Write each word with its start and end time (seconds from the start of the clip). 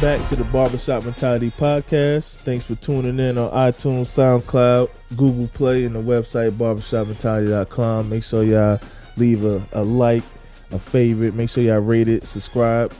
back 0.00 0.26
to 0.30 0.36
the 0.36 0.44
Barbershop 0.44 1.04
Mentality 1.04 1.52
Podcast. 1.58 2.36
Thanks 2.36 2.64
for 2.64 2.74
tuning 2.76 3.20
in 3.20 3.36
on 3.36 3.50
iTunes, 3.50 4.06
SoundCloud, 4.06 4.88
Google 5.14 5.46
Play, 5.48 5.84
and 5.84 5.94
the 5.94 6.00
website 6.00 6.52
barbershopmentality.com. 6.52 8.08
Make 8.08 8.24
sure 8.24 8.42
y'all 8.42 8.80
leave 9.18 9.44
a, 9.44 9.62
a 9.72 9.84
like, 9.84 10.22
a 10.70 10.78
favorite. 10.78 11.34
Make 11.34 11.50
sure 11.50 11.62
y'all 11.62 11.80
rate 11.80 12.08
it, 12.08 12.26
subscribe, 12.26 12.94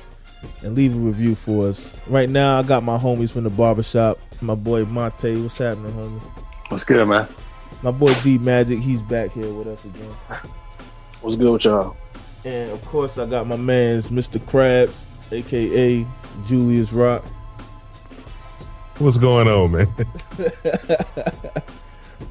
and 0.62 0.74
leave 0.74 0.95
a 0.95 0.98
review 0.98 1.34
for 1.34 1.68
us. 1.68 1.98
Right 2.06 2.28
now, 2.28 2.59
I 2.59 2.62
got 2.64 2.82
my 2.82 2.98
homies 2.98 3.30
from 3.30 3.45
the 3.45 3.51
barbershop. 3.51 4.18
My 4.42 4.54
boy 4.54 4.84
Monte. 4.84 5.40
What's 5.40 5.56
happening, 5.56 5.92
homie? 5.92 6.20
What's 6.68 6.84
good, 6.84 7.09
man? 7.09 7.26
My 7.82 7.92
boy 7.92 8.12
D 8.23 8.37
Magic. 8.37 8.78
He's 8.78 9.01
back 9.01 9.30
here 9.30 9.51
with 9.54 9.68
us 9.68 9.87
again. 9.87 10.12
What's 11.23 11.37
good 11.37 11.51
with 11.51 11.64
y'all? 11.64 11.96
And 12.45 12.70
of 12.70 12.84
course, 12.84 13.16
I 13.16 13.24
got 13.24 13.46
my 13.46 13.56
man's 13.56 14.10
Mr. 14.10 14.38
Krabs, 14.38 15.06
aka 15.32 16.06
Julius 16.46 16.92
Rock. 16.92 17.24
What's 18.98 19.16
going 19.16 19.48
on, 19.48 19.72
man? 19.72 19.88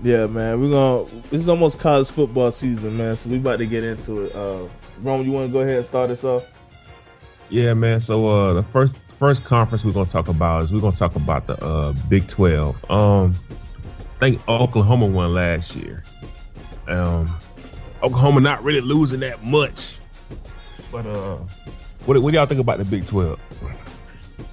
yeah, 0.04 0.28
man. 0.28 0.62
We're 0.62 0.70
gonna. 0.70 1.06
This 1.24 1.42
is 1.42 1.50
almost 1.50 1.80
college 1.80 2.10
football 2.12 2.52
season, 2.52 2.98
man. 2.98 3.16
So 3.16 3.30
we 3.30 3.38
about 3.38 3.58
to 3.58 3.66
get 3.66 3.84
into 3.84 4.26
it. 4.26 4.36
Uh, 4.36 4.68
Rome, 5.02 5.26
you 5.26 5.32
want 5.32 5.48
to 5.48 5.54
go 5.54 5.62
ahead 5.62 5.78
and 5.78 5.86
start 5.86 6.12
us 6.12 6.24
off? 6.24 6.46
Yeah, 7.50 7.74
man. 7.74 8.02
So 8.02 8.28
uh, 8.28 8.54
the 8.54 8.64
first 8.64 8.98
first 9.18 9.44
conference 9.44 9.84
we're 9.84 9.92
gonna 9.92 10.06
talk 10.06 10.28
about 10.28 10.64
is 10.64 10.72
we're 10.72 10.80
gonna 10.80 10.96
talk 10.96 11.16
about 11.16 11.48
the 11.48 11.62
uh, 11.64 11.94
Big 12.08 12.28
Twelve. 12.28 12.78
Um, 12.90 13.34
I 13.50 14.20
think 14.20 14.48
Oklahoma 14.48 15.08
won 15.08 15.34
last 15.34 15.76
year. 15.76 16.04
Um, 16.88 17.30
Oklahoma 18.04 18.42
not 18.42 18.64
really 18.64 18.82
losing 18.82 19.20
that 19.22 19.44
much, 19.44 19.98
but 20.92 21.06
uh, 21.06 21.38
what 22.06 22.22
what 22.22 22.32
do 22.32 22.38
y'all 22.38 22.46
think 22.46 22.62
about 22.62 22.78
the 22.78 22.86
Big 22.86 23.08
Twelve? 23.08 23.40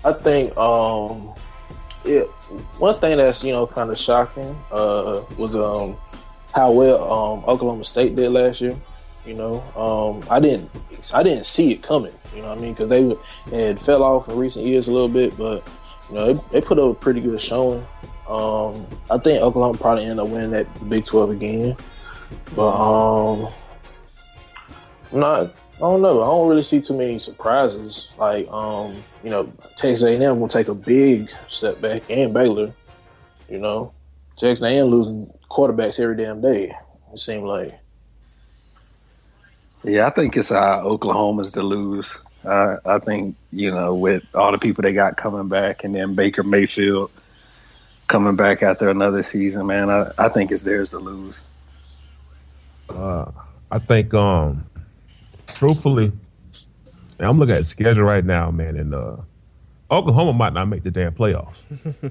I 0.04 0.12
think 0.12 0.56
um, 0.56 1.34
yeah, 2.04 2.22
one 2.78 2.98
thing 3.00 3.18
that's 3.18 3.42
you 3.42 3.52
know 3.52 3.66
kind 3.66 3.90
of 3.90 3.98
shocking 3.98 4.56
uh 4.70 5.22
was 5.36 5.56
um 5.56 5.96
how 6.54 6.72
well 6.72 7.12
um 7.12 7.44
Oklahoma 7.46 7.84
State 7.84 8.16
did 8.16 8.30
last 8.30 8.60
year. 8.60 8.76
You 9.26 9.34
know, 9.34 9.60
um, 9.76 10.22
I 10.30 10.38
didn't 10.38 10.70
I 11.12 11.22
didn't 11.22 11.46
see 11.46 11.72
it 11.72 11.82
coming. 11.82 12.12
You 12.34 12.42
know 12.42 12.52
I 12.52 12.54
mean? 12.54 12.74
Because 12.74 12.90
they 12.90 13.16
had 13.50 13.80
fell 13.80 14.02
off 14.02 14.28
in 14.28 14.36
recent 14.36 14.64
years 14.64 14.86
a 14.86 14.92
little 14.92 15.08
bit, 15.08 15.36
but 15.36 15.68
you 16.08 16.14
know 16.14 16.32
they, 16.32 16.40
they 16.52 16.60
put 16.60 16.78
up 16.78 16.90
a 16.90 16.94
pretty 16.94 17.20
good 17.20 17.40
showing. 17.40 17.84
Um, 18.28 18.86
I 19.10 19.18
think 19.18 19.42
Oklahoma 19.42 19.78
probably 19.78 20.04
end 20.04 20.20
up 20.20 20.28
winning 20.28 20.50
that 20.50 20.88
Big 20.88 21.04
Twelve 21.04 21.30
again, 21.30 21.76
but 22.54 22.70
um, 22.70 23.52
I'm 25.12 25.20
not. 25.20 25.54
I 25.76 25.80
don't 25.80 26.00
know. 26.00 26.22
I 26.22 26.26
don't 26.26 26.48
really 26.48 26.62
see 26.62 26.80
too 26.80 26.96
many 26.96 27.18
surprises. 27.18 28.08
Like, 28.16 28.48
um, 28.48 29.04
you 29.22 29.28
know, 29.28 29.52
Texas 29.76 30.04
A&M 30.04 30.40
will 30.40 30.48
take 30.48 30.68
a 30.68 30.74
big 30.74 31.30
step 31.48 31.80
back, 31.82 32.10
and 32.10 32.32
Baylor. 32.32 32.72
You 33.50 33.58
know, 33.58 33.92
Texas 34.38 34.64
A&M 34.64 34.86
losing 34.86 35.32
quarterbacks 35.50 36.00
every 36.00 36.16
damn 36.16 36.40
day. 36.40 36.74
It 37.12 37.20
seemed 37.20 37.44
like. 37.44 37.78
Yeah, 39.84 40.06
I 40.06 40.10
think 40.10 40.36
it's 40.36 40.50
uh, 40.50 40.82
Oklahoma's 40.82 41.52
to 41.52 41.62
lose. 41.62 42.18
Uh, 42.42 42.78
I 42.84 42.98
think 42.98 43.36
you 43.52 43.70
know 43.70 43.94
with 43.94 44.22
all 44.34 44.52
the 44.52 44.58
people 44.58 44.82
they 44.82 44.94
got 44.94 45.16
coming 45.16 45.48
back, 45.48 45.84
and 45.84 45.94
then 45.94 46.14
Baker 46.14 46.42
Mayfield 46.42 47.10
coming 48.06 48.36
back 48.36 48.62
after 48.62 48.88
another 48.88 49.22
season, 49.22 49.66
man. 49.66 49.90
I, 49.90 50.12
I 50.16 50.28
think 50.28 50.52
it's 50.52 50.64
theirs 50.64 50.90
to 50.90 50.98
lose. 50.98 51.40
Uh, 52.88 53.30
I 53.70 53.78
think, 53.78 54.14
um, 54.14 54.64
truthfully, 55.56 56.12
I'm 57.18 57.38
looking 57.38 57.54
at 57.54 57.58
the 57.58 57.64
schedule 57.64 58.04
right 58.04 58.24
now, 58.24 58.50
man, 58.50 58.76
and 58.76 58.94
uh, 58.94 59.16
Oklahoma 59.90 60.34
might 60.34 60.52
not 60.52 60.66
make 60.66 60.82
the 60.82 60.90
damn 60.90 61.14
playoffs. 61.14 61.62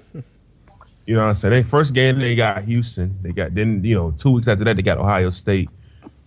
you 1.05 1.13
know 1.13 1.21
what 1.21 1.27
I'm 1.27 1.33
saying? 1.35 1.51
They 1.53 1.63
first 1.63 1.93
game 1.93 2.19
they 2.19 2.35
got 2.35 2.63
Houston. 2.63 3.17
They 3.21 3.31
got 3.31 3.53
then 3.53 3.83
you 3.83 3.95
know 3.95 4.11
two 4.11 4.31
weeks 4.31 4.47
after 4.47 4.63
that 4.63 4.75
they 4.75 4.81
got 4.81 4.97
Ohio 4.97 5.29
State. 5.29 5.69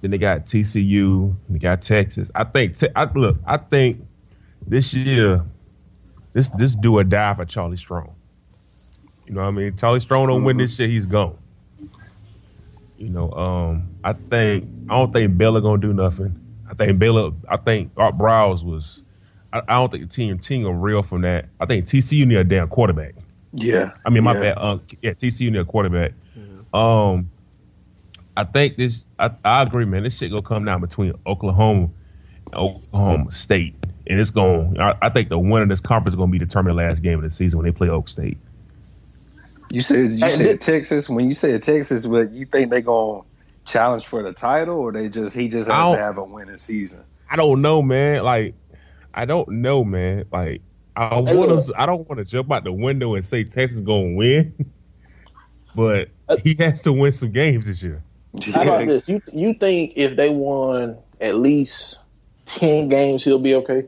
Then 0.00 0.12
they 0.12 0.18
got 0.18 0.46
TCU. 0.46 1.34
They 1.48 1.58
got 1.58 1.82
Texas. 1.82 2.30
I 2.34 2.44
think. 2.44 2.76
Te- 2.76 2.94
I, 2.94 3.04
look, 3.12 3.36
I 3.44 3.56
think 3.56 4.06
this 4.64 4.94
year, 4.94 5.44
this 6.34 6.50
this 6.50 6.76
do 6.76 6.98
or 6.98 7.04
die 7.04 7.34
for 7.34 7.44
Charlie 7.44 7.76
Strong. 7.76 8.14
You 9.26 9.34
know 9.34 9.42
what 9.42 9.48
I 9.48 9.50
mean? 9.50 9.76
Charlie 9.76 10.00
Strong 10.00 10.28
don't 10.28 10.44
win 10.44 10.56
this 10.56 10.76
shit, 10.76 10.88
he's 10.88 11.06
gone. 11.06 11.36
You 12.96 13.10
know, 13.10 13.30
um, 13.32 13.88
I 14.04 14.12
think 14.12 14.68
I 14.88 14.94
don't 14.96 15.12
think 15.12 15.36
Baylor 15.36 15.60
gonna 15.60 15.80
do 15.80 15.92
nothing. 15.92 16.47
I 16.70 16.74
think 16.74 16.98
Baylor. 16.98 17.32
I 17.48 17.56
think 17.56 17.92
Art 17.96 18.16
Briles 18.18 18.64
was. 18.64 19.02
I, 19.52 19.60
I 19.66 19.74
don't 19.76 19.90
think 19.90 20.02
the 20.04 20.14
team 20.14 20.38
team 20.38 20.66
are 20.66 20.72
real 20.72 21.02
from 21.02 21.22
that. 21.22 21.46
I 21.60 21.66
think 21.66 21.86
TCU 21.86 22.26
need 22.26 22.36
a 22.36 22.44
damn 22.44 22.68
quarterback. 22.68 23.14
Yeah, 23.52 23.92
I 24.04 24.10
mean, 24.10 24.24
my 24.24 24.34
yeah. 24.34 24.40
bad. 24.40 24.58
Uh, 24.58 24.78
yeah, 25.02 25.12
TCU 25.12 25.50
need 25.50 25.58
a 25.58 25.64
quarterback. 25.64 26.12
Um, 26.74 27.30
I 28.36 28.44
think 28.44 28.76
this. 28.76 29.04
I, 29.18 29.30
I 29.44 29.62
agree, 29.62 29.86
man. 29.86 30.02
This 30.02 30.18
shit 30.18 30.30
gonna 30.30 30.42
come 30.42 30.64
down 30.64 30.80
between 30.80 31.14
Oklahoma 31.26 31.88
and 32.52 32.54
Oklahoma 32.54 33.30
State, 33.32 33.74
and 34.06 34.20
it's 34.20 34.30
going. 34.30 34.74
to 34.74 34.98
I 35.00 35.08
think 35.08 35.30
the 35.30 35.38
winner 35.38 35.62
of 35.62 35.68
this 35.70 35.80
conference 35.80 36.14
is 36.14 36.16
gonna 36.18 36.30
be 36.30 36.38
determined 36.38 36.78
the 36.78 36.82
last 36.82 37.02
game 37.02 37.18
of 37.18 37.22
the 37.24 37.30
season 37.30 37.58
when 37.58 37.64
they 37.64 37.72
play 37.72 37.88
Oak 37.88 38.08
State. 38.08 38.36
You 39.70 39.80
said 39.80 40.12
you 40.12 40.18
Hey, 40.26 40.30
said 40.30 40.42
did- 40.44 40.60
Texas. 40.60 41.08
When 41.08 41.24
you 41.26 41.32
said 41.32 41.62
Texas, 41.62 42.06
but 42.06 42.32
you 42.32 42.44
think 42.44 42.70
they 42.70 42.82
gonna 42.82 43.22
challenge 43.68 44.06
for 44.06 44.22
the 44.22 44.32
title, 44.32 44.76
or 44.78 44.92
they 44.92 45.08
just 45.08 45.36
he 45.36 45.48
just 45.48 45.70
has 45.70 45.88
to 45.90 45.96
have 45.96 46.18
a 46.18 46.24
winning 46.24 46.58
season? 46.58 47.04
I 47.30 47.36
don't 47.36 47.62
know, 47.62 47.82
man. 47.82 48.24
Like, 48.24 48.56
I 49.14 49.24
don't 49.26 49.48
know, 49.48 49.84
man. 49.84 50.26
Like, 50.32 50.62
I 50.96 51.18
want 51.20 51.50
to. 51.50 51.72
I 51.76 51.86
don't 51.86 52.08
want 52.08 52.18
to 52.18 52.24
jump 52.24 52.50
out 52.52 52.64
the 52.64 52.72
window 52.72 53.14
and 53.14 53.24
say 53.24 53.44
Texas 53.44 53.80
gonna 53.80 54.14
win, 54.16 54.54
but 55.74 56.10
uh, 56.28 56.36
he 56.42 56.54
has 56.56 56.82
to 56.82 56.92
win 56.92 57.12
some 57.12 57.32
games 57.32 57.66
this 57.66 57.82
year. 57.82 58.04
How 58.52 58.62
about 58.62 58.86
this? 58.86 59.08
You 59.08 59.22
you 59.32 59.54
think 59.54 59.94
if 59.96 60.16
they 60.16 60.28
won 60.30 60.98
at 61.20 61.36
least 61.36 61.98
ten 62.46 62.88
games, 62.88 63.24
he'll 63.24 63.38
be 63.38 63.54
okay? 63.56 63.84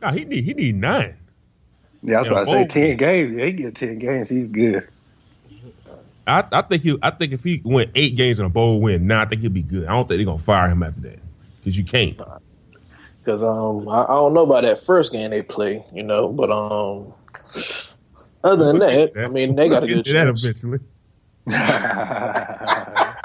Nah, 0.00 0.12
he 0.12 0.24
need 0.24 0.44
he 0.44 0.54
need 0.54 0.76
nine. 0.76 1.18
Yeah, 2.02 2.18
that's 2.18 2.30
Yeah, 2.30 2.30
what 2.30 2.40
I 2.40 2.44
say. 2.44 2.64
Ten 2.66 2.96
games. 2.96 3.32
Yeah, 3.32 3.46
he 3.46 3.52
get 3.52 3.74
ten 3.76 3.98
games. 3.98 4.28
He's 4.28 4.48
good. 4.48 4.88
I, 6.28 6.44
I 6.52 6.62
think 6.62 6.82
he. 6.82 6.98
I 7.02 7.10
think 7.10 7.32
if 7.32 7.42
he 7.42 7.60
win 7.64 7.90
eight 7.94 8.16
games 8.16 8.38
in 8.38 8.44
a 8.44 8.50
bowl 8.50 8.80
win, 8.80 9.06
nah, 9.06 9.22
I 9.22 9.26
think 9.26 9.40
he'll 9.40 9.50
be 9.50 9.62
good. 9.62 9.86
I 9.86 9.92
don't 9.92 10.06
think 10.06 10.18
they're 10.18 10.26
gonna 10.26 10.38
fire 10.38 10.68
him 10.68 10.82
after 10.82 11.00
that 11.02 11.18
because 11.58 11.76
you 11.76 11.84
can't. 11.84 12.20
Because 13.24 13.42
um, 13.42 13.88
I, 13.88 14.04
I 14.04 14.14
don't 14.14 14.34
know 14.34 14.44
about 14.44 14.62
that 14.62 14.84
first 14.84 15.12
game 15.12 15.30
they 15.30 15.42
play, 15.42 15.84
you 15.92 16.02
know, 16.02 16.28
but 16.28 16.50
um, 16.50 17.12
other 18.44 18.64
than 18.66 18.78
We'll 18.78 18.88
get 18.88 19.14
that, 19.14 19.24
I 19.24 19.28
mean, 19.32 19.56
they 19.56 19.68
got 19.68 19.84
a 19.84 19.86
good 19.86 20.04
get 20.04 20.06
to 20.06 20.12
that 20.12 20.28
eventually. 20.28 20.78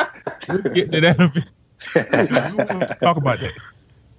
We'll 0.50 0.74
get 0.74 0.92
to 0.92 1.02
that 1.02 1.16
eventually. 1.20 1.48
Talk 3.00 3.18
about 3.18 3.40
that. 3.40 3.54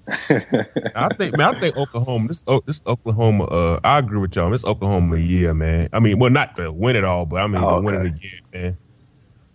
I 0.09 1.09
think, 1.17 1.37
man, 1.37 1.55
I 1.55 1.61
think 1.61 1.77
Oklahoma. 1.77 2.29
This, 2.29 2.45
oh, 2.47 2.63
this 2.67 2.83
Oklahoma. 2.87 3.45
Uh, 3.45 3.81
I 3.85 3.99
agree 3.99 4.19
with 4.19 4.37
y'all. 4.37 4.51
This 4.51 4.65
Oklahoma 4.65 5.17
year, 5.17 5.55
man. 5.55 5.89
I 5.93 6.01
mean, 6.01 6.19
well, 6.19 6.31
not 6.31 6.57
to 6.57 6.71
win 6.71 6.97
it 6.97 7.05
all, 7.05 7.27
but 7.27 7.37
I 7.37 7.47
mean 7.47 7.63
Oh, 7.63 7.81
to 7.81 7.83
win 7.83 7.95
it 7.95 8.07
again, 8.07 8.41
man. 8.53 8.79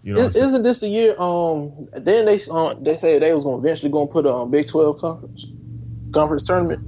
You 0.01 0.13
know, 0.13 0.21
Is, 0.21 0.35
isn't 0.35 0.63
this 0.63 0.79
the 0.79 0.87
year? 0.87 1.15
Um, 1.19 1.87
then 1.93 2.25
they 2.25 2.41
um, 2.49 2.83
they 2.83 2.95
said 2.95 3.21
they 3.21 3.33
was 3.33 3.43
going 3.43 3.61
to 3.61 3.67
eventually 3.67 3.91
going 3.91 4.07
to 4.07 4.13
put 4.13 4.25
a 4.25 4.33
um, 4.33 4.51
Big 4.51 4.67
Twelve 4.67 4.99
conference 4.99 5.45
conference 6.13 6.45
tournament, 6.45 6.81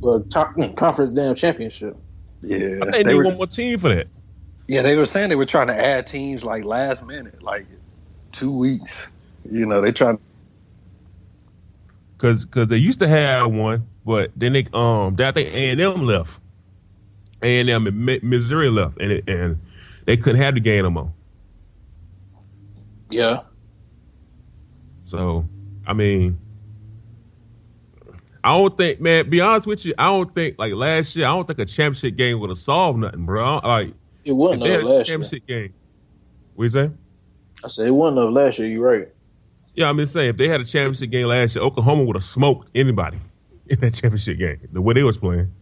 well, 0.00 0.20
top, 0.30 0.54
mm, 0.56 0.76
conference 0.76 1.12
damn 1.12 1.34
championship. 1.34 1.96
yeah, 2.42 2.78
I 2.82 2.90
think 2.90 2.92
they 2.92 3.02
they 3.04 3.14
were, 3.14 3.24
one 3.24 3.36
more 3.36 3.46
team 3.46 3.78
for 3.78 3.94
that. 3.94 4.08
yeah, 4.68 4.82
they 4.82 4.96
were 4.96 5.06
saying 5.06 5.30
they 5.30 5.36
were 5.36 5.46
trying 5.46 5.68
to 5.68 5.76
add 5.76 6.06
teams 6.06 6.44
like 6.44 6.64
last 6.64 7.06
minute, 7.06 7.42
like 7.42 7.66
two 8.32 8.56
weeks. 8.56 9.16
You 9.50 9.66
know, 9.66 9.80
they 9.80 9.92
trying. 9.92 10.18
Cause, 12.24 12.46
cause 12.46 12.68
they 12.68 12.78
used 12.78 13.00
to 13.00 13.06
have 13.06 13.52
one, 13.52 13.86
but 14.02 14.30
then 14.34 14.54
they 14.54 14.64
um, 14.72 15.14
I 15.18 15.30
think 15.30 15.52
A 15.52 15.68
and 15.68 15.78
M 15.78 16.06
left, 16.06 16.40
A 17.42 17.60
and 17.60 17.68
M 17.68 18.06
Missouri 18.22 18.70
left, 18.70 18.98
and 18.98 19.12
it, 19.12 19.28
and 19.28 19.58
they 20.06 20.16
couldn't 20.16 20.40
have 20.40 20.54
the 20.54 20.60
game 20.60 20.84
no 20.84 20.90
more. 20.90 21.12
Yeah, 23.10 23.40
So, 25.02 25.46
I 25.86 25.92
mean, 25.92 26.38
I 28.42 28.56
don't 28.56 28.74
think, 28.74 29.02
man. 29.02 29.28
Be 29.28 29.42
honest 29.42 29.66
with 29.66 29.84
you, 29.84 29.92
I 29.98 30.06
don't 30.06 30.34
think 30.34 30.58
like 30.58 30.72
last 30.72 31.14
year. 31.16 31.26
I 31.26 31.34
don't 31.34 31.46
think 31.46 31.58
a 31.58 31.66
championship 31.66 32.16
game 32.16 32.40
would 32.40 32.48
have 32.48 32.58
solved 32.58 33.00
nothing, 33.00 33.26
bro. 33.26 33.60
Like 33.62 33.92
it 34.24 34.32
wasn't 34.32 34.62
they 34.62 34.70
had 34.70 34.80
a 34.80 34.86
last 34.86 34.94
year. 34.94 35.18
championship 35.18 35.46
game, 35.46 35.74
what 36.54 36.64
you 36.64 36.70
say? 36.70 36.90
I 37.62 37.68
said 37.68 37.86
it 37.86 37.90
wasn't 37.90 38.32
last 38.32 38.58
year. 38.58 38.68
You're 38.68 38.82
right. 38.82 39.13
Yeah, 39.74 39.88
I'm 39.88 39.98
just 39.98 40.12
saying 40.12 40.30
if 40.30 40.36
they 40.36 40.48
had 40.48 40.60
a 40.60 40.64
championship 40.64 41.10
game 41.10 41.26
last 41.26 41.56
year, 41.56 41.64
Oklahoma 41.64 42.04
would 42.04 42.16
have 42.16 42.24
smoked 42.24 42.70
anybody 42.74 43.18
in 43.68 43.80
that 43.80 43.94
championship 43.94 44.38
game. 44.38 44.60
The 44.72 44.80
way 44.82 44.94
they 44.94 45.02
was 45.02 45.18
playing. 45.18 45.52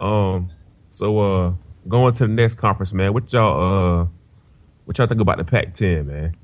Um. 0.00 0.50
So, 0.90 1.18
uh, 1.18 1.52
going 1.88 2.14
to 2.14 2.26
the 2.26 2.32
next 2.32 2.54
conference, 2.54 2.92
man. 2.92 3.12
What 3.14 3.32
y'all, 3.32 4.02
uh, 4.02 4.06
What 4.84 4.96
y'all 4.96 5.08
think 5.08 5.20
about 5.20 5.38
the 5.38 5.44
Pac-10, 5.44 6.06
man? 6.06 6.36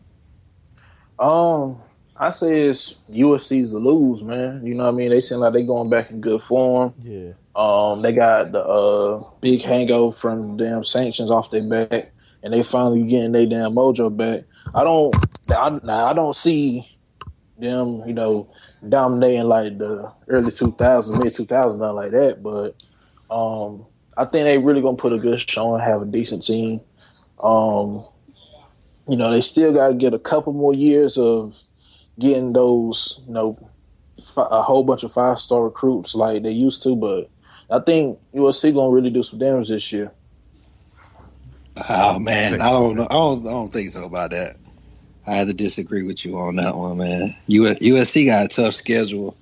Um, 1.21 1.79
I 2.17 2.31
say 2.31 2.63
it's 2.63 2.97
USC's 3.09 3.71
to 3.71 3.79
lose, 3.79 4.23
man. 4.25 4.67
You 4.67 4.75
know 4.75 4.87
what 4.87 4.95
I 4.95 4.97
mean? 4.97 5.11
They 5.11 5.21
seem 5.21 5.39
like 5.39 5.53
they're 5.53 5.63
going 5.63 5.89
back 5.89 6.11
in 6.11 6.21
good 6.21 6.43
form. 6.43 6.95
Yeah. 7.01 7.33
Um, 7.55 8.03
they 8.03 8.13
got 8.13 8.51
the 8.51 8.65
uh, 8.65 9.23
big 9.41 9.63
hangover 9.63 10.17
from 10.17 10.57
damn 10.57 10.83
sanctions 10.83 11.31
off 11.31 11.51
their 11.51 11.63
back, 11.63 12.13
and 12.43 12.53
they 12.53 12.63
finally 12.63 13.05
getting 13.05 13.33
their 13.33 13.47
damn 13.47 13.73
mojo 13.73 14.15
back. 14.15 14.45
I 14.75 14.85
don't, 14.85 15.15
I, 15.51 15.79
I 16.11 16.13
don't 16.13 16.37
see 16.37 16.99
them, 17.59 18.03
you 18.07 18.15
know, 18.15 18.53
dominating 18.89 19.45
like 19.45 19.79
the 19.79 20.13
early 20.29 20.51
2000s, 20.51 21.23
mid 21.23 21.35
2000s, 21.35 21.79
not 21.79 21.95
like 21.95 22.13
that. 22.13 22.43
But 22.43 22.83
um, 23.31 23.87
I 24.17 24.25
think 24.25 24.45
they 24.45 24.59
really 24.59 24.83
gonna 24.83 24.97
put 24.97 25.13
a 25.13 25.19
good 25.19 25.41
showing, 25.49 25.81
have 25.81 26.03
a 26.03 26.07
decent 26.07 26.45
team. 26.45 26.81
Um, 27.39 28.05
you 29.09 29.17
know, 29.17 29.31
they 29.31 29.41
still 29.41 29.73
got 29.73 29.89
to 29.89 29.95
get 29.95 30.15
a 30.15 30.19
couple 30.19 30.53
more 30.53 30.75
years 30.75 31.19
of 31.19 31.57
getting 32.19 32.53
those, 32.53 33.21
you 33.27 33.33
know, 33.33 33.71
a 34.37 34.63
whole 34.63 34.85
bunch 34.85 35.03
of 35.03 35.13
five 35.13 35.39
star 35.39 35.65
recruits 35.65 36.15
like 36.15 36.43
they 36.43 36.51
used 36.53 36.83
to. 36.83 36.95
But 36.95 37.31
I 37.71 37.81
think 37.81 38.19
USC 38.35 38.75
gonna 38.75 38.91
really 38.91 39.11
do 39.11 39.23
some 39.23 39.39
damage 39.39 39.69
this 39.69 39.91
year. 39.93 40.13
Oh 41.77 42.19
man, 42.19 42.61
I 42.61 42.71
don't 42.71 42.97
know. 42.97 43.07
I 43.09 43.15
don't, 43.15 43.47
I 43.47 43.51
don't 43.53 43.73
think 43.73 43.91
so 43.91 44.05
about 44.05 44.33
that. 44.33 44.57
I 45.31 45.35
had 45.37 45.47
to 45.47 45.55
disagree 45.55 46.03
with 46.03 46.25
you 46.25 46.37
on 46.41 46.57
that 46.57 46.77
one, 46.77 46.99
man. 46.99 47.37
USC 47.49 48.27
got 48.27 48.47
a 48.47 48.49
tough 48.49 48.75
schedule. 48.75 49.37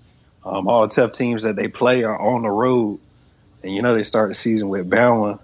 Um, 0.44 0.68
all 0.68 0.82
the 0.82 0.88
tough 0.88 1.12
teams 1.12 1.44
that 1.44 1.56
they 1.56 1.68
play 1.68 2.04
are 2.04 2.18
on 2.18 2.42
the 2.42 2.50
road, 2.50 3.00
and 3.62 3.74
you 3.74 3.80
know 3.80 3.94
they 3.94 4.02
start 4.02 4.28
the 4.28 4.34
season 4.34 4.68
with 4.68 4.90
Bama, 4.90 5.40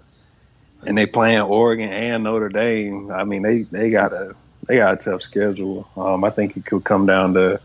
and 0.85 0.95
they 0.95 1.07
playing 1.07 1.41
Oregon 1.41 1.89
and 1.89 2.23
Notre 2.23 2.49
Dame. 2.49 3.09
I 3.11 3.23
mean, 3.23 3.41
they 3.41 3.63
they 3.63 3.89
got 3.89 4.13
a 4.13 4.35
they 4.67 4.75
got 4.75 4.93
a 4.93 4.97
tough 4.97 5.23
schedule. 5.23 5.89
Um, 5.97 6.23
I 6.23 6.29
think 6.29 6.55
it 6.57 6.65
could 6.65 6.83
come 6.83 7.07
down 7.07 7.33
to 7.33 7.59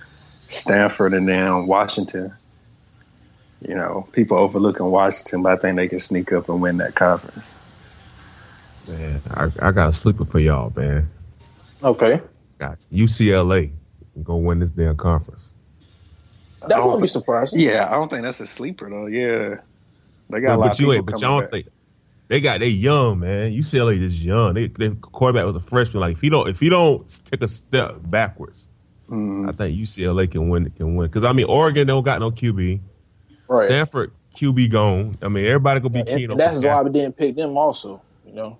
Stanford 0.48 1.12
and 1.12 1.28
then 1.28 1.66
Washington. 1.66 2.32
You 3.60 3.74
know, 3.74 4.08
people 4.12 4.38
overlooking 4.38 4.86
Washington, 4.86 5.42
but 5.42 5.52
I 5.52 5.56
think 5.56 5.76
they 5.76 5.88
can 5.88 6.00
sneak 6.00 6.32
up 6.32 6.48
and 6.48 6.62
win 6.62 6.78
that 6.78 6.94
conference. 6.94 7.54
Man, 8.88 9.20
I, 9.34 9.50
I 9.60 9.70
got 9.72 9.90
a 9.90 9.92
sleeper 9.92 10.24
for 10.24 10.38
y'all, 10.38 10.72
man. 10.74 11.10
Okay. 11.82 12.22
Got 12.60 12.78
UCLA 12.92 13.72
go 14.22 14.36
win 14.36 14.58
this 14.58 14.70
damn 14.70 14.96
conference. 14.96 15.54
That 16.68 16.84
wouldn't 16.84 17.00
be 17.00 17.08
surprising. 17.08 17.58
Yeah, 17.58 17.88
I 17.90 17.94
don't 17.94 18.10
think 18.10 18.22
that's 18.22 18.40
a 18.40 18.46
sleeper 18.46 18.90
though. 18.90 19.06
Yeah, 19.06 19.56
they 20.28 20.40
got 20.40 20.48
but, 20.48 20.54
a 20.54 20.56
lot 20.56 20.58
but 20.66 20.72
of 20.74 20.80
you 20.80 20.84
people 20.86 20.94
ain't, 20.94 21.06
but 21.06 21.12
coming 21.12 21.22
y'all 21.22 21.40
back. 21.40 21.50
think 21.50 21.66
they 22.28 22.40
got 22.42 22.60
they 22.60 22.68
young, 22.68 23.20
man. 23.20 23.52
UCLA 23.52 23.98
is 23.98 24.22
young. 24.22 24.52
They, 24.54 24.66
their 24.68 24.90
quarterback 24.90 25.46
was 25.46 25.56
a 25.56 25.60
freshman. 25.66 26.02
Like 26.02 26.12
if 26.16 26.22
you 26.22 26.28
don't 26.28 26.48
if 26.48 26.60
you 26.60 26.68
don't 26.68 27.08
take 27.24 27.42
a 27.42 27.48
step 27.48 27.96
backwards, 28.04 28.68
Mm. 29.10 29.48
I 29.48 29.52
think 29.52 29.76
UCLA 29.76 30.30
can 30.30 30.48
win. 30.48 30.70
Can 30.70 30.94
win 30.94 31.08
because 31.08 31.24
I 31.24 31.32
mean 31.32 31.46
Oregon 31.46 31.86
don't 31.86 32.04
got 32.04 32.20
no 32.20 32.30
QB. 32.30 32.78
Right. 33.48 33.66
Stanford 33.68 34.12
QB 34.36 34.70
gone. 34.70 35.18
I 35.20 35.28
mean 35.28 35.46
everybody 35.46 35.80
gonna 35.80 35.90
be 35.90 36.00
And, 36.00 36.08
keen 36.08 36.30
on 36.30 36.36
that's 36.36 36.58
why 36.58 36.62
that. 36.62 36.84
we 36.84 36.90
didn't 36.90 37.16
pick 37.16 37.34
them 37.34 37.56
also. 37.56 38.00
You 38.24 38.34
know. 38.34 38.58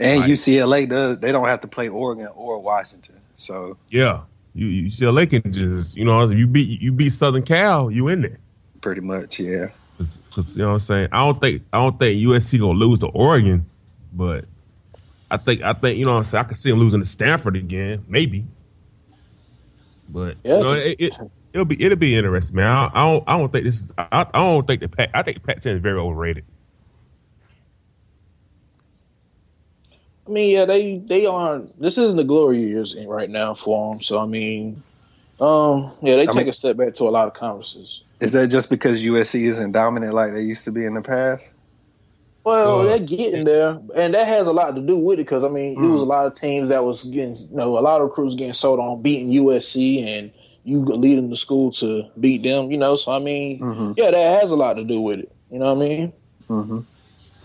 And 0.00 0.22
Right. 0.22 0.30
UCLA 0.30 0.88
does. 0.88 1.20
They 1.20 1.30
don't 1.30 1.46
have 1.46 1.60
to 1.60 1.68
play 1.68 1.88
Oregon 1.88 2.28
or 2.34 2.58
Washington. 2.58 3.16
So 3.36 3.76
Yeah, 3.90 4.22
you, 4.54 4.88
UCLA 4.88 5.28
can 5.28 5.52
just 5.52 5.94
you 5.96 6.04
know 6.04 6.28
you 6.30 6.46
beat 6.46 6.80
you 6.80 6.90
beat 6.92 7.10
Southern 7.12 7.42
Cal, 7.42 7.90
you 7.90 8.08
in 8.08 8.22
there. 8.22 8.38
pretty 8.80 9.02
much, 9.02 9.38
yeah. 9.38 9.68
Because 9.98 10.56
you 10.56 10.62
know 10.62 10.68
what 10.68 10.72
I'm 10.74 10.78
saying. 10.80 11.08
I 11.12 11.18
don't 11.26 11.38
think 11.40 11.62
I 11.72 11.78
don't 11.78 11.98
think 11.98 12.18
USC 12.26 12.58
gonna 12.58 12.78
lose 12.78 13.00
to 13.00 13.08
Oregon, 13.08 13.66
but 14.14 14.46
I 15.30 15.36
think 15.36 15.60
I 15.62 15.74
think 15.74 15.98
you 15.98 16.06
know 16.06 16.12
what 16.12 16.18
I'm 16.18 16.24
saying. 16.24 16.44
I 16.44 16.48
can 16.48 16.56
see 16.56 16.70
them 16.70 16.78
losing 16.78 17.00
to 17.00 17.06
Stanford 17.06 17.56
again, 17.56 18.02
maybe. 18.08 18.46
But 20.08 20.38
Yeah. 20.44 20.56
you 20.56 20.62
know, 20.64 20.72
it, 20.72 20.96
it 20.98 21.18
it'll 21.52 21.66
be 21.66 21.82
it'll 21.82 21.98
be 21.98 22.16
interesting, 22.16 22.56
man. 22.56 22.66
I, 22.66 22.90
I 22.94 23.04
don't 23.04 23.24
I 23.28 23.36
don't 23.36 23.52
think 23.52 23.64
this. 23.64 23.82
I, 23.98 24.26
I 24.32 24.42
don't 24.42 24.66
think 24.66 24.80
the 24.80 24.88
Pac. 24.88 25.10
I 25.12 25.22
think 25.22 25.36
the 25.36 25.46
Pac-10 25.46 25.76
is 25.76 25.82
very 25.82 25.98
overrated. 25.98 26.44
I 30.30 30.32
mean, 30.32 30.50
yeah, 30.50 30.64
they 30.64 30.98
they 30.98 31.26
aren't. 31.26 31.78
This 31.80 31.98
isn't 31.98 32.16
the 32.16 32.22
glory 32.24 32.58
years 32.60 32.94
in- 32.94 33.08
right 33.08 33.28
now 33.28 33.54
for 33.54 33.92
them. 33.92 34.00
So 34.00 34.20
I 34.20 34.26
mean, 34.26 34.80
um, 35.40 35.90
yeah, 36.02 36.14
they 36.16 36.22
I 36.22 36.26
take 36.26 36.36
mean- 36.36 36.48
a 36.50 36.52
step 36.52 36.76
back 36.76 36.94
to 36.94 37.04
a 37.08 37.10
lot 37.10 37.26
of 37.26 37.34
conferences. 37.34 38.02
Is 38.20 38.32
that 38.34 38.46
just 38.48 38.70
because 38.70 39.04
USC 39.04 39.46
isn't 39.46 39.72
dominant 39.72 40.14
like 40.14 40.32
they 40.32 40.42
used 40.42 40.64
to 40.66 40.70
be 40.72 40.84
in 40.84 40.94
the 40.94 41.00
past? 41.02 41.52
Well, 42.44 42.80
Uh, 42.80 42.84
they're 42.84 42.98
getting 43.00 43.44
there, 43.44 43.80
and 43.96 44.14
that 44.14 44.26
has 44.28 44.46
a 44.46 44.52
lot 44.52 44.74
to 44.76 44.80
do 44.80 44.96
with 44.98 45.18
it 45.18 45.24
because 45.24 45.42
I 45.42 45.48
mean, 45.48 45.82
it 45.82 45.88
was 45.88 46.00
a 46.02 46.06
lot 46.06 46.26
of 46.26 46.34
teams 46.34 46.68
that 46.68 46.84
was 46.84 47.02
getting, 47.02 47.34
you 47.36 47.48
know, 47.56 47.76
a 47.76 47.80
lot 47.80 48.00
of 48.00 48.08
recruits 48.08 48.34
getting 48.36 48.54
sold 48.54 48.78
on 48.78 49.02
beating 49.02 49.30
USC, 49.32 50.04
and 50.06 50.30
you 50.62 50.80
leading 50.84 51.28
the 51.30 51.36
school 51.36 51.72
to 51.72 52.04
beat 52.20 52.42
them, 52.44 52.70
you 52.70 52.78
know. 52.78 52.94
So 52.96 53.10
I 53.10 53.18
mean, 53.18 53.58
Mhm. 53.60 53.94
yeah, 53.96 54.10
that 54.12 54.40
has 54.40 54.50
a 54.52 54.56
lot 54.56 54.74
to 54.74 54.84
do 54.84 55.00
with 55.00 55.18
it. 55.20 55.32
You 55.50 55.58
know 55.58 55.74
what 55.74 55.84
I 55.84 55.88
mean? 55.88 56.12
Mm-hmm. 56.48 56.78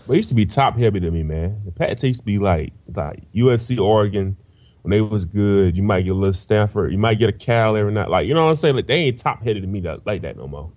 But 0.06 0.14
it 0.14 0.16
used 0.18 0.28
to 0.28 0.34
be 0.34 0.46
top 0.46 0.78
heavy 0.78 1.00
to 1.00 1.10
me, 1.10 1.22
man. 1.22 1.60
The 1.64 1.72
Pac-10 1.72 2.08
used 2.08 2.20
to 2.20 2.26
be 2.26 2.38
like 2.38 2.72
like 2.94 3.22
USC, 3.34 3.78
Oregon. 3.80 4.36
When 4.82 4.90
they 4.92 5.00
was 5.00 5.24
good, 5.24 5.76
you 5.76 5.82
might 5.82 6.02
get 6.02 6.12
a 6.12 6.14
little 6.14 6.32
Stanford. 6.32 6.92
You 6.92 6.98
might 6.98 7.18
get 7.18 7.28
a 7.28 7.32
Cal 7.32 7.76
every 7.76 7.92
night. 7.92 8.08
Like 8.08 8.26
you 8.26 8.34
know 8.34 8.44
what 8.44 8.50
I'm 8.50 8.56
saying? 8.56 8.76
Like 8.76 8.86
they 8.86 8.94
ain't 8.94 9.18
top 9.18 9.42
headed 9.42 9.62
to 9.62 9.68
me 9.68 9.80
that, 9.80 10.06
like 10.06 10.22
that 10.22 10.36
no 10.36 10.46
more. 10.46 10.70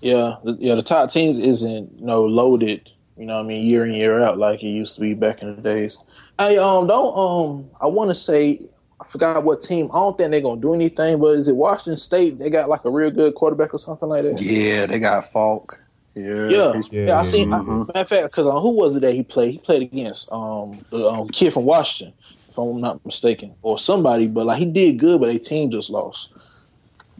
Yeah, 0.00 0.36
the, 0.44 0.56
yeah. 0.58 0.76
The 0.76 0.82
top 0.82 1.10
teams 1.10 1.38
isn't 1.38 1.98
you 1.98 2.06
know 2.06 2.24
loaded. 2.24 2.90
You 3.18 3.26
know 3.26 3.36
what 3.36 3.44
I 3.44 3.48
mean? 3.48 3.66
Year 3.66 3.84
in 3.84 3.92
year 3.92 4.22
out 4.22 4.38
like 4.38 4.62
it 4.62 4.68
used 4.68 4.94
to 4.94 5.02
be 5.02 5.12
back 5.12 5.42
in 5.42 5.54
the 5.54 5.60
days. 5.60 5.98
I 6.38 6.56
um 6.56 6.86
don't 6.86 7.14
um 7.18 7.70
I 7.82 7.86
want 7.86 8.10
to 8.10 8.14
say 8.14 8.60
I 8.98 9.04
forgot 9.04 9.44
what 9.44 9.60
team. 9.60 9.90
I 9.92 9.98
don't 9.98 10.16
think 10.16 10.30
they're 10.30 10.40
gonna 10.40 10.60
do 10.60 10.72
anything. 10.72 11.20
But 11.20 11.38
is 11.38 11.48
it 11.48 11.56
Washington 11.56 11.98
State? 11.98 12.38
They 12.38 12.48
got 12.48 12.70
like 12.70 12.86
a 12.86 12.90
real 12.90 13.10
good 13.10 13.34
quarterback 13.34 13.74
or 13.74 13.78
something 13.78 14.08
like 14.08 14.22
that. 14.22 14.40
Yeah, 14.40 14.86
they 14.86 14.98
got 14.98 15.30
Falk. 15.30 15.78
Yeah, 16.14 16.48
Yeah, 16.48 16.72
he's- 16.72 16.92
yeah, 16.92 17.18
I 17.18 17.22
seen. 17.22 17.48
Mhm. 17.48 17.86
Matter 17.88 18.00
of 18.00 18.08
fact, 18.08 18.24
because 18.24 18.46
uh, 18.46 18.60
who 18.60 18.76
was 18.76 18.96
it 18.96 19.00
that 19.00 19.14
he 19.14 19.22
played? 19.22 19.52
He 19.52 19.58
played 19.58 19.82
against 19.82 20.30
um 20.32 20.72
the 20.90 21.08
um, 21.08 21.28
kid 21.28 21.52
from 21.52 21.64
Washington, 21.64 22.14
if 22.48 22.58
I'm 22.58 22.80
not 22.80 23.04
mistaken, 23.06 23.54
or 23.62 23.78
somebody. 23.78 24.26
But 24.26 24.46
like 24.46 24.58
he 24.58 24.66
did 24.66 24.98
good, 24.98 25.20
but 25.20 25.28
their 25.30 25.38
team 25.38 25.70
just 25.70 25.88
lost. 25.90 26.28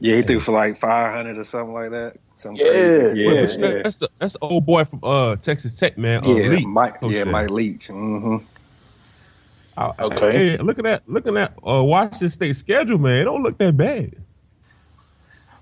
yeah, 0.00 0.16
he 0.16 0.23
threw 0.23 0.40
for 0.40 0.52
like 0.52 0.78
five 0.78 1.14
hundred 1.14 1.38
or 1.38 1.44
something 1.44 1.73
like 1.75 1.90
that. 1.92 2.16
Something 2.37 2.66
Yeah, 2.66 2.73
crazy. 2.73 3.20
Yeah, 3.20 3.40
but 3.42 3.59
you 3.59 3.68
yeah. 3.68 3.82
That's 3.82 3.97
the 3.97 4.11
that's 4.18 4.32
the 4.35 4.38
old 4.42 4.66
boy 4.66 4.85
from 4.85 5.00
uh 5.02 5.37
Texas 5.37 5.76
Tech, 5.76 5.97
man. 5.97 6.25
Uh, 6.25 6.35
yeah, 6.35 6.49
Lee. 6.49 6.66
Mike. 6.66 7.00
Coach 7.00 7.12
Yeah, 7.12 7.25
there. 7.25 7.32
Mike 7.32 7.50
Leach. 7.50 7.87
hmm 7.87 8.37
I- 9.76 9.92
I- 9.99 10.04
Okay. 10.04 10.32
Hey, 10.32 10.56
look 10.59 10.78
at 10.78 10.85
that. 10.85 11.02
Looking 11.06 11.37
at 11.37 11.52
uh, 11.66 11.82
Washington 11.85 12.30
State 12.30 12.56
schedule, 12.56 12.99
man. 12.99 13.20
It 13.20 13.25
don't 13.25 13.42
look 13.42 13.56
that 13.59 13.76
bad. 13.76 14.14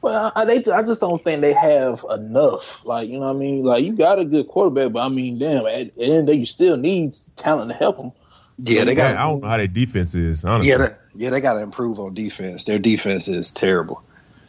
Well, 0.00 0.32
I, 0.34 0.44
they, 0.44 0.58
I 0.70 0.82
just 0.82 1.00
don't 1.00 1.22
think 1.22 1.40
they 1.40 1.52
have 1.52 2.04
enough. 2.10 2.84
Like 2.84 3.08
you 3.08 3.18
know, 3.18 3.26
what 3.26 3.36
I 3.36 3.38
mean, 3.38 3.64
like 3.64 3.84
you 3.84 3.92
got 3.92 4.18
a 4.18 4.24
good 4.24 4.48
quarterback, 4.48 4.92
but 4.92 5.00
I 5.00 5.08
mean, 5.08 5.38
damn, 5.38 5.66
at 5.66 5.94
the 5.94 6.02
end 6.02 6.18
of 6.18 6.26
the 6.26 6.32
day, 6.32 6.38
you 6.38 6.46
still 6.46 6.76
need 6.76 7.16
talent 7.36 7.70
to 7.70 7.76
help 7.76 7.96
them. 7.96 8.12
Yeah, 8.58 8.84
they 8.84 8.94
got. 8.94 9.16
I 9.16 9.22
don't 9.22 9.40
know 9.40 9.48
how 9.48 9.56
their 9.56 9.66
defense 9.66 10.14
is. 10.14 10.44
Honestly. 10.44 10.70
Yeah, 10.70 10.78
they, 10.78 10.94
yeah, 11.14 11.30
they 11.30 11.40
got 11.40 11.54
to 11.54 11.60
improve 11.60 11.98
on 11.98 12.14
defense. 12.14 12.64
Their 12.64 12.78
defense 12.78 13.28
is 13.28 13.52
terrible. 13.52 14.02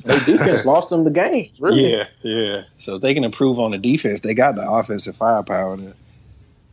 Their 0.03 0.19
defense 0.19 0.65
lost 0.65 0.89
them 0.89 1.03
the 1.03 1.11
game. 1.11 1.49
Really. 1.59 1.91
Yeah, 1.91 2.07
yeah. 2.21 2.63
So 2.77 2.95
if 2.95 3.01
they 3.01 3.13
can 3.13 3.23
improve 3.23 3.59
on 3.59 3.71
the 3.71 3.77
defense, 3.77 4.21
they 4.21 4.33
got 4.33 4.55
the 4.55 4.69
offensive 4.69 5.15
firepower 5.15 5.77
to, 5.77 5.93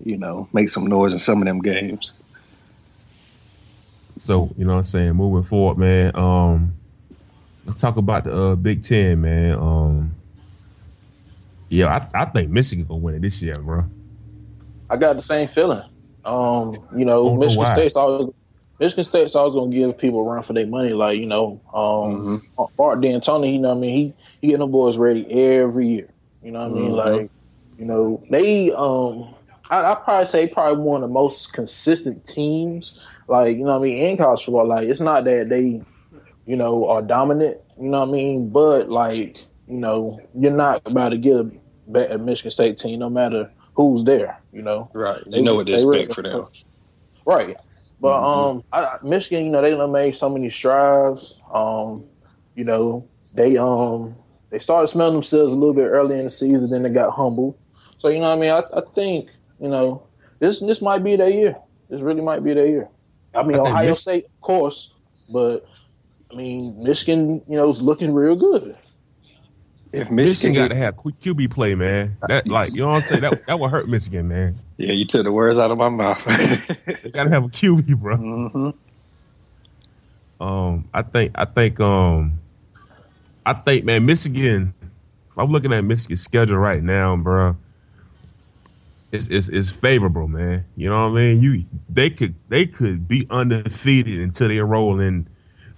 you 0.05 0.17
know, 0.17 0.49
make 0.53 0.69
some 0.69 0.87
noise 0.87 1.13
in 1.13 1.19
some 1.19 1.43
of 1.43 1.47
them 1.47 1.61
games. 1.61 2.13
So 4.19 4.51
you 4.57 4.65
know 4.65 4.73
what 4.73 4.79
I'm 4.79 4.85
saying. 4.85 5.13
Moving 5.15 5.43
forward, 5.43 5.79
man. 5.79 6.17
Um, 6.17 6.75
let's 7.67 7.81
talk 7.81 7.97
about 7.97 8.25
the 8.25 8.37
uh, 8.37 8.57
Big 8.57 8.83
Ten, 8.83 9.21
man. 9.21 9.59
Um, 9.59 10.15
yeah, 11.69 12.09
I, 12.15 12.23
I 12.23 12.25
think 12.27 12.51
Michigan 12.51 12.87
gonna 12.87 13.01
win 13.01 13.17
it 13.17 13.23
this 13.23 13.43
year, 13.43 13.55
bro. 13.55 13.85
I 14.89 14.97
got 14.97 15.17
the 15.17 15.23
same 15.23 15.49
feeling. 15.49 15.83
Um, 16.25 16.87
you 16.97 17.05
know, 17.05 17.27
so 17.27 17.37
Michigan 17.37 17.65
why? 17.65 17.75
State's 17.75 17.97
always 17.97 18.33
Michigan 18.79 19.05
State's 19.05 19.35
always 19.35 19.55
gonna 19.55 19.75
give 19.75 19.99
people 19.99 20.21
a 20.21 20.25
run 20.25 20.43
for 20.43 20.53
their 20.53 20.67
money. 20.67 20.93
Like 20.93 21.19
you 21.19 21.27
know, 21.27 21.61
um, 21.73 22.43
Art 22.79 23.01
D'Antoni, 23.01 23.55
you 23.55 23.61
know, 23.61 23.71
what 23.71 23.79
I 23.79 23.81
mean, 23.81 23.97
he 23.97 24.15
he 24.41 24.47
getting 24.49 24.61
the 24.61 24.67
boys 24.67 24.97
ready 24.97 25.27
every 25.59 25.89
year. 25.89 26.09
You 26.43 26.53
know 26.53 26.61
what 26.69 26.79
I 26.79 26.81
mean? 26.81 26.93
Mhm. 26.93 26.97
Like, 26.97 27.31
you 27.79 27.85
know, 27.85 28.23
they 28.31 28.71
um, 28.73 29.35
I 29.71 29.93
I 29.93 29.95
probably 29.97 30.27
say 30.27 30.47
probably 30.47 30.83
one 30.83 31.03
of 31.03 31.09
the 31.09 31.13
most 31.13 31.53
consistent 31.53 32.25
teams. 32.25 33.01
Like 33.29 33.57
you 33.57 33.65
know, 33.65 33.79
what 33.79 33.81
I 33.81 33.91
mean, 33.91 33.99
in 34.11 34.17
college 34.17 34.45
football, 34.45 34.67
like 34.67 34.89
it's 34.89 35.01
not 35.01 35.25
that 35.25 35.49
they, 35.49 35.83
you 36.47 36.57
know, 36.57 36.87
are 36.89 37.03
dominant. 37.03 37.61
You 37.81 37.89
know 37.89 38.01
what 38.01 38.09
I 38.09 38.13
mean? 38.13 38.49
But 38.51 38.89
like, 38.89 39.39
you 39.69 39.77
know, 39.79 40.21
you're 40.35 40.53
not 40.53 40.83
about 40.87 41.11
to 41.11 41.19
get 41.19 41.37
a, 41.37 41.51
bet 41.89 42.11
a 42.13 42.19
Michigan 42.19 42.51
State 42.51 42.79
team, 42.79 42.99
no 43.01 43.11
matter 43.11 43.51
who's 43.75 44.05
there. 44.05 44.39
You 44.53 44.63
know. 44.63 44.91
Right. 44.95 45.23
They- 45.31 45.39
you 45.39 45.43
know 45.43 45.55
what 45.57 45.67
they 45.67 45.73
really- 45.85 46.07
Right. 47.27 47.57
But 48.01 48.21
Mhm. 48.21 48.51
um, 48.51 48.65
I, 48.73 48.99
Michigan, 49.03 49.47
you 49.47 49.51
know, 49.51 49.63
they 49.63 49.71
done 49.71 49.91
made 49.93 50.15
so 50.17 50.29
many 50.29 50.49
strides. 50.51 51.41
Um, 51.53 52.05
you 52.55 52.65
know, 52.65 53.07
they 53.35 53.57
um 53.57 54.15
they 54.51 54.59
started 54.59 54.89
smelling 54.89 55.15
themselves 55.15 55.53
a 55.53 55.57
little 55.57 55.75
bit 55.75 55.89
early 55.89 56.19
in 56.19 56.25
the 56.25 56.31
season, 56.31 56.71
then 56.71 56.83
they 56.83 56.91
got 56.91 57.11
humbled. 57.13 57.55
So 57.99 58.09
you 58.09 58.19
know, 58.21 58.29
what 58.29 58.39
I 58.39 58.41
mean, 58.41 58.51
I, 58.51 58.63
I 58.79 58.83
think 58.95 59.29
you 59.61 59.69
know 59.69 60.03
this 60.39 60.61
this 60.61 60.81
might 60.83 61.03
be 61.03 61.17
their 61.17 61.31
year. 61.31 61.57
this 61.89 62.01
really 62.01 62.21
might 62.21 62.43
be 62.45 62.53
their 62.53 62.67
year. 62.67 62.89
I 63.35 63.43
mean, 63.43 63.57
I 63.57 63.61
Ohio 63.61 63.89
Mich- 63.91 63.99
State, 63.99 64.25
of 64.25 64.41
course, 64.41 64.91
but 65.31 65.65
mean, 66.37 66.83
Michigan, 66.83 67.43
you 67.49 67.57
know, 67.57 67.71
is 67.71 67.83
looking 67.83 68.15
real 68.15 68.37
good. 68.37 68.77
If 69.93 70.11
Michigan 70.11 70.53
Michigan, 70.53 70.55
got 70.55 70.69
to 70.69 70.77
have 70.77 70.97
Q- 70.99 71.35
QB 71.35 71.51
play, 71.53 71.75
man. 71.75 72.19
That 72.27 72.49
like 72.49 72.75
you 72.75 72.83
know 72.83 72.89
what 72.93 72.97
I'm 72.99 73.03
saying. 73.05 73.23
That 73.23 73.47
that 73.47 73.59
would 73.61 73.71
hurt 73.71 73.89
Michigan, 73.89 74.29
man. 74.29 74.57
yeah, 74.79 74.93
you 74.93 75.05
took 75.07 75.25
the 75.25 75.33
words 75.33 75.59
out 75.59 75.71
of 75.71 75.79
my 75.79 75.89
mouth. 75.89 76.25
They 77.03 77.11
got 77.11 77.25
to 77.25 77.31
have 77.31 77.45
a 77.45 77.49
QB, 77.49 77.97
bro. 77.99 78.17
hmm 78.17 78.71
Um, 80.41 80.89
I 80.93 81.03
think 81.03 81.33
I 81.35 81.45
think 81.47 81.81
um, 81.81 82.41
I 83.47 83.55
think 83.55 83.85
man, 83.85 84.07
Michigan. 84.07 84.75
I'm 85.39 85.51
looking 85.53 85.73
at 85.73 85.83
Michigan's 85.83 86.23
schedule 86.23 86.59
right 86.59 86.83
now, 86.83 87.17
bro. 87.17 87.57
It's, 89.13 89.29
it's 89.29 89.49
it's 89.49 89.71
favorable, 89.71 90.29
man. 90.29 90.65
You 90.77 90.91
know 90.91 91.11
what 91.11 91.19
I 91.19 91.23
mean? 91.35 91.43
You 91.43 91.65
they 91.89 92.11
could 92.11 92.35
they 92.49 92.67
could 92.67 93.09
be 93.09 93.27
undefeated 93.31 94.21
until 94.21 94.49
they 94.49 94.59
roll 94.59 95.01
in. 95.01 95.29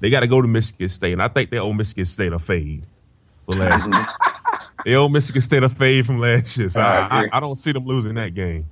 They 0.01 0.11
got 0.11 0.21
to 0.21 0.29
go 0.29 0.43
to 0.43 0.49
Michigan 0.49 0.89
State, 0.89 1.13
and 1.13 1.23
I 1.23 1.29
think 1.29 1.51
they 1.51 1.59
owe 1.59 1.73
Michigan 1.73 2.05
State 2.05 2.33
a 2.33 2.39
fade 2.39 2.87
for 3.47 3.57
last 3.57 3.87
year. 3.87 4.07
They 4.85 4.95
owe 4.95 5.09
Michigan 5.09 5.43
State 5.43 5.63
a 5.65 5.69
fade 5.69 6.07
from 6.07 6.19
last 6.19 6.57
year, 6.57 6.69
so 6.71 6.81
I 6.81 7.01
I, 7.11 7.21
I. 7.21 7.25
I 7.33 7.41
don't 7.41 7.57
see 7.57 7.73
them 7.73 7.85
losing 7.87 8.15
that 8.15 8.35
game. 8.35 8.71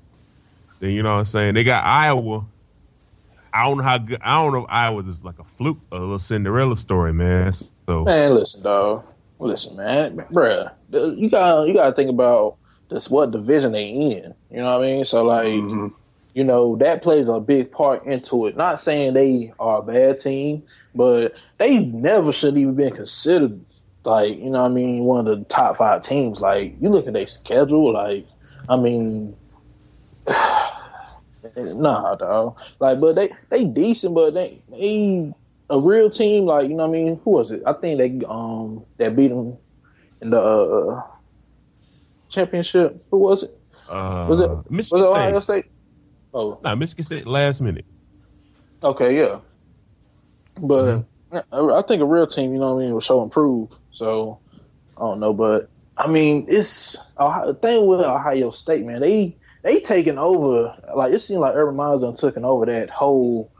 Then 0.80 0.90
you 0.90 1.02
know 1.02 1.12
what 1.14 1.18
I'm 1.20 1.24
saying? 1.26 1.54
They 1.54 1.64
got 1.64 1.84
Iowa. 1.84 2.46
I 3.52 3.64
don't 3.64 3.78
know 3.78 3.84
how 3.84 3.98
good. 3.98 4.20
I 4.22 4.34
don't 4.36 4.52
know 4.52 4.60
if 4.64 4.70
Iowa's 4.70 5.08
is 5.08 5.24
like 5.24 5.38
a 5.38 5.44
fluke, 5.44 5.78
a 5.92 5.96
little 5.96 6.18
Cinderella 6.18 6.76
story, 6.76 7.12
man. 7.12 7.52
So 7.52 8.04
Man, 8.04 8.34
listen, 8.34 8.62
dog. 8.62 9.04
Listen, 9.38 9.76
man, 9.76 10.16
bruh, 10.32 10.70
you 11.18 11.30
got 11.30 11.66
you 11.66 11.74
got 11.74 11.90
to 11.90 11.92
think 11.96 12.10
about 12.10 12.58
this. 12.90 13.10
What 13.10 13.32
division 13.32 13.72
they 13.72 13.88
in? 13.88 14.34
You 14.50 14.62
know 14.62 14.78
what 14.78 14.84
I 14.86 14.92
mean? 14.92 15.04
So 15.04 15.24
like, 15.24 15.46
Mhm. 15.46 15.90
You 16.36 16.44
know 16.44 16.76
that 16.76 17.02
plays 17.02 17.28
a 17.28 17.40
big 17.40 17.72
part 17.72 18.04
into 18.04 18.46
it. 18.46 18.58
Not 18.58 18.78
saying 18.78 19.14
they 19.14 19.54
are 19.58 19.78
a 19.78 19.82
bad 19.82 20.20
team, 20.20 20.62
but 20.94 21.34
they 21.56 21.78
never 21.78 22.30
should 22.30 22.58
even 22.58 22.76
been 22.76 22.94
considered 22.94 23.58
like 24.04 24.36
you 24.36 24.50
know 24.50 24.62
what 24.62 24.70
I 24.70 24.74
mean 24.74 25.04
one 25.04 25.26
of 25.26 25.38
the 25.38 25.44
top 25.46 25.78
five 25.78 26.02
teams. 26.02 26.42
Like 26.42 26.76
you 26.78 26.90
look 26.90 27.06
at 27.06 27.14
their 27.14 27.26
schedule, 27.26 27.92
like 27.92 28.26
I 28.68 28.76
mean. 28.76 29.34
Nah, 31.56 32.16
dog. 32.16 32.58
Like, 32.80 33.00
but 33.00 33.14
they 33.14 33.30
they 33.50 33.64
decent, 33.64 34.16
but 34.16 34.34
they 34.34 34.60
they 34.68 35.32
a 35.70 35.80
real 35.80 36.10
team. 36.10 36.44
Like, 36.44 36.68
you 36.68 36.74
know 36.74 36.88
what 36.88 36.96
I 36.96 37.02
mean? 37.02 37.20
Who 37.24 37.30
was 37.30 37.52
it? 37.52 37.62
I 37.64 37.72
think 37.72 37.98
they 37.98 38.26
um 38.26 38.84
that 38.98 39.14
beat 39.14 39.28
them 39.28 39.56
in 40.20 40.30
the 40.30 40.42
uh, 40.42 41.02
championship. 42.28 43.06
Who 43.12 43.18
was 43.20 43.44
it? 43.44 43.56
uh, 43.88 44.26
Was 44.28 44.40
it 44.40 44.50
Michigan 44.70 44.98
was 44.98 45.08
it 45.08 45.12
State? 45.12 45.28
Ohio 45.28 45.40
State? 45.40 45.64
Oh, 46.36 46.60
Nah, 46.62 46.74
Michigan 46.74 47.04
State 47.04 47.26
last 47.26 47.62
minute. 47.62 47.86
okay, 48.82 49.16
yeah. 49.18 49.40
But 50.60 51.06
mm-hmm. 51.32 51.36
I 51.52 51.78
I 51.78 51.82
think 51.82 52.02
a 52.02 52.06
real 52.06 52.26
team, 52.26 52.52
you 52.52 52.58
know 52.58 52.74
what 52.74 52.82
I 52.82 52.84
mean, 52.84 52.92
will 52.92 53.00
show 53.00 53.22
improve. 53.22 53.70
So 53.90 54.38
I 54.96 55.00
don't 55.00 55.20
know, 55.20 55.32
but 55.32 55.70
I 55.96 56.08
mean, 56.08 56.44
it's 56.48 57.02
Ohio, 57.18 57.46
the 57.46 57.54
thing 57.54 57.86
with 57.86 58.00
Ohio 58.00 58.50
State, 58.50 58.84
man. 58.84 59.00
They 59.00 59.36
they 59.62 59.80
taking 59.80 60.18
over. 60.18 60.76
Like 60.94 61.12
it 61.14 61.20
seems 61.20 61.40
like 61.40 61.54
Urban 61.54 61.76
Myers 61.76 62.02
done 62.02 62.14
taking 62.16 62.44
over 62.44 62.66
that 62.66 62.90
whole 62.90 63.50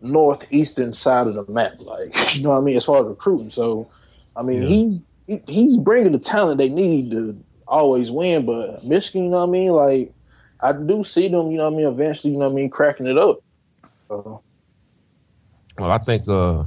northeastern 0.00 0.92
side 0.92 1.26
of 1.26 1.34
the 1.34 1.52
map. 1.52 1.80
Like 1.80 2.14
you 2.36 2.42
know 2.42 2.50
what 2.50 2.58
I 2.58 2.60
mean, 2.60 2.76
as 2.76 2.84
far 2.84 3.00
as 3.00 3.06
recruiting. 3.06 3.50
So 3.50 3.90
I 4.36 4.42
mean, 4.42 4.62
Yeah. 4.62 4.68
he, 4.68 5.02
he 5.26 5.42
he's 5.48 5.76
bringing 5.76 6.12
the 6.12 6.18
talent 6.20 6.58
they 6.58 6.68
need 6.68 7.10
to 7.10 7.36
always 7.66 8.10
win. 8.10 8.46
But 8.46 8.84
Michigan, 8.84 9.24
you 9.24 9.30
know 9.30 9.38
what 9.38 9.48
I 9.48 9.50
mean, 9.50 9.72
like. 9.72 10.12
I 10.62 10.72
do 10.72 11.04
see 11.04 11.28
them, 11.28 11.50
you 11.50 11.58
know 11.58 11.70
what 11.70 11.74
I 11.74 11.76
mean, 11.78 11.86
eventually, 11.88 12.32
you 12.32 12.38
know 12.38 12.46
what 12.46 12.52
I 12.52 12.56
mean, 12.56 12.70
cracking 12.70 13.06
it 13.06 13.18
up. 13.18 13.40
So, 14.10 14.42
Well, 15.78 15.90
I 15.90 15.98
think 15.98 16.28
uh, 16.28 16.64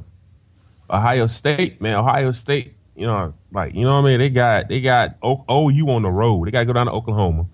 Ohio 0.90 1.28
State, 1.28 1.82
man, 1.82 1.98
Ohio 2.00 2.32
State, 2.34 2.76
you 2.96 3.08
know, 3.08 3.34
like 3.52 3.76
you 3.76 3.84
know 3.84 3.94
what 4.02 4.08
I 4.08 4.12
mean. 4.12 4.20
They 4.20 4.30
got 4.30 4.70
they 4.70 4.82
got 4.82 5.18
o- 5.24 5.46
OU 5.50 5.90
on 5.90 6.04
the 6.04 6.12
road. 6.12 6.48
They 6.48 6.52
got 6.52 6.62
to 6.62 6.66
go 6.66 6.74
down 6.74 6.88
to 6.88 6.92
Oklahoma. 6.94 7.48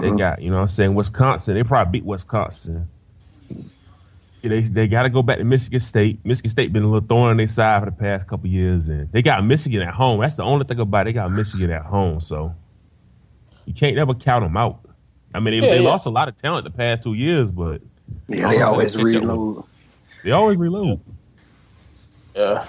They 0.00 0.12
Mhm. 0.12 0.18
got 0.18 0.42
you 0.42 0.50
know 0.50 0.56
what 0.56 0.62
I'm 0.62 0.68
saying 0.68 0.94
Wisconsin. 0.94 1.54
They 1.54 1.64
probably 1.64 2.00
beat 2.00 2.06
Wisconsin. 2.06 2.88
They 4.42 4.62
they 4.62 4.88
got 4.88 5.04
to 5.04 5.10
go 5.10 5.22
back 5.22 5.38
to 5.38 5.44
Michigan 5.44 5.80
State. 5.80 6.24
Michigan 6.24 6.50
State 6.50 6.72
been 6.72 6.84
a 6.84 6.90
little 6.90 7.06
thorn 7.06 7.30
on 7.32 7.36
their 7.38 7.48
side 7.48 7.82
for 7.84 7.90
the 7.90 7.96
past 7.96 8.28
couple 8.28 8.48
years, 8.48 8.88
and 8.88 9.10
they 9.12 9.22
got 9.22 9.44
Michigan 9.44 9.82
at 9.82 9.94
home. 9.94 10.20
That's 10.20 10.36
the 10.36 10.44
only 10.44 10.64
thing 10.66 10.80
about 10.80 11.02
it. 11.02 11.04
They 11.06 11.14
got 11.14 11.32
Michigan 11.32 11.70
at 11.70 11.84
home, 11.86 12.20
so 12.20 12.54
you 13.66 13.74
can't 13.74 13.96
never 13.96 14.14
count 14.14 14.44
them 14.44 14.56
out. 14.56 14.80
I 15.34 15.40
mean, 15.40 15.60
they, 15.60 15.66
Yeah, 15.66 15.74
they 15.74 15.82
yeah. 15.82 15.88
lost 15.88 16.06
a 16.06 16.10
lot 16.10 16.28
of 16.28 16.36
talent 16.36 16.64
the 16.64 16.70
past 16.70 17.02
two 17.02 17.14
years, 17.14 17.50
but 17.50 17.80
Yeah, 18.28 18.48
they 18.48 18.60
always 18.62 18.94
catch 18.96 19.04
up. 19.04 19.22
reload. 19.22 19.64
they 20.24 20.30
always 20.32 20.56
reload. 20.58 21.00
yeah. 22.34 22.66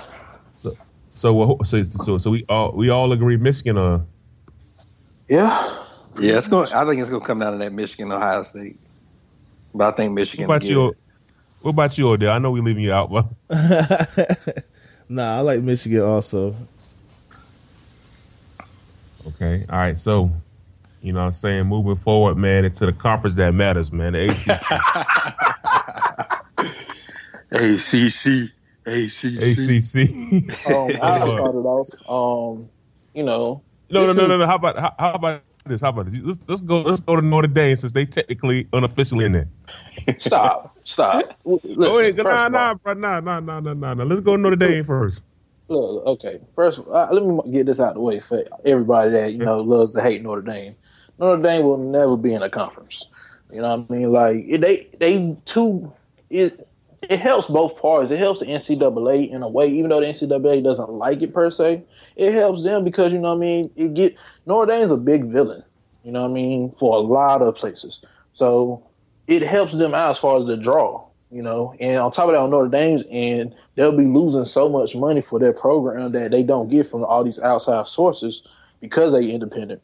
So 0.53 0.77
so 1.13 1.57
so 1.65 1.83
so 1.83 2.17
so 2.17 2.31
we 2.31 2.45
all 2.49 2.71
we 2.73 2.89
all 2.89 3.11
agree 3.11 3.37
Michigan. 3.37 3.77
Uh, 3.77 4.01
Yeah. 5.27 5.79
Yeah, 6.19 6.37
it's 6.37 6.47
going. 6.47 6.71
I 6.73 6.85
think 6.85 7.01
it's 7.01 7.09
going 7.09 7.21
to 7.21 7.27
come 7.27 7.39
down 7.39 7.53
to 7.53 7.57
that 7.59 7.73
Michigan 7.73 8.11
Ohio 8.11 8.43
State. 8.43 8.79
But 9.73 9.93
I 9.93 9.97
think 9.97 10.13
Michigan. 10.13 10.47
what 10.47 10.57
about 10.57 10.63
will 10.63 10.69
you? 10.69 10.87
it. 10.89 10.97
What 11.61 11.71
about 11.71 11.97
you, 11.97 12.07
Odell? 12.09 12.31
I 12.33 12.37
know 12.37 12.51
we're 12.51 12.61
leaving 12.61 12.83
you 12.83 12.93
out, 12.93 13.09
but 13.09 13.25
nah, 15.09 15.37
I 15.37 15.39
like 15.39 15.61
Michigan 15.61 16.01
also. 16.01 16.55
okay, 19.27 19.65
all 19.69 19.77
right. 19.79 19.97
So 19.97 20.29
you 21.03 21.11
know, 21.11 21.19
what 21.19 21.25
I'm 21.25 21.31
saying 21.33 21.67
moving 21.67 21.97
forward, 21.97 22.37
man, 22.37 22.63
into 22.63 22.85
the 22.85 22.93
conference 22.93 23.35
that 23.35 23.53
matters, 23.53 23.91
man. 23.91 24.13
The 24.13 24.23
ACC. 24.23 24.49
ACC, 27.51 28.51
ACC. 28.87 29.43
ACC. 29.43 30.65
Um, 30.65 30.97
I'll 31.01 31.27
start 31.27 31.55
it 31.55 31.65
off. 31.67 31.89
Um, 32.09 32.69
you 33.13 33.23
know, 33.23 33.61
No, 33.89 34.05
no, 34.05 34.13
no, 34.13 34.27
no, 34.27 34.37
no. 34.37 34.47
How 34.47 34.55
about 34.55 34.79
how, 34.79 34.95
how 34.97 35.13
about 35.13 35.43
this? 35.65 35.81
How 35.81 35.89
about 35.89 36.09
this? 36.09 36.21
Let's, 36.23 36.39
let's 36.47 36.61
go. 36.61 36.81
Let's 36.81 37.01
go 37.01 37.17
to 37.17 37.21
Notre 37.21 37.47
Dame 37.47 37.75
since 37.75 37.91
they 37.91 38.05
technically 38.05 38.69
unofficially 38.71 39.25
in 39.25 39.33
there. 39.33 39.49
stop, 40.17 40.77
stop. 40.85 41.37
Listen, 41.43 41.75
Go 41.79 41.99
ahead. 41.99 42.15
Nah, 42.15 42.47
nah, 42.47 42.75
bro. 42.75 42.93
Nah, 42.93 43.19
nah, 43.19 43.41
nah, 43.41 43.59
nah, 43.59 43.73
nah, 43.73 43.93
nah. 43.93 44.03
Let's 44.05 44.21
go 44.21 44.37
to 44.37 44.41
Notre 44.41 44.55
Dame 44.55 44.85
first. 44.85 45.21
Look, 45.67 46.05
okay. 46.05 46.39
First, 46.55 46.79
uh, 46.87 47.09
let 47.11 47.23
me 47.23 47.51
get 47.51 47.65
this 47.65 47.79
out 47.79 47.89
of 47.89 47.93
the 47.95 48.01
way 48.01 48.19
for 48.19 48.43
everybody 48.65 49.11
that 49.11 49.33
you 49.33 49.39
know 49.39 49.61
loves 49.61 49.93
to 49.93 50.01
hate 50.01 50.21
Notre 50.21 50.41
Dame. 50.41 50.75
Notre 51.19 51.41
Dame 51.41 51.63
will 51.63 51.77
never 51.77 52.17
be 52.17 52.33
in 52.33 52.41
a 52.41 52.49
conference. 52.49 53.07
You 53.51 53.61
know 53.61 53.77
what 53.77 53.85
I 53.89 53.93
mean? 53.93 54.11
Like 54.11 54.61
they, 54.61 54.89
they 54.99 55.37
too. 55.45 55.91
It 56.29 56.67
it 57.09 57.19
helps 57.19 57.47
both 57.47 57.77
parties. 57.77 58.11
It 58.11 58.19
helps 58.19 58.39
the 58.39 58.45
NCAA 58.45 59.29
in 59.29 59.43
a 59.43 59.49
way, 59.49 59.67
even 59.67 59.89
though 59.89 59.99
the 59.99 60.07
NCAA 60.07 60.63
doesn't 60.63 60.89
like 60.89 61.21
it 61.21 61.33
per 61.33 61.51
se. 61.51 61.83
It 62.15 62.33
helps 62.33 62.63
them 62.63 62.83
because 62.83 63.11
you 63.11 63.19
know 63.19 63.29
what 63.29 63.37
I 63.37 63.47
mean. 63.47 63.71
It 63.75 63.93
get 63.93 64.15
Notre 64.45 64.71
Dame's 64.71 64.91
a 64.91 64.97
big 64.97 65.25
villain. 65.25 65.63
You 66.03 66.11
know 66.11 66.21
what 66.21 66.31
I 66.31 66.33
mean 66.33 66.71
for 66.71 66.95
a 66.95 66.99
lot 66.99 67.41
of 67.41 67.55
places. 67.55 68.03
So 68.33 68.83
it 69.27 69.41
helps 69.41 69.73
them 69.73 69.93
out 69.93 70.11
as 70.11 70.17
far 70.17 70.39
as 70.39 70.47
the 70.47 70.57
draw. 70.57 71.05
You 71.33 71.41
know, 71.41 71.73
and 71.79 71.97
on 71.97 72.11
top 72.11 72.27
of 72.27 72.33
that, 72.35 72.41
on 72.41 72.51
Notre 72.51 72.69
Dame's 72.69 73.03
end, 73.09 73.55
they'll 73.73 73.97
be 73.97 74.05
losing 74.05 74.45
so 74.45 74.69
much 74.69 74.95
money 74.95 75.19
for 75.19 75.39
their 75.39 75.51
program 75.51 76.11
that 76.11 76.29
they 76.29 76.43
don't 76.43 76.69
get 76.69 76.85
from 76.85 77.03
all 77.03 77.23
these 77.23 77.39
outside 77.39 77.87
sources 77.87 78.43
because 78.81 79.13
they 79.13 79.31
independent. 79.31 79.81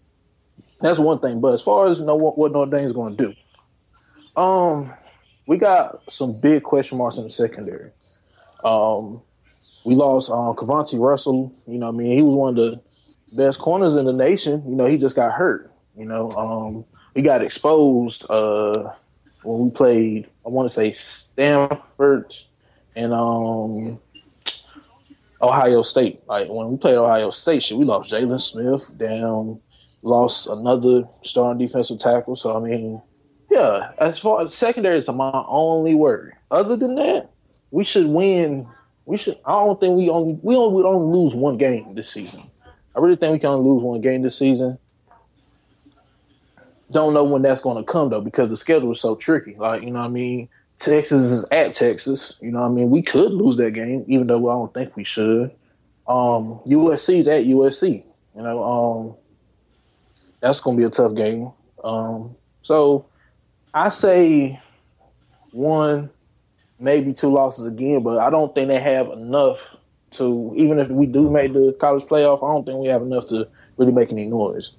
That's 0.79 1.00
one 1.00 1.18
thing. 1.18 1.41
But 1.41 1.56
as 1.56 1.63
far 1.63 1.88
as 1.89 2.00
you 2.00 2.06
know 2.06 2.15
what, 2.15 2.38
what 2.38 2.51
Notre 2.51 2.70
Dame's 2.70 2.94
going 2.94 3.18
to 3.18 3.25
do, 3.27 4.39
um, 4.39 4.94
we 5.48 5.58
got 5.58 6.03
some 6.12 6.39
big 6.39 6.62
question 6.62 7.00
marks 7.00 7.18
in 7.18 7.24
the 7.24 7.32
secondary. 7.32 7.89
Um, 8.63 9.20
we 9.84 9.96
lost 9.96 10.29
um, 10.29 10.56
Cavanti 10.56 11.00
Russell. 11.00 11.51
You 11.65 11.79
know, 11.79 11.88
I 11.88 11.91
mean, 11.91 12.15
he 12.15 12.22
was 12.22 12.36
one 12.36 12.50
of 12.50 12.56
the 12.58 12.82
best 13.32 13.58
corners 13.58 13.96
in 13.96 14.06
the 14.06 14.13
nation. 14.13 14.62
You 14.68 14.75
know, 14.75 14.86
he 14.86 15.00
just 15.00 15.15
got 15.15 15.34
hurt. 15.34 15.74
You 15.98 16.06
know, 16.06 16.32
um, 16.34 16.86
we 17.15 17.24
got 17.24 17.41
exposed 17.41 18.24
uh, 18.29 18.94
when 19.43 19.60
we 19.60 19.72
played. 19.72 20.29
I 20.46 20.50
want 20.50 20.69
to 20.69 20.74
say 20.74 20.91
Stanford 20.91 22.36
and 22.96 23.13
um, 23.13 24.00
Ohio 25.41 25.81
State. 25.81 26.22
Like 26.27 26.50
when 26.50 26.69
we 26.69 26.77
played 26.77 26.98
Ohio 26.98 27.29
State, 27.29 27.63
shit, 27.63 27.77
we 27.77 27.86
lost 27.86 28.12
Jaylon 28.12 28.41
Smith 28.41 28.98
down, 28.98 29.60
lost 30.01 30.48
another 30.48 31.08
starting 31.24 31.65
defensive 31.65 32.00
tackle. 32.00 32.36
So 32.36 32.55
I 32.55 32.67
mean, 32.67 33.01
yeah, 33.50 33.91
as 33.98 34.19
far 34.19 34.41
as 34.41 34.53
secondary 34.53 34.98
is 34.98 35.08
my 35.10 35.43
only 35.48 35.96
worry. 35.96 36.34
Other 36.51 36.75
than 36.75 36.96
that, 36.96 37.29
we 37.72 37.84
should 37.84 38.08
win. 38.08 38.67
We 39.05 39.17
should. 39.17 39.39
I 39.46 39.51
don't 39.51 39.79
think 39.79 39.98
we 39.98 40.10
only 40.10 40.39
we 40.41 40.55
only, 40.55 40.75
we 40.75 40.84
only 40.84 41.17
lose 41.17 41.36
one 41.36 41.58
game 41.58 41.96
this 41.96 42.10
season. 42.12 42.43
I 42.96 43.00
really 43.00 43.15
think 43.15 43.34
we 43.34 43.39
can 43.39 43.50
only 43.50 43.69
lose 43.69 43.84
one 43.84 44.01
game 44.01 44.22
this 44.22 44.38
season. 44.38 44.77
Don't 46.91 47.13
know 47.13 47.24
when 47.24 47.41
that's 47.43 47.62
going 47.62 47.77
to 47.77 47.84
come 47.84 48.10
though, 48.10 48.22
because 48.22 48.50
the 48.50 48.58
schedule 48.58 48.91
is 48.91 49.01
so 49.01 49.15
tricky. 49.15 49.55
Like 49.55 49.84
you 49.84 49.91
know, 49.91 50.00
what 50.00 50.05
I 50.05 50.10
mean, 50.10 50.50
Texas 50.77 51.31
is 51.31 51.46
at 51.51 51.74
Texas. 51.74 52.38
You 52.41 52.51
know, 52.51 52.62
what 52.62 52.69
I 52.69 52.72
mean, 52.72 52.89
we 52.89 53.01
could 53.01 53.31
lose 53.31 53.58
that 53.58 53.72
game, 53.72 54.05
even 54.08 54.27
though 54.27 54.50
I 54.50 54.53
don't 54.53 54.74
think 54.74 54.96
we 54.96 55.03
should. 55.03 55.51
Um, 56.08 56.60
USC's 56.65 57.27
at 57.27 57.46
USC. 57.46 58.03
You 58.36 58.41
know, 58.41 58.63
um, 58.63 59.15
that's 60.39 60.62
going 60.62 60.77
to 60.77 60.81
be 60.81 60.88
a 60.88 60.89
tough 60.89 61.13
game. 61.13 61.51
Um, 61.84 62.36
so 62.62 63.05
I 63.74 63.89
say 63.89 64.60
one, 65.51 66.10
maybe 66.79 67.13
two 67.13 67.29
losses 67.29 67.65
again, 67.65 68.03
but 68.03 68.17
I 68.19 68.29
don't 68.29 68.53
think 68.55 68.69
they 68.69 68.79
have 68.79 69.10
enough 69.12 69.77
to 70.12 70.53
even 70.55 70.79
if 70.79 70.88
we 70.88 71.05
do 71.05 71.29
make 71.29 71.53
the 71.53 71.75
college 71.79 72.03
playoff. 72.03 72.38
I 72.43 72.51
don't 72.53 72.65
think 72.65 72.79
we 72.79 72.88
have 72.88 73.01
enough 73.01 73.27
to 73.27 73.48
really 73.77 73.91
make 73.91 74.12
any 74.12 74.25
noise. 74.25 74.72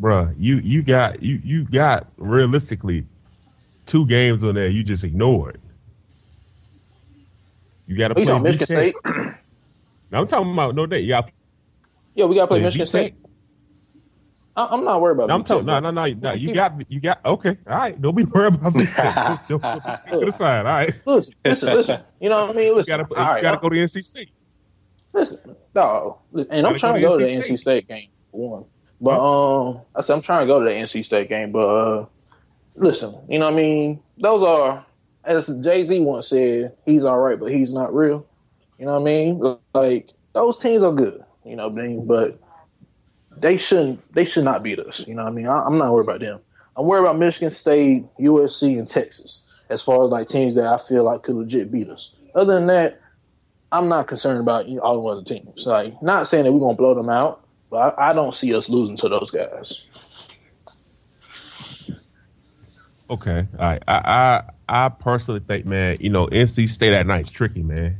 Bruh, 0.00 0.34
you 0.38 0.56
you 0.56 0.82
got 0.82 1.22
you 1.22 1.40
you 1.44 1.64
got 1.64 2.08
realistically 2.16 3.06
two 3.86 4.06
games 4.06 4.44
on 4.44 4.54
there 4.54 4.68
you 4.68 4.82
just 4.82 5.04
ignored. 5.04 5.60
You 7.86 7.96
got 7.96 8.08
to 8.08 8.14
play 8.14 8.26
on 8.28 8.42
Michigan 8.42 8.66
State. 8.66 8.94
I'm 10.12 10.26
talking 10.26 10.52
about 10.52 10.74
no 10.74 10.86
day. 10.86 11.00
You 11.00 11.08
got 11.08 11.30
yeah, 12.14 12.26
we 12.26 12.34
got 12.34 12.42
to 12.42 12.46
play 12.48 12.62
Michigan 12.62 12.86
State. 12.86 13.14
I, 14.54 14.74
am 14.74 14.84
not 14.84 15.00
worried 15.00 15.14
about. 15.14 15.30
I'm 15.30 15.44
talking. 15.44 15.64
No, 15.64 15.80
no, 15.80 15.90
no, 15.90 16.04
no. 16.06 16.32
You 16.32 16.52
got, 16.52 16.90
you 16.90 17.00
got. 17.00 17.24
Okay, 17.24 17.56
all 17.66 17.78
right. 17.78 18.00
Don't 18.00 18.14
be 18.14 18.24
worried 18.34 18.54
about 18.54 18.74
me. 18.74 18.84
to 18.84 18.88
the 18.88 20.32
side. 20.34 20.66
All 20.66 20.72
right. 20.72 20.92
Listen, 21.06 21.34
listen, 21.44 21.74
listen. 21.74 22.00
You 22.20 22.28
know 22.28 22.46
what 22.46 22.56
I 22.56 22.58
mean? 22.58 22.74
Listen. 22.74 22.92
You 22.92 22.98
gotta, 22.98 23.06
you 23.10 23.16
right, 23.16 23.42
gotta 23.42 23.58
go 23.58 23.70
to 23.70 23.76
NC 23.76 24.04
State. 24.04 24.30
Listen, 25.14 25.56
no, 25.74 26.18
and 26.50 26.66
I'm 26.66 26.78
trying 26.78 26.94
to 26.94 27.00
go 27.00 27.18
to 27.18 27.24
the 27.24 27.30
NC 27.30 27.58
State 27.58 27.88
game 27.88 28.08
one, 28.30 28.64
but 29.02 29.20
um, 29.20 29.80
I 29.96 30.00
said 30.00 30.14
I'm 30.14 30.22
trying 30.22 30.46
to 30.46 30.46
go 30.46 30.60
to 30.60 30.64
the 30.64 30.70
NC 30.70 31.04
State 31.04 31.28
game, 31.28 31.50
but 31.50 31.66
uh, 31.66 32.06
listen, 32.76 33.14
you 33.28 33.38
know 33.38 33.46
what 33.46 33.54
I 33.54 33.56
mean? 33.56 34.00
Those 34.18 34.42
are, 34.44 34.86
as 35.24 35.48
Jay 35.60 35.84
Z 35.86 36.00
once 36.00 36.28
said, 36.28 36.76
he's 36.86 37.04
all 37.04 37.18
right, 37.18 37.38
but 37.38 37.52
he's 37.52 37.72
not 37.72 37.94
real. 37.94 38.26
You 38.78 38.86
know 38.86 38.92
what 38.92 39.08
I 39.08 39.12
mean? 39.12 39.58
Like 39.74 40.10
those 40.32 40.60
teams 40.60 40.82
are 40.82 40.92
good, 40.92 41.22
you 41.44 41.56
know, 41.56 41.68
what 41.68 41.82
I 41.82 41.88
mean? 41.88 42.06
but 42.06 42.38
they 43.36 43.56
shouldn't 43.56 44.14
they 44.14 44.24
should 44.24 44.44
not 44.44 44.62
beat 44.62 44.78
us. 44.78 45.00
You 45.06 45.14
know 45.14 45.24
what 45.24 45.32
I 45.32 45.34
mean? 45.34 45.46
I, 45.46 45.66
am 45.66 45.78
not 45.78 45.92
worried 45.92 46.04
about 46.04 46.20
them. 46.20 46.40
I'm 46.76 46.86
worried 46.86 47.02
about 47.02 47.18
Michigan 47.18 47.50
State, 47.50 48.04
USC, 48.20 48.78
and 48.78 48.86
Texas 48.86 49.42
as 49.68 49.82
far 49.82 50.04
as 50.04 50.10
like 50.10 50.28
teams 50.28 50.54
that 50.54 50.66
I 50.66 50.78
feel 50.78 51.02
like 51.04 51.24
could 51.24 51.34
legit 51.34 51.72
beat 51.72 51.88
us. 51.88 52.14
Other 52.34 52.54
than 52.54 52.66
that, 52.68 53.00
I'm 53.72 53.88
not 53.88 54.06
concerned 54.06 54.40
about 54.40 54.66
all 54.78 55.02
the 55.02 55.08
other 55.08 55.24
teams. 55.24 55.66
Like, 55.66 56.00
not 56.02 56.28
saying 56.28 56.44
that 56.44 56.52
we're 56.52 56.60
gonna 56.60 56.76
blow 56.76 56.94
them 56.94 57.08
out, 57.08 57.41
but 57.72 57.98
I, 57.98 58.10
I 58.10 58.12
don't 58.12 58.34
see 58.34 58.54
us 58.54 58.68
losing 58.68 58.98
to 58.98 59.08
those 59.08 59.30
guys. 59.30 59.80
Okay, 63.08 63.46
all 63.58 63.64
right. 63.64 63.82
I, 63.88 64.42
I 64.68 64.84
I 64.84 64.88
personally 64.90 65.40
think, 65.40 65.64
man, 65.64 65.96
you 65.98 66.10
know, 66.10 66.26
NC 66.26 66.68
State 66.68 66.92
at 66.92 67.06
night's 67.06 67.30
tricky, 67.30 67.62
man. 67.62 67.98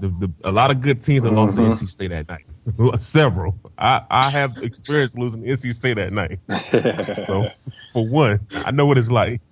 The, 0.00 0.08
the 0.08 0.32
a 0.44 0.50
lot 0.50 0.70
of 0.70 0.80
good 0.80 1.02
teams 1.02 1.24
have 1.24 1.34
lost 1.34 1.56
to 1.56 1.60
mm-hmm. 1.60 1.72
NC 1.72 1.88
State 1.88 2.10
at 2.10 2.26
night. 2.26 2.46
Several. 2.98 3.54
I, 3.76 4.02
I 4.10 4.30
have 4.30 4.56
experienced 4.62 5.18
losing 5.18 5.42
NC 5.42 5.74
State 5.74 5.94
that 5.94 6.12
night. 6.12 6.38
so 7.26 7.48
for 7.92 8.08
one, 8.08 8.40
I 8.64 8.70
know 8.70 8.86
what 8.86 8.96
it's 8.96 9.10
like. 9.10 9.42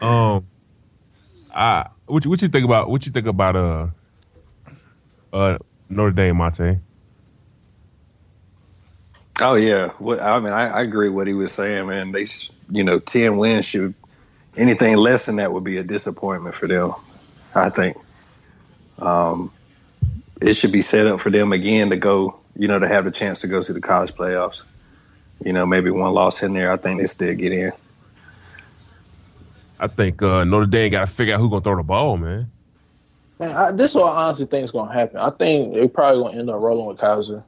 Um, 0.00 0.48
I 1.54 1.86
what 2.06 2.24
you, 2.24 2.30
what 2.30 2.42
you 2.42 2.48
think 2.48 2.64
about 2.64 2.90
what 2.90 3.06
you 3.06 3.12
think 3.12 3.28
about 3.28 3.54
uh 3.54 3.86
uh 5.32 5.58
Notre 5.88 6.10
Dame, 6.10 6.36
Monte? 6.36 6.80
Oh 9.40 9.54
yeah, 9.54 9.88
what, 9.98 10.20
I 10.20 10.38
mean 10.40 10.52
I, 10.52 10.68
I 10.68 10.82
agree 10.82 11.08
with 11.08 11.16
what 11.16 11.26
he 11.26 11.34
was 11.34 11.52
saying, 11.52 11.86
man. 11.86 12.12
They 12.12 12.26
you 12.70 12.84
know 12.84 12.98
ten 12.98 13.36
wins 13.36 13.64
should 13.64 13.94
anything 14.56 14.96
less 14.96 15.26
than 15.26 15.36
that 15.36 15.52
would 15.52 15.64
be 15.64 15.76
a 15.76 15.84
disappointment 15.84 16.54
for 16.54 16.68
them. 16.68 16.92
I 17.54 17.70
think. 17.70 17.96
Um, 18.98 19.50
it 20.40 20.54
should 20.54 20.72
be 20.72 20.82
set 20.82 21.06
up 21.06 21.20
for 21.20 21.30
them 21.30 21.52
again 21.52 21.90
to 21.90 21.96
go, 21.96 22.38
you 22.56 22.68
know, 22.68 22.78
to 22.78 22.88
have 22.88 23.04
the 23.04 23.10
chance 23.10 23.40
to 23.42 23.48
go 23.48 23.60
to 23.60 23.72
the 23.72 23.80
college 23.80 24.12
playoffs. 24.12 24.64
You 25.44 25.52
know, 25.52 25.66
maybe 25.66 25.90
one 25.90 26.12
loss 26.12 26.42
in 26.42 26.52
there, 26.52 26.70
I 26.70 26.76
think 26.76 27.00
they 27.00 27.06
still 27.06 27.34
get 27.34 27.52
in. 27.52 27.72
I 29.78 29.86
think 29.86 30.22
uh, 30.22 30.44
Notre 30.44 30.66
Dame 30.66 30.92
got 30.92 31.08
to 31.08 31.14
figure 31.14 31.34
out 31.34 31.40
who's 31.40 31.48
gonna 31.48 31.62
throw 31.62 31.76
the 31.76 31.82
ball, 31.82 32.18
man. 32.18 32.50
Man, 33.38 33.56
I, 33.56 33.72
this 33.72 33.92
is 33.92 33.94
what 33.94 34.12
I 34.12 34.26
honestly 34.26 34.44
think 34.44 34.64
is 34.64 34.70
gonna 34.70 34.92
happen. 34.92 35.16
I 35.16 35.30
think 35.30 35.72
they're 35.72 35.88
probably 35.88 36.24
gonna 36.24 36.38
end 36.38 36.50
up 36.50 36.60
rolling 36.60 36.86
with 36.86 36.98
Kizer. 36.98 37.42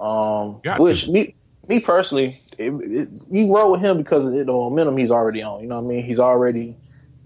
Um, 0.00 0.60
which 0.78 1.06
me, 1.08 1.34
me 1.68 1.78
personally, 1.78 2.42
it, 2.58 2.72
it, 2.72 3.08
you 3.30 3.54
roll 3.54 3.72
with 3.72 3.80
him 3.80 3.98
because 3.98 4.26
of 4.26 4.32
the 4.32 4.44
momentum 4.44 4.96
he's 4.96 5.10
already 5.10 5.42
on. 5.42 5.60
You 5.60 5.68
know 5.68 5.80
what 5.80 5.84
I 5.84 5.94
mean? 5.94 6.04
He's 6.04 6.18
already 6.18 6.76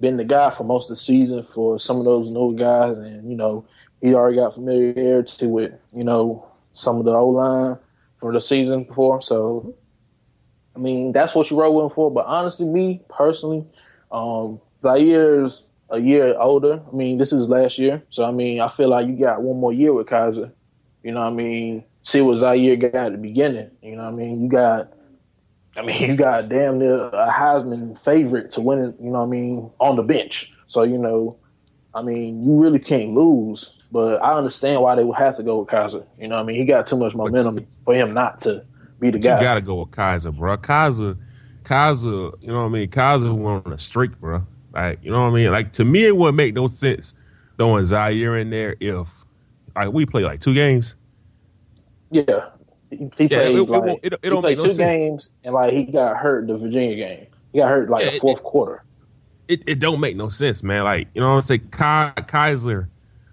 been 0.01 0.17
the 0.17 0.25
guy 0.25 0.51
for 0.51 0.65
most 0.65 0.91
of 0.91 0.97
the 0.97 1.03
season 1.03 1.43
for 1.43 1.79
some 1.79 1.99
of 1.99 2.05
those 2.05 2.29
new 2.29 2.57
guys, 2.57 2.99
and 2.99 3.31
you 3.31 3.37
know 3.37 3.65
he 4.01 4.15
already 4.15 4.37
got 4.37 4.55
familiarity 4.55 5.47
with 5.47 5.73
you 5.95 6.05
know 6.05 6.47
some 6.73 6.99
of 6.99 7.05
the 7.05 7.13
O 7.13 7.29
line 7.29 7.79
from 8.19 8.35
the 8.35 8.41
season 8.41 8.85
before. 8.85 9.21
So, 9.23 9.75
I 10.75 10.79
mean, 10.79 11.13
that's 11.13 11.35
what 11.35 11.51
you 11.51 11.61
roll 11.61 11.77
with 11.77 11.85
him 11.85 11.95
for. 11.95 12.11
But 12.11 12.27
honestly, 12.27 12.67
me 12.67 13.01
personally, 13.09 13.65
um, 14.11 14.61
Zaire's 14.81 15.65
a 15.91 16.01
year 16.01 16.35
older. 16.39 16.83
I 16.93 16.95
mean, 16.97 17.19
this 17.19 17.33
is 17.33 17.49
last 17.49 17.79
year, 17.79 18.03
so 18.11 18.25
I 18.25 18.33
mean, 18.33 18.61
I 18.61 18.69
feel 18.69 18.89
like 18.89 19.07
you 19.07 19.17
got 19.17 19.43
one 19.43 19.61
more 19.61 19.73
year 19.73 19.93
with 19.93 20.09
Kizer. 20.09 20.53
You 21.03 21.13
know, 21.13 21.21
what 21.21 21.33
I 21.33 21.37
mean, 21.37 21.85
see 22.05 22.21
what 22.21 22.39
Zaire 22.39 22.77
got 22.77 22.95
at 22.95 23.13
the 23.13 23.19
beginning. 23.19 23.71
You 23.83 23.97
know, 23.97 24.05
what 24.05 24.15
I 24.15 24.17
mean, 24.17 24.43
you 24.43 24.49
got. 24.49 24.93
I 25.77 25.83
mean, 25.83 26.01
you 26.11 26.17
got 26.17 26.49
damn 26.49 26.79
near 26.79 26.95
a 26.95 27.31
Heisman 27.31 27.99
favorite 27.99 28.53
to 28.53 28.61
win 28.61 28.79
it, 28.79 28.95
you 29.01 29.11
know 29.11 29.19
what 29.19 29.25
I 29.25 29.27
mean, 29.27 29.71
on 29.81 29.97
the 29.97 30.03
bench. 30.03 30.53
So, 30.69 30.85
you 30.85 30.99
know, 30.99 31.37
I 31.95 32.03
mean, 32.03 32.47
you 32.47 32.63
really 32.63 32.79
can't 32.79 33.15
lose. 33.15 33.77
But 33.91 34.23
I 34.23 34.37
understand 34.37 34.83
why 34.83 34.95
they 34.95 35.05
would 35.05 35.17
have 35.17 35.37
to 35.37 35.43
go 35.43 35.61
with 35.61 35.69
Kizer. 35.69 36.05
You 36.19 36.29
know, 36.29 36.37
what 36.37 36.43
I 36.43 36.47
mean, 36.47 36.57
he 36.57 36.65
got 36.65 36.87
too 36.87 36.97
much 36.97 37.15
momentum 37.15 37.67
for 37.85 37.95
him 37.95 38.15
not 38.15 38.41
to 38.41 38.65
be 38.99 39.11
the 39.11 39.19
guy. 39.19 39.37
You 39.39 39.45
got 39.45 39.55
to 39.55 39.61
go 39.61 39.81
with 39.81 39.91
Kizer, 39.91 40.37
bro. 40.37 40.57
Kizer 40.57 41.17
Kizer, 41.65 42.35
you 42.41 42.49
know 42.49 42.63
what 42.63 42.67
I 42.67 42.69
mean? 42.69 42.89
Kizer 42.89 43.35
went 43.35 43.67
on 43.67 43.73
a 43.73 43.79
streak, 43.79 44.19
bro. 44.21 44.47
Like, 44.73 45.01
you 45.03 45.11
know 45.11 45.23
what 45.23 45.29
I 45.29 45.35
mean? 45.35 45.51
Like 45.51 45.73
to 45.73 45.85
me, 45.85 46.05
it 46.05 46.17
wouldn't 46.17 46.37
make 46.37 46.55
no 46.55 46.67
sense 46.67 47.15
throwing 47.57 47.85
Zaire 47.87 48.37
in 48.37 48.51
there 48.51 48.77
if 48.81 49.09
like 49.75 49.93
we 49.93 50.07
play 50.07 50.23
like 50.23 50.41
two 50.41 50.55
games. 50.55 50.95
Yeah, 52.15 52.51
he, 52.91 53.11
he 53.19 53.25
yeah, 53.25 53.29
played 53.29 53.57
it, 53.57 53.63
like 53.69 53.99
it, 54.05 54.13
it, 54.13 54.19
he 54.23 54.31
played 54.31 54.61
two 54.61 54.69
no 54.69 54.75
games, 54.75 55.31
and 55.43 55.53
like 55.53 55.73
he 55.73 55.83
got 55.83 56.17
hurt 56.17 56.47
the 56.47 56.57
Virginia 56.57 56.95
game. 56.95 57.27
He 57.53 57.59
got 57.59 57.69
hurt 57.71 57.91
like 57.91 58.05
yeah, 58.05 58.13
the 58.13 58.21
fourth 58.21 58.45
quarter. 58.45 58.85
It, 59.49 59.63
it 59.67 59.81
don't 59.81 59.99
make 59.99 60.15
no 60.15 60.29
sense, 60.29 60.63
man. 60.63 60.85
Like 60.85 61.09
you 61.13 61.21
know 61.21 61.31
what 61.31 61.35
I'm 61.35 61.43
saying? 61.43 61.69
Kizer 61.71 62.87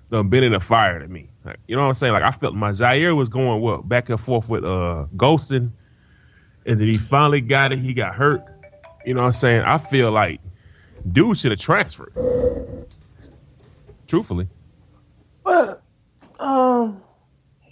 done 0.09 0.29
been 0.29 0.43
in 0.43 0.55
a 0.55 0.59
fire 0.59 0.97
to 0.97 1.07
me. 1.07 1.29
Like, 1.45 1.59
you 1.67 1.75
know 1.75 1.83
what 1.83 1.89
I'm 1.89 1.93
saying? 1.93 2.13
Like 2.13 2.23
I 2.23 2.31
felt 2.31 2.55
my 2.55 2.73
Zaire 2.73 3.13
was 3.13 3.29
going 3.29 3.61
what 3.61 3.87
back 3.87 4.09
and 4.09 4.19
forth 4.19 4.49
with 4.49 4.65
uh 4.65 5.05
Golson, 5.15 5.69
and 6.65 6.81
then 6.81 6.87
he 6.87 6.97
finally 6.97 7.41
got 7.41 7.71
it. 7.71 7.77
He 7.77 7.93
got 7.93 8.15
hurt. 8.15 8.43
You 9.05 9.13
know 9.13 9.21
what 9.21 9.27
I'm 9.27 9.33
saying? 9.33 9.61
I 9.61 9.77
feel 9.77 10.11
like 10.11 10.41
dude 11.11 11.37
should 11.37 11.51
have 11.51 11.59
transferred. 11.59 12.13
Truthfully. 14.07 14.47
Well, 15.43 15.79
um, 16.39 17.01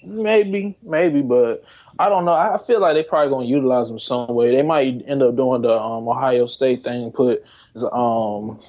maybe, 0.04 0.78
maybe, 0.82 1.22
but 1.22 1.64
I 1.98 2.10
don't 2.10 2.26
know. 2.26 2.34
I 2.34 2.58
feel 2.66 2.80
like 2.80 2.96
they 2.96 3.04
probably 3.04 3.30
gonna 3.30 3.46
utilize 3.46 3.90
him 3.90 4.00
some 4.00 4.34
way. 4.34 4.56
They 4.56 4.62
might 4.62 5.04
end 5.08 5.22
up 5.22 5.36
doing 5.36 5.62
the 5.62 5.78
um, 5.78 6.08
Ohio 6.08 6.48
State 6.48 6.84
thing, 6.84 7.12
put 7.12 7.44
um 7.92 8.60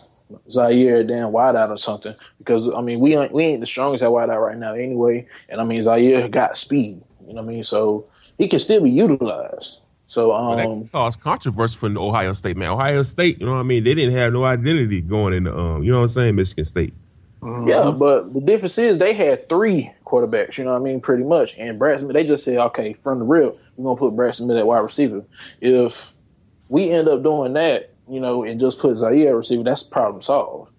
Zaire 0.51 1.05
damn 1.05 1.33
wideout 1.33 1.71
or 1.71 1.79
something 1.79 2.15
because 2.39 2.69
I 2.75 2.81
mean 2.81 3.01
we 3.01 3.17
ain't, 3.17 3.33
we 3.33 3.45
ain't 3.45 3.61
the 3.61 3.67
strongest 3.67 4.03
at 4.03 4.11
wideout 4.11 4.45
right 4.45 4.59
now 4.59 4.75
anyway, 4.75 5.27
and 5.49 5.61
I 5.61 5.65
mean 5.65 5.83
Zaire 5.83 6.29
got 6.29 6.59
speed, 6.59 7.03
you 7.27 7.35
know 7.35 7.43
what 7.43 7.45
I 7.45 7.47
mean, 7.47 7.65
so 7.65 8.07
he 8.39 8.49
can 8.49 8.61
still 8.61 8.83
be 8.83 8.91
utilized. 8.91 9.81
So 10.07 10.33
um, 10.33 10.57
well, 10.57 10.81
that 10.81 10.93
caused 10.93 11.21
controversy 11.21 11.77
from 11.77 11.97
Ohio 11.97 12.33
State, 12.33 12.57
man. 12.57 12.71
Ohio 12.71 13.03
State, 13.05 13.41
you 13.41 13.47
know 13.47 13.53
what 13.53 13.61
I 13.61 13.65
mean? 13.65 13.85
They 13.85 13.95
didn't 13.95 14.15
have 14.17 14.33
no 14.33 14.45
identity 14.45 15.01
going 15.01 15.35
into 15.35 15.57
um, 15.57 15.85
you 15.85 15.93
know 15.93 15.99
what 15.99 16.05
I'm 16.05 16.09
saying, 16.09 16.35
Michigan 16.35 16.65
State. 16.65 16.95
Mm-hmm. 17.41 17.69
Yeah, 17.69 17.91
but 17.91 18.35
the 18.35 18.41
difference 18.41 18.77
is 18.77 18.99
they 18.99 19.15
had 19.15 19.49
three 19.49 19.91
quarterbacks, 20.05 20.59
you 20.59 20.65
know 20.65 20.73
what 20.73 20.81
I 20.81 20.85
mean, 20.85 21.01
pretty 21.01 21.25
much. 21.25 21.55
And 21.57 21.79
Brad 21.79 22.01
Smith, 22.01 22.13
they 22.13 22.27
just 22.27 22.45
said, 22.45 22.59
okay, 22.59 22.93
from 22.93 23.19
the 23.19 23.25
real, 23.25 23.59
we're 23.77 23.85
gonna 23.85 23.99
put 23.99 24.15
Brad 24.15 24.35
Smith 24.35 24.59
at 24.59 24.67
wide 24.67 24.81
receiver. 24.81 25.25
If 25.61 26.13
we 26.69 26.91
end 26.91 27.09
up 27.09 27.23
doing 27.23 27.55
that, 27.55 27.95
you 28.09 28.21
know, 28.21 28.45
and 28.45 28.61
just 28.61 28.79
put 28.79 28.97
Zaire 28.97 29.31
at 29.31 29.37
receiver, 29.37 29.63
that's 29.63 29.83
problem 29.83 30.21
solved. 30.21 30.71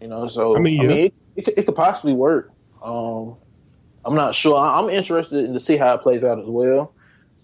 You 0.00 0.08
know, 0.08 0.26
so 0.26 0.56
I 0.56 0.60
mean, 0.60 0.76
yeah. 0.76 0.82
I 0.82 0.86
mean 0.86 0.98
it, 0.98 1.14
it, 1.36 1.58
it, 1.58 1.66
could 1.66 1.76
possibly 1.76 2.14
work. 2.14 2.50
Um, 2.82 3.36
I'm 4.04 4.14
not 4.14 4.34
sure. 4.34 4.58
I'm 4.58 4.90
interested 4.90 5.44
in 5.44 5.52
to 5.52 5.60
see 5.60 5.76
how 5.76 5.94
it 5.94 6.02
plays 6.02 6.24
out 6.24 6.40
as 6.40 6.46
well. 6.46 6.92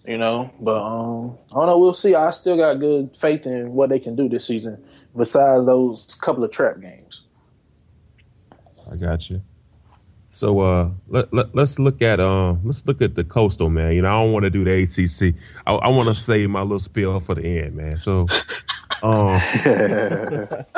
You 0.06 0.18
know, 0.18 0.52
but 0.60 0.80
um, 0.80 1.36
I 1.52 1.54
don't 1.56 1.66
know. 1.66 1.78
We'll 1.78 1.94
see. 1.94 2.14
I 2.14 2.30
still 2.30 2.56
got 2.56 2.80
good 2.80 3.16
faith 3.16 3.46
in 3.46 3.72
what 3.72 3.90
they 3.90 3.98
can 3.98 4.16
do 4.16 4.28
this 4.28 4.46
season. 4.46 4.82
Besides 5.16 5.66
those 5.66 6.16
couple 6.20 6.44
of 6.44 6.50
trap 6.50 6.80
games. 6.80 7.22
I 8.90 8.96
got 8.96 9.28
you. 9.28 9.42
So 10.30 10.60
uh, 10.60 10.90
let, 11.08 11.32
let 11.32 11.56
us 11.56 11.78
look 11.78 12.02
at 12.02 12.20
um 12.20 12.60
let's 12.64 12.84
look 12.86 13.00
at 13.00 13.14
the 13.14 13.24
coastal 13.24 13.70
man. 13.70 13.94
You 13.94 14.02
know 14.02 14.08
I 14.08 14.22
don't 14.22 14.32
want 14.32 14.44
to 14.44 14.50
do 14.50 14.64
the 14.64 14.82
ACC. 14.82 15.34
I, 15.66 15.74
I 15.74 15.88
want 15.88 16.08
to 16.08 16.14
save 16.14 16.50
my 16.50 16.60
little 16.60 16.78
spiel 16.78 17.20
for 17.20 17.34
the 17.34 17.62
end, 17.62 17.74
man. 17.74 17.96
So 17.96 18.26
um, 19.02 19.40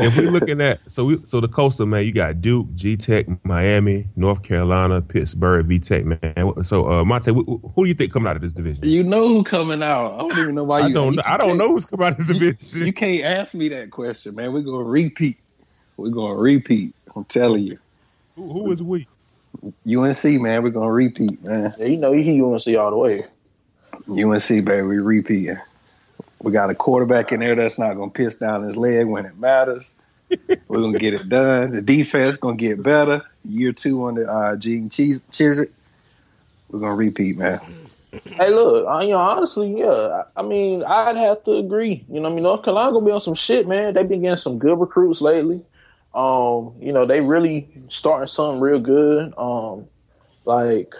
if 0.00 0.16
we're 0.16 0.30
looking 0.30 0.60
at 0.60 0.80
so 0.88 1.04
we 1.04 1.24
so 1.24 1.40
the 1.40 1.48
coastal 1.48 1.86
man, 1.86 2.04
you 2.04 2.12
got 2.12 2.40
Duke, 2.40 2.66
G 2.74 2.96
Tech, 2.96 3.26
Miami, 3.44 4.08
North 4.16 4.42
Carolina, 4.42 5.02
Pittsburgh, 5.02 5.66
V 5.66 5.78
Tech 5.78 6.04
man. 6.04 6.64
So 6.64 6.90
uh, 6.90 7.04
Monte, 7.04 7.32
who, 7.32 7.60
who 7.74 7.84
do 7.84 7.88
you 7.88 7.94
think 7.94 8.12
coming 8.12 8.28
out 8.28 8.36
of 8.36 8.42
this 8.42 8.52
division? 8.52 8.84
You 8.84 9.04
know 9.04 9.28
who 9.28 9.44
coming 9.44 9.82
out. 9.82 10.14
I 10.14 10.18
don't 10.18 10.38
even 10.38 10.54
know 10.56 10.64
why 10.64 10.80
you. 10.80 10.86
I 10.86 10.92
don't. 10.92 11.14
You, 11.14 11.22
I 11.24 11.36
don't 11.36 11.58
know 11.58 11.68
who's 11.68 11.84
coming 11.84 12.06
out 12.06 12.18
of 12.18 12.26
this 12.26 12.38
division. 12.38 12.86
You 12.86 12.92
can't 12.92 13.24
ask 13.24 13.54
me 13.54 13.68
that 13.68 13.90
question, 13.90 14.34
man. 14.34 14.52
We're 14.52 14.62
gonna 14.62 14.82
repeat. 14.82 15.38
We're 15.96 16.10
gonna 16.10 16.34
repeat. 16.34 16.94
I'm 17.18 17.24
telling 17.24 17.64
you. 17.64 17.78
Who, 18.36 18.52
who 18.52 18.70
is 18.70 18.80
we? 18.80 19.08
UNC, 19.64 20.40
man. 20.40 20.62
We're 20.62 20.70
gonna 20.70 20.92
repeat, 20.92 21.42
man. 21.42 21.74
Yeah, 21.76 21.86
you 21.86 21.96
know 21.96 22.12
you 22.12 22.22
hear 22.22 22.44
UNC 22.44 22.68
all 22.78 22.90
the 22.90 22.96
way. 22.96 23.24
UNC, 24.08 24.64
baby, 24.64 24.82
we 24.82 24.98
repeating. 24.98 25.56
We 26.40 26.52
got 26.52 26.70
a 26.70 26.76
quarterback 26.76 27.32
in 27.32 27.40
there 27.40 27.56
that's 27.56 27.76
not 27.76 27.94
gonna 27.94 28.12
piss 28.12 28.38
down 28.38 28.62
his 28.62 28.76
leg 28.76 29.06
when 29.06 29.26
it 29.26 29.36
matters. 29.36 29.96
We're 30.68 30.80
gonna 30.80 30.98
get 30.98 31.14
it 31.14 31.28
done. 31.28 31.72
The 31.72 31.82
defense 31.82 32.36
gonna 32.36 32.56
get 32.56 32.82
better. 32.82 33.22
Year 33.44 33.72
two 33.72 34.06
under 34.06 34.30
uh, 34.30 34.56
Gene 34.56 34.88
Chizik. 34.88 35.70
We're 36.70 36.78
gonna 36.78 36.94
repeat, 36.94 37.36
man. 37.36 37.60
Hey, 38.26 38.50
look, 38.50 38.86
uh, 38.86 39.00
you 39.00 39.10
know, 39.10 39.18
honestly, 39.18 39.80
yeah. 39.80 40.22
I, 40.36 40.40
I 40.40 40.42
mean, 40.42 40.84
I'd 40.84 41.16
have 41.16 41.42
to 41.44 41.56
agree. 41.56 42.04
You 42.08 42.20
know, 42.20 42.30
I 42.30 42.32
mean, 42.32 42.44
North 42.44 42.62
Carolina 42.62 42.92
gonna 42.92 43.06
be 43.06 43.12
on 43.12 43.20
some 43.20 43.34
shit, 43.34 43.66
man. 43.66 43.94
They've 43.94 44.08
been 44.08 44.22
getting 44.22 44.36
some 44.36 44.58
good 44.58 44.78
recruits 44.78 45.20
lately. 45.20 45.64
Um, 46.14 46.74
you 46.80 46.92
know, 46.92 47.06
they 47.06 47.20
really 47.20 47.68
starting 47.88 48.26
something 48.26 48.60
real 48.60 48.80
good. 48.80 49.34
Um, 49.36 49.86
like, 50.44 50.94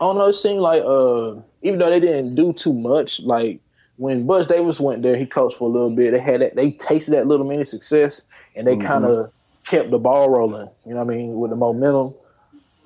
I 0.00 0.04
don't 0.04 0.16
know, 0.16 0.28
it 0.28 0.34
seemed 0.34 0.60
like 0.60 0.82
uh, 0.82 1.34
even 1.62 1.78
though 1.78 1.90
they 1.90 2.00
didn't 2.00 2.36
do 2.36 2.52
too 2.52 2.72
much, 2.72 3.20
like 3.20 3.60
when 3.96 4.26
Butch 4.26 4.48
Davis 4.48 4.80
went 4.80 5.02
there, 5.02 5.16
he 5.16 5.26
coached 5.26 5.58
for 5.58 5.68
a 5.68 5.72
little 5.72 5.90
bit. 5.90 6.12
They 6.12 6.20
had 6.20 6.40
that, 6.40 6.56
they 6.56 6.70
tasted 6.70 7.12
that 7.12 7.26
little 7.26 7.46
mini 7.46 7.64
success, 7.64 8.22
and 8.56 8.66
they 8.66 8.76
mm-hmm. 8.76 8.86
kind 8.86 9.04
of 9.04 9.30
kept 9.66 9.90
the 9.90 9.98
ball 9.98 10.30
rolling. 10.30 10.70
You 10.86 10.94
know 10.94 11.04
what 11.04 11.12
I 11.12 11.16
mean 11.16 11.36
with 11.38 11.50
the 11.50 11.56
momentum. 11.56 12.14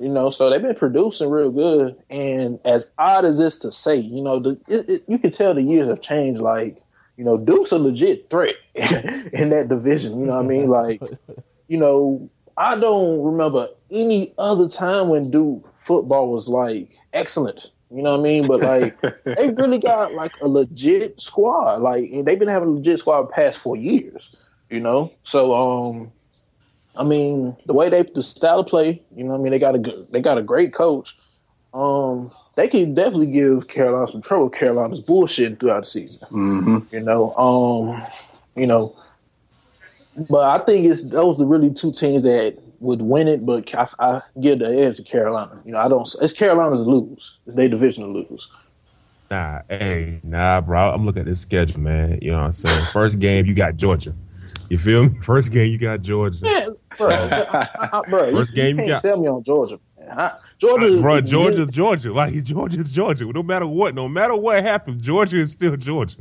You 0.00 0.08
know, 0.08 0.30
so 0.30 0.50
they've 0.50 0.60
been 0.60 0.74
producing 0.74 1.30
real 1.30 1.50
good. 1.50 1.94
And 2.10 2.58
as 2.64 2.90
odd 2.98 3.24
as 3.24 3.38
this 3.38 3.58
to 3.58 3.70
say, 3.70 3.94
you 3.94 4.22
know, 4.22 4.40
the, 4.40 4.58
it, 4.66 4.90
it, 4.90 5.02
you 5.06 5.18
can 5.18 5.30
tell 5.30 5.54
the 5.54 5.62
years 5.62 5.86
have 5.86 6.00
changed. 6.00 6.40
Like, 6.40 6.82
you 7.16 7.24
know, 7.24 7.36
Duke's 7.36 7.72
a 7.72 7.78
legit 7.78 8.28
threat 8.30 8.56
in 8.74 9.50
that 9.50 9.66
division. 9.68 10.18
You 10.20 10.26
know 10.26 10.36
what 10.36 10.44
I 10.44 10.48
mean? 10.48 10.68
Like, 10.68 11.02
you 11.68 11.78
know, 11.78 12.28
I 12.56 12.78
don't 12.78 13.22
remember 13.24 13.68
any 13.90 14.32
other 14.38 14.68
time 14.68 15.08
when 15.08 15.30
Duke 15.30 15.68
football 15.76 16.30
was 16.30 16.48
like 16.48 16.90
excellent. 17.12 17.70
You 17.90 18.02
know 18.02 18.12
what 18.12 18.20
I 18.20 18.22
mean? 18.22 18.46
But 18.46 18.60
like 18.60 19.00
they 19.24 19.50
really 19.50 19.78
got 19.78 20.14
like 20.14 20.40
a 20.40 20.48
legit 20.48 21.20
squad. 21.20 21.80
Like 21.80 22.10
they've 22.10 22.38
been 22.38 22.48
having 22.48 22.68
a 22.68 22.72
legit 22.72 22.98
squad 22.98 23.30
past 23.30 23.58
four 23.58 23.76
years. 23.76 24.34
You 24.70 24.80
know, 24.80 25.12
so 25.22 25.54
um, 25.54 26.12
I 26.96 27.04
mean 27.04 27.56
the 27.66 27.74
way 27.74 27.88
they 27.88 28.02
the 28.02 28.22
style 28.22 28.60
of 28.60 28.66
play. 28.66 29.02
You 29.14 29.24
know, 29.24 29.30
what 29.30 29.38
I 29.38 29.42
mean 29.42 29.52
they 29.52 29.58
got 29.58 29.74
a 29.74 29.78
good, 29.78 30.08
they 30.10 30.20
got 30.20 30.38
a 30.38 30.42
great 30.42 30.72
coach. 30.72 31.16
Um, 31.72 32.32
they 32.56 32.68
can 32.68 32.94
definitely 32.94 33.30
give 33.30 33.68
Carolina 33.68 34.08
some 34.08 34.22
trouble. 34.22 34.50
Carolina's 34.50 35.00
bullshitting 35.00 35.58
throughout 35.58 35.80
the 35.80 35.86
season. 35.86 36.26
Mm-hmm. 36.30 36.94
You 36.94 37.00
know, 37.00 37.34
um, 37.34 38.02
you 38.56 38.66
know, 38.66 38.96
but 40.16 40.60
I 40.60 40.64
think 40.64 40.86
it's 40.86 41.08
those 41.10 41.40
are 41.40 41.46
really 41.46 41.72
two 41.72 41.92
teams 41.92 42.22
that 42.22 42.58
would 42.80 43.02
win 43.02 43.28
it, 43.28 43.44
but 43.44 43.74
I, 43.74 43.88
I 43.98 44.22
give 44.40 44.60
the 44.60 44.66
edge 44.66 44.96
to 44.96 45.02
Carolina. 45.02 45.60
You 45.64 45.72
know, 45.72 45.78
I 45.78 45.88
don't. 45.88 46.08
It's 46.20 46.32
Carolina's 46.32 46.80
lose. 46.80 47.38
It's 47.46 47.56
their 47.56 47.68
division 47.68 48.04
to 48.04 48.10
lose. 48.10 48.48
Nah, 49.30 49.62
hey, 49.68 50.20
nah, 50.22 50.60
bro. 50.60 50.90
I'm 50.90 51.06
looking 51.06 51.20
at 51.20 51.26
this 51.26 51.40
schedule, 51.40 51.80
man. 51.80 52.18
You 52.20 52.30
know 52.30 52.38
what 52.38 52.44
I'm 52.44 52.52
saying? 52.52 52.86
First 52.92 53.18
game, 53.18 53.46
you 53.46 53.54
got 53.54 53.76
Georgia. 53.76 54.14
You 54.68 54.78
feel 54.78 55.08
me? 55.08 55.18
First 55.22 55.50
game, 55.50 55.72
you 55.72 55.78
got 55.78 56.02
Georgia. 56.02 56.38
Yeah, 56.42 56.68
bro. 56.96 57.08
I, 57.10 57.88
I, 57.92 58.02
bro 58.08 58.30
First 58.30 58.52
you, 58.52 58.56
game, 58.56 58.70
you, 58.70 58.76
can't 58.76 58.88
you 58.88 58.94
got 58.94 59.02
sell 59.02 59.20
me 59.20 59.28
on 59.28 59.42
Georgia. 59.42 59.80
I, 60.10 60.32
Georgia, 60.58 61.00
bro. 61.00 61.20
Georgia's 61.20 61.70
Georgia. 61.70 62.12
Like 62.12 62.34
Georgia's 62.44 62.92
Georgia. 62.92 63.24
No 63.32 63.42
matter 63.42 63.66
what, 63.66 63.94
no 63.94 64.08
matter 64.08 64.34
what 64.34 64.62
happens, 64.62 65.04
Georgia 65.04 65.38
is 65.38 65.52
still 65.52 65.76
Georgia 65.76 66.18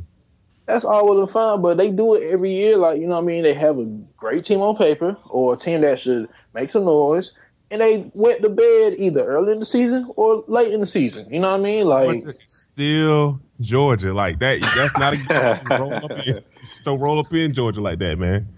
that's 0.66 0.84
all 0.84 1.06
well 1.06 1.20
and 1.20 1.30
fine, 1.30 1.60
but 1.60 1.76
they 1.76 1.90
do 1.90 2.14
it 2.14 2.30
every 2.30 2.52
year. 2.52 2.76
Like, 2.76 3.00
you 3.00 3.06
know 3.06 3.14
what 3.14 3.24
I 3.24 3.26
mean? 3.26 3.42
They 3.42 3.54
have 3.54 3.78
a 3.78 3.84
great 4.16 4.44
team 4.44 4.60
on 4.60 4.76
paper 4.76 5.16
or 5.26 5.54
a 5.54 5.56
team 5.56 5.82
that 5.82 6.00
should 6.00 6.28
make 6.54 6.70
some 6.70 6.84
noise, 6.84 7.32
and 7.70 7.80
they 7.80 8.10
went 8.14 8.40
to 8.40 8.48
bed 8.48 8.94
either 8.98 9.24
early 9.24 9.52
in 9.52 9.58
the 9.58 9.66
season 9.66 10.10
or 10.16 10.44
late 10.46 10.72
in 10.72 10.80
the 10.80 10.86
season. 10.86 11.32
You 11.32 11.40
know 11.40 11.50
what 11.50 11.60
I 11.60 11.62
mean? 11.62 11.86
Like, 11.86 12.22
still 12.46 13.40
Georgia. 13.60 14.14
Like, 14.14 14.38
that. 14.38 14.62
that's 14.76 14.96
not 14.96 15.14
a 15.14 15.78
roll 15.78 15.94
up 15.94 16.26
in. 16.26 16.42
Don't 16.84 17.00
roll 17.00 17.18
up 17.18 17.32
in 17.32 17.52
Georgia 17.52 17.80
like 17.80 17.98
that, 17.98 18.18
man. 18.18 18.48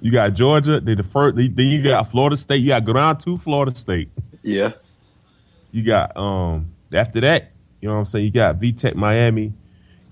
You 0.00 0.12
got 0.12 0.34
Georgia, 0.34 0.80
then 0.80 0.96
the 0.96 1.02
first, 1.02 1.36
then 1.36 1.52
you 1.56 1.82
got 1.82 2.10
Florida 2.10 2.36
State. 2.36 2.56
You 2.56 2.68
got 2.68 2.84
go 2.84 2.92
down 2.92 3.18
to 3.18 3.38
Florida 3.38 3.74
State. 3.74 4.10
Yeah. 4.42 4.72
You 5.74 5.82
got 5.82 6.16
um 6.16 6.70
after 6.92 7.20
that, 7.22 7.50
you 7.80 7.88
know 7.88 7.94
what 7.94 7.98
I'm 7.98 8.04
saying? 8.06 8.26
You 8.26 8.30
got 8.30 8.56
V 8.56 8.72
Tech 8.72 8.94
Miami. 8.94 9.52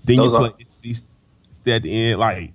Then 0.03 0.17
Those 0.17 0.33
you 0.33 0.39
play 0.39 0.49
are- 0.49 1.73
at 1.75 1.83
the 1.83 2.09
end, 2.11 2.19
like, 2.19 2.51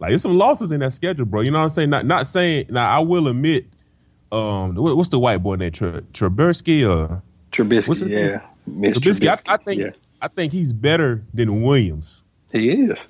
like 0.00 0.10
there's 0.10 0.22
some 0.22 0.34
losses 0.34 0.72
in 0.72 0.80
that 0.80 0.92
schedule, 0.92 1.24
bro. 1.26 1.42
You 1.42 1.52
know 1.52 1.58
what 1.58 1.64
I'm 1.64 1.70
saying? 1.70 1.90
Not 1.90 2.06
not 2.06 2.26
saying. 2.26 2.66
Now 2.70 2.90
I 2.90 2.98
will 2.98 3.28
admit, 3.28 3.66
um, 4.32 4.74
what's 4.74 5.10
the 5.10 5.20
white 5.20 5.44
boy 5.44 5.54
name? 5.54 5.70
Tre- 5.70 6.00
Trubisky 6.12 6.82
or 6.82 7.22
Trubisky? 7.52 8.08
Yeah, 8.08 8.40
Trubisky. 8.68 8.94
Trubisky. 8.94 9.28
I, 9.46 9.54
I, 9.54 9.56
think 9.58 9.80
yeah. 9.80 9.90
I 10.20 10.26
think 10.26 10.52
he's 10.52 10.72
better 10.72 11.22
than 11.32 11.62
Williams. 11.62 12.24
He 12.50 12.70
is. 12.72 13.06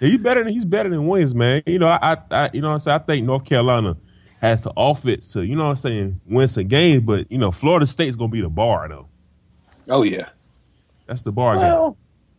Yeah, 0.00 0.08
he's 0.08 0.18
better 0.18 0.44
than 0.44 0.52
he's 0.52 0.66
better 0.66 0.90
than 0.90 1.06
Williams, 1.06 1.34
man. 1.34 1.62
You 1.64 1.78
know, 1.78 1.88
I, 1.88 2.18
I 2.30 2.50
you 2.52 2.60
know 2.60 2.68
what 2.68 2.74
I'm 2.74 2.80
saying. 2.80 3.00
I 3.00 3.04
think 3.04 3.24
North 3.24 3.46
Carolina 3.46 3.96
has 4.40 4.62
the 4.62 4.72
offense 4.76 5.32
to, 5.32 5.44
you 5.44 5.56
know 5.56 5.64
what 5.64 5.70
I'm 5.70 5.76
saying, 5.76 6.20
win 6.26 6.48
some 6.48 6.68
games, 6.68 7.02
but 7.02 7.30
you 7.30 7.38
know, 7.38 7.50
Florida 7.50 7.86
State's 7.86 8.16
gonna 8.16 8.30
be 8.30 8.40
the 8.40 8.48
bar 8.48 8.88
though. 8.88 9.08
Oh 9.88 10.02
yeah, 10.02 10.28
that's 11.06 11.22
the 11.22 11.32
bar 11.32 11.56
well, 11.56 11.90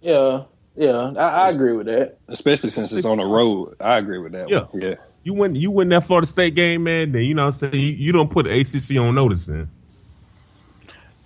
game. 0.01 0.11
Yeah, 0.11 0.43
yeah, 0.77 1.13
I, 1.17 1.47
I, 1.47 1.49
agree 1.49 1.71
with 1.71 1.87
that. 1.87 2.17
Especially 2.27 2.69
since 2.69 2.93
it's 2.93 3.05
on 3.05 3.17
the 3.17 3.25
road. 3.25 3.75
I 3.79 3.97
agree 3.97 4.19
with 4.19 4.33
that. 4.33 4.47
Yeah. 4.47 4.65
One. 4.65 4.81
Yeah. 4.81 4.95
You 5.23 5.33
win 5.33 5.55
you 5.55 5.71
win 5.71 5.89
that 5.89 6.05
Florida 6.05 6.27
State 6.27 6.53
game, 6.53 6.83
man, 6.83 7.11
then 7.11 7.23
you 7.23 7.33
know 7.33 7.45
what 7.45 7.55
I'm 7.55 7.71
saying 7.71 7.73
you, 7.73 7.89
you 7.93 8.11
don't 8.11 8.29
put 8.29 8.45
the 8.45 8.59
ACC 8.59 8.97
on 8.97 9.15
notice 9.15 9.47
then. 9.47 9.69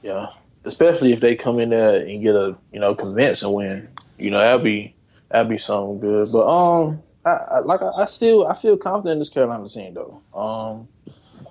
Yeah. 0.01 0.27
Especially 0.63 1.11
if 1.11 1.19
they 1.19 1.35
come 1.35 1.59
in 1.59 1.69
there 1.69 2.05
and 2.05 2.21
get 2.23 2.35
a, 2.35 2.55
you 2.71 2.79
know, 2.79 2.95
convincing 2.95 3.51
win. 3.51 3.89
You 4.17 4.31
know, 4.31 4.39
that'd 4.39 4.63
be 4.63 4.95
that'd 5.29 5.49
be 5.49 5.57
something 5.57 5.99
good. 5.99 6.31
But 6.31 6.47
um 6.47 7.03
I, 7.25 7.29
I 7.29 7.59
like 7.59 7.81
I, 7.81 7.89
I 7.89 8.05
still 8.05 8.47
I 8.47 8.55
feel 8.55 8.77
confident 8.77 9.13
in 9.13 9.19
this 9.19 9.29
Carolina 9.29 9.69
team 9.69 9.93
though. 9.93 10.21
Um 10.33 10.87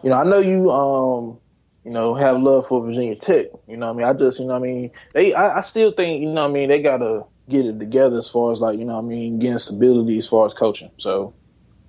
you 0.02 0.10
know, 0.10 0.16
I 0.16 0.24
know 0.24 0.38
you 0.38 0.70
um 0.70 1.38
you 1.84 1.92
know, 1.92 2.14
have 2.14 2.40
love 2.40 2.66
for 2.66 2.84
Virginia 2.84 3.16
Tech. 3.16 3.46
You 3.66 3.78
know 3.78 3.88
I 3.88 3.92
mean? 3.94 4.04
I 4.04 4.12
just, 4.12 4.38
you 4.38 4.44
know 4.44 4.56
I 4.56 4.58
mean? 4.58 4.90
They, 5.14 5.32
I, 5.32 5.58
I 5.58 5.60
still 5.62 5.92
think, 5.92 6.20
you 6.20 6.28
know 6.28 6.44
I 6.44 6.48
mean? 6.48 6.68
They 6.68 6.82
got 6.82 6.98
to 6.98 7.24
get 7.50 7.66
it 7.66 7.78
together 7.78 8.16
as 8.16 8.28
far 8.28 8.52
as 8.52 8.60
like 8.60 8.78
you 8.78 8.84
know 8.84 8.96
I 8.96 9.02
mean 9.02 9.38
getting 9.38 9.58
stability 9.58 10.16
as 10.16 10.28
far 10.28 10.46
as 10.46 10.54
coaching. 10.54 10.90
So 10.96 11.34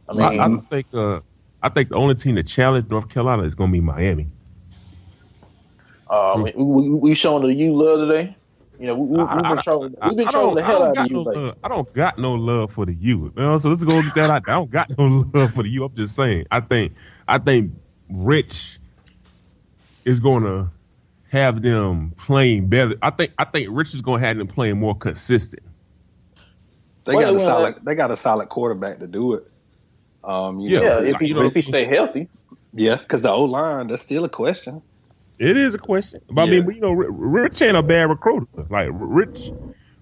I 0.09 0.13
mean 0.13 0.39
I, 0.39 0.45
I 0.45 0.59
think 0.69 0.87
uh, 0.93 1.21
I 1.63 1.69
think 1.69 1.89
the 1.89 1.95
only 1.95 2.15
team 2.15 2.35
that 2.35 2.47
challenge 2.47 2.89
North 2.89 3.07
Carolina 3.09 3.43
is 3.43 3.55
going 3.55 3.69
to 3.69 3.73
be 3.73 3.79
Miami. 3.79 4.27
Uh, 6.09 6.43
we, 6.43 6.63
we, 6.63 6.89
we 6.89 7.13
showing 7.13 7.43
the 7.43 7.53
you 7.53 7.73
love 7.73 8.09
today. 8.09 8.35
You 8.81 8.87
know, 8.87 8.95
we, 8.95 9.19
have 9.19 9.43
been 9.43 9.57
trolling. 9.59 9.95
We've 10.07 10.17
been 10.17 10.27
trolling 10.27 10.55
the 10.55 10.63
hell 10.63 10.81
out 10.81 10.97
of 10.97 11.11
you. 11.11 11.23
No 11.23 11.53
I 11.63 11.67
don't 11.67 11.93
got 11.93 12.17
no 12.17 12.33
love 12.33 12.71
for 12.71 12.83
the 12.83 12.95
U. 12.95 13.25
You 13.25 13.33
know, 13.35 13.59
so 13.59 13.69
let's 13.69 13.83
go 13.83 14.01
get 14.01 14.15
that 14.15 14.31
out. 14.31 14.43
I 14.47 14.53
don't 14.53 14.71
got 14.71 14.89
no 14.97 15.05
love 15.35 15.53
for 15.53 15.61
the 15.61 15.69
U. 15.69 15.83
I'm 15.83 15.93
just 15.93 16.15
saying. 16.15 16.47
I 16.49 16.61
think 16.61 16.93
I 17.27 17.37
think 17.37 17.73
Richt 18.09 18.79
is 20.03 20.19
going 20.19 20.41
to 20.45 20.67
have 21.29 21.61
them 21.61 22.15
playing 22.17 22.69
better. 22.69 22.95
I 23.03 23.11
think 23.11 23.33
I 23.37 23.45
think 23.45 23.67
Richt 23.69 23.93
is 23.93 24.01
going 24.01 24.19
to 24.19 24.27
have 24.27 24.37
them 24.37 24.47
playing 24.47 24.79
more 24.79 24.95
consistent. 24.95 25.61
They 27.03 27.13
got 27.13 27.35
a 27.35 27.37
solid. 27.37 27.75
They 27.83 27.93
got 27.93 28.09
a 28.09 28.15
solid 28.15 28.49
quarterback 28.49 28.97
to 28.97 29.05
do 29.05 29.35
it. 29.35 29.47
Um, 30.23 30.59
yeah, 30.59 30.79
know, 30.79 30.99
if 31.01 31.19
he 31.19 31.29
if 31.29 31.53
he 31.53 31.61
stay 31.61 31.85
healthy. 31.85 32.27
Yeah, 32.73 32.95
because 32.95 33.21
the 33.21 33.29
O 33.29 33.43
line 33.43 33.85
that's 33.85 34.01
still 34.01 34.25
a 34.25 34.29
question. 34.29 34.81
It 35.41 35.57
is 35.57 35.73
a 35.73 35.79
question, 35.79 36.21
but 36.29 36.47
yeah. 36.47 36.59
I 36.59 36.61
mean, 36.61 36.75
you 36.75 36.81
know, 36.81 36.91
Richt 36.91 37.61
ain't 37.61 37.75
a 37.75 37.83
bad 37.83 38.09
recruiter. 38.09 38.45
Like 38.69 38.89
Richt, 38.91 39.51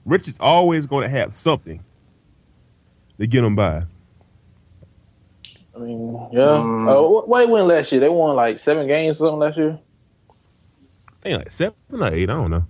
Richt 0.05 0.27
is 0.27 0.37
always 0.39 0.85
going 0.85 1.03
to 1.03 1.09
have 1.09 1.33
something 1.33 1.83
to 3.19 3.27
get 3.27 3.43
him 3.43 3.55
by. 3.55 3.83
I 5.75 5.79
mean, 5.79 6.27
yeah. 6.31 6.43
Um, 6.43 6.87
uh, 6.89 7.01
what 7.01 7.39
they 7.39 7.45
win 7.45 7.67
last 7.67 7.91
year? 7.91 8.01
They 8.01 8.09
won 8.09 8.35
like 8.35 8.59
seven 8.59 8.87
games 8.87 9.17
or 9.17 9.27
something 9.27 9.39
last 9.39 9.57
year 9.57 9.79
think 11.21 11.37
like 11.37 11.51
seven 11.51 11.75
or 11.91 12.13
eight. 12.13 12.29
I 12.29 12.33
don't 12.33 12.51
know. 12.51 12.65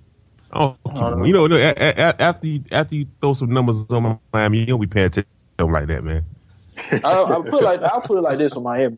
I 0.51 0.59
don't, 0.59 0.77
I 0.85 1.09
don't 1.09 1.19
know. 1.19 1.25
You 1.25 1.33
know, 1.33 1.57
after 1.57 2.47
you, 2.47 2.63
after 2.71 2.95
you 2.95 3.07
throw 3.21 3.33
some 3.33 3.51
numbers 3.51 3.85
on 3.89 4.03
my 4.03 4.17
Miami, 4.33 4.59
you 4.59 4.65
don't 4.65 4.81
be 4.81 4.87
paying 4.87 5.07
attention 5.07 5.29
like 5.59 5.87
that, 5.87 6.03
man. 6.03 6.25
I, 7.03 7.23
will 7.23 7.43
put 7.43 7.61
like 7.61 7.83
I'll 7.83 8.01
put 8.01 8.17
it 8.17 8.21
like 8.21 8.37
this 8.37 8.53
on 8.53 8.63
Miami. 8.63 8.97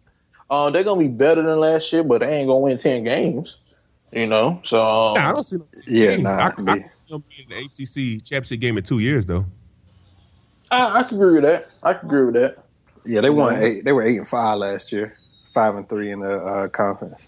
Uh, 0.49 0.69
they're 0.69 0.83
gonna 0.83 0.99
be 0.99 1.07
better 1.07 1.41
than 1.41 1.59
last 1.59 1.91
year, 1.91 2.03
but 2.03 2.19
they 2.19 2.33
ain't 2.33 2.47
gonna 2.47 2.59
win 2.59 2.77
ten 2.77 3.03
games. 3.03 3.57
You 4.11 4.27
know, 4.27 4.61
so 4.65 4.81
um, 4.81 5.13
nah, 5.13 5.29
I 5.29 5.31
don't 5.31 5.43
see. 5.43 5.57
No 5.57 5.65
yeah, 5.87 6.17
nah, 6.17 6.31
I, 6.31 6.43
I, 6.43 6.71
I 6.73 6.77
see 6.79 6.83
them 7.09 7.23
being 7.29 7.47
the 7.47 7.55
ACC 7.63 8.25
championship 8.25 8.59
game 8.59 8.77
in 8.77 8.83
two 8.83 8.99
years, 8.99 9.25
though. 9.25 9.45
I, 10.69 10.99
I 10.99 11.03
can 11.03 11.17
agree 11.17 11.35
with 11.35 11.43
that. 11.43 11.69
I 11.81 11.93
can 11.93 12.07
agree 12.07 12.25
with 12.25 12.35
that. 12.35 12.57
Yeah, 13.05 13.21
they 13.21 13.29
won 13.29 13.61
eight. 13.61 13.85
They 13.85 13.93
were 13.93 14.03
eight 14.03 14.17
and 14.17 14.27
five 14.27 14.57
last 14.57 14.91
year. 14.91 15.17
Five 15.53 15.75
and 15.75 15.87
three 15.87 16.11
in 16.11 16.19
the 16.19 16.39
uh, 16.39 16.67
conference. 16.69 17.27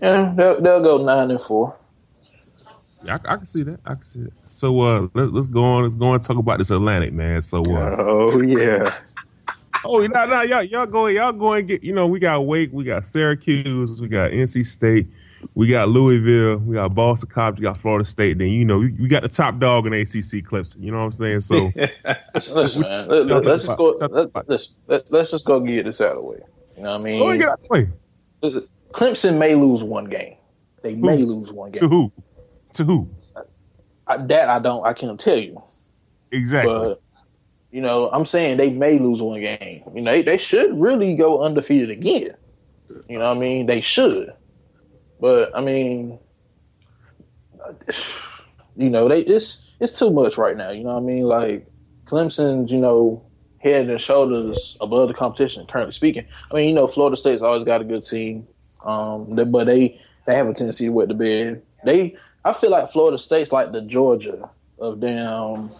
Yeah, 0.00 0.32
they'll, 0.36 0.60
they'll 0.60 0.82
go 0.82 1.04
nine 1.04 1.30
and 1.30 1.40
four. 1.40 1.76
Yeah, 3.04 3.18
I, 3.24 3.34
I, 3.34 3.36
can 3.36 3.46
see 3.46 3.62
that. 3.62 3.80
I 3.84 3.94
can 3.94 4.04
see 4.04 4.20
it. 4.20 4.32
So 4.44 4.80
uh, 4.80 5.08
let, 5.14 5.34
us 5.34 5.48
go 5.48 5.64
on. 5.64 5.82
Let's 5.82 5.94
go 5.94 6.12
and 6.12 6.22
talk 6.22 6.36
about 6.36 6.58
this 6.58 6.70
Atlantic 6.70 7.12
man. 7.12 7.42
So 7.42 7.62
uh, 7.62 7.96
oh 7.98 8.42
yeah. 8.42 8.94
Oh, 9.84 10.06
no, 10.06 10.26
no, 10.26 10.42
y'all, 10.42 10.62
y'all 10.62 10.86
go, 10.86 11.06
y'all 11.08 11.32
go 11.32 11.54
and 11.54 11.66
get. 11.66 11.82
You 11.82 11.92
know, 11.92 12.06
we 12.06 12.20
got 12.20 12.46
Wake, 12.46 12.72
we 12.72 12.84
got 12.84 13.04
Syracuse, 13.04 14.00
we 14.00 14.06
got 14.06 14.30
NC 14.30 14.64
State, 14.64 15.08
we 15.54 15.68
got 15.68 15.88
Louisville, 15.88 16.58
we 16.58 16.74
got 16.76 16.94
Boston 16.94 17.28
College, 17.28 17.58
we 17.58 17.62
got 17.62 17.76
Florida 17.78 18.04
State. 18.04 18.38
Then 18.38 18.48
you 18.48 18.64
know, 18.64 18.78
we, 18.78 18.92
we 18.92 19.08
got 19.08 19.22
the 19.22 19.28
top 19.28 19.58
dog 19.58 19.86
in 19.86 19.92
ACC, 19.92 20.44
Clemson. 20.44 20.82
You 20.82 20.90
know 20.92 20.98
what 20.98 21.04
I'm 21.04 21.10
saying? 21.10 21.40
So, 21.42 21.72
listen, 22.34 22.82
man, 22.82 23.08
let, 23.08 23.46
us 23.46 23.64
just 23.64 23.76
go. 23.76 23.96
Let, 24.00 24.48
let's 24.48 24.70
let, 24.86 25.12
us 25.12 25.30
just 25.30 25.44
go 25.44 25.60
get 25.60 25.84
this 25.84 26.00
out 26.00 26.10
of 26.10 26.16
the 26.16 26.22
way. 26.22 26.38
You 26.76 26.82
know 26.82 26.90
what 26.90 26.94
I 26.94 27.00
oh, 27.00 27.02
mean? 27.02 27.22
Oh, 27.22 27.36
get 27.36 27.48
out 27.48 27.60
the 27.62 27.68
way. 27.68 28.62
Clemson 28.92 29.38
may 29.38 29.54
lose 29.54 29.84
one 29.84 30.06
game. 30.06 30.36
They 30.82 30.94
who? 30.94 31.00
may 31.00 31.18
lose 31.18 31.52
one 31.52 31.70
game. 31.70 31.80
To 31.80 31.88
who? 31.88 32.12
To 32.74 32.84
who? 32.84 33.08
I, 34.06 34.16
that 34.16 34.48
I 34.48 34.58
don't. 34.58 34.84
I 34.84 34.92
can't 34.92 35.18
tell 35.18 35.38
you. 35.38 35.62
Exactly. 36.30 36.72
But 36.72 37.02
you 37.70 37.80
know, 37.80 38.10
I'm 38.12 38.26
saying 38.26 38.58
they 38.58 38.70
may 38.70 38.98
lose 38.98 39.20
one 39.22 39.40
game. 39.40 39.82
You 39.94 40.02
know, 40.02 40.12
they, 40.12 40.22
they 40.22 40.36
should 40.36 40.78
really 40.78 41.14
go 41.14 41.42
undefeated 41.42 41.90
again. 41.90 42.30
You 43.08 43.18
know 43.18 43.28
what 43.28 43.36
I 43.36 43.40
mean? 43.40 43.66
They 43.66 43.80
should. 43.80 44.32
But 45.22 45.56
I 45.56 45.60
mean, 45.60 46.18
you 48.76 48.90
know, 48.90 49.08
they 49.08 49.20
it's 49.20 49.62
it's 49.78 49.96
too 49.96 50.10
much 50.10 50.36
right 50.36 50.56
now. 50.56 50.70
You 50.70 50.82
know 50.82 50.94
what 50.94 51.04
I 51.04 51.06
mean? 51.06 51.22
Like 51.22 51.64
Clemson's, 52.06 52.72
you 52.72 52.80
know, 52.80 53.24
head 53.58 53.88
and 53.88 54.00
shoulders 54.00 54.76
above 54.80 55.06
the 55.06 55.14
competition. 55.14 55.64
Currently 55.68 55.92
speaking, 55.92 56.26
I 56.50 56.56
mean, 56.56 56.68
you 56.70 56.74
know, 56.74 56.88
Florida 56.88 57.16
State's 57.16 57.40
always 57.40 57.62
got 57.62 57.80
a 57.80 57.84
good 57.84 58.04
team, 58.04 58.48
um, 58.84 59.36
but 59.36 59.64
they 59.64 60.00
they 60.26 60.34
have 60.34 60.48
a 60.48 60.54
tendency 60.54 60.86
to 60.86 60.90
wet 60.90 61.06
the 61.06 61.14
bed. 61.14 61.62
They, 61.84 62.16
I 62.44 62.52
feel 62.52 62.70
like 62.70 62.90
Florida 62.90 63.16
State's 63.16 63.52
like 63.52 63.70
the 63.70 63.82
Georgia 63.82 64.50
of 64.80 64.98
damn, 64.98 65.70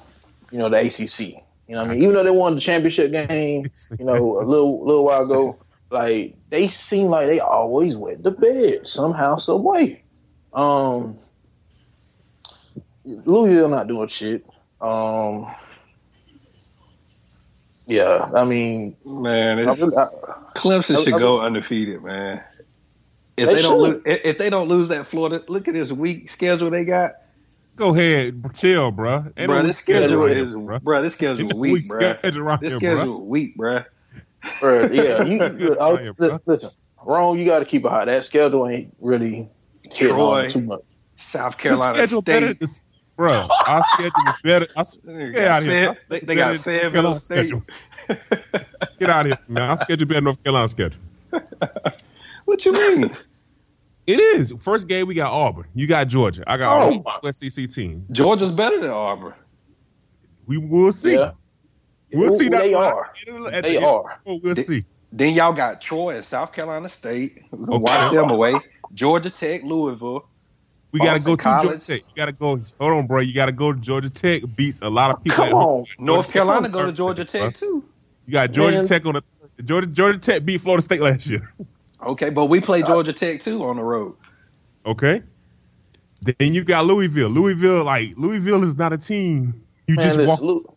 you 0.52 0.58
know, 0.58 0.68
the 0.68 0.78
ACC. 0.78 1.42
You 1.66 1.74
know 1.74 1.82
what 1.82 1.90
I 1.90 1.94
mean? 1.94 2.02
Even 2.04 2.14
though 2.14 2.22
they 2.22 2.30
won 2.30 2.54
the 2.54 2.60
championship 2.60 3.10
game, 3.10 3.68
you 3.98 4.04
know, 4.04 4.38
a 4.38 4.46
little 4.46 4.86
little 4.86 5.04
while 5.04 5.22
ago, 5.22 5.58
like 5.92 6.36
they 6.48 6.68
seem 6.68 7.06
like 7.08 7.26
they 7.26 7.40
always 7.40 7.96
wet 7.96 8.22
the 8.22 8.30
bed 8.30 8.86
somehow, 8.86 9.36
some 9.36 9.62
way. 9.62 10.02
Um, 10.52 11.18
Louisville 13.04 13.68
not 13.68 13.88
doing 13.88 14.08
shit. 14.08 14.46
Um, 14.80 15.54
yeah, 17.86 18.30
I 18.34 18.44
mean, 18.44 18.96
man, 19.04 19.58
it's, 19.58 19.82
I, 19.82 19.86
I, 19.86 20.08
Clemson 20.54 20.96
I, 20.96 21.04
should 21.04 21.18
go 21.18 21.40
undefeated, 21.40 22.02
man. 22.02 22.42
If 23.36 23.48
they, 23.48 23.54
they 23.54 23.62
don't 23.62 23.78
lose, 23.78 24.02
if 24.04 24.38
they 24.38 24.50
don't 24.50 24.68
lose 24.68 24.88
that 24.88 25.06
Florida, 25.06 25.44
look 25.48 25.68
at 25.68 25.74
this 25.74 25.90
week 25.90 26.28
schedule 26.28 26.70
they 26.70 26.84
got. 26.84 27.12
Go 27.74 27.94
ahead, 27.94 28.42
chill, 28.54 28.90
bro. 28.90 29.26
Bro, 29.34 29.62
this 29.62 29.78
schedule 29.78 30.26
is, 30.26 30.54
bro. 30.54 30.78
bro. 30.78 31.02
This 31.02 31.14
schedule 31.14 31.58
weak, 31.58 31.88
bro. 31.88 32.16
This 32.60 32.74
schedule 32.74 33.04
bro. 33.04 33.18
weak, 33.18 33.56
bro. 33.56 33.84
Bro 34.60 34.86
yeah, 34.86 35.22
you, 35.24 35.58
you 35.58 35.74
uh, 35.74 36.38
listen, 36.46 36.70
wrong. 37.04 37.38
You 37.38 37.44
got 37.44 37.60
to 37.60 37.64
keep 37.64 37.84
it 37.84 37.88
high. 37.88 38.04
That 38.04 38.24
schedule 38.24 38.68
ain't 38.68 38.94
really 39.00 39.48
Troy, 39.94 40.48
too 40.48 40.62
much. 40.62 40.82
South 41.16 41.58
Carolina 41.58 42.06
State. 42.06 42.24
Better, 42.24 42.54
bro, 43.16 43.46
our 43.66 43.82
schedule 43.84 44.12
is 44.28 44.34
better. 44.42 44.66
I, 44.76 44.82
get 45.30 45.48
out 45.48 45.62
of 45.62 45.68
here. 45.68 45.96
They, 46.08 46.20
they 46.20 46.34
got 46.34 46.58
Fayetteville 46.58 47.14
State. 47.14 47.54
get 48.98 49.10
out 49.10 49.26
of 49.26 49.32
here, 49.32 49.38
man. 49.48 49.70
Our 49.70 49.78
schedule 49.78 50.06
better 50.06 50.20
North 50.20 50.42
Carolina 50.42 50.68
schedule. 50.68 51.00
what 52.44 52.64
you 52.64 52.72
mean? 52.72 53.10
It 54.06 54.18
is. 54.18 54.52
First 54.60 54.88
game 54.88 55.06
we 55.06 55.14
got 55.14 55.30
Auburn. 55.32 55.66
You 55.74 55.86
got 55.86 56.08
Georgia. 56.08 56.42
I 56.46 56.56
got 56.56 57.04
oh. 57.22 57.30
SEC 57.30 57.68
team. 57.70 58.04
Georgia's 58.10 58.50
better 58.50 58.80
than 58.80 58.90
Auburn. 58.90 59.34
We 60.46 60.58
will 60.58 60.92
see. 60.92 61.14
Yeah. 61.14 61.32
We'll 62.12 62.36
see. 62.36 62.48
They 62.48 62.74
are. 62.74 63.12
At 63.50 63.64
they 63.64 63.76
the 63.76 63.86
are. 63.86 64.20
Oh, 64.26 64.40
we'll 64.42 64.54
then, 64.54 64.64
see. 64.64 64.84
Then 65.12 65.34
y'all 65.34 65.52
got 65.52 65.80
Troy 65.80 66.14
and 66.16 66.24
South 66.24 66.52
Carolina 66.52 66.88
State. 66.88 67.42
We 67.50 67.64
can 67.64 67.74
okay. 67.74 67.82
Watch 67.82 68.12
them 68.12 68.30
away. 68.30 68.54
Georgia 68.94 69.30
Tech, 69.30 69.62
Louisville. 69.62 70.26
We 70.92 71.00
got 71.00 71.16
to 71.16 71.22
go 71.22 71.36
to 71.36 71.42
Georgia 71.42 71.78
Tech. 71.78 72.02
You 72.08 72.16
got 72.16 72.26
to 72.26 72.32
go. 72.32 72.60
Hold 72.78 72.92
on, 72.92 73.06
bro. 73.06 73.20
You 73.20 73.34
got 73.34 73.46
to 73.46 73.52
go 73.52 73.72
to 73.72 73.80
Georgia 73.80 74.10
Tech. 74.10 74.42
Beats 74.56 74.80
a 74.82 74.90
lot 74.90 75.14
of 75.14 75.22
people. 75.22 75.44
Come 75.44 75.54
on, 75.54 75.84
North 75.98 76.30
Carolina 76.32 76.68
go 76.68 76.86
to 76.86 76.92
Georgia 76.92 77.24
Tech 77.24 77.54
too. 77.54 77.84
You 78.26 78.32
got 78.32 78.52
Georgia 78.52 78.78
Man. 78.78 78.86
Tech 78.86 79.06
on 79.06 79.14
the 79.14 79.22
Georgia 79.64 79.86
Georgia 79.86 80.18
Tech 80.18 80.44
beat 80.44 80.60
Florida 80.60 80.82
State 80.82 81.00
last 81.00 81.28
year. 81.28 81.52
Okay, 82.04 82.30
but 82.30 82.46
we 82.46 82.60
play 82.60 82.82
Georgia 82.82 83.12
Tech 83.12 83.40
too 83.40 83.62
on 83.62 83.76
the 83.76 83.82
road. 83.84 84.16
Okay. 84.84 85.22
Then 86.22 86.52
you 86.52 86.64
got 86.64 86.84
Louisville. 86.84 87.28
Louisville, 87.28 87.84
like 87.84 88.14
Louisville, 88.16 88.64
is 88.64 88.76
not 88.76 88.92
a 88.92 88.98
team. 88.98 89.64
You 89.86 89.94
Man, 89.94 90.04
just 90.04 90.28
walk. 90.28 90.76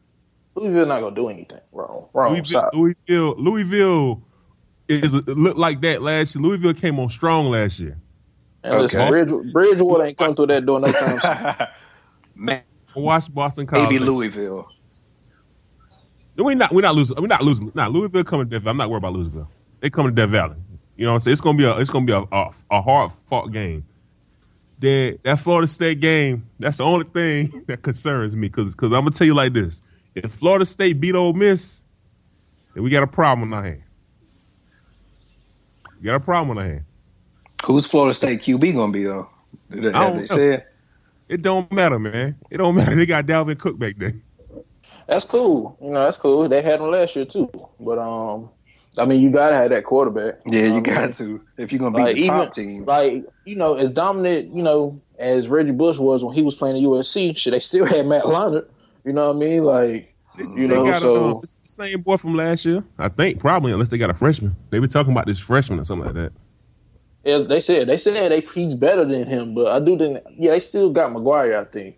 Louisville 0.56 0.86
not 0.86 1.02
gonna 1.02 1.16
do 1.16 1.28
anything 1.28 1.60
wrong. 1.72 2.08
Wrong. 2.14 2.34
Louisville, 2.34 2.70
Louisville, 2.74 3.36
Louisville 3.38 4.24
is 4.88 5.14
looked 5.14 5.58
like 5.58 5.82
that 5.82 6.02
last 6.02 6.36
year. 6.36 6.44
Louisville 6.44 6.74
came 6.74 7.00
on 7.00 7.10
strong 7.10 7.48
last 7.48 7.80
year. 7.80 7.98
And 8.64 8.74
okay. 8.76 9.10
listen, 9.10 9.52
Bridge, 9.52 9.54
Bridgewater 9.54 10.06
ain't 10.06 10.18
come 10.18 10.36
through 10.36 10.48
that 10.48 10.66
door 10.66 10.80
no 10.80 10.92
time. 10.92 11.68
Man, 12.36 12.64
watch 12.96 13.34
Boston 13.34 13.68
College. 13.68 13.90
Maybe 13.90 14.00
Louisville. 14.00 14.70
We 16.38 16.56
not 16.56 16.74
We're 16.74 16.82
not 16.82 16.96
losing. 16.96 17.18
We're 17.18 17.28
not 17.28 17.44
losing. 17.44 17.72
Not 17.76 17.92
Louisville 17.92 18.24
coming 18.24 18.48
to 18.48 18.50
Death 18.50 18.64
Valley. 18.64 18.72
I'm 18.72 18.78
not 18.78 18.90
worried 18.90 19.00
about 19.00 19.14
Louisville. 19.14 19.50
They 19.82 19.90
coming 19.90 20.16
to 20.16 20.22
Death 20.22 20.32
Valley. 20.32 20.56
You 20.96 21.06
know 21.06 21.12
what 21.12 21.16
I'm 21.16 21.20
saying? 21.22 21.34
It's 21.34 21.42
gonna 21.42 21.58
be 21.58 21.66
a 21.66 21.78
it's 21.78 21.90
gonna 21.90 22.06
be 22.06 22.14
a, 22.14 22.24
a, 22.32 22.52
a 22.72 22.82
hard 22.82 23.12
fought 23.28 23.52
game 23.52 23.86
that 24.80 25.20
that 25.24 25.40
Florida 25.40 25.68
State 25.68 26.00
game, 26.00 26.48
that's 26.60 26.78
the 26.78 26.84
only 26.84 27.06
thing 27.06 27.64
that 27.68 27.82
concerns 27.82 28.36
me. 28.36 28.48
Because 28.48 28.74
because 28.74 28.88
I'm 28.88 29.02
gonna 29.04 29.12
tell 29.12 29.28
you 29.28 29.34
like 29.34 29.54
this: 29.54 29.82
if 30.16 30.32
Florida 30.32 30.66
State 30.66 31.00
beat 31.00 31.14
Ole 31.16 31.34
Miss, 31.34 31.82
then 32.74 32.84
we 32.84 32.90
got 32.90 33.04
a 33.04 33.08
problem 33.08 33.54
on 33.54 33.60
our 33.60 33.66
hand. 33.66 33.84
We 36.00 36.06
got 36.06 36.16
a 36.16 36.20
problem 36.20 36.58
on 36.58 36.64
our 36.64 36.70
hand. 36.70 36.86
Who's 37.66 37.86
Florida 37.86 38.14
State 38.14 38.42
QB 38.42 38.74
gonna 38.74 38.92
be 38.92 39.04
though? 39.04 39.30
Did 39.72 39.84
they, 39.84 39.92
have 39.92 40.18
they 40.18 40.26
said? 40.26 40.66
It 41.28 41.42
don't 41.42 41.72
matter, 41.72 42.00
man. 42.00 42.36
It 42.50 42.58
don't 42.58 42.76
matter. 42.76 42.96
They 42.96 43.06
got 43.06 43.26
Dalvin 43.26 43.58
Cook 43.58 43.80
back 43.80 43.96
there. 43.98 44.14
That's 45.08 45.26
cool. 45.26 45.78
You 45.82 45.90
know, 45.90 46.04
that's 46.04 46.18
cool. 46.18 46.50
They 46.50 46.62
had 46.62 46.80
him 46.80 46.92
last 46.92 47.16
year 47.16 47.26
too. 47.26 47.50
But 47.80 48.00
um, 48.00 48.50
I 48.98 49.06
mean, 49.06 49.22
you 49.22 49.30
gotta 49.32 49.56
have 49.56 49.70
that 49.70 49.84
quarterback. 49.84 50.40
Yeah, 50.48 50.74
you, 50.74 50.82
got 50.82 51.14
to 51.14 51.42
if 51.58 51.72
you're 51.72 51.80
gonna 51.80 51.96
be 51.96 52.04
like, 52.04 52.16
the 52.16 52.28
top 52.28 52.42
even, 52.42 52.52
team. 52.52 52.86
Like 52.86 53.26
you 53.46 53.56
know, 53.56 53.76
as 53.76 53.90
dominant, 53.92 54.56
you 54.56 54.64
know, 54.64 55.02
as 55.20 55.48
Reggie 55.48 55.72
Bush 55.72 55.98
was 55.98 56.24
when 56.24 56.34
he 56.34 56.42
was 56.42 56.56
playing 56.56 56.78
at 56.78 56.84
USC, 56.84 57.38
should 57.38 57.54
they 57.54 57.60
still 57.60 57.86
had 57.86 58.06
Matt 58.08 58.24
Leinart. 58.24 58.68
You 59.06 59.14
know 59.14 59.28
what 59.28 59.36
I 59.36 59.40
mean? 59.40 59.64
Like, 59.64 60.16
this, 60.36 60.56
you 60.56 60.68
know, 60.68 60.92
so 61.00 61.38
uh, 61.38 61.40
it's 61.42 61.56
the 61.56 61.68
same 61.68 62.02
boy 62.02 62.18
from 62.18 62.36
last 62.36 62.66
year. 62.66 62.84
I 62.98 63.08
think 63.08 63.40
probably 63.40 63.72
unless 63.72 63.88
they 63.88 63.98
got 63.98 64.10
a 64.10 64.14
freshman. 64.14 64.56
They 64.70 64.80
be 64.80 64.88
talking 64.88 65.12
about 65.12 65.28
this 65.28 65.40
freshman 65.40 65.80
or 65.80 65.84
something 65.84 66.08
like 66.08 66.16
that. 66.16 66.34
Yeah, 67.24 67.38
they 67.40 67.60
said 67.62 67.88
they 67.88 67.98
said 67.98 68.32
they, 68.32 68.42
he's 68.42 68.76
better 68.76 69.06
than 69.06 69.28
him, 69.28 69.56
but 69.56 69.68
I 69.68 69.80
do 69.80 69.98
think 69.98 70.20
yeah, 70.38 70.52
they 70.52 70.60
still 70.60 70.92
got 70.92 71.12
Maguire. 71.14 71.56
I 71.58 71.64
think. 71.64 71.96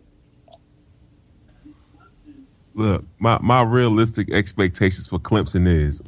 Look, 2.76 3.04
my 3.18 3.40
my 3.42 3.64
realistic 3.64 4.32
expectations 4.32 5.08
for 5.08 5.18
Clemson 5.18 5.68
is 5.68 6.02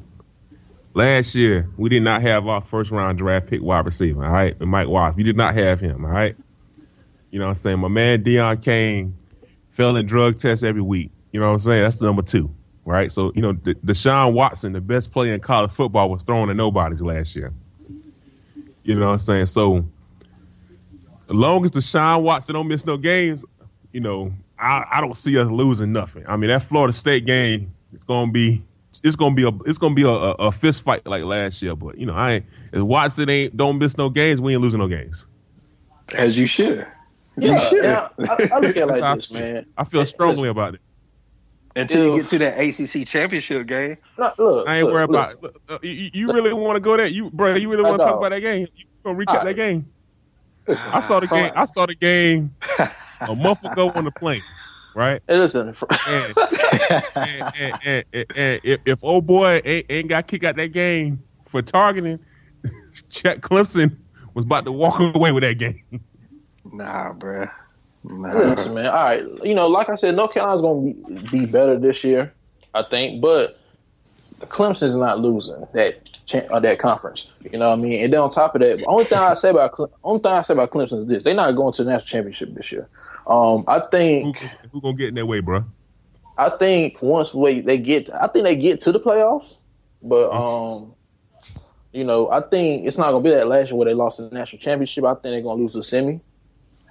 Last 0.95 1.35
year, 1.35 1.69
we 1.77 1.87
did 1.89 2.01
not 2.01 2.21
have 2.23 2.47
our 2.47 2.61
first 2.61 2.91
round 2.91 3.19
draft 3.19 3.47
pick 3.47 3.61
wide 3.61 3.85
receiver, 3.85 4.25
all 4.25 4.31
right? 4.31 4.55
And 4.59 4.69
Mike 4.69 4.87
Watts, 4.87 5.15
We 5.15 5.23
did 5.23 5.37
not 5.37 5.53
have 5.55 5.79
him, 5.79 6.03
all 6.03 6.11
right? 6.11 6.35
You 7.31 7.39
know 7.39 7.45
what 7.45 7.51
I'm 7.51 7.55
saying? 7.55 7.79
My 7.79 7.87
man 7.87 8.23
Deon 8.23 8.61
Cain 8.63 9.15
failing 9.79 10.05
drug 10.05 10.37
tests 10.37 10.61
every 10.61 10.81
week. 10.81 11.09
You 11.31 11.39
know 11.39 11.47
what 11.47 11.53
I'm 11.53 11.59
saying? 11.59 11.83
That's 11.83 11.95
the 11.95 12.05
number 12.05 12.21
two, 12.21 12.53
right? 12.83 13.09
So, 13.09 13.31
you 13.33 13.41
know, 13.41 13.53
the, 13.53 13.75
Deshaun 13.75 14.33
Watson, 14.33 14.73
the 14.73 14.81
best 14.81 15.13
player 15.13 15.33
in 15.33 15.39
college 15.39 15.71
football, 15.71 16.09
was 16.09 16.21
throwing 16.23 16.49
to 16.49 16.53
nobodies 16.53 17.01
last 17.01 17.33
year. 17.33 17.53
You 18.83 18.95
know 18.95 19.07
what 19.07 19.13
I'm 19.13 19.19
saying? 19.19 19.45
So, 19.45 19.85
as 21.29 21.33
long 21.33 21.63
as 21.63 21.71
Deshaun 21.71 22.23
Watson 22.23 22.55
don't 22.55 22.67
miss 22.67 22.85
no 22.85 22.97
games, 22.97 23.45
you 23.93 24.01
know, 24.01 24.33
I, 24.57 24.85
I 24.91 24.99
don't 24.99 25.15
see 25.15 25.39
us 25.39 25.47
losing 25.47 25.93
nothing. 25.93 26.25
I 26.27 26.35
mean, 26.35 26.49
that 26.49 26.63
Florida 26.63 26.91
State 26.91 27.25
game 27.25 27.73
is 27.93 28.03
going 28.03 28.27
to 28.27 28.33
be 28.33 28.61
it's 29.01 29.15
gonna 29.15 29.33
be 29.33 29.43
a 29.43 29.51
it's 29.65 29.77
gonna 29.77 29.95
be 29.95 30.03
a, 30.03 30.09
a, 30.09 30.31
a, 30.31 30.51
fist 30.51 30.83
fight 30.83 31.07
like 31.07 31.23
last 31.23 31.61
year. 31.61 31.73
But 31.73 31.97
you 31.97 32.05
know, 32.05 32.15
I 32.15 32.31
ain't 32.31 32.45
if 32.73 32.81
Watson 32.81 33.29
ain't 33.29 33.55
don't 33.55 33.77
miss 33.77 33.97
no 33.97 34.09
games, 34.09 34.41
we 34.41 34.51
ain't 34.51 34.61
losing 34.61 34.79
no 34.79 34.89
games. 34.89 35.25
As 36.13 36.37
you 36.37 36.47
should. 36.47 36.85
Yeah, 37.41 37.69
you. 37.71 37.83
Yeah, 37.83 38.09
I, 38.19 38.49
I 38.53 38.59
look 38.59 38.77
at 38.77 38.87
like 38.87 39.15
this, 39.15 39.31
man. 39.31 39.65
I 39.77 39.83
feel 39.83 40.05
strongly 40.05 40.49
about 40.49 40.75
it. 40.75 40.81
Until 41.75 42.15
you 42.15 42.21
get 42.21 42.27
to 42.27 42.37
that 42.39 42.59
ACC 42.59 43.07
championship 43.07 43.67
game. 43.67 43.97
Look, 44.17 44.37
look 44.37 44.67
I 44.67 44.77
ain't 44.77 44.85
look, 44.85 44.93
worried 44.93 45.09
about. 45.09 45.41
Look, 45.41 45.83
you, 45.83 46.09
you, 46.13 46.31
really 46.31 46.51
want 46.51 46.75
to 46.75 46.81
go 46.81 46.97
there, 46.97 47.05
you 47.05 47.29
bro? 47.29 47.55
You 47.55 47.69
really 47.69 47.83
want 47.83 48.01
to 48.01 48.05
talk 48.05 48.17
about 48.17 48.31
that 48.31 48.41
game? 48.41 48.67
You 48.75 48.85
gonna 49.03 49.17
recap 49.17 49.45
that 49.45 49.55
game? 49.55 49.85
I 50.67 50.99
saw 51.01 51.19
the 51.19 51.27
game. 51.27 51.51
I 51.55 51.65
saw 51.65 51.85
the 51.85 51.95
game 51.95 52.55
a 53.21 53.35
month 53.35 53.63
ago 53.63 53.91
on 53.91 54.05
the 54.05 54.11
plane 54.11 54.43
right? 54.95 55.21
Hey, 55.27 55.37
listen, 55.37 55.75
And, 56.07 56.37
and, 57.15 57.53
and, 57.55 58.05
and, 58.13 58.25
and 58.35 58.61
if, 58.63 58.81
if 58.85 59.03
old 59.03 59.25
boy 59.25 59.61
ain't, 59.63 59.85
ain't 59.89 60.09
got 60.09 60.27
kicked 60.27 60.43
out 60.43 60.55
that 60.57 60.73
game 60.73 61.23
for 61.47 61.61
targeting, 61.61 62.19
Chet 63.09 63.41
Clemson 63.41 63.95
was 64.33 64.45
about 64.45 64.65
to 64.65 64.71
walk 64.71 64.99
away 65.15 65.31
with 65.31 65.43
that 65.43 65.57
game. 65.57 66.03
Nah, 66.71 67.13
bruh. 67.13 67.51
Nah. 68.03 68.33
listen, 68.33 68.73
man. 68.75 68.87
All 68.87 69.05
right, 69.05 69.23
you 69.43 69.53
know, 69.53 69.67
like 69.67 69.89
I 69.89 69.95
said, 69.95 70.15
North 70.15 70.33
Carolina's 70.33 70.61
going 70.61 70.93
to 70.93 71.13
be, 71.31 71.45
be 71.45 71.51
better 71.51 71.77
this 71.77 72.03
year, 72.03 72.33
I 72.73 72.83
think, 72.83 73.21
but 73.21 73.59
Clemson's 74.41 74.95
not 74.95 75.19
losing 75.19 75.67
that 75.73 76.09
cha- 76.25 76.47
uh, 76.49 76.59
that 76.59 76.79
conference. 76.79 77.31
You 77.51 77.59
know 77.59 77.69
what 77.69 77.79
I 77.79 77.81
mean? 77.81 78.03
And 78.03 78.13
then 78.13 78.21
on 78.21 78.29
top 78.29 78.55
of 78.55 78.61
that, 78.61 78.77
the 78.77 78.85
only 78.85 79.03
thing 79.03 79.17
I 79.17 79.33
say 79.33 79.49
about 79.49 79.73
Cle- 79.73 79.91
only 80.03 80.21
thing 80.21 80.31
I 80.31 80.43
say 80.43 80.53
about 80.53 80.71
Clemson 80.71 81.01
is 81.01 81.07
this: 81.07 81.23
they're 81.23 81.33
not 81.33 81.51
going 81.55 81.73
to 81.73 81.83
the 81.83 81.91
national 81.91 82.07
championship 82.07 82.53
this 82.53 82.71
year. 82.71 82.87
Um, 83.27 83.65
I 83.67 83.79
Who, 83.79 83.87
think 83.91 84.37
who 84.71 84.81
gonna 84.81 84.95
get 84.95 85.09
in 85.09 85.15
their 85.15 85.25
way, 85.25 85.41
bro? 85.41 85.65
I 86.37 86.49
think 86.49 87.01
once 87.01 87.33
we, 87.33 87.59
they 87.59 87.77
get, 87.77 88.09
I 88.13 88.27
think 88.27 88.43
they 88.43 88.55
get 88.55 88.81
to 88.81 88.93
the 88.93 88.99
playoffs, 88.99 89.57
but 90.01 90.31
um, 90.31 90.93
you 91.91 92.05
know, 92.05 92.31
I 92.31 92.39
think 92.39 92.87
it's 92.87 92.97
not 92.97 93.11
gonna 93.11 93.23
be 93.23 93.31
that 93.31 93.47
last 93.47 93.71
year 93.71 93.77
where 93.77 93.85
they 93.85 93.93
lost 93.93 94.19
the 94.19 94.29
national 94.29 94.61
championship. 94.61 95.03
I 95.03 95.13
think 95.13 95.23
they're 95.23 95.41
gonna 95.41 95.61
lose 95.61 95.73
the 95.73 95.83
semi. 95.83 96.21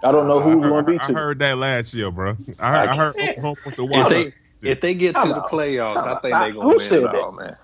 I 0.03 0.13
don't 0.13 0.29
know 0.29 0.41
who's 0.41 0.65
I, 0.65 0.69
gonna 0.69 0.83
be 0.85 0.99
I 1.01 1.07
heard 1.13 1.39
that 1.41 1.59
last 1.59 1.93
year, 1.95 2.11
bro. 2.11 2.37
I 2.61 2.71
heard, 2.71 2.89
I 2.89 2.97
heard 2.97 3.15
Oklahoma 3.19 3.57
wants 3.65 3.77
to 3.77 3.85
watch 3.85 4.13
If 4.13 4.35
they 4.61 4.71
if 4.71 4.81
they 4.81 4.95
get 4.95 5.15
to 5.15 5.21
Time 5.21 5.29
the 5.31 5.37
out. 5.37 5.49
playoffs, 5.51 6.01
I 6.03 6.13
think 6.21 6.23
they're 6.23 6.31
gonna 6.53 6.61
Who 6.61 6.69
win 6.69 6.81
said 6.81 6.99
it 7.03 7.13
that? 7.13 7.15
all, 7.15 7.33
man. 7.33 7.57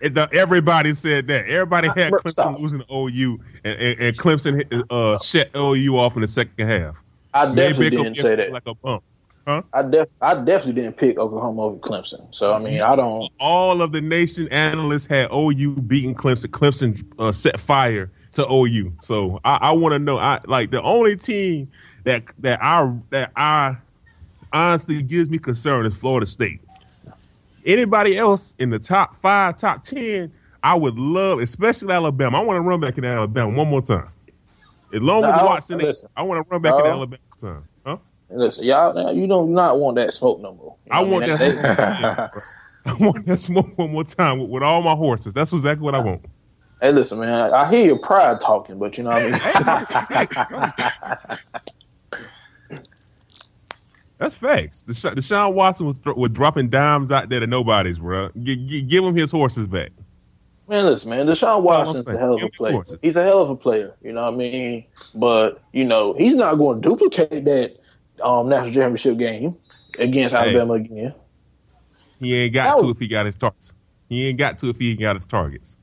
It- 0.00 0.14
the- 0.14 0.28
everybody 0.32 0.92
said 0.94 1.28
that. 1.28 1.46
Everybody 1.46 1.88
had 1.88 2.12
Clemson 2.12 2.30
stop. 2.30 2.58
losing 2.58 2.80
to 2.80 2.86
OU, 2.92 3.40
and, 3.64 3.80
and, 3.80 4.00
and 4.00 4.18
Clemson 4.18 4.56
hit, 4.70 4.82
uh, 4.90 5.18
shut 5.18 5.50
OU 5.56 5.96
off 5.98 6.14
in 6.16 6.20
the 6.22 6.28
second 6.28 6.68
half. 6.68 6.96
I 7.32 7.46
definitely 7.54 7.84
Maybe 7.90 7.96
didn't 8.02 8.16
say 8.16 8.34
that. 8.34 8.52
like 8.52 8.66
a 8.66 8.74
bump. 8.74 9.02
I 9.46 9.82
def 9.82 10.08
I 10.22 10.34
definitely 10.34 10.80
didn't 10.82 10.96
pick 10.96 11.18
Oklahoma 11.18 11.62
over 11.62 11.76
Clemson. 11.76 12.26
So 12.34 12.52
I 12.54 12.58
mean, 12.58 12.80
I 12.82 12.96
don't. 12.96 13.30
All 13.38 13.82
of 13.82 13.92
the 13.92 14.00
nation 14.00 14.48
analysts 14.48 15.06
had 15.06 15.30
OU 15.32 15.76
beating 15.82 16.14
Clemson. 16.14 16.46
Clemson 16.46 17.02
uh, 17.18 17.30
set 17.32 17.60
fire 17.60 18.10
to 18.34 18.46
OU. 18.50 18.92
So 19.00 19.40
I, 19.44 19.56
I 19.56 19.70
want 19.72 19.92
to 19.92 19.98
know. 19.98 20.18
I 20.18 20.40
like 20.46 20.70
the 20.70 20.82
only 20.82 21.16
team 21.16 21.70
that 22.04 22.24
that 22.38 22.62
I 22.62 22.92
that 23.10 23.32
I 23.36 23.76
honestly 24.52 25.02
gives 25.02 25.30
me 25.30 25.38
concern 25.38 25.86
is 25.86 25.94
Florida 25.94 26.26
State. 26.26 26.60
Anybody 27.66 28.18
else 28.18 28.54
in 28.58 28.70
the 28.70 28.78
top 28.78 29.20
five, 29.22 29.56
top 29.56 29.82
ten, 29.82 30.32
I 30.62 30.74
would 30.74 30.98
love, 30.98 31.38
especially 31.40 31.92
Alabama. 31.92 32.40
I 32.40 32.44
want 32.44 32.56
to 32.58 32.60
run 32.60 32.80
back 32.80 32.98
in 32.98 33.04
Alabama 33.04 33.56
one 33.56 33.68
more 33.68 33.82
time. 33.82 34.08
As 34.92 35.00
long 35.00 35.24
as 35.24 35.30
I- 35.30 35.44
Watson, 35.44 35.78
listen. 35.78 36.10
I 36.16 36.22
want 36.22 36.44
to 36.44 36.50
run 36.50 36.60
back 36.62 36.78
in 36.78 36.86
Alabama 36.86 37.22
one 37.38 37.52
time. 37.54 37.68
Huh? 37.86 37.96
Listen, 38.30 38.64
y'all, 38.64 39.12
you 39.14 39.26
don't 39.26 39.52
not 39.52 39.78
want 39.78 39.96
that 39.96 40.12
smoke 40.12 40.40
no 40.40 40.52
more. 40.54 40.76
You 40.86 40.92
I 40.92 41.00
want 41.00 41.26
that. 41.26 41.38
They- 41.38 42.40
I 42.90 42.94
want 43.00 43.24
that 43.26 43.40
smoke 43.40 43.78
one 43.78 43.92
more 43.92 44.04
time 44.04 44.38
with, 44.38 44.50
with 44.50 44.62
all 44.62 44.82
my 44.82 44.94
horses. 44.94 45.32
That's 45.32 45.52
exactly 45.52 45.84
what 45.84 45.94
I 45.94 46.00
want. 46.00 46.26
Hey, 46.84 46.92
listen, 46.92 47.18
man. 47.18 47.54
I 47.54 47.70
hear 47.70 47.86
your 47.86 47.98
pride 47.98 48.42
talking, 48.42 48.78
but 48.78 48.98
you 48.98 49.04
know 49.04 49.10
what 49.10 49.22
I 49.42 50.68
mean. 52.68 52.90
That's 54.18 54.34
facts. 54.34 54.84
Desha- 54.86 55.14
Deshaun 55.14 55.54
Watson 55.54 55.86
was, 55.86 55.98
was 56.04 56.30
dropping 56.30 56.68
dimes 56.68 57.10
out 57.10 57.30
there 57.30 57.40
to 57.40 57.46
nobody's, 57.46 57.98
bro. 57.98 58.28
G- 58.42 58.56
g- 58.66 58.82
give 58.82 59.02
him 59.02 59.16
his 59.16 59.30
horses 59.30 59.66
back. 59.66 59.92
Man, 60.68 60.84
listen, 60.84 61.08
man. 61.08 61.24
Deshaun 61.26 61.62
Watson's 61.62 62.06
a 62.06 62.18
hell 62.18 62.34
of 62.34 62.42
a 62.42 62.50
player. 62.50 62.82
He's 63.00 63.16
a 63.16 63.22
hell 63.24 63.40
of 63.40 63.48
a 63.48 63.56
player. 63.56 63.94
You 64.02 64.12
know 64.12 64.24
what 64.24 64.34
I 64.34 64.36
mean? 64.36 64.84
But 65.14 65.62
you 65.72 65.86
know, 65.86 66.12
he's 66.12 66.34
not 66.34 66.56
going 66.56 66.82
to 66.82 66.86
duplicate 66.90 67.46
that 67.46 67.76
um, 68.22 68.50
national 68.50 68.74
championship 68.74 69.16
game 69.16 69.56
against 69.98 70.34
Hey. 70.34 70.50
Alabama 70.50 70.74
again. 70.74 71.14
He 72.20 72.34
ain't 72.34 72.52
got 72.52 72.76
No. 72.76 72.82
to 72.82 72.90
if 72.90 72.98
he 72.98 73.08
got 73.08 73.24
his 73.24 73.36
targets. 73.36 73.72
He 74.10 74.28
ain't 74.28 74.38
got 74.38 74.58
to 74.58 74.68
if 74.68 74.78
he 74.78 74.90
ain't 74.90 75.00
got 75.00 75.16
his 75.16 75.24
targets. 75.24 75.78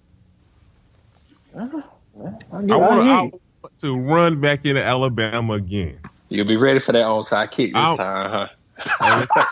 I, 1.58 1.64
I 1.64 1.66
I, 2.70 2.76
want, 2.78 3.02
I 3.02 3.22
want 3.24 3.34
to 3.80 4.00
run 4.00 4.40
back 4.42 4.66
into 4.66 4.84
Alabama 4.84 5.54
again. 5.54 6.00
You'll 6.30 6.48
be 6.48 6.56
ready 6.58 6.80
for 6.80 6.92
that 6.94 7.06
onside 7.06 7.52
kick 7.52 7.74
this 7.74 7.78
I'll- 7.80 7.98
time, 7.98 8.48
huh? 8.78 9.26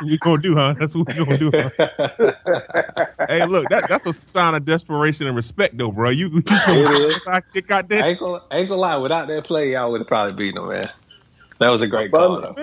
What 0.00 0.10
we 0.10 0.18
gonna 0.18 0.42
do, 0.42 0.54
huh? 0.56 0.74
That's 0.78 0.94
what 0.94 1.06
we 1.06 1.14
gonna 1.14 1.38
do. 1.38 1.50
Huh? 1.54 1.70
hey, 3.28 3.46
look, 3.46 3.68
that, 3.68 3.86
that's 3.88 4.04
a 4.06 4.12
sign 4.12 4.54
of 4.54 4.64
desperation 4.64 5.28
and 5.28 5.36
respect, 5.36 5.78
though, 5.78 5.92
bro. 5.92 6.10
You, 6.10 6.28
you 6.28 6.42
It 6.46 6.90
is. 6.90 7.18
gonna 7.20 7.42
kick 7.54 7.70
out 7.70 7.84
I 7.84 7.86
there? 7.88 8.04
ain't 8.06 8.18
gonna, 8.18 8.40
ain't 8.50 8.68
gonna 8.68 8.80
lie. 8.80 8.96
Without 8.96 9.28
that 9.28 9.44
play, 9.44 9.70
y'all 9.72 9.92
would 9.92 10.00
have 10.00 10.08
probably 10.08 10.34
beaten 10.34 10.60
them, 10.60 10.68
man. 10.68 10.90
That 11.60 11.68
was 11.68 11.82
a 11.82 11.86
great 11.86 12.10
call, 12.10 12.40
though. 12.40 12.56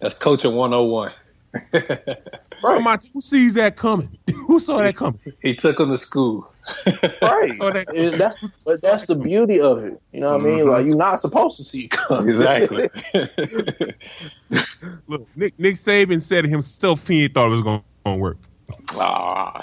That's 0.00 0.16
coaching 0.16 0.54
101. 0.54 1.12
Bro, 2.60 2.80
my, 2.80 2.98
who 3.12 3.20
sees 3.20 3.54
that 3.54 3.76
coming? 3.76 4.18
who 4.46 4.58
saw 4.60 4.78
that 4.78 4.96
coming? 4.96 5.20
he 5.40 5.54
took 5.54 5.78
him 5.80 5.90
to 5.90 5.96
school. 5.96 6.50
Right. 7.22 7.58
That- 7.58 8.14
that's 8.18 8.38
but 8.64 8.80
that's 8.82 9.06
the 9.06 9.14
beauty 9.14 9.60
of 9.60 9.82
it. 9.84 10.00
You 10.12 10.20
know 10.20 10.32
what 10.32 10.42
I 10.42 10.44
mean? 10.44 10.58
Mhm. 10.66 10.72
Like 10.72 10.86
you're 10.86 10.96
not 10.96 11.18
supposed 11.20 11.56
to 11.58 11.64
see 11.64 11.84
it 11.84 11.90
coming. 11.90 12.28
Exactly. 12.28 12.88
Look, 15.06 15.26
Nick 15.36 15.58
Nick 15.58 15.76
Saban 15.76 16.22
said 16.22 16.44
himself 16.44 17.06
he 17.06 17.24
ain't 17.24 17.34
thought 17.34 17.46
it 17.46 17.50
was 17.56 17.62
gonna, 17.62 17.82
gonna 18.04 18.16
work. 18.18 18.38
Ah, 18.96 19.60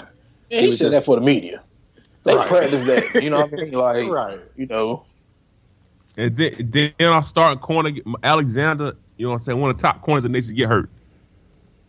And 0.50 0.60
He 0.60 0.66
he 0.66 0.72
said 0.72 0.86
just- 0.86 0.96
that 0.96 1.04
for 1.04 1.16
the 1.16 1.22
media. 1.22 1.62
They 2.24 2.34
Right. 2.34 2.48
practice 2.48 2.84
that. 2.86 3.22
You 3.22 3.30
know 3.30 3.42
what 3.42 3.52
I 3.52 3.56
mean? 3.56 3.72
Like 3.72 4.08
right. 4.08 4.40
you 4.56 4.66
know. 4.66 5.04
And 6.16 6.34
then, 6.34 6.70
then 6.72 6.92
our 7.00 7.22
starting 7.24 7.60
corner, 7.60 7.90
Alexander, 8.22 8.94
you 9.16 9.26
know 9.26 9.30
what 9.30 9.36
I'm 9.36 9.40
saying, 9.44 9.60
one 9.60 9.70
of 9.70 9.76
the 9.76 9.82
top 9.82 10.00
corners 10.02 10.24
in 10.24 10.32
the 10.32 10.38
nation 10.40 10.54
get 10.56 10.68
hurt. 10.68 10.88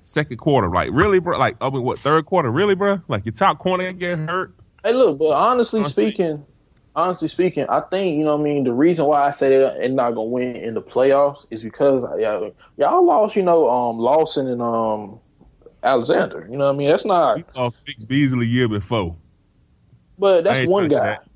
Second 0.08 0.38
quarter, 0.38 0.70
like 0.70 0.89
really, 0.93 1.20
bro? 1.20 1.38
Like, 1.38 1.58
I 1.60 1.70
mean, 1.70 1.84
what 1.84 2.00
third 2.00 2.26
quarter, 2.26 2.50
really, 2.50 2.76
bro? 2.76 3.02
Like 3.10 3.26
your 3.26 3.34
top 3.34 3.60
corner 3.60 3.91
get 3.91 4.17
hurt? 4.17 4.56
Hey, 4.82 4.93
look, 4.93 5.20
but 5.20 5.32
honestly 5.32 5.82
Honestly. 5.82 6.12
speaking, 6.12 6.46
honestly 6.96 7.28
speaking, 7.28 7.65
I 7.67 7.82
think 7.82 8.17
you 8.17 8.24
know 8.24 8.38
what 8.38 8.41
I 8.41 8.43
mean. 8.46 8.63
The 8.63 8.72
reason 8.72 9.04
why 9.06 9.24
I 9.24 9.32
say 9.32 9.60
that 9.60 9.80
they're 9.80 9.89
not 9.89 10.12
gonna 10.12 10.30
win 10.30 10.56
in 10.56 10.76
the 10.76 10.82
playoffs 10.82 11.46
is 11.52 11.62
because 11.62 12.04
y'all, 12.22 12.56
y'all 12.78 13.06
lost, 13.06 13.36
you 13.36 13.43
know, 13.43 13.70
um, 13.70 13.98
Lawson 13.98 14.48
and 14.48 14.62
um, 14.62 15.20
Alexander. 15.84 16.48
You 16.50 16.58
know 16.58 16.67
what 16.67 16.76
I 16.76 16.78
mean? 16.78 16.89
That's 16.89 17.04
not, 17.06 17.36
We 17.36 17.43
lost 17.54 17.76
Vic 17.86 17.98
Beasley 18.08 18.48
year 18.48 18.70
before. 18.70 19.13
but 20.17 20.46
that's 20.46 20.70
one 20.70 20.88
guy. 20.88 21.06
that. 21.06 21.28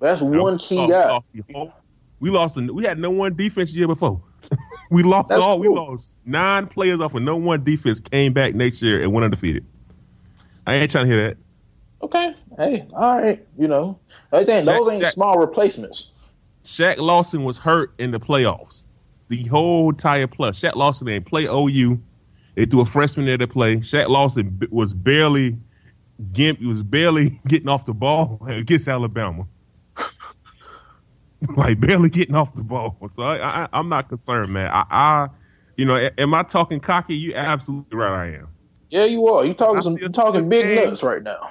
That's 0.00 0.20
one 0.20 0.58
key 0.58 0.82
we 0.82 0.88
guy. 0.88 1.08
Lost 1.08 1.32
the 1.32 1.42
whole, 1.54 1.72
we 2.20 2.28
lost. 2.28 2.56
We 2.56 2.84
had 2.84 2.98
no 2.98 3.10
one 3.10 3.34
defense 3.34 3.72
year 3.72 3.86
before. 3.86 4.20
we 4.90 5.02
lost 5.02 5.28
That's 5.28 5.40
all. 5.40 5.58
We 5.58 5.68
lost 5.68 6.16
nine 6.24 6.66
players 6.66 7.00
off 7.00 7.14
of 7.14 7.22
no 7.22 7.36
one 7.36 7.64
defense. 7.64 8.00
Came 8.00 8.32
back 8.32 8.54
next 8.54 8.82
year 8.82 9.02
and 9.02 9.12
went 9.12 9.24
undefeated. 9.24 9.64
I 10.66 10.74
ain't 10.74 10.90
trying 10.90 11.06
to 11.08 11.14
hear 11.14 11.24
that. 11.28 11.36
Okay, 12.00 12.34
hey, 12.56 12.86
all 12.92 13.20
right, 13.20 13.44
you 13.58 13.66
know, 13.66 13.98
I 14.30 14.44
think 14.44 14.64
Shaq- 14.64 14.78
those 14.78 14.92
ain't 14.92 15.02
Shaq- 15.02 15.12
small 15.12 15.38
replacements. 15.38 16.12
Shaq 16.64 16.98
Lawson 16.98 17.44
was 17.44 17.58
hurt 17.58 17.92
in 17.98 18.10
the 18.12 18.20
playoffs. 18.20 18.82
The 19.28 19.42
whole 19.44 19.90
entire 19.90 20.26
plus. 20.26 20.60
Shaq 20.60 20.74
Lawson 20.74 21.06
didn't 21.06 21.26
play 21.26 21.46
OU. 21.46 22.00
They 22.54 22.66
threw 22.66 22.80
a 22.80 22.86
freshman 22.86 23.26
there 23.26 23.38
to 23.38 23.46
play. 23.46 23.76
Shaq 23.76 24.08
Lawson 24.08 24.60
was 24.70 24.92
barely 24.92 25.56
gimp. 26.32 26.58
He 26.58 26.66
was 26.66 26.82
barely 26.82 27.40
getting 27.46 27.68
off 27.68 27.86
the 27.86 27.94
ball 27.94 28.40
against 28.46 28.86
Alabama. 28.86 29.46
like 31.56 31.80
barely 31.80 32.08
getting 32.08 32.34
off 32.34 32.54
the 32.54 32.64
ball. 32.64 32.96
So 33.14 33.22
I, 33.22 33.36
I, 33.64 33.68
I'm 33.72 33.88
not 33.88 34.08
concerned, 34.08 34.52
man. 34.52 34.70
I, 34.72 34.84
I, 34.90 35.28
you 35.76 35.84
know, 35.84 36.08
am 36.18 36.34
I 36.34 36.42
talking 36.42 36.80
cocky? 36.80 37.14
You 37.16 37.34
absolutely 37.34 37.96
right. 37.96 38.12
I 38.12 38.26
am. 38.38 38.48
Yeah, 38.90 39.04
you 39.04 39.26
are. 39.28 39.44
You 39.44 39.54
talking 39.54 39.82
some, 39.82 39.98
you 39.98 40.08
talking 40.08 40.48
big 40.48 40.64
game. 40.64 40.84
nuts 40.86 41.02
right 41.02 41.22
now. 41.22 41.50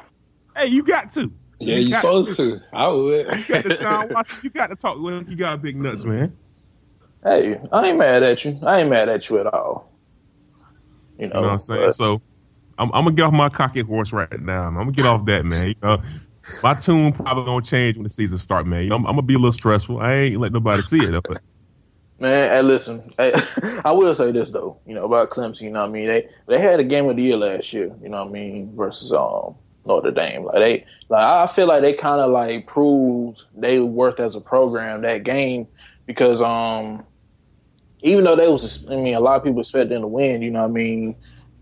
Hey, 0.56 0.67
you 0.67 0.84
got 0.84 1.12
to. 1.13 1.32
Yeah, 1.60 1.76
You 1.76 1.82
you 1.86 1.91
supposed 1.91 2.36
to. 2.38 2.60
I 2.73 2.88
would. 2.88 3.26
You 3.28 3.43
got 3.45 3.63
to 3.63 3.76
Sean 3.76 4.10
Watson. 4.13 4.39
You 4.43 4.50
got 4.50 4.67
to 4.67 4.76
talk. 4.76 5.02
Well, 5.02 5.23
you 5.23 5.36
got 5.36 5.62
big 5.62 5.75
nuts, 5.77 6.04
man. 6.04 6.35
Hey, 7.23 7.60
I 7.71 7.88
ain't 7.90 7.98
mad 7.98 8.23
at 8.23 8.44
you. 8.46 8.60
I 8.63 8.81
ain't 8.81 8.90
mad 8.90 9.10
at 9.10 9.29
you 9.29 9.40
at 9.40 9.48
all. 9.48 9.92
You 11.17 11.27
know, 11.27 11.35
You 11.35 11.42
know 11.42 11.42
what 11.48 11.52
I'm 11.54 11.60
saying? 11.60 11.85
but- 11.88 11.96
So 11.96 12.21
I'm, 12.77 12.92
I'm 12.94 13.06
gonna 13.06 13.15
get 13.15 13.23
off 13.23 13.33
my 13.33 13.50
cocky 13.50 13.81
horse 13.81 14.13
right 14.13 14.40
now. 14.40 14.67
I'm 14.67 14.75
gonna 14.75 14.92
get 14.92 15.06
off 15.06 15.25
that, 15.25 15.46
man. 15.46 15.69
You 15.69 15.75
know, 15.81 15.98
my 16.63 16.73
tune 16.73 17.13
probably 17.13 17.45
gonna 17.45 17.63
change 17.63 17.98
when 17.98 18.04
the 18.04 18.10
season 18.10 18.37
start, 18.37 18.65
man. 18.65 18.83
You 18.83 18.89
know, 18.89 18.95
I'm, 18.95 19.06
I'm 19.06 19.13
gonna 19.13 19.23
be 19.23 19.35
a 19.35 19.37
little 19.37 19.52
stressful. 19.52 20.00
I 20.00 20.13
ain't 20.13 20.39
let 20.39 20.52
nobody 20.52 20.81
see 20.81 21.00
it, 21.00 21.23
but 21.27 21.41
Man, 22.19 22.50
hey, 22.52 22.62
listen. 22.63 23.12
Hey, 23.17 23.33
I 23.85 23.91
will 23.91 24.15
say 24.15 24.31
this 24.31 24.50
though, 24.50 24.79
you 24.85 24.95
know 24.95 25.06
about 25.06 25.29
Clemson. 25.29 25.62
You 25.62 25.69
know 25.69 25.81
what 25.81 25.89
I 25.89 25.93
mean? 25.93 26.08
They 26.08 26.27
they 26.48 26.60
had 26.60 26.79
a 26.79 26.83
game 26.83 27.08
of 27.08 27.15
the 27.15 27.21
year 27.21 27.37
last 27.37 27.73
year. 27.73 27.95
You 28.02 28.10
know 28.10 28.23
what 28.23 28.29
I 28.29 28.31
mean? 28.31 28.75
Versus 28.75 29.12
um 29.12 29.56
Notre 29.85 30.12
Dame. 30.12 30.43
Like 30.43 30.56
they 30.56 30.85
like 31.10 31.23
I 31.23 31.45
feel 31.48 31.67
like 31.67 31.81
they 31.81 31.93
kind 31.93 32.19
of 32.19 32.31
like 32.31 32.65
proved 32.65 33.43
they 33.56 33.79
worth 33.79 34.19
as 34.19 34.35
a 34.35 34.41
program 34.41 35.02
that 35.02 35.23
game 35.23 35.67
because 36.08 36.41
um 36.41 37.06
even 38.02 38.23
though 38.23 38.35
they 38.35 38.48
was 38.48 38.87
I 38.89 38.95
mean 38.95 39.13
a 39.13 39.19
lot 39.19 39.37
of 39.37 39.43
people 39.43 39.62
expect 39.62 39.89
them 39.89 40.02
to 40.02 40.08
win. 40.08 40.41
You 40.41 40.50
know 40.50 40.63
what 40.63 40.71
I 40.71 40.73
mean? 40.73 41.15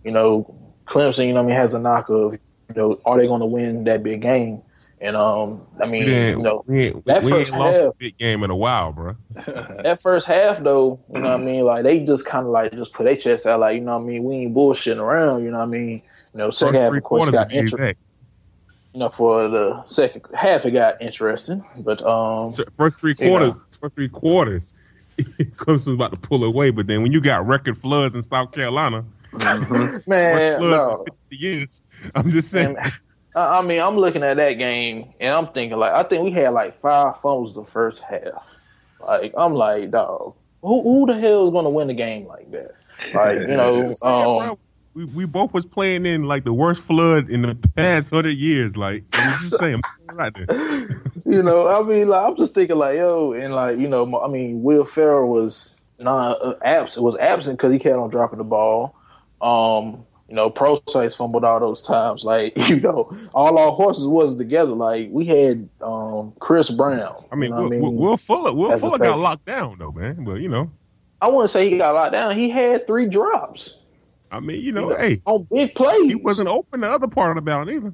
You 0.06 0.12
know 0.12 0.74
Clemson. 0.88 1.28
You 1.28 1.34
know 1.34 1.44
what 1.44 1.48
I 1.48 1.52
mean 1.52 1.58
has 1.58 1.74
a 1.74 1.80
knock 1.80 2.10
of 2.10 2.34
you 2.34 2.76
know 2.76 3.02
are 3.06 3.18
they 3.18 3.28
going 3.28 3.42
to 3.42 3.46
win 3.46 3.84
that 3.84 4.04
big 4.04 4.22
game? 4.22 4.62
And 5.06 5.16
um, 5.16 5.68
I 5.80 5.86
mean, 5.88 6.06
We 6.08 6.14
you 6.30 6.36
know, 6.38 6.64
we 6.66 6.80
ain't, 6.88 7.06
that 7.06 7.24
we 7.24 7.32
ain't 7.32 7.48
first 7.48 7.54
lost 7.54 7.80
a 7.80 7.84
half- 7.84 7.94
big 8.00 8.18
game 8.18 8.44
in 8.44 8.50
a 8.50 8.56
while, 8.56 8.92
bro. 8.92 9.16
that 9.36 10.00
first 10.02 10.26
half 10.26 10.60
though, 10.64 11.00
you 11.14 11.22
know 11.22 11.30
what 11.30 11.42
I 11.42 11.44
mean? 11.44 11.64
Like 11.64 11.84
they 11.84 12.04
just 12.06 12.26
kind 12.26 12.46
of 12.46 12.52
like 12.52 12.72
just 12.74 12.92
put 12.94 13.04
their 13.04 13.16
chest 13.16 13.46
out, 13.46 13.60
like 13.60 13.76
you 13.76 13.82
know 13.82 13.98
what 14.00 14.04
I 14.06 14.08
mean? 14.08 14.24
We 14.24 14.36
ain't 14.36 14.56
bullshitting 14.56 15.00
around, 15.00 15.44
you 15.44 15.52
know 15.52 15.60
what 15.60 15.66
I 15.66 15.68
mean? 15.68 16.02
You 16.34 16.38
know, 16.40 16.50
second 16.50 16.74
First 16.74 16.82
half 16.84 16.94
of 16.98 17.04
course 17.04 17.30
got 17.30 17.52
interesting. 17.54 17.96
You 18.94 19.00
know, 19.02 19.10
for 19.10 19.48
the 19.48 19.84
second 19.86 20.24
half 20.34 20.66
it 20.66 20.72
got 20.72 21.02
interesting, 21.02 21.64
but 21.78 22.02
um, 22.02 22.52
So 22.52 22.64
First 22.78 23.00
three 23.00 23.16
Yeah. 23.20 23.28
quarters, 23.28 23.56
first 23.80 23.94
three 23.94 24.10
quarters, 24.10 24.74
Clemson's 25.20 25.88
about 25.90 26.14
to 26.16 26.20
pull 26.20 26.44
away. 26.44 26.72
But 26.72 26.88
then 26.88 27.04
when 27.04 27.12
you 27.12 27.22
got 27.22 27.46
record 27.46 27.78
floods 27.78 28.16
in 28.16 28.24
South 28.24 28.54
Carolina, 28.54 29.06
Mhm. 29.34 30.08
man, 30.08 30.62
no, 30.62 31.04
50 31.30 31.36
years, 31.36 31.82
I'm 32.16 32.32
just 32.32 32.50
saying. 32.50 32.78
And, 32.78 32.78
I 32.80 32.92
I 33.36 33.62
mean, 33.62 33.82
I'm 33.82 33.98
looking 33.98 34.24
at 34.24 34.38
that 34.38 34.54
game 34.54 35.14
and 35.20 35.36
I'm 35.36 35.48
thinking 35.48 35.78
like, 35.78 35.92
I 35.92 36.04
think 36.04 36.24
we 36.24 36.32
had 36.32 36.50
like 36.50 36.74
five 36.74 37.20
fumbles 37.20 37.54
the 37.54 37.64
first 37.64 38.02
half. 38.02 38.56
Like, 39.02 39.34
I'm 39.38 39.54
like, 39.54 39.92
dog, 39.92 40.36
who 40.62 40.82
who 40.82 41.06
the 41.06 41.20
hell 41.20 41.48
is 41.48 41.52
going 41.52 41.66
to 41.66 41.70
win 41.70 41.88
the 41.88 41.94
game 41.94 42.28
like 42.28 42.50
that? 42.52 42.72
Like, 43.14 43.40
you 43.42 43.58
know, 43.58 43.94
um, 44.04 44.58
we, 44.94 45.06
we 45.06 45.26
both 45.26 45.54
was 45.54 45.66
playing 45.66 46.06
in 46.06 46.24
like 46.24 46.46
the 46.46 46.54
worst 46.54 46.82
flood 46.82 47.30
in 47.30 47.42
the 47.42 47.56
past 47.76 48.10
hundred 48.10 48.38
years. 48.38 48.78
Like, 48.78 49.04
I'm 49.14 49.40
just 49.42 49.60
saying, 49.60 49.82
right 50.14 50.34
there. 50.34 50.46
you 51.26 51.44
know, 51.44 51.68
I 51.68 51.86
mean, 51.86 52.08
like, 52.08 52.26
I'm 52.26 52.38
just 52.38 52.56
thinking 52.56 52.78
like, 52.78 52.96
yo, 52.96 53.34
and 53.34 53.54
like, 53.54 53.78
you 53.78 53.90
know, 53.90 54.22
I 54.22 54.30
mean, 54.30 54.64
Will 54.64 54.86
Fuller 54.86 55.26
was 55.26 55.74
not 56.00 56.42
uh, 56.42 56.56
absent, 56.64 57.04
was 57.04 57.18
absent 57.18 57.58
because 57.58 57.74
he 57.74 57.80
kept 57.80 57.98
on 57.98 58.10
dropping 58.10 58.38
the 58.38 58.46
ball. 58.46 58.96
Um, 59.42 60.06
you 60.28 60.36
know, 60.36 60.50
Prosise 60.50 61.16
fumbled 61.16 61.44
all 61.44 61.60
those 61.60 61.82
times. 61.82 62.24
Like, 62.24 62.54
you 62.70 62.80
know, 62.80 63.16
all 63.34 63.58
our 63.58 63.72
horses 63.72 64.08
was 64.08 64.38
together. 64.38 64.72
Like, 64.72 65.10
we 65.12 65.26
had 65.26 65.70
um 65.82 66.34
Chris 66.40 66.70
Brown. 66.70 67.26
I 67.32 67.36
mean, 67.36 67.52
you 67.52 67.56
know 67.56 67.70
Will, 67.70 67.80
what 67.82 67.94
Will, 67.94 67.98
Will 67.98 68.18
Fuller, 68.18 68.54
Will 68.54 68.80
Fuller 68.80 68.98
got 68.98 69.20
locked 69.20 69.46
down 69.46 69.78
though, 69.80 69.92
man. 69.92 70.24
But 70.24 70.42
you 70.42 70.50
know, 70.50 70.72
I 71.22 71.28
wouldn't 71.28 71.52
say 71.52 71.70
he 71.70 71.78
got 71.78 71.94
locked 71.94 72.14
down. 72.14 72.36
He 72.36 72.50
had 72.50 72.88
three 72.88 73.08
drops 73.08 73.80
I 74.32 74.40
mean, 74.40 74.62
you 74.62 74.72
know, 74.72 74.92
Yeah. 74.92 74.98
hey, 74.98 75.22
on 75.26 75.48
big 75.52 75.76
plays. 75.76 76.10
he 76.10 76.16
wasn't 76.16 76.50
open 76.50 76.82
the 76.82 76.90
other 76.90 77.08
part 77.08 77.32
of 77.32 77.36
the 77.36 77.42
balance 77.42 77.72
either. 77.72 77.94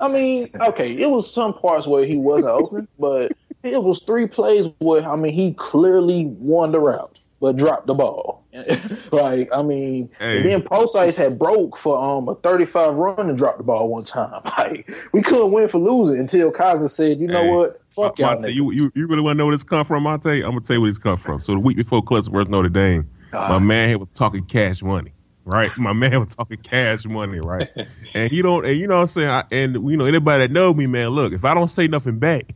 I 0.00 0.08
mean, 0.08 0.50
okay, 0.60 0.94
it 0.94 1.10
was 1.10 1.32
some 1.32 1.54
parts 1.54 1.86
where 1.86 2.04
he 2.04 2.16
wasn't 2.16 2.52
open, 2.52 2.88
but 2.98 3.32
it 3.62 3.82
was 3.82 4.02
three 4.02 4.26
plays 4.26 4.66
where 4.78 5.02
I 5.02 5.16
mean 5.16 5.32
he 5.32 5.52
clearly 5.54 6.26
won 6.38 6.72
the 6.72 6.80
route, 6.80 7.19
but 7.40 7.56
dropped 7.56 7.86
the 7.86 7.94
ball. 7.94 8.46
like 9.12 9.48
I 9.52 9.62
mean, 9.62 10.10
Hey. 10.18 10.42
then 10.42 10.62
Prosise 10.62 11.16
had 11.16 11.38
broke 11.38 11.76
for 11.76 11.96
um 11.98 12.28
a 12.28 12.34
35 12.36 12.94
run 12.94 13.28
and 13.28 13.38
dropped 13.38 13.58
the 13.58 13.64
ball 13.64 13.88
one 13.88 14.04
time. 14.04 14.42
Like 14.58 14.90
we 15.12 15.22
couldn't 15.22 15.52
win 15.52 15.68
for 15.68 15.78
losing 15.78 16.20
until 16.20 16.52
Kizer 16.52 16.90
said, 16.90 17.18
"You 17.18 17.28
know 17.28 17.42
Hey, 17.42 17.50
what? 17.50 17.80
Fuck 17.90 18.18
y'all." 18.18 18.36
Monte, 18.36 18.50
you, 18.52 18.72
you 18.72 18.92
you 18.94 19.06
really 19.06 19.22
want 19.22 19.36
to 19.36 19.38
know 19.38 19.46
where 19.46 19.54
this 19.54 19.62
come 19.62 19.84
from, 19.86 20.02
Monte? 20.02 20.28
I'm 20.30 20.50
gonna 20.50 20.60
tell 20.60 20.76
you 20.76 20.82
where 20.82 20.90
this 20.90 20.98
come 20.98 21.16
from. 21.16 21.40
So 21.40 21.54
the 21.54 21.60
week 21.60 21.76
before 21.76 22.02
versus 22.08 22.28
Notre 22.28 22.68
Dame, 22.68 23.08
my 23.32 23.58
man 23.58 23.88
here 23.88 23.98
was 23.98 24.08
talking 24.14 24.44
cash 24.44 24.82
money, 24.82 25.12
right? 25.44 25.76
My 25.76 25.92
man 25.92 26.20
was 26.20 26.34
talking 26.34 26.58
cash 26.58 27.06
money, 27.06 27.40
right? 27.40 27.68
and 28.14 28.30
he 28.30 28.42
don't, 28.42 28.66
and 28.66 28.76
you 28.78 28.86
know 28.86 28.96
what 28.96 29.02
I'm 29.02 29.08
saying? 29.08 29.28
I, 29.28 29.44
and 29.50 29.74
you 29.74 29.96
know 29.96 30.06
anybody 30.06 30.44
that 30.44 30.50
know 30.52 30.74
me, 30.74 30.86
man, 30.86 31.10
look, 31.10 31.32
if 31.32 31.44
I 31.44 31.54
don't 31.54 31.68
say 31.68 31.88
nothing 31.88 32.18
back, 32.18 32.54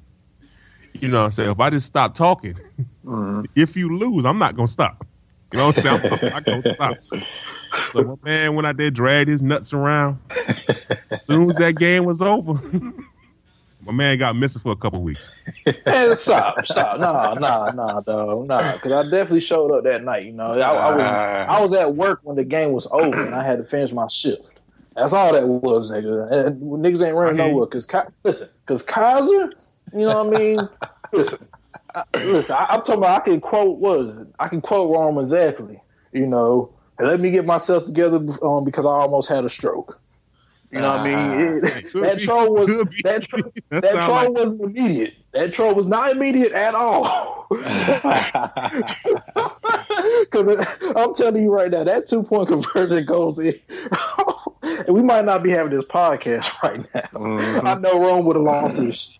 you 1.00 1.08
know 1.08 1.18
what 1.20 1.24
I'm 1.26 1.30
saying? 1.32 1.50
If 1.50 1.60
I 1.60 1.70
just 1.70 1.86
stop 1.86 2.14
talking, 2.14 2.58
Mhm. 3.04 3.46
if 3.54 3.76
you 3.76 3.96
lose, 3.96 4.24
I'm 4.24 4.38
not 4.38 4.56
gonna 4.56 4.66
stop. 4.68 5.06
You 5.52 5.58
know 5.58 5.66
what 5.66 5.76
I'm 5.76 5.82
saying? 5.82 6.20
I'm 6.22 6.30
not 6.30 6.44
gonna 6.44 6.62
stop. 6.74 6.98
So 7.92 8.02
my 8.02 8.14
man 8.22 8.54
went 8.54 8.66
out 8.66 8.76
there, 8.76 8.90
dragged 8.90 9.28
his 9.28 9.42
nuts 9.42 9.72
around. 9.72 10.18
As 10.30 11.20
soon 11.28 11.50
as 11.50 11.56
that 11.56 11.72
game 11.78 12.04
was 12.04 12.20
over, 12.22 12.54
my 13.84 13.92
man 13.92 14.18
got 14.18 14.36
missing 14.36 14.62
for 14.62 14.72
a 14.72 14.76
couple 14.76 15.02
weeks. 15.02 15.32
Man, 15.86 16.16
stop, 16.16 16.66
stop, 16.66 16.98
nah, 16.98 17.34
nah, 17.34 17.70
nah, 17.70 18.00
dog, 18.00 18.46
nah. 18.48 18.72
Because 18.72 18.92
I 18.92 19.02
definitely 19.02 19.40
showed 19.40 19.70
up 19.70 19.84
that 19.84 20.02
night. 20.02 20.24
You 20.24 20.32
know, 20.32 20.58
I, 20.58 20.70
I 20.70 20.90
was 20.90 21.10
I 21.48 21.64
was 21.64 21.76
at 21.76 21.94
work 21.94 22.20
when 22.22 22.36
the 22.36 22.44
game 22.44 22.72
was 22.72 22.88
over, 22.90 23.24
and 23.24 23.34
I 23.34 23.44
had 23.44 23.58
to 23.58 23.64
finish 23.64 23.92
my 23.92 24.08
shift. 24.08 24.60
That's 24.96 25.12
all 25.12 25.32
that 25.32 25.46
was, 25.46 25.90
nigga. 25.90 26.46
And 26.46 26.60
niggas 26.62 27.04
ain't 27.06 27.16
running 27.16 27.40
I 27.40 27.44
hear 27.44 27.52
nowhere. 27.52 27.66
Cause 27.66 27.86
Ki- 27.86 27.98
listen, 28.22 28.48
cause 28.66 28.84
Kizer, 28.84 29.52
you 29.92 30.00
know 30.00 30.24
what 30.24 30.34
I 30.34 30.38
mean? 30.38 30.68
listen, 31.12 31.46
I, 31.94 32.04
listen. 32.14 32.56
I, 32.58 32.66
I'm 32.70 32.80
talking 32.80 32.94
about. 32.98 33.22
I 33.22 33.24
can 33.24 33.40
quote 33.40 33.78
what 33.78 34.00
is 34.00 34.18
it? 34.18 34.28
I 34.38 34.48
can 34.48 34.60
quote 34.60 34.90
Rome 34.92 35.18
exactly. 35.18 35.80
You 36.12 36.26
know, 36.26 36.72
and 36.98 37.08
let 37.08 37.20
me 37.20 37.30
get 37.30 37.44
myself 37.44 37.84
together 37.84 38.16
um, 38.42 38.64
because 38.64 38.84
I 38.86 38.90
almost 38.90 39.28
had 39.28 39.44
a 39.44 39.48
stroke. 39.48 40.00
You 40.72 40.80
know 40.80 40.90
what 40.96 41.00
I 41.00 41.04
mean? 41.04 41.40
It- 41.64 41.92
that 41.94 42.18
be- 42.18 42.24
troll 42.24 42.52
was 42.54 42.66
that, 43.04 43.22
tro- 43.22 43.52
That 43.70 43.82
that 43.82 43.92
troll 44.04 44.08
like- 44.08 44.28
wasn't 44.30 44.76
immediate. 44.76 45.14
That 45.32 45.52
troll 45.52 45.74
was 45.74 45.86
not 45.86 46.10
immediate 46.12 46.52
at 46.52 46.74
all. 46.74 47.46
Because 50.20 50.78
I'm 50.96 51.14
telling 51.14 51.42
you 51.42 51.52
right 51.52 51.70
now, 51.70 51.84
that 51.84 52.08
two 52.08 52.22
point 52.22 52.48
conversion 52.48 53.04
goes 53.04 53.38
in. 53.38 53.54
and 54.62 54.88
we 54.94 55.02
might 55.02 55.24
not 55.24 55.42
be 55.42 55.50
having 55.50 55.72
this 55.72 55.84
podcast 55.84 56.50
right 56.62 56.80
now. 56.94 57.00
Mhm. 57.12 57.66
I 57.66 57.74
know 57.80 58.00
Rome 58.00 58.26
would 58.26 58.36
have 58.36 58.42
lost 58.44 58.76
his, 58.78 59.18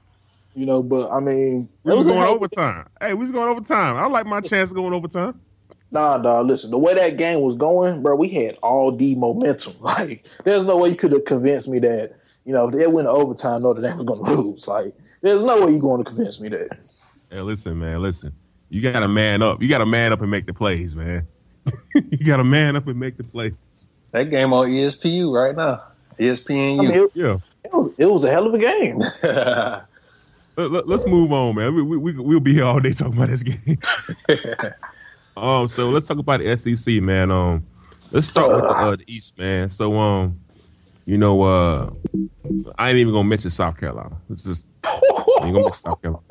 you 0.55 0.67
know, 0.67 0.83
but 0.83 1.11
I 1.11 1.21
mean, 1.21 1.69
We 1.85 1.93
it 1.93 1.97
was 1.97 2.07
was 2.07 2.15
going 2.15 2.19
hell- 2.21 2.35
overtime. 2.35 2.87
Hey, 3.01 3.15
we 3.15 3.21
was 3.25 3.31
going 3.31 3.49
overtime. 3.49 3.97
I 3.97 4.07
like 4.07 4.27
my 4.27 4.41
chance 4.41 4.71
of 4.71 4.77
going 4.77 4.93
overtime. 4.93 5.41
Nah, 5.91 6.19
dog. 6.19 6.47
Listen, 6.47 6.71
the 6.73 6.79
way 6.79 6.95
that 6.95 7.17
game 7.17 7.41
was 7.41 7.55
going, 7.57 8.03
bro, 8.03 8.17
we 8.17 8.29
had 8.29 8.57
all 8.63 8.91
the 8.91 9.15
momentum. 9.15 9.75
Like, 9.81 10.27
there's 10.45 10.65
no 10.67 10.77
way 10.79 10.89
you 10.91 10.97
could 10.97 11.13
have 11.13 11.25
convinced 11.25 11.69
me 11.69 11.79
that, 11.81 12.15
you 12.45 12.53
know, 12.53 12.69
if 12.69 12.75
they 12.75 12.87
went 12.89 13.07
to 13.07 13.11
overtime, 13.11 13.63
Notre 13.63 13.81
Dame 13.83 13.99
was 13.99 14.05
going 14.07 14.25
to 14.25 14.33
lose. 14.43 14.67
Like, 14.67 14.93
there's 15.23 15.43
no 15.43 15.65
way 15.65 15.73
you're 15.73 15.81
going 15.81 16.03
to 16.03 16.09
convince 16.11 16.41
me 16.41 16.49
that. 16.49 16.79
Hey, 17.31 17.41
listen, 17.41 17.79
man, 17.79 18.03
listen. 18.03 18.33
You 18.71 18.81
got 18.83 19.01
to 19.01 19.09
man 19.09 19.41
up. 19.43 19.63
You 19.63 19.69
got 19.69 19.79
to 19.79 19.87
man 19.87 20.13
up 20.13 20.21
and 20.21 20.31
make 20.31 20.47
the 20.47 20.53
plays, 20.55 20.97
man. 20.97 21.27
you 21.95 22.27
got 22.27 22.39
to 22.39 22.45
man 22.45 22.75
up 22.77 22.87
and 22.89 22.99
make 22.99 23.17
the 23.17 23.25
plays. 23.25 23.53
That 24.11 24.31
game 24.31 24.53
on 24.53 24.69
E 24.71 24.85
ESPU 24.87 25.33
right 25.33 25.55
now. 25.55 25.83
E 26.21 26.29
I 26.29 26.33
ESPNU. 26.33 26.79
mean, 26.79 26.91
it, 26.91 27.11
Yeah. 27.15 27.39
it 27.65 27.73
was 27.73 27.91
it 27.99 28.07
was 28.07 28.25
a 28.25 28.31
hell 28.31 28.47
of 28.47 28.55
a 28.55 28.59
game. 28.59 28.99
Let, 30.57 30.89
us 30.89 31.07
move 31.07 31.33
on, 31.33 31.57
man. 31.57 31.75
We, 31.75 31.83
we, 31.83 31.97
we, 31.97 32.13
we'll 32.13 32.41
be 32.41 32.55
here 32.55 32.65
all 32.65 32.81
day 32.81 32.93
talking 32.93 33.15
about 33.15 33.29
this 33.29 33.43
game. 33.43 33.79
um, 35.37 35.67
so 35.69 35.91
let's 35.91 36.07
talk 36.07 36.19
about 36.19 36.41
the 36.41 36.57
SEC, 36.57 37.03
man. 37.03 37.31
Um, 37.31 37.67
let's 38.13 38.29
start 38.29 38.51
with 38.51 38.63
the, 38.63 38.71
uh, 38.71 38.97
the 38.97 39.05
East, 39.07 39.37
man. 39.37 39.69
So, 39.69 39.97
um, 39.97 40.39
you 41.07 41.19
know, 41.19 41.43
uh, 41.43 41.91
I 42.79 42.91
ain't 42.91 42.99
even 42.99 43.13
gonna 43.13 43.29
mention 43.29 43.51
South 43.51 43.79
Carolina. 43.79 44.17
It's 44.31 44.45
just 44.45 44.69
I 44.85 45.01
ain't 45.43 45.55
gonna 45.55 45.55
mention 45.55 45.73
South 45.73 46.01
Carolina. 46.01 46.25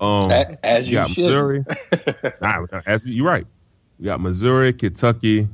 Um, 0.00 0.30
A- 0.30 0.66
as 0.66 0.88
you 0.88 0.94
got 0.94 1.08
should. 1.08 1.24
Missouri. 1.24 1.64
nah, 2.40 2.66
as 2.86 3.04
you're 3.04 3.26
right. 3.26 3.46
We 3.98 4.06
got 4.06 4.20
Missouri, 4.20 4.72
Kentucky, 4.72 5.48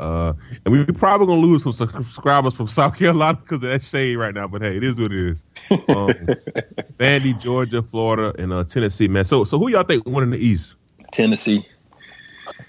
uh, 0.00 0.32
and 0.64 0.72
we're 0.72 0.86
probably 0.86 1.26
gonna 1.26 1.42
lose 1.42 1.62
some 1.62 1.74
subscribers 1.74 2.54
from 2.54 2.66
South 2.66 2.96
Carolina 2.96 3.38
because 3.42 3.62
of 3.62 3.70
that 3.70 3.82
shade 3.82 4.16
right 4.16 4.34
now. 4.34 4.48
But 4.48 4.62
hey, 4.62 4.78
it 4.78 4.82
is 4.82 4.96
what 4.96 5.12
it 5.12 5.30
is. 5.30 5.44
Um, 5.70 5.76
Vandy, 6.98 7.38
Georgia, 7.38 7.82
Florida, 7.82 8.34
and 8.38 8.52
uh, 8.52 8.64
Tennessee, 8.64 9.08
man. 9.08 9.26
So, 9.26 9.44
so 9.44 9.58
who 9.58 9.68
y'all 9.68 9.84
think 9.84 10.08
won 10.08 10.22
in 10.22 10.30
the 10.30 10.38
East? 10.38 10.76
Tennessee. 11.12 11.66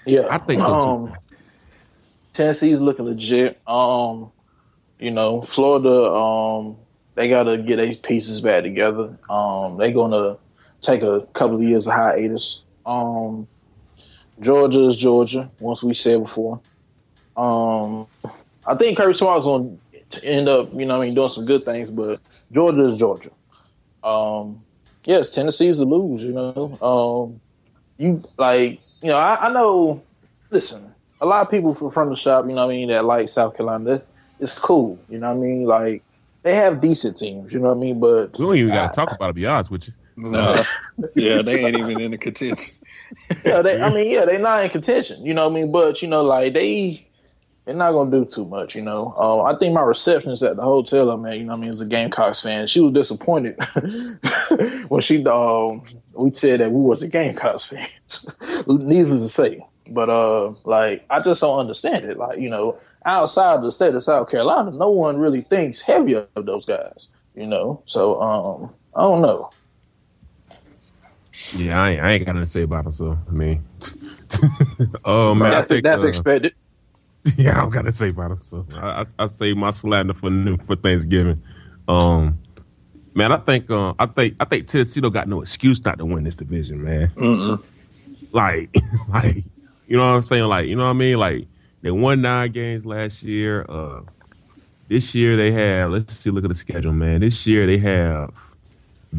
Yeah, 0.04 0.26
I 0.30 0.38
think 0.38 0.60
so, 0.60 0.74
too. 0.74 0.86
Um, 0.86 1.16
Tennessee's 2.34 2.78
looking 2.78 3.06
legit. 3.06 3.58
Um, 3.66 4.30
you 4.98 5.10
know, 5.10 5.40
Florida. 5.40 6.12
Um, 6.12 6.76
they 7.14 7.28
got 7.28 7.44
to 7.44 7.58
get 7.58 7.76
their 7.76 7.94
pieces 7.94 8.42
back 8.42 8.62
together. 8.62 9.18
Um, 9.30 9.78
they're 9.78 9.90
gonna 9.92 10.36
take 10.82 11.02
a 11.02 11.22
couple 11.32 11.56
of 11.56 11.62
years 11.62 11.86
of 11.86 11.94
hiatus. 11.94 12.66
Um, 12.84 13.48
Georgia 14.40 14.86
is 14.86 14.98
Georgia. 14.98 15.50
Once 15.60 15.82
we 15.82 15.94
said 15.94 16.22
before. 16.22 16.60
Um, 17.36 18.06
I 18.66 18.74
think 18.76 18.98
Kirby 18.98 19.14
Smart's 19.14 19.44
going 19.44 19.80
to 20.10 20.24
end 20.24 20.48
up, 20.48 20.72
you 20.74 20.86
know, 20.86 20.98
what 20.98 21.04
I 21.04 21.06
mean, 21.06 21.14
doing 21.14 21.30
some 21.30 21.46
good 21.46 21.64
things, 21.64 21.90
but 21.90 22.20
Georgia 22.52 22.84
is 22.84 22.98
Georgia. 22.98 23.30
Um, 24.04 24.62
yes, 25.04 25.30
Tennessee's 25.30 25.78
to 25.78 25.84
lose. 25.84 26.22
You 26.22 26.32
know, 26.32 26.78
um, 26.82 27.40
you 27.98 28.24
like, 28.38 28.80
you 29.00 29.08
know, 29.08 29.16
I, 29.16 29.46
I 29.46 29.52
know. 29.52 30.02
Listen, 30.50 30.92
a 31.20 31.26
lot 31.26 31.40
of 31.42 31.50
people 31.50 31.72
from, 31.72 31.90
from 31.90 32.10
the 32.10 32.16
shop, 32.16 32.44
you 32.46 32.52
know, 32.52 32.66
what 32.66 32.72
I 32.72 32.76
mean, 32.76 32.88
that 32.88 33.04
like 33.04 33.28
South 33.28 33.56
Carolina. 33.56 33.84
That's, 33.84 34.04
it's 34.40 34.58
cool. 34.58 34.98
You 35.08 35.18
know, 35.18 35.28
what 35.28 35.38
I 35.38 35.40
mean, 35.40 35.64
like 35.64 36.02
they 36.42 36.54
have 36.54 36.80
decent 36.80 37.16
teams. 37.16 37.52
You 37.52 37.60
know 37.60 37.68
what 37.68 37.78
I 37.78 37.80
mean, 37.80 38.00
but 38.00 38.38
We 38.38 38.44
don't 38.44 38.56
even 38.56 38.74
got 38.74 38.92
to 38.92 38.94
talk 38.94 39.14
about 39.14 39.26
it. 39.26 39.28
To 39.28 39.34
be 39.34 39.46
honest 39.46 39.70
with 39.70 39.88
you. 39.88 39.94
No. 40.16 40.62
yeah, 41.14 41.42
they 41.42 41.64
ain't 41.64 41.76
even 41.76 42.00
in 42.00 42.10
the 42.10 42.18
contention. 42.18 42.74
yeah, 43.44 43.62
they, 43.62 43.80
I 43.80 43.92
mean, 43.92 44.10
yeah, 44.10 44.24
they're 44.24 44.38
not 44.38 44.64
in 44.64 44.70
contention. 44.70 45.24
You 45.24 45.32
know 45.34 45.48
what 45.48 45.56
I 45.56 45.62
mean? 45.62 45.72
But 45.72 46.02
you 46.02 46.08
know, 46.08 46.22
like 46.22 46.52
they, 46.52 47.06
they're 47.64 47.74
not 47.74 47.92
gonna 47.92 48.10
do 48.10 48.24
too 48.24 48.44
much. 48.44 48.74
You 48.74 48.82
know, 48.82 49.12
um, 49.12 49.46
I 49.46 49.58
think 49.58 49.74
my 49.74 49.82
receptionist 49.82 50.42
at 50.42 50.56
the 50.56 50.62
hotel 50.62 51.10
I'm 51.10 51.24
at, 51.26 51.38
you 51.38 51.44
know, 51.44 51.52
what 51.52 51.58
I 51.58 51.60
mean, 51.60 51.70
as 51.70 51.80
a 51.80 51.86
Gamecocks 51.86 52.40
fan, 52.40 52.66
she 52.66 52.80
was 52.80 52.92
disappointed 52.92 53.56
when 54.88 55.00
she, 55.00 55.24
um, 55.26 55.84
we 56.14 56.34
said 56.34 56.60
that 56.60 56.72
we 56.72 56.80
was 56.80 57.00
the 57.00 57.08
Gamecocks 57.08 57.64
fans. 57.64 58.26
Needless 58.66 59.20
to 59.20 59.28
say, 59.28 59.64
but 59.88 60.08
uh, 60.08 60.52
like 60.64 61.04
I 61.10 61.20
just 61.20 61.40
don't 61.40 61.58
understand 61.58 62.04
it. 62.04 62.18
Like 62.18 62.38
you 62.38 62.50
know, 62.50 62.78
outside 63.06 63.62
the 63.62 63.70
state 63.70 63.94
of 63.94 64.02
South 64.02 64.28
Carolina, 64.28 64.72
no 64.72 64.90
one 64.90 65.16
really 65.18 65.42
thinks 65.42 65.80
heavy 65.80 66.14
of 66.14 66.28
those 66.34 66.66
guys. 66.66 67.08
You 67.34 67.46
know, 67.46 67.82
so 67.86 68.20
um, 68.20 68.74
I 68.94 69.02
don't 69.02 69.22
know. 69.22 69.50
Yeah, 71.56 71.82
I 71.82 71.90
ain't, 71.90 72.00
I 72.00 72.12
ain't 72.12 72.26
got 72.26 72.32
nothing 72.32 72.44
to 72.44 72.50
say 72.50 72.62
about 72.62 72.86
him. 72.86 72.92
So 72.92 73.18
I 73.26 73.32
mean, 73.32 73.64
oh 75.04 75.34
man, 75.34 75.52
that's, 75.52 75.70
I 75.70 75.74
think, 75.76 75.84
that's 75.84 76.04
uh, 76.04 76.08
expected. 76.08 76.54
Yeah, 77.36 77.58
I 77.58 77.60
don't 77.60 77.70
got 77.70 77.82
to 77.82 77.92
say 77.92 78.08
about 78.08 78.32
him. 78.32 78.40
So 78.40 78.66
I, 78.74 79.02
I, 79.02 79.06
I 79.20 79.26
save 79.26 79.56
my 79.56 79.70
slander 79.70 80.14
for 80.14 80.28
new, 80.28 80.56
for 80.58 80.74
Thanksgiving. 80.74 81.40
Um, 81.86 82.38
man, 83.14 83.32
I 83.32 83.36
think 83.38 83.70
uh, 83.70 83.94
I 83.98 84.06
think 84.06 84.34
I 84.40 84.44
think 84.44 84.66
Tennessee 84.66 85.00
don't 85.00 85.12
got 85.12 85.28
no 85.28 85.40
excuse 85.40 85.84
not 85.84 85.98
to 85.98 86.04
win 86.04 86.24
this 86.24 86.34
division, 86.34 86.82
man. 86.82 87.08
Mm-mm. 87.10 87.64
Like, 88.32 88.74
like 89.08 89.44
you 89.86 89.96
know 89.96 90.10
what 90.10 90.16
I'm 90.16 90.22
saying? 90.22 90.44
Like, 90.44 90.66
you 90.66 90.76
know 90.76 90.84
what 90.84 90.90
I 90.90 90.94
mean? 90.94 91.16
Like 91.18 91.46
they 91.82 91.90
won 91.90 92.22
nine 92.22 92.52
games 92.52 92.84
last 92.84 93.22
year. 93.22 93.66
Uh, 93.68 94.00
this 94.88 95.14
year 95.14 95.36
they 95.36 95.52
have. 95.52 95.90
Let's 95.90 96.14
see. 96.14 96.30
Look 96.30 96.44
at 96.44 96.48
the 96.48 96.54
schedule, 96.54 96.92
man. 96.92 97.20
This 97.20 97.46
year 97.46 97.66
they 97.66 97.78
have. 97.78 98.32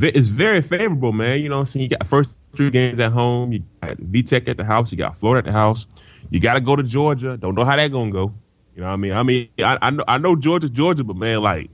It's 0.01 0.27
very 0.27 0.61
favorable, 0.61 1.13
man. 1.13 1.39
You 1.41 1.49
know 1.49 1.55
what 1.55 1.61
I'm 1.61 1.65
saying? 1.67 1.83
You 1.83 1.97
got 1.97 2.07
first 2.07 2.29
three 2.55 2.69
games 2.69 2.99
at 2.99 3.11
home. 3.11 3.53
You 3.53 3.63
got 3.81 3.97
VTech 3.97 4.47
at 4.47 4.57
the 4.57 4.63
house. 4.63 4.91
You 4.91 4.97
got 4.97 5.17
Florida 5.17 5.47
at 5.47 5.51
the 5.51 5.57
house. 5.57 5.85
You 6.29 6.39
got 6.39 6.55
to 6.55 6.61
go 6.61 6.75
to 6.75 6.83
Georgia. 6.83 7.37
Don't 7.37 7.55
know 7.55 7.65
how 7.65 7.75
that 7.75 7.91
gonna 7.91 8.11
go. 8.11 8.33
You 8.75 8.81
know 8.81 8.87
what 8.87 8.93
I 8.93 8.97
mean? 8.97 9.13
I 9.13 9.23
mean, 9.23 9.49
I, 9.59 9.77
I 9.81 9.89
know 9.91 10.03
I 10.07 10.17
know 10.17 10.35
Georgia's 10.35 10.71
Georgia, 10.71 11.03
but 11.03 11.15
man, 11.15 11.41
like 11.41 11.69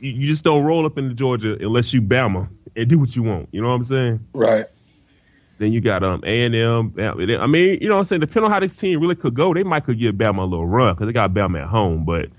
you, 0.00 0.10
you 0.10 0.26
just 0.26 0.44
don't 0.44 0.64
roll 0.64 0.84
up 0.86 0.98
into 0.98 1.14
Georgia 1.14 1.56
unless 1.60 1.92
you 1.92 2.02
Bama 2.02 2.48
and 2.76 2.88
do 2.88 2.98
what 2.98 3.14
you 3.14 3.22
want. 3.22 3.48
You 3.52 3.62
know 3.62 3.68
what 3.68 3.74
I'm 3.74 3.84
saying? 3.84 4.26
Right. 4.32 4.66
Then 5.58 5.72
you 5.72 5.80
got 5.80 6.04
um 6.04 6.22
A 6.24 6.44
and 6.44 6.54
M. 6.54 6.94
I 6.98 7.46
mean, 7.46 7.78
you 7.80 7.88
know 7.88 7.94
what 7.94 7.98
I'm 8.00 8.04
saying? 8.04 8.20
Depending 8.20 8.44
on 8.44 8.50
how 8.50 8.60
this 8.60 8.76
team 8.76 9.00
really 9.00 9.16
could 9.16 9.34
go, 9.34 9.52
they 9.54 9.64
might 9.64 9.84
could 9.84 9.98
give 9.98 10.14
Bama 10.14 10.38
a 10.38 10.44
little 10.44 10.66
run 10.66 10.94
because 10.94 11.06
they 11.06 11.12
got 11.12 11.32
Bama 11.34 11.62
at 11.62 11.68
home. 11.68 12.04
But 12.04 12.30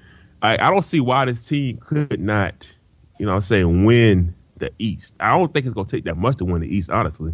I, 0.41 0.54
I 0.54 0.70
don't 0.70 0.82
see 0.84 1.02
why 1.02 1.26
this 1.26 1.45
team 1.45 1.78
could 1.78 2.20
not, 2.20 2.74
you 3.18 3.26
know, 3.26 3.34
what 3.34 3.38
I'm 3.38 3.41
saying 3.41 3.86
win 3.86 4.34
the 4.58 4.72
East. 4.80 5.16
I 5.20 5.38
don't 5.38 5.54
think 5.54 5.66
it's 5.66 5.76
gonna 5.76 5.88
take 5.88 6.06
that 6.06 6.16
much 6.16 6.38
to 6.38 6.45
win 6.45 6.62
the 6.62 6.74
East, 6.74 6.89
honestly. 6.89 7.34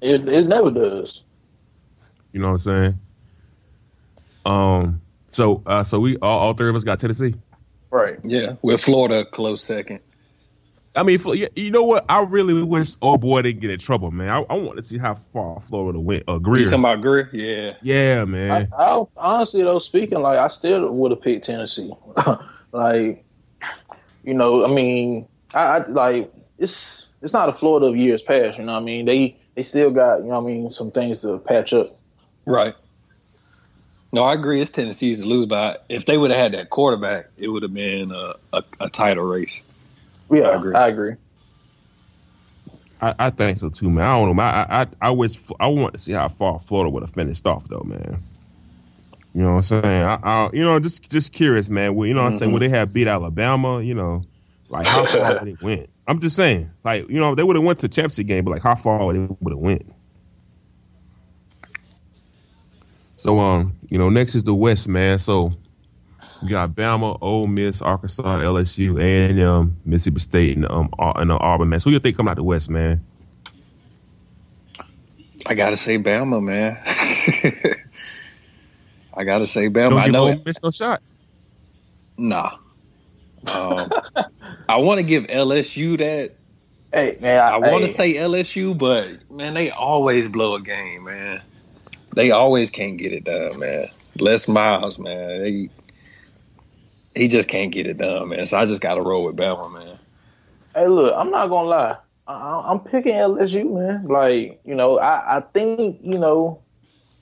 It 0.00 0.28
it 0.28 0.46
never 0.46 0.70
does. 0.70 1.22
You 2.32 2.40
know 2.40 2.52
what 2.52 2.52
I'm 2.52 2.58
saying? 2.58 2.98
Um. 4.44 5.00
So, 5.30 5.62
uh, 5.66 5.84
so 5.84 6.00
we 6.00 6.16
all, 6.16 6.38
all 6.38 6.54
three 6.54 6.70
of 6.70 6.76
us 6.76 6.84
got 6.84 6.98
Tennessee. 6.98 7.34
Right. 7.90 8.18
Yeah, 8.24 8.56
with 8.62 8.80
Florida 8.80 9.24
close 9.24 9.62
second. 9.62 10.00
I 10.98 11.04
mean, 11.04 11.18
for, 11.18 11.34
you 11.34 11.70
know 11.70 11.82
what? 11.82 12.04
I 12.08 12.22
really 12.22 12.60
wish 12.62 12.94
oh 13.00 13.16
boy 13.16 13.42
didn't 13.42 13.60
get 13.60 13.70
in 13.70 13.78
trouble, 13.78 14.10
man. 14.10 14.28
I, 14.28 14.40
I 14.50 14.56
want 14.56 14.78
to 14.78 14.82
see 14.82 14.98
how 14.98 15.16
far 15.32 15.60
Florida 15.60 16.00
went. 16.00 16.24
Uh, 16.26 16.38
Grier. 16.38 16.62
You 16.62 16.64
talking 16.64 16.80
about 16.80 17.02
Grier? 17.02 17.30
Yeah. 17.32 17.74
Yeah, 17.82 18.24
man. 18.24 18.68
I, 18.76 18.84
I 18.84 19.04
honestly 19.16 19.62
though, 19.62 19.78
speaking 19.78 20.20
like 20.20 20.38
I 20.38 20.48
still 20.48 20.92
would 20.96 21.12
have 21.12 21.22
picked 21.22 21.46
Tennessee. 21.46 21.92
like, 22.72 23.24
you 24.24 24.34
know, 24.34 24.66
I 24.66 24.74
mean, 24.74 25.28
I, 25.54 25.60
I 25.60 25.86
like 25.86 26.32
it's 26.58 27.08
it's 27.22 27.32
not 27.32 27.48
a 27.48 27.52
Florida 27.52 27.86
of 27.86 27.96
years 27.96 28.22
past. 28.22 28.58
You 28.58 28.64
know, 28.64 28.72
what 28.72 28.82
I 28.82 28.84
mean, 28.84 29.06
they 29.06 29.38
they 29.54 29.62
still 29.62 29.92
got 29.92 30.22
you 30.22 30.24
know, 30.24 30.40
what 30.40 30.50
I 30.50 30.52
mean, 30.52 30.70
some 30.72 30.90
things 30.90 31.20
to 31.20 31.38
patch 31.38 31.72
up. 31.72 31.96
Right. 32.48 32.74
No, 34.10 34.24
I 34.24 34.32
agree. 34.32 34.58
It's 34.62 34.70
Tennessee's 34.70 35.20
to 35.20 35.28
lose, 35.28 35.44
by. 35.44 35.76
if 35.90 36.06
they 36.06 36.16
would 36.16 36.30
have 36.30 36.40
had 36.40 36.52
that 36.52 36.70
quarterback, 36.70 37.28
it 37.36 37.48
would 37.48 37.62
have 37.62 37.74
been 37.74 38.10
a, 38.10 38.36
a, 38.54 38.62
a 38.80 38.88
title 38.88 39.24
race. 39.24 39.62
Yeah, 40.30 40.44
I 40.44 40.56
agree. 40.56 40.74
I 40.74 40.88
agree. 40.88 41.14
I, 43.02 43.14
I 43.18 43.30
think 43.30 43.58
so 43.58 43.68
too, 43.68 43.90
man. 43.90 44.06
I 44.06 44.18
don't 44.18 44.28
know. 44.28 44.34
man. 44.34 44.46
I, 44.46 44.82
I 44.82 44.86
I 45.00 45.10
wish 45.10 45.38
I 45.60 45.66
want 45.66 45.92
to 45.92 45.98
see 45.98 46.12
how 46.12 46.28
far 46.28 46.58
Florida 46.58 46.88
would 46.90 47.02
have 47.02 47.12
finished 47.12 47.46
off, 47.46 47.68
though, 47.68 47.84
man. 47.84 48.22
You 49.34 49.42
know 49.42 49.50
what 49.50 49.56
I'm 49.56 49.62
saying? 49.62 49.84
I, 49.84 50.18
I 50.22 50.50
you 50.54 50.62
know, 50.62 50.80
just 50.80 51.10
just 51.10 51.34
curious, 51.34 51.68
man. 51.68 51.94
Well, 51.94 52.08
you 52.08 52.14
know 52.14 52.22
what 52.22 52.32
I'm 52.32 52.38
saying? 52.38 52.52
Would 52.52 52.62
mm-hmm. 52.62 52.72
they 52.72 52.78
have 52.78 52.94
beat 52.94 53.08
Alabama? 53.08 53.82
You 53.82 53.94
know, 53.94 54.22
like 54.70 54.86
how 54.86 55.04
far 55.04 55.34
would 55.34 55.44
they 55.44 55.56
went? 55.64 55.90
I'm 56.06 56.18
just 56.18 56.34
saying, 56.34 56.70
like 56.82 57.10
you 57.10 57.20
know, 57.20 57.34
they 57.34 57.42
would 57.42 57.56
have 57.56 57.64
went 57.64 57.78
to 57.80 57.88
the 57.88 57.94
championship 57.94 58.26
game, 58.26 58.44
but 58.44 58.52
like 58.52 58.62
how 58.62 58.74
far 58.74 59.04
would 59.04 59.16
they 59.16 59.36
would 59.40 59.52
have 59.52 59.58
went? 59.58 59.94
So 63.18 63.38
um, 63.40 63.76
you 63.90 63.98
know, 63.98 64.08
next 64.08 64.36
is 64.36 64.44
the 64.44 64.54
West, 64.54 64.86
man. 64.86 65.18
So 65.18 65.52
we 66.40 66.48
got 66.48 66.70
Bama, 66.70 67.18
Ole 67.20 67.48
Miss, 67.48 67.82
Arkansas, 67.82 68.22
LSU, 68.22 69.00
and 69.00 69.40
um, 69.40 69.76
Mississippi 69.84 70.20
State, 70.20 70.56
and 70.56 70.70
um, 70.70 70.88
Ar- 71.00 71.20
and 71.20 71.32
uh, 71.32 71.38
Auburn, 71.40 71.68
man. 71.68 71.80
So 71.80 71.90
who 71.90 71.94
you 71.94 72.00
think 72.00 72.16
come 72.16 72.28
out 72.28 72.36
the 72.36 72.44
West, 72.44 72.70
man? 72.70 73.04
I 75.46 75.54
gotta 75.54 75.76
say 75.76 75.98
Bama, 75.98 76.40
man. 76.40 76.78
I 79.14 79.24
gotta 79.24 79.48
say 79.48 79.68
Bama. 79.68 79.90
Don't 79.90 79.98
I 79.98 80.06
know. 80.06 80.28
Ole 80.28 80.42
Miss 80.46 80.62
no 80.62 80.70
shot. 80.70 81.02
Nah. 82.16 82.50
Um, 83.52 83.90
I 84.68 84.76
want 84.76 84.98
to 84.98 85.04
give 85.04 85.26
LSU 85.26 85.98
that. 85.98 86.36
Hey 86.92 87.18
man, 87.20 87.40
I, 87.40 87.48
I 87.50 87.56
want 87.58 87.82
to 87.82 87.86
hey, 87.86 87.88
say 87.88 88.14
LSU, 88.14 88.78
but 88.78 89.28
man, 89.30 89.54
they 89.54 89.70
always 89.70 90.28
blow 90.28 90.54
a 90.54 90.60
game, 90.60 91.04
man. 91.04 91.42
They 92.18 92.32
always 92.32 92.68
can't 92.68 92.98
get 92.98 93.12
it 93.12 93.22
done, 93.22 93.60
man. 93.60 93.86
Les 94.18 94.48
Miles, 94.48 94.98
man, 94.98 95.40
they, 95.40 95.70
he 97.14 97.28
just 97.28 97.48
can't 97.48 97.70
get 97.70 97.86
it 97.86 97.98
done, 97.98 98.30
man. 98.30 98.44
So 98.44 98.58
I 98.58 98.66
just 98.66 98.82
got 98.82 98.96
to 98.96 99.02
roll 99.02 99.22
with 99.22 99.36
Bama, 99.36 99.72
man. 99.72 99.96
Hey, 100.74 100.88
look, 100.88 101.14
I'm 101.16 101.30
not 101.30 101.46
gonna 101.46 101.68
lie. 101.68 101.96
I, 102.26 102.72
I'm 102.72 102.80
picking 102.80 103.14
LSU, 103.14 103.72
man. 103.72 104.02
Like, 104.08 104.60
you 104.64 104.74
know, 104.74 104.98
I, 104.98 105.36
I 105.36 105.40
think 105.42 106.00
you 106.02 106.18
know 106.18 106.60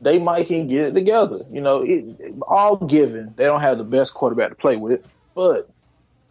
they 0.00 0.18
might 0.18 0.46
can 0.46 0.66
get 0.66 0.86
it 0.86 0.94
together. 0.94 1.44
You 1.52 1.60
know, 1.60 1.82
it, 1.82 2.34
all 2.48 2.78
given 2.78 3.34
they 3.36 3.44
don't 3.44 3.60
have 3.60 3.76
the 3.76 3.84
best 3.84 4.14
quarterback 4.14 4.48
to 4.48 4.54
play 4.54 4.76
with, 4.76 5.14
but 5.34 5.68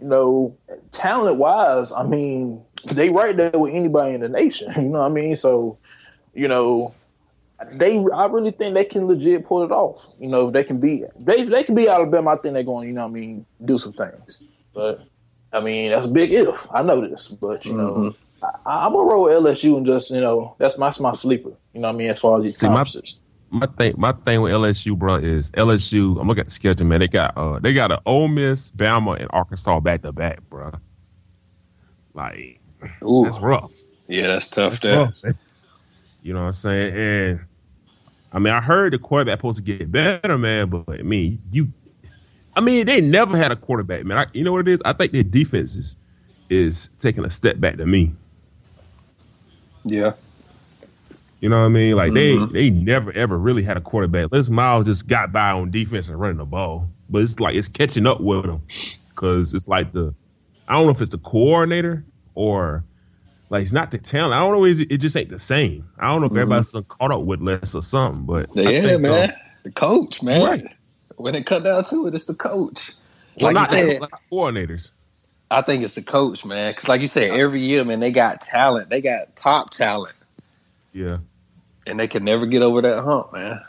you 0.01 0.07
know, 0.07 0.57
talent 0.91 1.37
wise, 1.37 1.91
I 1.91 2.01
mean, 2.01 2.63
they 2.85 3.11
right 3.11 3.37
there 3.37 3.51
with 3.51 3.75
anybody 3.75 4.15
in 4.15 4.21
the 4.21 4.29
nation. 4.29 4.71
You 4.75 4.89
know 4.89 5.01
what 5.01 5.11
I 5.11 5.13
mean? 5.13 5.35
So, 5.35 5.77
you 6.33 6.47
know, 6.47 6.95
they 7.73 7.97
I 8.13 8.27
really 8.27 8.51
think 8.51 8.73
they 8.73 8.85
can 8.85 9.05
legit 9.07 9.45
pull 9.45 9.63
it 9.63 9.71
off. 9.71 10.07
You 10.19 10.27
know, 10.29 10.49
they 10.51 10.63
can 10.63 10.79
be 10.79 11.03
they 11.19 11.43
they 11.43 11.63
can 11.63 11.75
be 11.75 11.87
Alabama. 11.87 12.31
I 12.31 12.37
think 12.37 12.53
they're 12.53 12.63
going. 12.63 12.87
You 12.87 12.93
know, 12.93 13.03
what 13.03 13.09
I 13.09 13.19
mean, 13.19 13.45
do 13.63 13.77
some 13.77 13.93
things, 13.93 14.43
but. 14.73 15.01
I 15.53 15.61
mean, 15.61 15.91
that's 15.91 16.05
a 16.05 16.09
big 16.09 16.33
if. 16.33 16.67
I 16.73 16.83
know 16.83 16.99
this, 16.99 17.29
but 17.29 17.65
you 17.65 17.77
know, 17.77 18.13
I, 18.43 18.85
I'm 18.85 18.91
gonna 18.91 19.05
roll 19.09 19.27
LSU 19.27 19.77
and 19.77 19.85
just 19.85 20.11
you 20.11 20.19
know, 20.19 20.53
that's 20.59 20.77
my 20.77 20.87
that's 20.87 20.99
my 20.99 21.13
sleeper. 21.13 21.51
You 21.73 21.79
know 21.79 21.87
what 21.87 21.93
I 21.95 21.97
mean? 21.97 22.09
As 22.09 22.19
far 22.19 22.39
as 22.39 22.43
these 22.43 22.57
See, 22.57 22.67
my- 22.67 22.73
conferences. 22.83 23.15
My 23.51 23.67
thing, 23.67 23.93
my 23.95 24.11
thing 24.11 24.41
with 24.41 24.51
LSU, 24.51 24.97
bro, 24.97 25.15
is 25.15 25.51
LSU. 25.51 26.19
I'm 26.19 26.27
looking 26.27 26.41
at 26.41 26.47
the 26.47 26.51
schedule, 26.51 26.87
man. 26.87 26.99
They 26.99 27.07
got 27.07 27.37
uh, 27.37 27.59
they 27.59 27.73
got 27.73 27.89
an 27.93 27.99
Ole 28.05 28.27
Miss, 28.27 28.69
Bama, 28.71 29.17
and 29.17 29.27
Arkansas 29.29 29.79
back 29.79 30.01
to 30.01 30.11
back, 30.11 30.41
bro. 30.49 30.71
Like 32.13 32.59
Ooh, 33.03 33.23
that's 33.23 33.39
rough. 33.39 33.73
yeah, 34.09 34.27
that's 34.27 34.49
tough. 34.49 34.81
That's 34.81 34.81
There. 34.81 34.99
rough. 35.05 35.35
You 36.21 36.33
know 36.33 36.41
what 36.41 36.47
I'm 36.47 36.53
saying? 36.53 36.93
And 36.95 37.39
I 38.35 38.39
mean, 38.39 38.53
I 38.53 38.59
heard 38.59 38.93
the 38.93 38.99
quarterback 38.99 39.39
supposed 39.39 39.57
to 39.57 39.63
get 39.63 39.89
better, 39.91 40.37
man. 40.37 40.69
But 40.69 40.99
I 40.99 41.03
mean, 41.03 41.41
you, 41.51 41.71
I 42.55 42.59
mean, 42.61 42.85
they 42.85 42.99
never 42.99 43.37
had 43.37 43.51
a 43.51 43.55
quarterback, 43.55 44.05
man. 44.05 44.17
I, 44.17 44.25
you 44.33 44.43
know 44.43 44.51
what 44.51 44.67
it 44.67 44.71
is? 44.73 44.81
I 44.85 44.93
think 44.93 45.13
their 45.13 45.23
defense 45.23 45.75
is 45.75 45.95
is 46.49 46.89
taking 46.99 47.25
a 47.25 47.29
step 47.29 47.59
back 47.59 47.77
to 47.77 47.85
me. 47.85 48.13
Yeah, 49.85 50.13
You 51.41 51.49
know 51.49 51.59
what 51.59 51.65
I 51.65 51.69
mean? 51.69 51.95
Like 51.95 52.11
Mhm. 52.11 52.51
they 52.51 52.59
they 52.69 52.69
never 52.71 53.11
ever 53.13 53.37
really 53.37 53.63
had 53.63 53.77
a 53.77 53.81
quarterback. 53.81 54.31
Les 54.31 54.49
Miles 54.49 54.85
just 54.85 55.07
got 55.07 55.31
by 55.31 55.51
on 55.51 55.71
defense 55.71 56.09
and 56.09 56.19
running 56.19 56.37
the 56.37 56.45
ball, 56.45 56.89
but 57.09 57.21
it's 57.21 57.39
like 57.39 57.55
it's 57.55 57.67
catching 57.69 58.07
up 58.07 58.19
with 58.19 58.45
him 58.45 58.61
because 59.09 59.53
it's 59.53 59.67
like 59.67 59.91
the 59.93 60.13
I 60.67 60.73
don't 60.73 60.85
know 60.85 60.91
if 60.91 61.01
it's 61.01 61.11
the 61.11 61.19
coordinator 61.19 62.03
or 62.33 62.83
like 63.55 63.63
it's 63.63 63.71
not 63.71 63.91
the 63.91 63.97
talent. 63.97 64.33
I 64.33 64.39
don't 64.39 64.53
know. 64.53 64.65
It, 64.65 64.91
it 64.91 64.97
just 64.97 65.15
ain't 65.15 65.29
the 65.29 65.39
same. 65.39 65.89
I 65.97 66.07
don't 66.07 66.19
know 66.21 66.27
if 66.27 66.33
everybody's 66.33 66.71
done 66.71 66.83
caught 66.83 67.11
up 67.11 67.21
with 67.23 67.41
Les 67.41 67.73
or 67.73 67.81
something, 67.81 68.25
but 68.25 68.49
yeah, 68.53 68.81
think, 68.81 69.01
man. 69.01 69.29
um, 69.29 69.35
the 69.63 69.71
coach, 69.71 70.21
man. 70.21 70.41
Right. 70.43 70.67
When 71.15 71.35
it 71.35 71.45
cut 71.45 71.63
down 71.63 71.85
to 71.85 72.07
it, 72.07 72.15
it's 72.15 72.25
the 72.25 72.35
coach. 72.35 72.91
well, 73.37 73.53
Like 73.53 73.57
you 73.57 73.65
said, 73.65 74.01
not 74.01 74.11
coordinators. 74.31 74.91
I 75.49 75.61
think 75.61 75.83
it's 75.83 75.95
the 75.95 76.03
coach, 76.03 76.45
man. 76.45 76.71
Because 76.71 76.89
like 76.89 77.01
you 77.01 77.07
said, 77.07 77.31
every 77.31 77.61
year, 77.61 77.85
man, 77.85 77.99
they 78.01 78.11
got 78.11 78.41
talent. 78.41 78.89
They 78.89 79.01
got 79.01 79.35
top 79.37 79.69
talent, 79.69 80.15
Yeah, 80.93 81.19
and 81.87 81.99
they 81.99 82.07
can 82.07 82.25
never 82.25 82.45
get 82.45 82.61
over 82.61 82.81
that 82.81 83.03
hump, 83.03 83.33
man. 83.33 83.61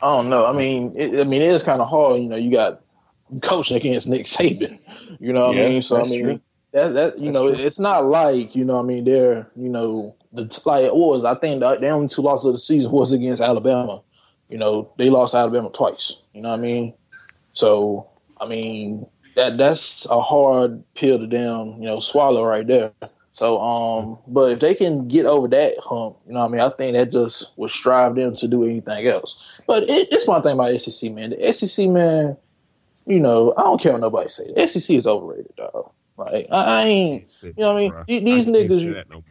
I 0.00 0.06
don't 0.06 0.30
know. 0.30 0.46
I 0.46 0.52
mean, 0.52 0.94
it, 0.96 1.20
I 1.20 1.24
mean, 1.24 1.42
it 1.42 1.50
is 1.54 1.62
kind 1.62 1.80
of 1.80 1.88
hard. 1.88 2.20
You 2.20 2.28
know, 2.28 2.36
you 2.36 2.50
got 2.50 2.82
coaching 3.42 3.76
against 3.76 4.08
Nick 4.08 4.26
Saban. 4.26 4.78
You 5.20 5.32
know 5.32 5.48
what 5.48 5.56
Yeah, 5.56 5.62
I 5.64 5.68
mean? 5.68 5.82
So 5.82 5.96
I 5.98 5.98
that's 5.98 6.10
mean, 6.10 6.22
true. 6.22 6.40
That 6.72 6.94
that 6.94 7.18
you 7.18 7.32
That's 7.32 7.34
know, 7.34 7.54
true. 7.54 7.64
it's 7.64 7.78
not 7.78 8.04
like 8.04 8.56
you 8.56 8.64
know. 8.64 8.78
I 8.78 8.82
mean, 8.82 9.04
they're 9.04 9.50
you 9.56 9.68
know 9.68 10.16
the 10.32 10.60
like 10.64 10.84
it 10.84 10.94
was. 10.94 11.24
I 11.24 11.34
think 11.34 11.60
the, 11.60 11.76
the 11.76 11.88
only 11.88 12.08
two 12.08 12.22
losses 12.22 12.46
of 12.46 12.52
the 12.52 12.58
season 12.58 12.90
was 12.92 13.12
against 13.12 13.42
Alabama. 13.42 14.02
You 14.48 14.58
know, 14.58 14.92
they 14.98 15.10
lost 15.10 15.34
Alabama 15.34 15.70
twice. 15.70 16.16
You 16.32 16.42
know 16.42 16.50
what 16.50 16.58
I 16.58 16.62
mean? 16.62 16.94
So 17.52 18.08
I 18.40 18.46
mean 18.46 19.06
that 19.36 19.58
that's 19.58 20.06
a 20.06 20.20
hard 20.20 20.82
pill 20.94 21.18
to 21.18 21.26
down. 21.26 21.80
You 21.80 21.86
know, 21.86 22.00
swallow 22.00 22.44
right 22.44 22.66
there. 22.66 22.92
So, 23.34 23.58
um, 23.60 24.18
but 24.28 24.52
if 24.52 24.60
they 24.60 24.74
can 24.74 25.08
get 25.08 25.24
over 25.24 25.48
that 25.48 25.74
hump, 25.78 26.18
you 26.26 26.34
know 26.34 26.40
what 26.40 26.48
I 26.48 26.50
mean? 26.50 26.60
I 26.60 26.68
think 26.68 26.94
that 26.94 27.10
just 27.10 27.50
would 27.56 27.70
strive 27.70 28.14
them 28.14 28.34
to 28.36 28.48
do 28.48 28.64
anything 28.64 29.06
else. 29.06 29.36
But 29.66 29.84
it, 29.84 30.08
it's 30.10 30.28
one 30.28 30.42
thing 30.42 30.52
about 30.52 30.78
SEC, 30.78 31.10
man. 31.12 31.30
The 31.30 31.52
SEC, 31.52 31.88
man, 31.88 32.36
you 33.06 33.20
know, 33.20 33.54
I 33.56 33.62
don't 33.62 33.80
care 33.80 33.92
what 33.92 34.02
nobody 34.02 34.28
say. 34.28 34.52
The 34.54 34.68
SEC 34.68 34.96
is 34.96 35.06
overrated, 35.06 35.54
dog. 35.56 35.92
Like 36.16 36.46
I, 36.50 36.64
I 36.64 36.84
ain't, 36.84 37.42
you 37.42 37.54
know 37.58 37.74
what 37.74 37.76
I 37.76 37.82
mean? 37.82 37.92
Bruh, 37.92 38.06
These 38.06 38.48
I 38.48 38.50
niggas, 38.50 39.04
no 39.10 39.24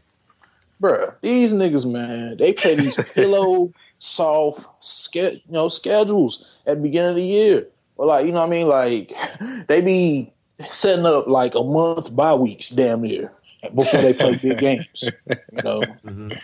bruh, 0.81 1.15
these 1.21 1.53
niggas, 1.53 1.91
man, 1.91 2.37
they 2.37 2.53
play 2.53 2.75
these 2.75 2.97
pillow 3.13 3.73
soft, 3.99 4.67
ske- 4.83 5.15
you 5.15 5.41
know, 5.51 5.69
schedules 5.69 6.61
at 6.65 6.77
the 6.77 6.83
beginning 6.83 7.11
of 7.11 7.15
the 7.15 7.23
year. 7.23 7.67
Or 7.97 8.07
like, 8.07 8.25
you 8.25 8.31
know 8.31 8.39
what 8.39 8.47
I 8.47 8.49
mean? 8.49 8.67
Like 8.67 9.13
they 9.67 9.81
be 9.81 10.33
setting 10.69 11.05
up 11.05 11.27
like 11.27 11.55
a 11.55 11.63
month 11.63 12.15
by 12.15 12.33
weeks, 12.33 12.69
damn 12.69 13.01
near, 13.01 13.31
before 13.73 14.01
they 14.01 14.13
play 14.13 14.35
big 14.35 14.59
games. 14.59 15.11
You 15.51 15.61
know, 15.61 15.99
Mhm. 16.05 16.39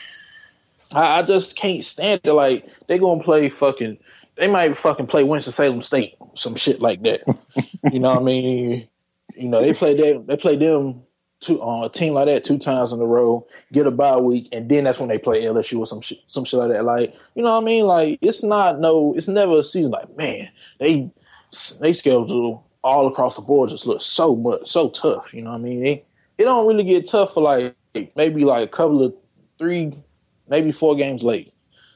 I, 0.94 1.20
I 1.20 1.24
just 1.24 1.56
can't 1.58 1.84
stand 1.84 2.22
it. 2.24 2.32
Like 2.32 2.70
they 2.88 3.00
gonna 3.00 3.24
play 3.24 3.50
fucking. 3.50 3.98
They 4.36 4.48
might 4.48 4.78
fucking 4.78 5.08
play 5.08 5.24
Winston 5.24 5.52
Salem 5.52 5.82
State, 5.82 6.14
some 6.36 6.56
shit 6.56 6.80
like 6.80 7.02
that. 7.04 7.22
you 7.92 8.00
know 8.00 8.14
what 8.14 8.22
I 8.22 8.24
mean? 8.24 8.88
You 9.38 9.50
know 9.50 9.62
they 9.62 9.74
play 9.74 9.94
that. 9.96 10.26
They 10.28 10.38
play 10.38 10.56
them 10.58 11.04
two 11.40 11.62
on 11.62 11.84
a 11.84 11.90
team 11.90 12.14
like 12.14 12.26
that 12.26 12.44
two 12.44 12.58
times 12.58 12.92
in 12.92 13.00
a 13.00 13.06
row, 13.06 13.46
get 13.72 13.88
a 13.88 13.92
bye 13.92 14.18
week, 14.18 14.50
and 14.52 14.70
then 14.70 14.86
that's 14.86 15.00
when 15.00 15.10
they 15.10 15.20
play 15.20 15.44
LSU 15.44 15.80
or 15.80 15.86
some 15.86 16.02
shit, 16.02 16.20
some 16.28 16.46
shit 16.46 16.60
like 16.60 16.70
that. 16.70 16.84
Like 16.84 17.16
you 17.36 17.44
know 17.44 17.54
what 17.54 17.62
I 17.62 17.66
mean? 17.66 17.86
Like 17.86 18.20
it's 18.22 18.44
not 18.44 18.80
no, 18.80 19.14
it's 19.16 19.28
never 19.28 19.60
a 19.60 19.64
season. 19.64 19.92
Like 19.92 20.16
man, 20.18 20.50
they 20.80 21.12
they 21.80 21.94
schedule 21.94 22.66
all 22.84 23.08
across 23.08 23.36
the 23.36 23.42
board 23.42 23.70
just 23.70 23.86
look 23.86 24.02
so 24.02 24.36
much 24.36 24.68
so 24.68 24.90
tough. 24.90 25.34
You 25.34 25.44
know 25.44 25.52
what 25.52 25.60
I 25.60 25.64
mean? 25.64 25.86
It, 25.86 26.06
it 26.38 26.44
don't 26.44 26.68
really 26.68 26.84
get 26.84 27.10
tough 27.10 27.34
for 27.34 27.42
like 27.42 27.76
maybe 28.16 28.46
like 28.46 28.64
a 28.64 28.72
couple 28.72 29.04
of 29.04 29.16
three, 29.58 29.92
maybe 30.48 30.72
four 30.72 30.96
games 30.96 31.24
late. 31.24 31.54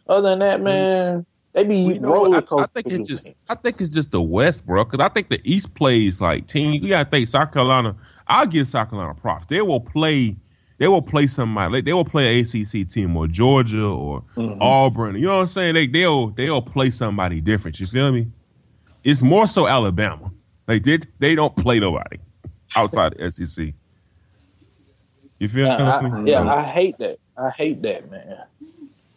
Other 0.07 0.29
than 0.29 0.39
that, 0.39 0.55
mm-hmm. 0.55 0.63
man, 0.63 1.25
they 1.53 1.63
be 1.65 1.75
You 1.75 1.99
know 1.99 2.11
what? 2.11 2.31
roller 2.47 2.61
I, 2.61 2.63
I 2.63 2.65
think 2.67 2.87
it's 2.87 3.09
just 3.09 3.27
I 3.49 3.55
think 3.55 3.81
it's 3.81 3.91
just 3.91 4.11
the 4.11 4.21
West, 4.21 4.65
bro. 4.65 4.85
Because 4.85 5.03
I 5.03 5.09
think 5.09 5.29
the 5.29 5.41
East 5.43 5.73
plays 5.73 6.21
like 6.21 6.47
team. 6.47 6.81
You 6.81 6.89
gotta 6.89 7.09
think 7.09 7.27
South 7.27 7.51
Carolina. 7.51 7.95
I'll 8.27 8.45
give 8.47 8.67
South 8.67 8.89
Carolina 8.89 9.13
props. 9.15 9.45
They 9.47 9.61
will 9.61 9.81
play. 9.81 10.35
They 10.77 10.87
will 10.87 11.01
play 11.01 11.27
somebody. 11.27 11.71
Like, 11.73 11.85
they 11.85 11.93
will 11.93 12.05
play 12.05 12.39
an 12.39 12.45
ACC 12.45 12.87
team 12.89 13.15
or 13.15 13.27
Georgia 13.27 13.85
or 13.85 14.23
Mhm. 14.35 14.57
Auburn. 14.61 15.15
You 15.15 15.23
know 15.23 15.35
what 15.35 15.41
I'm 15.41 15.47
saying? 15.47 15.75
They 15.75 15.87
they'll 15.87 16.27
they'll 16.29 16.61
play 16.61 16.89
somebody 16.91 17.41
different. 17.41 17.79
You 17.79 17.87
feel 17.87 18.11
me? 18.11 18.27
It's 19.03 19.21
more 19.21 19.45
so 19.47 19.67
Alabama. 19.67 20.31
Like 20.67 20.83
they 20.83 20.99
they 21.19 21.35
don't 21.35 21.55
play 21.55 21.79
nobody 21.79 22.17
outside 22.75 23.15
the 23.17 23.29
SEC. 23.31 23.73
You 25.39 25.47
feel 25.49 25.67
I, 25.69 25.97
I, 25.97 26.19
me? 26.19 26.31
yeah, 26.31 26.41
I 26.43 26.63
hate 26.63 26.97
that. 26.99 27.17
I 27.35 27.49
hate 27.49 27.81
that, 27.81 28.09
man. 28.09 28.43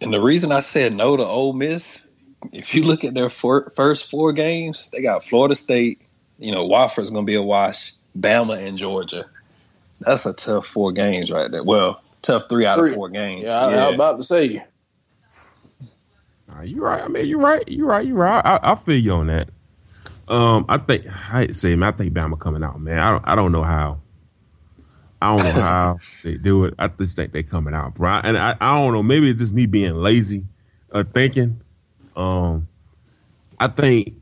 And 0.00 0.12
the 0.12 0.20
reason 0.20 0.52
I 0.52 0.60
said 0.60 0.94
no 0.94 1.16
to 1.16 1.24
Ole 1.24 1.52
Miss, 1.52 2.08
if 2.52 2.74
you 2.74 2.82
look 2.82 3.04
at 3.04 3.14
their 3.14 3.30
four, 3.30 3.70
first 3.70 4.10
four 4.10 4.32
games, 4.32 4.90
they 4.90 5.02
got 5.02 5.24
Florida 5.24 5.54
State. 5.54 6.02
You 6.38 6.52
know, 6.52 6.68
Wofford's 6.68 7.10
going 7.10 7.24
to 7.24 7.30
be 7.30 7.36
a 7.36 7.42
wash. 7.42 7.92
Bama 8.18 8.64
and 8.64 8.78
Georgia. 8.78 9.26
That's 10.00 10.26
a 10.26 10.32
tough 10.32 10.66
four 10.66 10.92
games 10.92 11.30
right 11.30 11.50
there. 11.50 11.64
Well, 11.64 12.02
tough 12.22 12.44
three 12.48 12.66
out 12.66 12.78
Three. 12.78 12.90
of 12.90 12.96
four 12.96 13.08
games. 13.08 13.44
Yeah, 13.44 13.58
I, 13.58 13.72
I 13.72 13.86
was 13.86 13.94
about 13.94 14.16
to 14.18 14.24
say. 14.24 14.64
Nah, 16.48 16.62
you 16.62 16.82
right. 16.82 17.02
I 17.02 17.08
mean, 17.08 17.26
you're 17.26 17.38
right. 17.38 17.66
You're 17.66 17.86
right. 17.86 18.06
You're 18.06 18.16
right. 18.16 18.44
I, 18.44 18.72
I 18.72 18.74
feel 18.76 18.98
you 18.98 19.12
on 19.12 19.26
that. 19.28 19.50
Um, 20.28 20.64
I 20.68 20.78
think 20.78 21.06
I 21.06 21.40
hate 21.40 21.56
say, 21.56 21.74
man, 21.74 21.92
I 21.92 21.96
think 21.96 22.12
Bama 22.12 22.38
coming 22.38 22.62
out, 22.62 22.80
man. 22.80 22.98
I 22.98 23.10
don't. 23.10 23.24
I 23.26 23.34
don't 23.34 23.52
know 23.52 23.62
how. 23.62 24.00
I 25.20 25.36
don't 25.36 25.44
know 25.44 25.62
how 25.62 25.98
they 26.24 26.34
do 26.34 26.64
it. 26.64 26.74
I 26.78 26.88
just 26.88 27.16
think 27.16 27.32
they 27.32 27.42
coming 27.42 27.74
out, 27.74 27.94
bro. 27.94 28.20
And 28.22 28.36
I, 28.36 28.56
I 28.60 28.78
don't 28.78 28.92
know. 28.92 29.02
Maybe 29.02 29.30
it's 29.30 29.38
just 29.38 29.52
me 29.52 29.66
being 29.66 29.94
lazy, 29.94 30.44
uh, 30.92 31.04
thinking. 31.12 31.60
Um, 32.16 32.68
I 33.58 33.68
think 33.68 34.14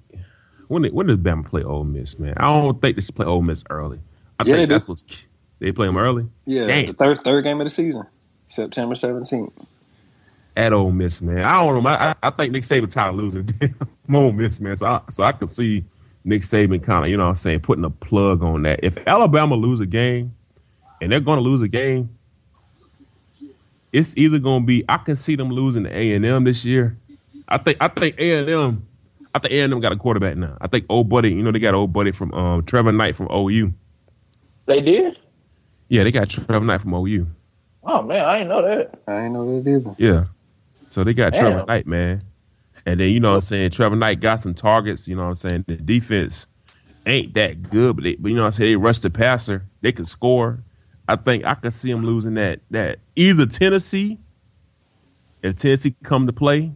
when 0.69 0.85
when 0.87 1.07
does 1.07 1.17
Bama 1.19 1.45
play 1.47 1.63
Ole 1.63 1.85
Miss, 1.85 2.19
man? 2.19 2.35
I 2.37 2.45
don't 2.45 2.81
think 2.81 2.97
they 2.97 3.03
should 3.03 3.15
play 3.15 3.27
Ole 3.27 3.43
Miss 3.43 3.65
early. 3.71 4.01
I 4.41 4.45
Yeah, 4.45 4.55
think 4.57 4.69
that's 4.71 4.89
what's 4.89 5.05
they 5.59 5.73
play 5.73 5.87
them 5.87 5.97
early 5.99 6.27
Yeah, 6.47 6.67
Damn. 6.67 6.87
the 6.87 6.93
third 6.95 7.25
third 7.25 7.45
game 7.45 7.61
of 7.61 7.67
the 7.67 7.71
season, 7.71 8.07
September 8.47 8.95
seventeenth. 8.95 9.53
at 10.57 10.73
Ole 10.73 10.93
Miss, 10.93 11.23
man. 11.23 11.45
I 11.45 11.53
don't 11.65 11.83
know. 11.83 11.91
I, 11.91 12.15
I 12.23 12.31
think 12.31 12.53
Nick 12.53 12.65
Saban 12.65 12.91
tired 12.91 13.11
of 13.11 13.17
losing 13.17 13.49
Ole 14.15 14.33
Miss, 14.33 14.61
man. 14.61 14.77
So 14.77 14.87
I, 14.87 15.01
so 15.11 15.23
I 15.23 15.33
could 15.33 15.49
see 15.51 15.85
Nick 16.25 16.43
Saban 16.43 16.83
kind 16.83 17.05
of, 17.05 17.11
you 17.11 17.17
know 17.17 17.25
what 17.25 17.31
I'm 17.31 17.37
saying, 17.37 17.61
putting 17.61 17.85
a 17.85 17.91
plug 17.91 18.43
on 18.43 18.63
that. 18.65 18.81
If 18.83 18.99
Alabama 19.07 19.55
lose 19.57 19.81
a 19.81 19.87
game, 19.87 20.35
and 21.01 21.11
they're 21.11 21.21
going 21.21 21.39
to 21.39 21.45
lose 21.45 21.63
a 21.63 21.69
game, 21.69 22.11
it's 23.93 24.17
either 24.17 24.39
going 24.39 24.63
to 24.63 24.67
be 24.67 24.85
I 24.89 24.99
can 24.99 25.17
see 25.17 25.37
them 25.37 25.51
losing 25.51 25.85
to 25.85 25.97
A 25.97 26.15
and 26.15 26.25
M 26.25 26.45
this 26.45 26.65
year. 26.65 26.97
I 27.49 27.59
think 27.59 27.79
I 27.81 27.89
think 27.89 28.17
A 28.19 28.39
and 28.39 28.49
M, 28.49 28.87
I 29.35 29.39
think 29.39 29.53
A 29.53 29.61
and 29.61 29.73
M 29.73 29.81
got 29.81 29.93
a 29.93 29.97
quarterback 29.97 30.37
now. 30.37 30.57
I 30.61 30.69
think 30.69 30.87
old 30.89 31.09
buddy, 31.09 31.31
you 31.31 31.43
know, 31.43 31.53
they 31.53 31.59
got 31.59 31.75
old 31.75 31.93
buddy 31.93 32.13
from 32.13 32.33
um, 32.35 32.65
Trevor 32.65 32.93
Knight 32.93 33.17
from 33.17 33.29
OU. 33.33 33.73
They 34.67 34.81
did? 34.81 35.19
Yeah, 35.89 36.05
they 36.05 36.13
got 36.13 36.31
Trevor 36.31 36.61
Knight 36.61 36.81
from 36.81 36.95
OU. 36.95 37.27
Oh 37.85 38.03
man, 38.03 38.25
I 38.25 38.39
didn't 38.39 38.49
know 38.49 38.63
that. 38.63 39.01
I 39.07 39.25
ain't 39.25 39.33
know 39.33 39.63
that 39.63 39.69
either. 39.69 39.95
Yeah. 39.99 40.25
So 40.89 41.05
they 41.05 41.15
got 41.15 41.33
Damn. 41.33 41.43
Trevor 41.43 41.67
Knight, 41.67 41.87
man. 41.87 42.23
And 42.85 43.01
then, 43.01 43.11
you 43.11 43.21
know 43.21 43.31
what 43.31 43.37
I'm 43.37 43.41
saying, 43.43 43.71
Trevor 43.71 43.97
Knight 43.97 44.21
got 44.21 44.43
some 44.43 44.55
targets, 44.55 45.07
you 45.07 45.15
know 45.15 45.23
what 45.23 45.29
I'm 45.29 45.35
saying? 45.37 45.65
The 45.69 45.77
defense 45.77 46.47
ain't 47.07 47.35
that 47.35 47.71
good, 47.71 47.97
but, 47.97 48.03
they, 48.05 48.17
but 48.17 48.29
you 48.29 48.35
know 48.35 48.43
what 48.43 48.47
I'm 48.47 48.53
saying, 48.53 48.73
they 48.73 48.77
rush 48.77 48.99
the 48.99 49.11
passer, 49.11 49.65
they 49.81 49.93
can 49.93 50.05
score. 50.05 50.63
I 51.09 51.17
think 51.17 51.45
I 51.45 51.55
could 51.55 51.75
see 51.75 51.91
them 51.91 52.05
losing 52.05 52.35
that 52.35 52.61
that 52.71 52.99
either 53.17 53.47
Tennessee, 53.47 54.19
if 55.43 55.57
Tennessee 55.57 55.95
come 56.03 56.27
to 56.27 56.33
play, 56.33 56.73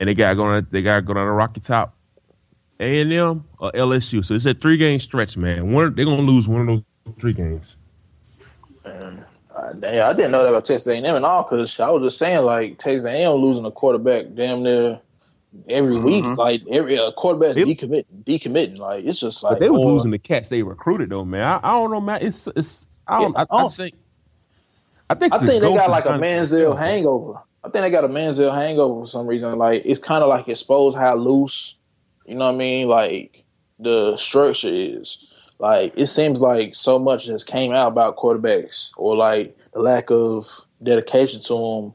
and 0.00 0.08
they 0.08 0.14
gotta 0.14 0.34
go 0.34 0.60
they 0.62 0.82
gotta 0.82 1.02
go 1.02 1.14
down 1.14 1.26
the 1.26 1.32
Rocky 1.32 1.60
Top, 1.60 1.94
A 2.80 3.00
and 3.02 3.12
M 3.12 3.44
or 3.58 3.70
LSU. 3.72 4.24
So 4.24 4.34
it's 4.34 4.46
a 4.46 4.54
three 4.54 4.76
game 4.78 4.98
stretch, 4.98 5.36
man. 5.36 5.70
One 5.72 5.94
they're 5.94 6.04
gonna 6.06 6.22
lose 6.22 6.48
one 6.48 6.62
of 6.62 6.66
those 6.66 6.82
three 7.20 7.34
games. 7.34 7.76
Man, 8.84 9.24
uh, 9.54 9.72
damn, 9.74 10.08
I 10.08 10.12
didn't 10.14 10.32
know 10.32 10.42
that 10.42 10.48
about 10.50 10.64
Texas 10.64 10.86
A&M 10.86 11.04
at 11.04 11.22
all 11.22 11.42
because 11.42 11.78
I 11.78 11.90
was 11.90 12.02
just 12.02 12.18
saying 12.18 12.44
like 12.44 12.78
Texas 12.78 13.04
A&M 13.04 13.30
losing 13.32 13.64
a 13.66 13.70
quarterback 13.70 14.26
damn 14.34 14.62
near 14.62 15.00
every 15.68 15.98
week. 15.98 16.24
Like 16.24 16.62
every 16.70 16.98
uh, 16.98 17.12
quarterback's 17.12 17.56
They- 17.56 17.64
decommitting, 17.64 18.24
decommitting. 18.24 18.78
Like 18.78 19.04
it's 19.04 19.20
just 19.20 19.42
like 19.42 19.52
But 19.54 19.60
they 19.60 19.68
were 19.68 19.76
boy, 19.78 19.92
losing 19.92 20.12
the 20.12 20.18
cats 20.18 20.48
they 20.48 20.62
recruited 20.62 21.10
though, 21.10 21.24
man. 21.26 21.42
I, 21.42 21.60
I 21.62 21.72
don't 21.72 21.90
know, 21.90 22.00
man. 22.00 22.22
It's 22.22 22.48
it's 22.56 22.86
I 23.06 23.20
don't 23.20 23.32
Yeah, 23.32 23.40
I, 23.40 23.42
I 23.42 23.64
oh. 23.64 23.68
think 23.68 23.94
I 25.10 25.14
think 25.14 25.34
I 25.34 25.38
think 25.38 25.60
they 25.60 25.74
got 25.74 25.90
like 25.90 26.06
a 26.06 26.18
kinda- 26.18 26.26
Manziel 26.26 26.78
hangover. 26.78 27.40
I 27.62 27.68
think 27.68 27.82
they 27.82 27.90
got 27.90 28.04
a 28.04 28.08
Manziel 28.08 28.54
hangover 28.54 29.02
for 29.02 29.06
some 29.06 29.26
reason. 29.26 29.58
Like 29.58 29.82
it's 29.84 30.00
kind 30.00 30.22
of 30.22 30.28
like 30.28 30.48
exposed 30.48 30.96
how 30.96 31.14
loose, 31.16 31.76
you 32.24 32.34
know 32.34 32.46
what 32.46 32.54
I 32.54 32.58
mean? 32.58 32.88
Like 32.88 33.44
the 33.78 34.16
structure 34.16 34.70
is. 34.72 35.18
Like 35.58 35.92
it 35.96 36.06
seems 36.06 36.40
like 36.40 36.74
so 36.74 36.98
much 36.98 37.26
has 37.26 37.44
came 37.44 37.72
out 37.72 37.88
about 37.88 38.16
quarterbacks 38.16 38.90
or 38.96 39.14
like 39.14 39.58
the 39.74 39.80
lack 39.80 40.10
of 40.10 40.48
dedication 40.82 41.40
to 41.42 41.54
them 41.54 41.94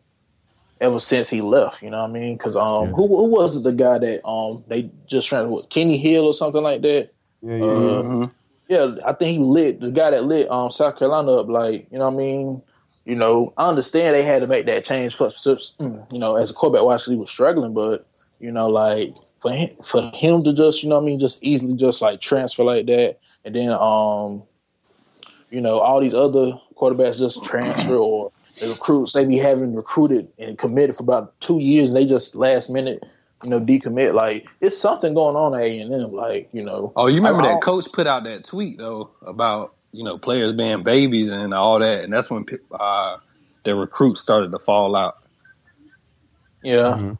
ever 0.79 0.99
since 0.99 1.29
he 1.31 1.41
left. 1.41 1.81
You 1.81 1.89
know 1.89 2.01
what 2.01 2.11
I 2.11 2.13
mean? 2.13 2.37
Because 2.37 2.55
um, 2.55 2.89
Yeah. 2.89 2.95
who 2.95 3.07
who 3.07 3.31
was 3.31 3.57
it 3.57 3.63
the 3.63 3.71
guy 3.73 3.97
that 3.97 4.27
um 4.27 4.63
they 4.67 4.91
just 5.07 5.27
trying 5.27 5.47
to 5.49 5.67
Kenny 5.67 5.97
Hill 5.97 6.25
or 6.27 6.33
something 6.35 6.61
like 6.61 6.81
that? 6.83 7.09
Yeah, 7.41 7.55
yeah, 7.55 7.63
Uh, 7.65 7.67
yeah. 7.67 8.01
Mhm. 8.03 8.31
Yeah, 8.67 8.95
I 9.05 9.13
think 9.13 9.37
he 9.37 9.43
lit 9.43 9.79
the 9.79 9.91
guy 9.91 10.11
that 10.11 10.25
lit 10.25 10.49
um 10.51 10.69
South 10.69 10.97
Carolina 10.97 11.31
up. 11.33 11.47
Like, 11.47 11.87
you 11.91 11.97
know 11.97 12.09
what 12.09 12.15
I 12.15 12.17
mean? 12.17 12.61
You 13.05 13.15
know, 13.15 13.53
I 13.55 13.69
understand 13.69 14.15
they 14.15 14.23
had 14.23 14.41
to 14.41 14.47
make 14.47 14.65
that 14.65 14.83
change 14.83 15.15
for 15.15 15.27
mm, 15.27 16.11
you 16.11 16.19
know 16.19 16.35
as 16.35 16.49
a 16.49 16.53
quarterback. 16.53 16.91
Actually, 16.91 17.15
he 17.15 17.19
was 17.19 17.29
struggling, 17.29 17.73
but 17.73 18.07
you 18.39 18.51
know, 18.51 18.67
like 18.67 19.13
for 19.39 19.51
him 19.51 19.69
for 19.83 20.11
him 20.15 20.43
to 20.43 20.53
just 20.53 20.81
you 20.81 20.89
know 20.89 20.95
what 20.95 21.03
I 21.03 21.05
mean, 21.05 21.19
just 21.19 21.41
easily 21.43 21.75
just 21.75 22.01
like 22.01 22.19
transfer 22.19 22.63
like 22.63 22.87
that, 22.87 23.19
and 23.43 23.55
then 23.55 23.71
um, 23.71 24.41
you 25.51 25.61
know, 25.61 25.79
all 25.79 26.01
these 26.01 26.15
other 26.15 26.59
quarterbacks 26.75 27.19
just 27.19 27.43
transfer 27.43 27.95
or 27.95 28.31
the 28.59 28.69
recruits 28.69 29.13
they 29.13 29.25
be 29.25 29.37
having 29.37 29.75
recruited 29.75 30.27
and 30.39 30.57
committed 30.57 30.95
for 30.95 31.03
about 31.03 31.39
two 31.41 31.59
years, 31.59 31.89
and 31.89 31.97
they 31.97 32.05
just 32.05 32.35
last 32.35 32.69
minute. 32.69 33.03
You 33.43 33.49
know, 33.51 33.59
decommit 33.59 34.15
like 34.15 34.47
it's 34.61 34.77
something 34.77 35.13
going 35.13 35.35
on 35.35 35.53
at 35.53 35.61
A 35.61 35.79
and 35.79 35.93
M. 35.93 36.11
Like 36.13 36.49
you 36.53 36.63
know, 36.63 36.91
Oh, 36.95 37.05
you 37.05 37.17
remember 37.17 37.43
that 37.43 37.61
coach 37.61 37.85
put 37.91 38.07
out 38.07 38.23
that 38.23 38.45
tweet 38.45 38.79
though 38.79 39.11
about 39.21 39.74
you 39.95 40.03
know 40.03 40.17
players 40.17 40.53
being 40.53 40.83
babies 40.83 41.29
and 41.29 41.53
all 41.53 41.79
that, 41.79 42.03
and 42.03 42.13
that's 42.13 42.29
when 42.29 42.45
uh, 42.71 43.17
the 43.63 43.75
recruits 43.75 44.21
started 44.21 44.51
to 44.51 44.59
fall 44.59 44.95
out. 44.95 45.15
Yeah. 46.63 46.97
Mhm. 46.97 47.17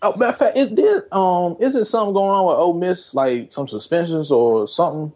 Oh, 0.00 0.16
matter 0.16 0.30
of 0.32 0.38
fact, 0.38 0.56
is 0.56 0.70
there 0.74 1.02
um 1.12 1.56
is 1.60 1.74
it 1.74 1.84
something 1.86 2.14
going 2.14 2.30
on 2.30 2.46
with 2.46 2.56
Ole 2.56 2.78
Miss, 2.78 3.14
like 3.14 3.52
some 3.52 3.68
suspensions 3.68 4.30
or 4.30 4.68
something? 4.68 5.12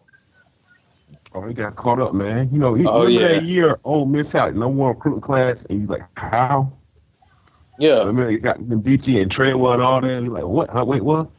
Oh, 1.34 1.46
he 1.46 1.54
got 1.54 1.76
caught 1.76 2.00
up, 2.00 2.12
man. 2.14 2.50
You 2.52 2.58
know, 2.58 2.74
he, 2.74 2.84
Oh, 2.86 3.04
remember 3.04 3.20
yeah. 3.20 3.28
that 3.28 3.42
year 3.44 3.78
Ole 3.84 4.06
Miss 4.06 4.32
had 4.32 4.56
no 4.56 4.68
one 4.68 4.90
recruiting 4.94 5.20
class, 5.22 5.64
and 5.68 5.80
he's 5.80 5.88
like, 5.88 6.02
how? 6.16 6.72
Yeah, 7.78 8.00
Remember 8.00 8.28
he 8.28 8.36
got 8.38 8.68
them 8.68 8.82
DT 8.82 9.20
and 9.20 9.30
Treadwell 9.30 9.72
and 9.74 9.82
all 9.82 10.00
that. 10.00 10.20
He's 10.22 10.28
like, 10.30 10.44
what? 10.44 10.68
Huh? 10.70 10.84
Wait, 10.84 11.02
what? 11.02 11.30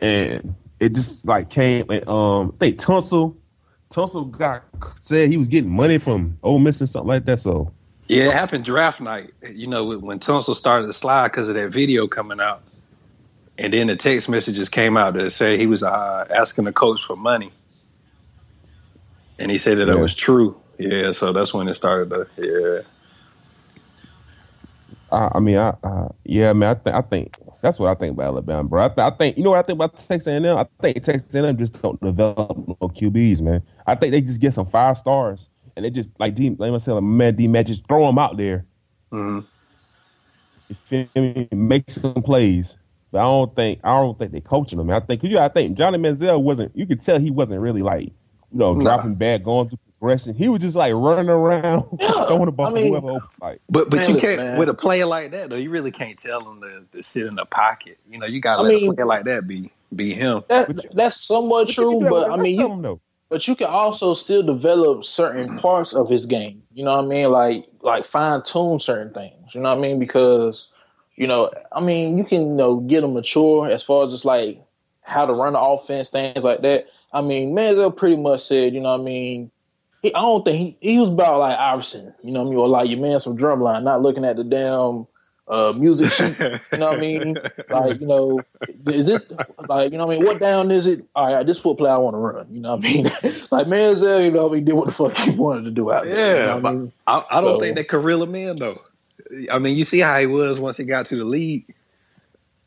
And 0.00 0.54
it 0.80 0.94
just 0.94 1.24
like 1.26 1.50
came. 1.50 1.90
And, 1.90 2.08
um, 2.08 2.54
I 2.56 2.58
think 2.58 2.80
Tunsil, 2.80 3.36
Tunsil 3.92 4.30
got 4.30 4.64
said 5.00 5.30
he 5.30 5.36
was 5.36 5.48
getting 5.48 5.70
money 5.70 5.98
from 5.98 6.36
Ole 6.42 6.58
Miss 6.58 6.80
and 6.80 6.88
something 6.88 7.08
like 7.08 7.24
that. 7.26 7.40
So 7.40 7.72
Yeah, 8.08 8.24
it 8.28 8.32
happened 8.32 8.64
draft 8.64 9.00
night. 9.00 9.32
You 9.42 9.66
know 9.66 9.84
when 9.98 10.18
Tunsil 10.18 10.54
started 10.54 10.86
to 10.86 10.92
slide 10.92 11.28
because 11.28 11.48
of 11.48 11.54
that 11.54 11.70
video 11.70 12.08
coming 12.08 12.40
out, 12.40 12.62
and 13.58 13.72
then 13.72 13.88
the 13.88 13.96
text 13.96 14.28
messages 14.28 14.68
came 14.68 14.96
out 14.96 15.14
that 15.14 15.30
said 15.32 15.60
he 15.60 15.66
was 15.66 15.82
uh, 15.82 16.26
asking 16.30 16.64
the 16.64 16.72
coach 16.72 17.02
for 17.04 17.16
money. 17.16 17.52
and 19.38 19.50
he 19.50 19.58
said 19.58 19.78
that 19.78 19.88
Yeah. 19.88 19.94
it 19.94 20.00
was 20.00 20.14
true. 20.16 20.56
Yeah, 20.78 21.12
so 21.12 21.32
that's 21.32 21.52
when 21.52 21.68
it 21.68 21.74
started. 21.74 22.10
To, 22.10 22.26
yeah, 22.38 22.82
I, 25.12 25.30
I 25.36 25.40
mean, 25.40 25.58
I, 25.58 25.70
uh, 25.84 26.08
yeah, 26.24 26.52
man. 26.54 26.70
I 26.70 26.80
think, 26.80 26.96
I 26.96 27.02
think 27.02 27.34
that's 27.62 27.78
what 27.78 27.90
I 27.90 27.94
think 27.94 28.14
about 28.14 28.28
Alabama, 28.28 28.68
bro. 28.68 28.84
I, 28.84 28.88
th- 28.88 28.98
I 29.00 29.10
think 29.10 29.36
you 29.38 29.44
know 29.44 29.50
what 29.50 29.60
I 29.60 29.62
think 29.62 29.76
about 29.76 29.98
Texas 29.98 30.26
A&M. 30.28 30.56
I 30.58 30.66
think 30.82 31.02
Texas 31.04 31.34
A&M 31.34 31.58
just 31.58 31.80
don't 31.82 32.00
develop 32.00 32.56
no 32.58 32.88
QBs, 32.88 33.40
man. 33.42 33.62
I 33.86 33.94
think 33.94 34.12
they 34.12 34.20
just 34.22 34.40
get 34.40 34.54
some 34.54 34.66
five 34.70 34.98
stars, 34.98 35.50
and 35.76 35.84
they 35.84 35.90
just 35.90 36.10
like 36.18 36.34
D, 36.34 36.50
like 36.58 36.72
I 36.72 36.78
said, 36.78 36.94
like, 36.94 37.04
man, 37.04 37.36
D 37.36 37.48
Matt 37.48 37.66
just 37.68 37.86
throw 37.88 38.06
them 38.06 38.18
out 38.18 38.36
there. 38.38 38.66
hmm 39.10 39.40
You 40.68 40.76
feel 40.76 41.08
me? 41.16 41.48
Make 41.52 41.90
some 41.90 42.22
plays. 42.22 42.76
But 43.10 43.20
I 43.20 43.24
don't 43.24 43.54
think 43.54 43.80
I 43.84 43.96
don't 44.00 44.18
think 44.18 44.32
they 44.32 44.40
coaching 44.40 44.78
them. 44.78 44.90
I 44.90 45.00
think 45.00 45.22
you. 45.22 45.38
I 45.38 45.48
think 45.48 45.76
Johnny 45.76 45.98
Manziel 45.98 46.42
wasn't. 46.42 46.76
You 46.76 46.86
could 46.86 47.00
tell 47.02 47.20
he 47.20 47.30
wasn't 47.30 47.60
really 47.60 47.82
like 47.82 48.06
you 48.08 48.58
know 48.58 48.74
Nah. 48.74 48.82
dropping 48.82 49.16
back, 49.16 49.42
going 49.44 49.68
through 49.68 49.78
progression. 50.02 50.34
He 50.34 50.48
was 50.48 50.60
just 50.60 50.74
like 50.76 50.92
running 50.94 51.28
around, 51.28 51.98
Yeah, 52.00 52.10
throwing 52.26 52.46
the 52.46 52.52
ball 52.52 52.66
I 52.66 52.70
to 52.70 52.74
mean- 52.74 52.88
whoever 52.92 53.10
open. 53.12 53.28
Like 53.40 53.60
but 53.70 53.88
but 53.90 54.00
Man, 54.00 54.14
you 54.14 54.20
can't 54.20 54.40
man. 54.40 54.58
with 54.58 54.68
a 54.68 54.74
player 54.74 55.06
like 55.06 55.30
that 55.30 55.50
though. 55.50 55.56
You 55.56 55.70
really 55.70 55.90
can't 55.92 56.18
tell 56.18 56.40
him 56.40 56.60
to, 56.60 56.84
to 56.96 57.02
sit 57.02 57.26
in 57.26 57.36
the 57.36 57.44
pocket. 57.44 57.98
You 58.10 58.18
know, 58.18 58.26
you 58.26 58.40
got 58.40 58.56
to 58.56 58.60
I 58.62 58.64
let 58.64 58.74
mean- 58.74 58.90
a 58.90 58.94
player 58.94 59.06
like 59.06 59.24
that 59.24 59.46
be 59.46 59.70
be 59.94 60.14
him. 60.14 60.42
That, 60.48 60.68
you- 60.68 60.90
that's 60.94 61.24
somewhat 61.26 61.68
But 61.68 61.74
true, 61.74 62.00
but 62.00 62.30
I 62.30 62.36
mean, 62.36 62.58
rest 62.58 62.70
of 62.70 62.76
you 62.76 62.82
them, 62.82 63.00
but 63.28 63.48
you 63.48 63.56
can 63.56 63.68
also 63.68 64.14
still 64.14 64.42
develop 64.42 65.04
certain 65.04 65.56
parts 65.58 65.94
of 65.94 66.08
his 66.08 66.26
game. 66.26 66.62
You 66.74 66.84
know 66.84 66.96
what 66.96 67.04
I 67.04 67.08
mean? 67.08 67.30
Like 67.30 67.66
like 67.80 68.04
fine 68.04 68.42
tune 68.42 68.80
certain 68.80 69.14
things. 69.14 69.54
You 69.54 69.60
know 69.60 69.68
what 69.70 69.78
I 69.78 69.80
mean? 69.80 69.98
Because 69.98 70.68
you 71.14 71.26
know, 71.28 71.50
I 71.70 71.80
mean, 71.80 72.18
you 72.18 72.24
can 72.24 72.40
you 72.50 72.54
know 72.54 72.76
get 72.80 73.04
him 73.04 73.14
mature 73.14 73.68
as 73.70 73.82
far 73.82 74.06
as 74.06 74.12
just 74.12 74.24
like 74.24 74.60
how 75.02 75.26
to 75.26 75.32
run 75.32 75.52
the 75.54 75.60
offense, 75.60 76.10
things 76.10 76.42
like 76.42 76.62
that. 76.62 76.86
I 77.12 77.20
mean, 77.22 77.54
Manziel 77.54 77.94
pretty 77.94 78.16
much 78.16 78.42
said, 78.42 78.72
you 78.72 78.80
know 78.80 78.90
what 78.96 79.00
I 79.00 79.04
mean. 79.04 79.50
He, 80.02 80.12
I 80.14 80.20
don't 80.20 80.44
think 80.44 80.78
he, 80.80 80.92
he 80.92 80.98
was 80.98 81.08
about 81.10 81.38
like 81.38 81.56
Iverson, 81.58 82.12
you 82.24 82.32
know 82.32 82.40
what 82.42 82.48
I 82.48 82.50
mean, 82.50 82.58
or 82.58 82.68
like 82.68 82.90
your 82.90 82.98
man 83.00 83.20
from 83.20 83.38
Drumline, 83.38 83.84
not 83.84 84.02
looking 84.02 84.24
at 84.24 84.36
the 84.36 84.44
damn 84.44 85.06
uh, 85.48 85.72
music 85.76 86.10
sheet. 86.12 86.38
You 86.38 86.78
know 86.78 86.86
what 86.90 86.98
I 86.98 87.00
mean? 87.00 87.36
Like, 87.70 88.00
you 88.00 88.06
know, 88.06 88.40
is 88.86 89.06
this 89.06 89.22
like, 89.68 89.92
you 89.92 89.98
know 89.98 90.06
what 90.06 90.16
I 90.16 90.18
mean? 90.18 90.26
What 90.26 90.40
down 90.40 90.70
is 90.70 90.86
it? 90.86 91.06
All 91.14 91.32
right, 91.32 91.46
this 91.46 91.58
foot 91.58 91.78
play 91.78 91.90
I 91.90 91.96
want 91.98 92.14
to 92.14 92.18
run. 92.18 92.52
You 92.52 92.60
know 92.60 92.76
what 92.76 92.84
I 92.84 92.88
mean? 92.92 93.04
like 93.50 93.66
Manziel, 93.66 94.24
you 94.24 94.30
know 94.30 94.44
what 94.44 94.52
I 94.52 94.54
mean, 94.56 94.64
did 94.64 94.74
what 94.74 94.86
the 94.86 94.92
fuck 94.92 95.16
he 95.16 95.30
wanted 95.30 95.64
to 95.64 95.70
do 95.70 95.90
out 95.92 96.04
there. 96.04 96.16
Yeah, 96.16 96.56
you 96.56 96.62
know 96.62 96.68
I 96.68 96.72
mean? 96.72 96.92
I, 97.06 97.22
I 97.30 97.40
don't 97.40 97.56
So- 97.56 97.60
think 97.60 97.76
that 97.76 97.88
could 97.88 98.04
reel 98.04 98.22
him 98.22 98.34
in 98.34 98.56
though. 98.58 98.82
I 99.50 99.58
mean, 99.60 99.76
you 99.76 99.84
see 99.84 100.00
how 100.00 100.18
he 100.18 100.26
was 100.26 100.58
once 100.60 100.76
he 100.76 100.84
got 100.84 101.06
to 101.06 101.16
the 101.16 101.24
league. 101.24 101.74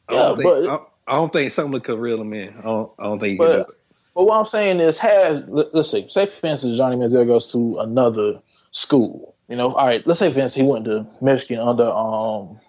I 0.09 0.13
Yeah, 0.13 0.19
don't 0.19 0.37
think, 0.37 0.49
but- 0.49 0.69
I, 0.69 1.13
I 1.13 1.17
don't 1.17 1.31
think 1.33 1.51
Sumlin 1.51 1.83
could 1.83 1.99
reel 1.99 2.19
him 2.21 2.33
in. 2.33 2.49
I 2.57 2.61
don't, 2.61 2.91
I 2.97 3.03
don't 3.03 3.19
think 3.19 3.31
he 3.33 3.37
But- 3.37 3.47
could 3.47 3.65
do 3.67 3.71
it. 3.71 3.77
But 4.15 4.25
what 4.25 4.39
I'm 4.39 4.45
saying 4.45 4.79
is, 4.79 4.97
have 4.99 5.49
let, 5.49 5.75
us 5.75 5.91
say, 5.91 6.07
say 6.09 6.25
for 6.27 6.47
instance, 6.47 6.77
Johnny 6.77 6.95
Manziel 6.97 7.27
goes 7.27 7.51
to 7.51 7.79
another 7.79 8.41
school. 8.71 9.35
You 9.49 9.57
know, 9.57 9.73
all 9.73 9.85
right, 9.87 10.05
let's 10.07 10.19
say 10.19 10.31
for 10.31 10.39
instance 10.39 10.55
he 10.55 10.63
went 10.71 10.85
to 10.85 11.07
Michigan 11.21 11.59
under 11.59 11.85
um 11.91 12.59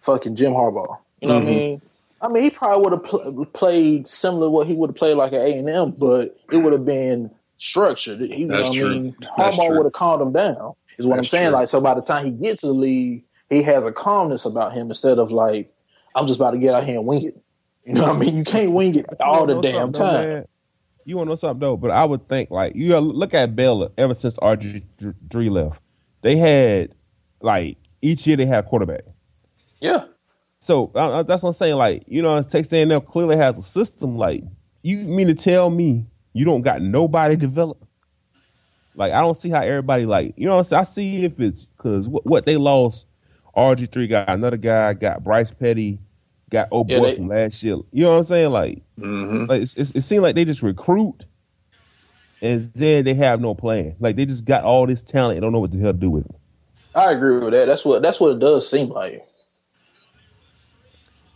fucking 0.00 0.36
Jim 0.36 0.52
Harbaugh. 0.52 0.98
You 1.20 1.28
know 1.28 1.34
what 1.34 1.42
I 1.42 1.46
Mhm. 1.46 1.46
mean? 1.46 1.82
I 2.20 2.28
mean, 2.28 2.42
he 2.44 2.50
probably 2.50 2.82
would 2.84 2.92
have 2.92 3.04
pl- 3.04 3.46
played 3.46 4.08
similar 4.08 4.46
to 4.46 4.50
what 4.50 4.66
he 4.66 4.74
would 4.74 4.90
have 4.90 4.96
played 4.96 5.14
like 5.16 5.32
at 5.32 5.42
A 5.46 5.58
and 5.58 5.68
M, 5.68 5.90
but 5.92 6.36
it 6.50 6.58
would 6.58 6.72
have 6.72 6.84
been 6.84 7.30
structured. 7.58 8.20
He, 8.20 8.36
you 8.36 8.46
know 8.48 8.56
That's 8.56 8.68
what 8.70 8.76
true. 8.76 8.88
I 8.88 9.00
mean? 9.00 9.16
That's 9.36 9.58
Harbaugh 9.58 9.74
would 9.76 9.86
have 9.86 9.92
calmed 9.92 10.22
him 10.22 10.32
down. 10.32 10.74
Is 10.98 11.06
what 11.06 11.16
That's 11.16 11.28
I'm 11.32 11.38
saying. 11.38 11.46
true. 11.48 11.52
Like, 11.52 11.68
so 11.68 11.80
by 11.80 11.94
the 11.94 12.02
time 12.02 12.26
he 12.26 12.32
gets 12.32 12.62
to 12.62 12.68
the 12.68 12.72
league, 12.74 13.24
he 13.50 13.62
has 13.62 13.84
a 13.84 13.92
calmness 13.92 14.44
about 14.46 14.72
him 14.74 14.88
instead 14.88 15.18
of 15.18 15.32
like, 15.32 15.72
I'm 16.14 16.26
just 16.26 16.38
about 16.40 16.52
to 16.52 16.58
get 16.58 16.74
out 16.74 16.84
here 16.84 16.98
and 16.98 17.06
wing 17.06 17.24
it. 17.26 17.42
You 17.86 17.94
know 17.94 18.02
what 18.02 18.16
I 18.16 18.18
mean? 18.18 18.36
You 18.36 18.42
can't 18.42 18.72
wing 18.72 18.96
it 18.96 19.06
all 19.20 19.46
the 19.46 19.60
damn 19.60 19.94
something, 19.94 20.00
though, 20.02 20.34
time. 20.34 20.44
You 21.04 21.16
want 21.16 21.28
to 21.28 21.30
know 21.30 21.34
something 21.36 21.60
though? 21.60 21.76
But 21.76 21.92
I 21.92 22.04
would 22.04 22.28
think 22.28 22.50
like 22.50 22.74
you 22.74 22.98
look 22.98 23.32
at 23.32 23.54
Baylor 23.54 23.90
ever 23.96 24.14
since 24.14 24.36
RG 24.38 24.82
three 25.30 25.48
left. 25.48 25.80
They 26.22 26.34
had 26.36 26.92
like 27.40 27.78
each 28.02 28.26
year 28.26 28.36
they 28.36 28.44
had 28.44 28.64
a 28.64 28.68
quarterback. 28.68 29.02
Yeah. 29.80 30.06
So 30.58 30.90
uh, 30.96 31.22
that's 31.22 31.44
what 31.44 31.50
I'm 31.50 31.52
saying. 31.52 31.76
Like 31.76 32.02
you 32.08 32.22
know, 32.22 32.42
Texas 32.42 32.72
A&M 32.72 33.00
clearly 33.02 33.36
has 33.36 33.56
a 33.56 33.62
system. 33.62 34.16
Like 34.16 34.42
you 34.82 34.98
mean 34.98 35.28
to 35.28 35.34
tell 35.34 35.70
me 35.70 36.06
you 36.32 36.44
don't 36.44 36.62
got 36.62 36.82
nobody 36.82 37.36
developed? 37.36 37.84
Like 38.96 39.12
I 39.12 39.20
don't 39.20 39.36
see 39.36 39.48
how 39.48 39.60
everybody 39.60 40.06
like 40.06 40.34
you 40.36 40.46
know. 40.46 40.56
What 40.56 40.72
I'm? 40.72 40.80
I 40.80 40.84
see 40.84 41.24
if 41.24 41.38
it's 41.38 41.66
because 41.66 42.08
what, 42.08 42.26
what 42.26 42.46
they 42.46 42.56
lost. 42.56 43.06
RG 43.56 43.92
three 43.92 44.08
got 44.08 44.28
another 44.28 44.56
guy. 44.56 44.92
Got 44.94 45.22
Bryce 45.22 45.52
Petty. 45.52 46.00
Got 46.50 46.68
old 46.70 46.88
Yeah, 46.88 46.98
boy 47.00 47.06
they- 47.10 47.16
from 47.16 47.28
last 47.28 47.62
year. 47.62 47.76
You 47.92 48.04
know 48.04 48.12
what 48.12 48.18
I'm 48.18 48.24
saying? 48.24 48.50
Like 48.50 48.82
hmm 48.98 49.46
like 49.46 49.62
it's, 49.62 49.74
it's, 49.74 49.90
it 49.92 50.02
seems 50.02 50.22
like 50.22 50.34
they 50.36 50.44
just 50.44 50.62
recruit 50.62 51.24
and 52.42 52.70
then 52.74 53.04
they 53.04 53.14
have 53.14 53.40
no 53.40 53.54
plan. 53.54 53.96
Like 53.98 54.16
they 54.16 54.26
just 54.26 54.44
got 54.44 54.62
all 54.64 54.86
this 54.86 55.02
talent 55.02 55.36
and 55.38 55.42
don't 55.42 55.52
know 55.52 55.60
what 55.60 55.72
the 55.72 55.78
hell 55.78 55.92
to 55.92 55.98
do 55.98 56.10
with 56.10 56.26
it. 56.26 56.36
I 56.94 57.12
agree 57.12 57.38
with 57.38 57.52
that. 57.52 57.66
That's 57.66 57.84
what 57.84 58.00
that's 58.02 58.20
what 58.20 58.32
it 58.32 58.38
does 58.38 58.68
seem 58.70 58.88
like. 58.90 59.26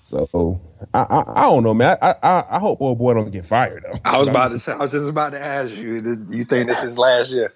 So 0.05 0.61
I 0.95 1.01
I, 1.03 1.23
I 1.37 1.43
don't 1.43 1.63
know, 1.63 1.75
man. 1.75 1.99
I, 2.01 2.15
I 2.23 2.45
I 2.53 2.59
hope 2.59 2.81
old 2.81 2.99
boy 2.99 3.15
don't 3.15 3.31
get 3.31 3.47
fired 3.47 3.85
though. 3.85 3.99
I 4.05 4.17
was 4.19 4.29
about 4.29 4.49
to 4.49 4.59
say. 4.59 4.73
I 4.73 4.77
was 4.77 4.93
just 4.93 5.09
about 5.09 5.31
to 5.33 5.41
ask 5.41 5.77
you. 5.77 6.01
This, 6.01 6.19
you 6.31 6.45
think 6.45 6.69
this 6.69 6.83
is 6.83 6.99
last 6.99 7.33
year? 7.33 7.53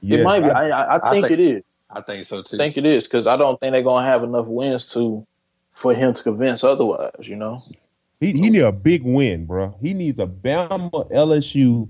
Yeah, 0.00 0.18
it 0.20 0.24
might 0.24 0.40
be. 0.40 0.50
I- 0.50 0.68
I, 0.68 0.68
I, 0.68 0.96
I 0.96 1.00
I 1.08 1.10
think 1.10 1.26
think- 1.26 1.38
it 1.38 1.40
is. 1.40 1.62
I 1.90 2.00
think 2.00 2.24
so 2.24 2.42
too. 2.42 2.56
I 2.56 2.58
think 2.58 2.76
it 2.78 2.86
is 2.86 3.04
because 3.04 3.26
I 3.26 3.36
don't 3.36 3.60
think 3.60 3.72
they're 3.72 3.82
gonna 3.82 4.06
have 4.06 4.22
enough 4.24 4.46
wins 4.46 4.90
to 4.94 5.26
for 5.72 5.92
him 5.94 6.14
to 6.14 6.22
convince 6.22 6.62
otherwise. 6.62 7.10
You 7.26 7.36
know. 7.36 7.62
he 8.20 8.32
he 8.32 8.48
need 8.50 8.60
a 8.62 8.70
big 8.72 9.02
win, 9.02 9.46
bro. 9.46 9.74
He 9.80 9.92
needs 9.94 10.20
a 10.20 10.26
Bama 10.26 11.10
LSU 11.10 11.88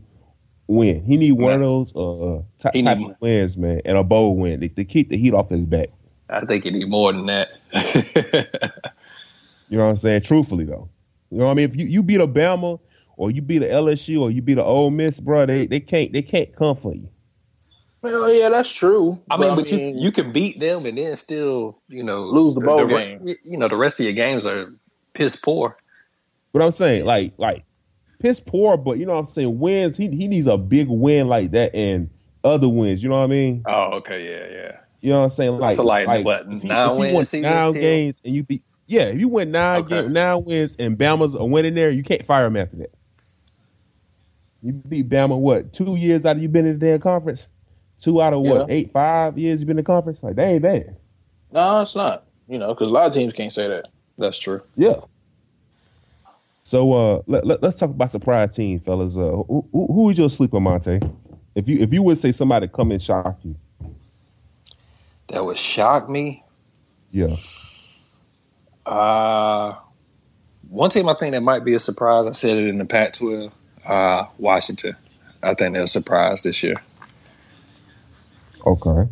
win. 0.69 1.05
He 1.05 1.17
need 1.19 1.33
one 1.33 1.53
of 1.55 1.61
those 1.61 1.95
uh 1.95 2.43
ty- 2.59 2.71
He 2.73 2.83
type 2.83 2.99
need- 2.99 3.11
of 3.11 3.17
wins, 3.21 3.57
man, 3.59 3.83
and 3.85 3.99
a 3.99 4.03
bowl 4.05 4.37
win 4.37 4.61
to, 4.61 4.69
to 4.71 4.85
keep 4.85 5.11
the 5.11 5.17
heat 5.19 5.35
off 5.35 5.51
his 5.51 5.61
back. 5.63 5.91
I 6.31 6.45
think 6.47 6.65
he 6.65 6.71
need 6.71 6.89
more 6.89 7.13
than 7.13 7.27
that. 7.27 7.51
You 9.69 9.79
know 9.79 9.85
what 9.85 9.91
I'm 9.91 9.97
saying? 9.97 10.23
Truthfully 10.23 10.65
though, 10.67 10.91
you 11.31 11.39
know 11.39 11.47
what 11.47 11.53
I 11.53 11.55
mean. 11.55 11.71
If 11.71 11.77
you, 11.77 11.87
you 11.87 12.03
beat 12.03 12.21
a 12.21 12.27
Bama 12.27 12.79
or 13.17 13.31
you 13.31 13.41
beat 13.41 13.63
a 13.63 13.67
LSU 13.67 14.21
or 14.21 14.31
you 14.31 14.43
beat 14.43 14.59
a 14.59 14.63
Ole 14.63 14.91
Miss, 14.91 15.19
bro, 15.19 15.47
they 15.47 15.67
they 15.67 15.81
can't 15.81 16.13
they 16.13 16.21
can't 16.21 16.55
come 16.55 16.77
for 16.77 16.95
you. 16.95 17.09
Well, 18.03 18.33
yeah, 18.33 18.49
that's 18.49 18.71
true. 18.71 19.23
I 19.31 19.37
mean, 19.37 19.55
but 19.55 19.71
you 19.71 19.79
you 19.79 20.13
can 20.13 20.33
beat 20.33 20.59
them 20.59 20.87
and 20.87 20.99
then 20.99 21.17
still, 21.17 21.81
you 21.89 22.03
know, 22.03 22.23
Lose 22.25 22.55
the 22.55 22.61
bowl 22.61 22.85
re- 22.87 22.95
game. 22.97 23.37
You 23.45 23.59
know, 23.59 23.69
the 23.69 23.77
rest 23.77 24.01
of 24.01 24.05
your 24.07 24.15
games 24.15 24.45
are 24.47 24.73
piss 25.15 25.37
poor. 25.37 25.77
But 26.53 26.63
I'm 26.63 26.73
saying, 26.73 27.05
like, 27.05 27.35
like 27.39 27.65
piss 28.21 28.41
poor, 28.41 28.77
but 28.77 28.99
you 28.99 29.07
know 29.07 29.13
what 29.15 29.21
I'm 29.21 29.27
saying, 29.27 29.59
wins. 29.59 29.97
He 29.97 30.09
he 30.09 30.29
needs 30.29 30.47
a 30.49 30.59
big 30.59 30.89
win 30.89 31.29
like 31.29 31.53
that 31.53 31.75
and 31.75 32.11
other 32.45 32.69
wins. 32.69 33.03
You 33.03 33.09
know 33.09 33.19
what 33.19 33.25
I 33.25 33.29
mean? 33.29 33.63
Oh, 33.67 33.97
okay, 33.99 34.25
yeah, 34.25 34.57
yeah. 34.57 34.73
You 35.01 35.11
know 35.11 35.19
what 35.21 35.25
I'm 35.27 35.31
saying? 35.31 35.59
Like, 35.59 35.77
So, 35.77 35.85
like, 35.85 36.09
what, 36.25 36.47
if 36.51 36.65
you- 36.65 36.71
nine 36.71 36.91
if 36.91 36.99
you 36.99 36.99
wins 36.99 37.33
nine 37.35 37.73
games 37.73 38.21
and 38.25 38.35
you 38.35 38.43
beat, 38.43 38.65
yeah, 38.87 39.03
if 39.05 39.21
you 39.21 39.29
win 39.29 39.51
nine 39.53 39.83
Okay. 39.83 40.03
games, 40.03 40.09
nine 40.13 40.45
wins 40.45 40.77
and 40.79 40.99
Bama's 40.99 41.35
a 41.35 41.45
winning 41.45 41.75
there, 41.75 41.91
you 41.91 42.03
can't 42.03 42.27
fire 42.27 42.47
him 42.47 42.57
after 42.57 42.77
that. 42.79 42.91
You 44.63 44.73
beat 44.73 45.09
Bama 45.09 45.39
what 45.39 45.73
two 45.73 45.97
years 45.97 46.25
out 46.25 46.37
of 46.37 46.43
you 46.43 46.49
been 46.49 46.67
in 46.67 46.79
the 46.79 46.87
damn 46.87 47.01
conference? 47.01 47.49
Two 48.03 48.21
out 48.21 48.33
of 48.35 48.41
what 48.43 48.69
Yeah. 48.69 48.75
eight, 48.75 48.93
five 48.93 49.39
years 49.39 49.61
you've 49.61 49.69
been 49.69 49.79
in 49.79 49.85
the 49.85 49.87
conference? 49.87 50.23
Like 50.23 50.35
that 50.37 50.47
ain't 50.47 50.63
bad. 50.63 50.97
no, 51.53 51.81
it's 51.83 51.95
not. 51.95 52.25
You 52.49 52.59
know, 52.59 52.75
because 52.75 52.91
a 52.91 52.93
lot 52.93 53.07
of 53.07 53.15
teams 53.15 53.33
can't 53.33 53.53
say 53.53 53.69
that. 53.69 53.87
That's 54.19 54.39
true. 54.39 54.61
Yeah. 54.77 54.97
So 56.65 56.93
uh, 56.93 57.23
let, 57.27 57.47
let, 57.47 57.63
us 57.65 57.79
talk 57.79 57.91
about 57.91 58.11
surprise 58.11 58.55
team, 58.55 58.81
fellas. 58.81 59.17
Uh, 59.17 59.21
who, 59.21 59.65
who, 59.73 59.87
who 59.87 60.11
is 60.11 60.19
your 60.19 60.29
sleeper, 60.31 60.61
Monte? 60.61 61.01
If 61.55 61.69
you 61.69 61.79
if 61.79 61.93
you 61.93 62.03
would 62.03 62.19
say 62.19 62.33
somebody 62.33 62.67
come 62.69 62.91
and 62.93 63.01
shock 63.03 63.39
you, 63.45 63.55
That 65.29 65.45
would 65.45 65.57
shock 65.59 66.09
me. 66.09 66.43
yeah, 67.11 67.37
Uh, 68.87 69.77
one 70.69 70.91
team 70.91 71.09
I 71.09 71.15
think 71.15 71.33
that 71.33 71.43
might 71.43 71.65
be 71.65 71.75
a 71.75 71.79
surprise. 71.79 72.27
I 72.27 72.33
said 72.33 72.57
it 72.59 72.67
in 72.69 72.79
the 72.79 72.85
Pac-12. 72.85 73.53
Uh, 73.85 74.25
Washington. 74.39 74.97
I 75.43 75.55
think 75.55 75.75
they're 75.75 75.85
a 75.85 75.89
surprise 75.89 76.43
this 76.43 76.63
year. 76.63 76.77
Okay. 78.67 79.11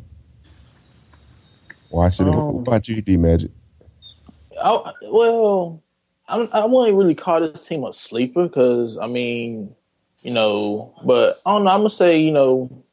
Washington. 1.91 2.35
Um, 2.35 2.53
what 2.55 2.69
about 2.69 2.89
you, 2.89 3.01
D 3.03 3.17
Magic? 3.17 3.51
I, 4.63 4.93
well, 5.03 5.83
I, 6.29 6.49
I 6.53 6.65
wouldn't 6.67 6.97
really 6.97 7.15
call 7.15 7.41
this 7.41 7.67
team 7.67 7.85
a 7.85 7.93
sleeper 7.93 8.45
because 8.45 8.99
I 8.99 9.07
mean, 9.07 9.75
you 10.23 10.33
know, 10.33 10.95
but 11.05 11.41
I 11.45 11.53
don't 11.53 11.65
know. 11.65 11.71
I'm 11.71 11.81
gonna 11.81 11.91
say 11.91 12.21
you 12.21 12.33
know, 12.33 12.85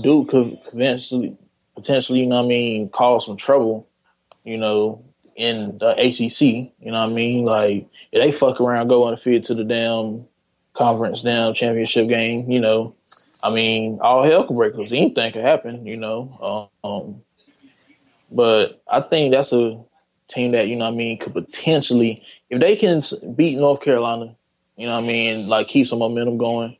Duke 0.00 0.28
could 0.28 0.58
eventually, 0.72 1.36
potentially, 1.74 2.20
you 2.20 2.26
know, 2.26 2.36
what 2.36 2.44
I 2.44 2.48
mean, 2.48 2.88
cause 2.88 3.26
some 3.26 3.36
trouble, 3.36 3.88
you 4.44 4.58
know, 4.58 5.04
in 5.36 5.78
the 5.78 5.90
ACC. 5.90 6.72
You 6.80 6.92
know, 6.92 7.00
what 7.00 7.10
I 7.10 7.12
mean, 7.12 7.44
like 7.44 7.88
if 8.12 8.22
they 8.22 8.30
fuck 8.30 8.60
around, 8.60 8.88
go 8.88 9.06
undefeated 9.06 9.44
to 9.44 9.54
the 9.54 9.64
damn 9.64 10.26
conference 10.74 11.22
down 11.22 11.54
championship 11.54 12.08
game, 12.08 12.50
you 12.50 12.60
know. 12.60 12.94
I 13.44 13.50
mean, 13.50 14.00
all 14.02 14.24
hell 14.24 14.46
could 14.46 14.56
break 14.56 14.74
loose. 14.74 14.90
Anything 14.92 15.32
could 15.32 15.44
happen, 15.44 15.86
you 15.86 15.98
know. 15.98 16.70
Um, 16.82 17.22
but 18.30 18.82
I 18.90 19.02
think 19.02 19.32
that's 19.32 19.52
a 19.52 19.84
team 20.28 20.52
that 20.52 20.68
you 20.68 20.76
know 20.76 20.86
what 20.86 20.94
I 20.94 20.96
mean 20.96 21.18
could 21.18 21.34
potentially 21.34 22.24
if 22.50 22.60
they 22.60 22.76
can 22.76 23.02
beat 23.34 23.58
North 23.58 23.82
Carolina, 23.82 24.34
you 24.76 24.86
know 24.86 24.94
what 24.94 25.04
I 25.04 25.06
mean, 25.06 25.48
like 25.48 25.68
keep 25.68 25.86
some 25.86 25.98
momentum 25.98 26.38
going. 26.38 26.76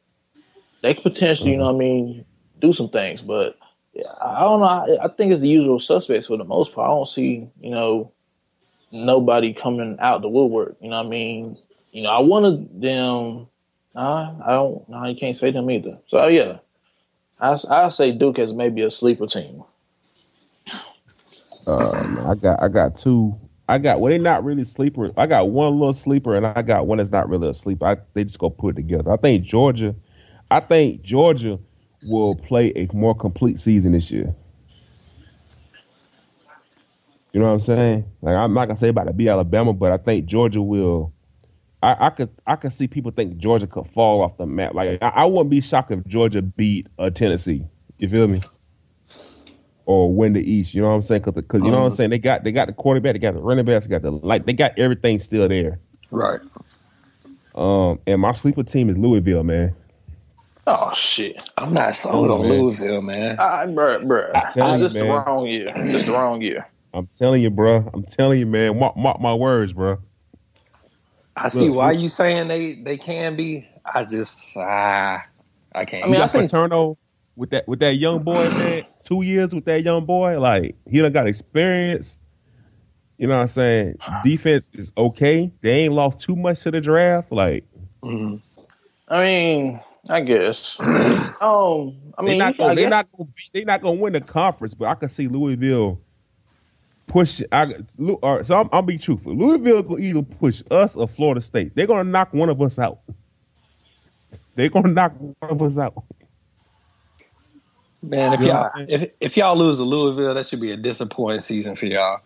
they 0.83 0.95
could 0.95 1.03
potentially, 1.03 1.53
you 1.53 1.59
know, 1.59 1.67
what 1.67 1.75
I 1.75 1.79
mean, 1.79 2.25
do 2.61 2.73
some 2.73 2.89
things. 2.89 3.23
But 3.23 3.57
I 4.23 4.41
don't 4.41 4.61
know. 4.61 4.67
I, 4.67 5.05
I 5.05 5.09
think 5.09 5.33
it's 5.33 5.43
the 5.43 5.49
usual 5.49 5.79
suspects 5.79 6.27
for 6.29 6.37
the 6.37 6.45
most 6.45 6.75
part. 6.75 6.89
I 6.89 6.95
don't 6.95 7.09
see, 7.09 7.49
you 7.61 7.71
know, 7.71 8.12
nobody 8.93 9.53
coming 9.53 9.97
out 10.01 10.23
the 10.23 10.29
woodwork. 10.29 10.77
You 10.81 10.91
know, 10.91 10.99
what 10.99 11.07
I 11.07 11.11
mean, 11.11 11.59
you 11.93 12.03
know, 12.03 12.11
I 12.11 12.21
wanted 12.21 12.81
them. 12.81 13.49
I 13.95 14.47
don't. 14.49 14.89
Nah, 14.89 15.07
you 15.07 15.17
can't 15.17 15.37
say 15.37 15.51
them 15.53 15.71
either. 15.71 15.99
So 16.09 16.27
yeah, 16.29 16.59
I 17.41 17.59
I 17.71 17.89
say 17.91 18.13
Duke 18.13 18.39
as 18.39 18.53
maybe 18.53 18.83
a 18.83 18.91
sleeper 18.91 19.27
team. 19.27 19.63
Uh, 21.67 22.27
I 22.29 22.35
got 22.35 22.63
I 22.63 22.69
got 22.69 22.99
two. 22.99 23.39
I 23.69 23.79
got 23.79 24.01
well, 24.01 24.11
they're 24.11 24.19
not 24.19 24.45
really 24.45 24.65
sleeper. 24.65 25.11
I 25.17 25.27
got 25.27 25.51
one 25.51 25.73
little 25.79 25.95
sleeper, 25.95 26.37
and 26.37 26.47
I 26.47 26.63
got 26.63 26.87
one 26.87 26.99
that's 26.99 27.11
not 27.11 27.29
really 27.29 27.49
a 27.49 27.55
sleeper. 27.55 27.87
I, 27.87 27.97
they 28.13 28.25
just 28.25 28.39
go 28.39 28.51
put 28.51 28.75
it 28.75 28.83
together. 28.83 29.13
I 29.13 29.17
think 29.17 29.45
Georgia. 29.45 29.95
I 30.51 30.61
think 30.61 31.03
Georgia 31.03 31.59
will 32.03 32.35
play 32.37 32.73
a 32.77 32.87
more 32.93 33.15
complete 33.15 33.59
season 33.59 33.93
this 33.93 34.11
year. 34.11 34.35
You 37.33 37.41
know 37.41 37.47
what 37.47 37.55
I'm 37.55 37.61
saying? 37.61 38.05
Like 38.21 38.37
I'm 38.37 38.53
not 38.53 38.67
gonna 38.67 38.79
say 38.79 38.89
about 38.89 39.07
to 39.07 39.15
be 39.15 39.29
Alabama, 39.29 39.73
but 39.73 39.93
I 39.93 39.97
think 39.97 40.27
Georgia 40.27 40.63
will. 40.63 41.14
I, 41.85 42.07
I 42.07 42.11
could 42.11 42.30
I 42.47 42.57
could 42.57 42.72
see 42.72 42.89
people 42.89 43.11
think 43.11 43.37
Georgia 43.37 43.66
could 43.66 43.87
fall 43.91 44.22
off 44.22 44.39
the 44.39 44.47
map. 44.47 44.72
Like 44.72 45.03
I, 45.03 45.09
I 45.09 45.24
wouldn't 45.26 45.51
be 45.51 45.61
shocked 45.61 45.91
if 45.91 46.05
Georgia 46.07 46.41
beat 46.41 46.87
uh, 46.99 47.11
Tennessee. 47.11 47.64
You 47.99 48.09
feel 48.09 48.26
me? 48.26 48.41
Or 49.85 50.12
win 50.12 50.32
the 50.32 50.41
East. 50.41 50.72
You 50.72 50.80
know 50.80 50.89
what 50.89 50.95
I'm 50.95 51.03
saying? 51.03 51.22
Because 51.22 51.62
you 51.62 51.70
know 51.70 51.80
what 51.80 51.85
I'm 51.85 51.91
saying. 51.91 52.09
They 52.09 52.18
got 52.18 52.43
they 52.43 52.53
got 52.53 52.68
the 52.68 52.72
quarterback, 52.72 53.12
they 53.12 53.18
got 53.18 53.35
the 53.35 53.41
running 53.41 53.66
backs, 53.66 53.87
they 53.87 53.91
got 53.91 54.01
the 54.01 54.12
like 54.12 54.47
they 54.47 54.55
got 54.55 54.78
everything 54.78 55.18
still 55.18 55.47
there. 55.47 55.78
Right. 56.11 56.41
Um, 57.55 58.01
and 58.07 58.20
my 58.20 58.32
sleeper 58.32 58.62
team 58.62 58.89
is 58.89 58.97
Louisville, 58.97 59.45
man. 59.45 59.76
Oh 60.66 60.91
shit! 60.95 61.51
I'm 61.59 61.74
not 61.74 61.95
sold 61.95 62.30
on 62.30 62.43
man. 62.43 62.51
Louisville, 62.51 63.03
man. 63.03 63.39
I, 63.39 63.66
bruh, 63.66 64.03
bruh. 64.05 64.30
I'm 64.35 64.80
just 64.80 64.95
you, 64.95 65.03
the 65.03 65.07
man. 65.07 65.24
wrong 65.26 65.47
year. 65.47 65.66
Just 65.74 66.07
the 66.07 66.12
wrong 66.12 66.41
year. 66.41 66.66
I'm 66.95 67.07
telling 67.07 67.43
you, 67.43 67.51
bro. 67.51 67.91
I'm 67.93 68.05
telling 68.05 68.39
you, 68.39 68.47
man. 68.47 68.78
Mark, 68.78 68.97
mark 68.97 69.20
my 69.20 69.35
words, 69.35 69.74
bro. 69.74 69.99
I 71.37 71.49
see 71.49 71.68
Look, 71.68 71.76
why 71.78 71.93
you 71.93 72.09
saying 72.09 72.49
they 72.49 72.74
they 72.74 72.97
can 72.97 73.37
be. 73.37 73.68
I 73.85 74.05
just 74.05 74.57
ah, 74.57 75.20
I 75.74 75.85
can't. 75.85 76.05
I 76.05 76.07
mean, 76.07 76.14
you 76.14 76.20
I 76.20 76.22
got 76.24 76.30
think- 76.32 76.51
Petrino 76.51 76.97
with 77.37 77.51
that 77.51 77.66
with 77.68 77.80
that 77.80 77.97
young 77.97 78.22
boy, 78.22 78.49
man. 78.51 78.85
Two 79.05 79.22
years 79.22 79.55
with 79.55 79.64
that 79.66 79.82
young 79.82 80.05
boy, 80.07 80.41
like 80.41 80.76
he 80.89 81.01
done 81.01 81.12
got 81.12 81.26
experience. 81.26 82.18
You 83.18 83.26
know 83.28 83.37
what 83.37 83.43
I'm 83.43 83.49
saying? 83.49 83.97
Defense 84.24 84.70
is 84.74 84.93
okay. 84.97 85.53
They 85.61 85.70
ain't 85.85 85.93
lost 85.95 86.20
too 86.22 86.37
much 86.37 86.62
to 86.62 86.70
the 86.70 86.80
draft. 86.80 87.30
Like 87.32 87.64
Mhm. 88.03 88.41
I 89.09 89.22
mean, 89.22 89.80
I 90.09 90.20
guess. 90.20 90.78
Um, 91.41 91.97
I 92.16 92.22
they 92.22 92.28
mean, 92.30 92.39
not 92.39 92.57
gonna, 92.57 92.74
they 92.74 92.82
guess- 92.82 92.91
not 92.91 93.09
gonna 93.12 93.28
be, 93.28 93.43
they 93.53 93.64
not 93.64 93.82
gonna 93.82 94.01
win 94.01 94.12
the 94.14 94.20
conference, 94.22 94.72
but 94.72 94.87
I 94.89 94.95
can 94.95 95.09
see 95.11 95.28
Louisville 95.28 96.01
push. 97.07 97.43
I 97.53 97.75
Lou- 97.99 98.15
all 98.23 98.37
right, 98.37 98.47
so 98.47 98.61
I'm, 98.61 98.69
I'll 98.73 98.83
be 98.83 98.99
truthful. 98.99 99.35
Louisville 99.35 99.83
will 99.83 100.01
either 100.01 100.23
push 100.23 100.63
us 100.71 100.97
or 100.97 101.09
Florida 101.09 101.41
State. 101.41 101.75
They're 101.75 101.87
gonna 101.87 102.05
knock 102.05 102.33
one 102.33 102.49
of 102.49 102.61
us 102.61 102.79
out. 102.79 103.01
They're 104.55 104.69
gonna 104.69 104.89
knock 104.89 105.13
one 105.19 105.35
of 105.43 105.63
us 105.63 105.79
out. 105.79 106.03
Man, 108.03 108.35
if 108.35 108.41
You 108.41 108.47
know 108.49 108.71
y'all 108.75 108.87
if 108.89 109.11
if 109.21 109.37
y'all 109.37 109.57
lose 109.57 109.79
to 109.79 109.85
Louisville, 109.85 110.35
that 110.35 110.47
should 110.47 110.61
be 110.61 110.71
a 110.73 110.77
disappointing 110.77 111.41
season 111.41 111.77
for 111.77 111.87
y'all. 111.87 112.21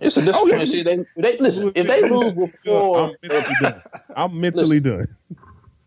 It's 0.00 0.16
a 0.16 0.20
oh, 0.20 0.24
disappointing 0.24 0.66
shit. 0.66 0.84
They, 0.84 1.06
they 1.16 1.38
listen. 1.38 1.72
If 1.74 1.86
they 1.86 2.08
lose 2.08 2.34
before, 2.34 3.14
I'm 3.14 3.16
mentally 3.22 3.54
done. 3.60 3.82
I'm 4.16 4.40
mentally 4.40 4.80
done. 4.80 5.16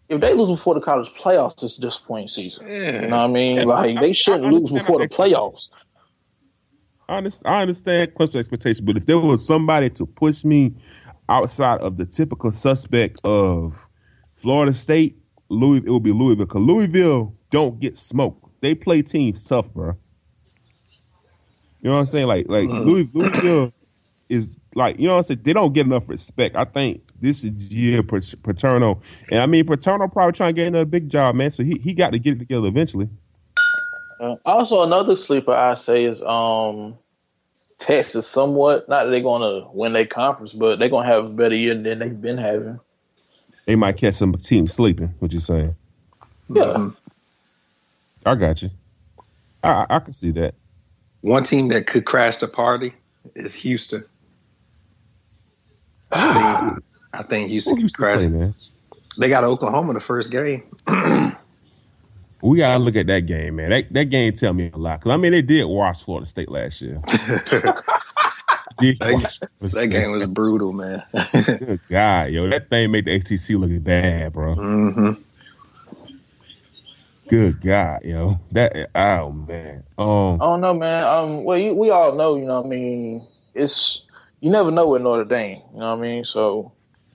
if 0.08 0.22
they 0.22 0.34
lose 0.34 0.50
before 0.50 0.76
the 0.76 0.82
college 0.82 1.10
playoffs, 1.14 1.64
it's 1.64 1.78
a 1.78 1.82
disappointing 1.82 2.28
season. 2.28 2.68
Yeah. 2.68 3.02
You 3.02 3.08
know 3.10 3.18
what 3.18 3.24
I 3.24 3.28
mean? 3.28 3.68
Like 3.68 4.00
they 4.00 4.14
shouldn't 4.14 4.46
I 4.46 4.50
lose 4.50 4.70
before 4.70 5.00
the 5.00 5.14
how 5.14 5.24
they- 5.26 5.32
playoffs. 5.34 5.70
I 7.14 7.18
understand, 7.18 7.56
I 7.56 7.62
understand 7.62 8.16
close 8.16 8.36
expectation, 8.36 8.86
but 8.86 8.98
if 8.98 9.06
there 9.06 9.20
was 9.20 9.46
somebody 9.46 9.90
to 9.92 10.06
push 10.06 10.44
me 10.44 10.74
outside 11.30 11.80
of 11.82 11.98
the 11.98 12.06
typical 12.06 12.52
suspect 12.52 13.22
of 13.24 13.88
Florida 14.36 14.74
State, 14.74 15.18
Louis, 15.50 15.78
it 15.78 15.90
would 15.90 16.04
be 16.04 16.12
Louisville. 16.12 16.46
Because 16.46 16.62
Louisville 16.62 17.36
don't 17.52 17.80
get 17.80 17.98
smoked. 17.98 18.50
They 18.62 18.74
play 18.74 19.04
teams 19.04 19.44
tough, 19.44 19.72
bro. 19.74 19.94
You 21.82 21.90
know 21.90 21.94
what 21.94 22.00
I'm 22.00 22.06
saying? 22.08 22.28
Like, 22.28 22.48
like 22.50 22.68
Mhm. 22.68 22.86
Louis, 22.86 23.10
Louisville 23.14 23.74
is 24.30 24.50
like, 24.74 24.98
you 24.98 25.06
know 25.06 25.14
what 25.14 25.18
I'm 25.18 25.24
saying? 25.24 25.42
They 25.44 25.54
don't 25.54 25.74
get 25.74 25.86
enough 25.86 26.10
respect. 26.10 26.56
I 26.56 26.66
think 26.66 27.04
this 27.20 27.44
is 27.44 27.72
year 27.72 28.02
Pat- 28.02 28.24
Petrino, 28.42 29.02
and 29.30 29.40
I 29.40 29.46
mean 29.46 29.66
Petrino 29.66 30.12
probably 30.12 30.32
trying 30.32 30.56
to 30.56 30.60
get 30.62 30.68
another 30.68 30.86
big 30.86 31.10
job, 31.10 31.36
man. 31.36 31.52
So 31.52 31.64
he 31.64 31.78
he 31.78 31.94
got 31.94 32.14
to 32.14 32.20
get 32.20 32.36
it 32.36 32.40
together 32.40 32.68
eventually. 32.68 33.10
Uh, 34.20 34.36
also, 34.46 34.82
another 34.82 35.16
sleeper 35.16 35.54
I 35.54 35.76
say 35.76 36.06
is 36.06 36.24
um 36.24 36.98
Texas. 37.84 38.28
Somewhat, 38.28 38.88
not 38.88 39.06
that 39.06 39.10
they're 39.10 39.22
going 39.22 39.42
to 39.42 39.68
win 39.72 39.94
their 39.94 40.06
conference, 40.06 40.54
but 40.54 40.80
they're 40.80 40.90
going 40.90 41.06
to 41.06 41.14
have 41.14 41.26
a 41.26 41.30
better 41.34 41.56
year 41.56 41.76
than 41.76 42.00
they've 42.00 42.22
been 42.22 42.38
having. 42.38 42.80
They 43.66 43.76
might 43.76 43.98
catch 43.98 44.16
some 44.16 44.34
team 44.34 44.68
sleeping. 44.68 45.14
What 45.20 45.34
you 45.34 45.40
saying? 45.40 45.76
Yeah. 46.50 46.90
I 48.26 48.36
got 48.36 48.62
you. 48.62 48.70
I, 49.64 49.72
I, 49.72 49.86
I 49.90 50.00
can 50.00 50.14
see 50.14 50.32
that. 50.32 50.56
One 51.22 51.44
team 51.44 51.70
that 51.70 51.88
could 51.88 52.06
crash 52.06 52.38
the 52.38 52.48
party 52.48 52.94
is 53.36 53.54
Houston. 53.56 54.06
I 56.12 56.34
think, 56.34 56.84
I 57.14 57.24
think 57.24 57.50
Houston 57.50 57.78
Who 57.78 57.84
could 57.84 57.94
crash. 57.94 58.20
play, 58.20 58.28
man? 58.30 58.56
They 59.18 59.30
got 59.30 59.44
Oklahoma 59.44 59.94
the 59.94 60.00
first 60.00 60.32
game. 60.32 60.64
We 62.44 62.58
gotta 62.58 62.78
look 62.84 62.98
at 62.98 63.08
that 63.08 63.22
game, 63.22 63.56
man. 63.56 63.70
That 63.70 63.94
that 63.94 64.06
game 64.06 64.34
tell 64.34 64.54
me 64.54 64.70
a 64.74 64.78
lot. 64.78 65.02
Cause 65.02 65.12
I 65.12 65.18
mean, 65.18 65.32
they 65.32 65.42
did 65.42 65.64
wash 65.64 66.04
Florida 66.04 66.28
State 66.28 66.50
last 66.50 66.82
year. 66.82 67.02
That- 68.80 69.38
that 69.62 69.88
game 69.88 70.12
was 70.12 70.26
brutal, 70.26 70.74
man. 70.74 71.04
Good 71.34 71.80
God, 71.90 72.32
yo, 72.32 72.50
that 72.50 72.70
thing 72.70 72.92
made 72.92 73.06
the 73.06 73.16
ACC 73.16 73.50
look 73.52 73.84
bad, 73.84 74.34
bro. 74.34 74.56
Mm-hmm. 74.56 75.12
Good 77.30 77.62
God, 77.62 78.04
yo, 78.04 78.40
that 78.52 78.90
oh 78.96 79.32
man, 79.32 79.84
um, 79.98 80.42
I 80.42 80.46
don't 80.46 80.62
know, 80.62 80.74
man. 80.74 81.04
Um, 81.04 81.44
well, 81.44 81.58
you, 81.58 81.74
we 81.74 81.92
all 81.92 82.16
know, 82.16 82.36
you 82.36 82.46
know, 82.46 82.62
what 82.62 82.66
I 82.66 82.70
mean, 82.70 83.26
it's 83.54 84.02
you 84.42 84.52
never 84.52 84.72
know 84.72 84.90
with 84.90 85.02
Notre 85.02 85.24
Dame, 85.24 85.62
you 85.74 85.80
know 85.80 85.92
what 85.96 86.00
I 86.00 86.02
mean. 86.02 86.26
So, 86.26 86.74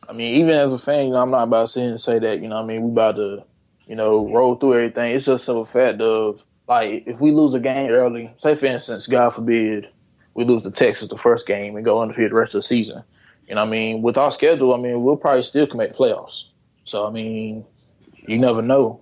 I 0.09 0.13
mean, 0.13 0.37
even 0.41 0.51
as 0.51 0.73
a 0.73 0.79
fan, 0.79 1.07
you 1.07 1.13
know, 1.13 1.21
I'm 1.21 1.31
not 1.31 1.43
about 1.43 1.63
to 1.63 1.69
sit 1.69 1.85
and 1.85 2.01
say 2.01 2.19
that, 2.19 2.41
you 2.41 2.49
know, 2.49 2.57
what 2.57 2.65
I 2.65 2.67
mean, 2.67 2.85
we 2.85 2.91
about 2.93 3.17
to, 3.17 3.45
you 3.89 3.97
know, 3.97 4.31
roll 4.31 4.55
through 4.55 4.75
everything. 4.75 5.15
It's 5.15 5.25
just 5.25 5.49
a 5.49 5.65
fact 5.65 6.01
of 6.01 6.43
like 6.69 7.05
if 7.07 7.21
we 7.21 7.33
lose 7.33 7.55
a 7.55 7.61
game 7.61 7.91
early, 7.91 8.33
say 8.37 8.55
for 8.55 8.67
instance, 8.67 9.07
God 9.07 9.31
forbid, 9.31 9.89
we 10.35 10.45
lose 10.45 10.63
to 10.65 10.71
Texas 10.71 11.09
the 11.09 11.17
first 11.17 11.47
game 11.47 11.75
and 11.75 11.85
go 11.85 12.01
undefeated 12.01 12.31
the 12.31 12.37
rest 12.37 12.55
of 12.55 12.59
the 12.59 12.63
season. 12.63 13.03
You 13.49 13.55
know, 13.55 13.63
what 13.63 13.69
I 13.69 13.71
mean, 13.71 14.03
with 14.03 14.19
our 14.19 14.31
schedule, 14.31 14.75
I 14.75 14.79
mean, 14.79 15.03
we'll 15.03 15.17
probably 15.17 15.43
still 15.43 15.67
can 15.67 15.79
make 15.79 15.93
the 15.93 15.99
playoffs. 15.99 16.45
So, 16.85 17.07
I 17.07 17.11
mean, 17.11 17.65
you 18.27 18.39
never 18.39 18.61
know. 18.61 19.01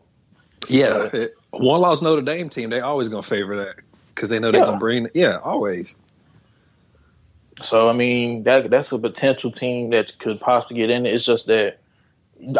Yeah, 0.68 1.10
one 1.50 1.80
loss 1.80 2.00
Notre 2.00 2.22
Dame 2.22 2.48
team. 2.48 2.70
They 2.70 2.80
always 2.80 3.08
gonna 3.08 3.22
favor 3.24 3.64
that 3.64 3.76
because 4.14 4.30
they 4.30 4.38
know 4.38 4.52
they're 4.52 4.60
Yeah. 4.60 4.66
gonna 4.66 4.78
bring. 4.78 5.08
Yeah, 5.14 5.38
always. 5.38 5.94
So 7.62 7.88
I 7.88 7.92
mean 7.92 8.44
that 8.44 8.70
that's 8.70 8.92
a 8.92 8.98
potential 8.98 9.50
team 9.50 9.90
that 9.90 10.18
could 10.18 10.40
possibly 10.40 10.76
get 10.76 10.90
in. 10.90 11.06
It's 11.06 11.24
just 11.24 11.46
that 11.46 11.80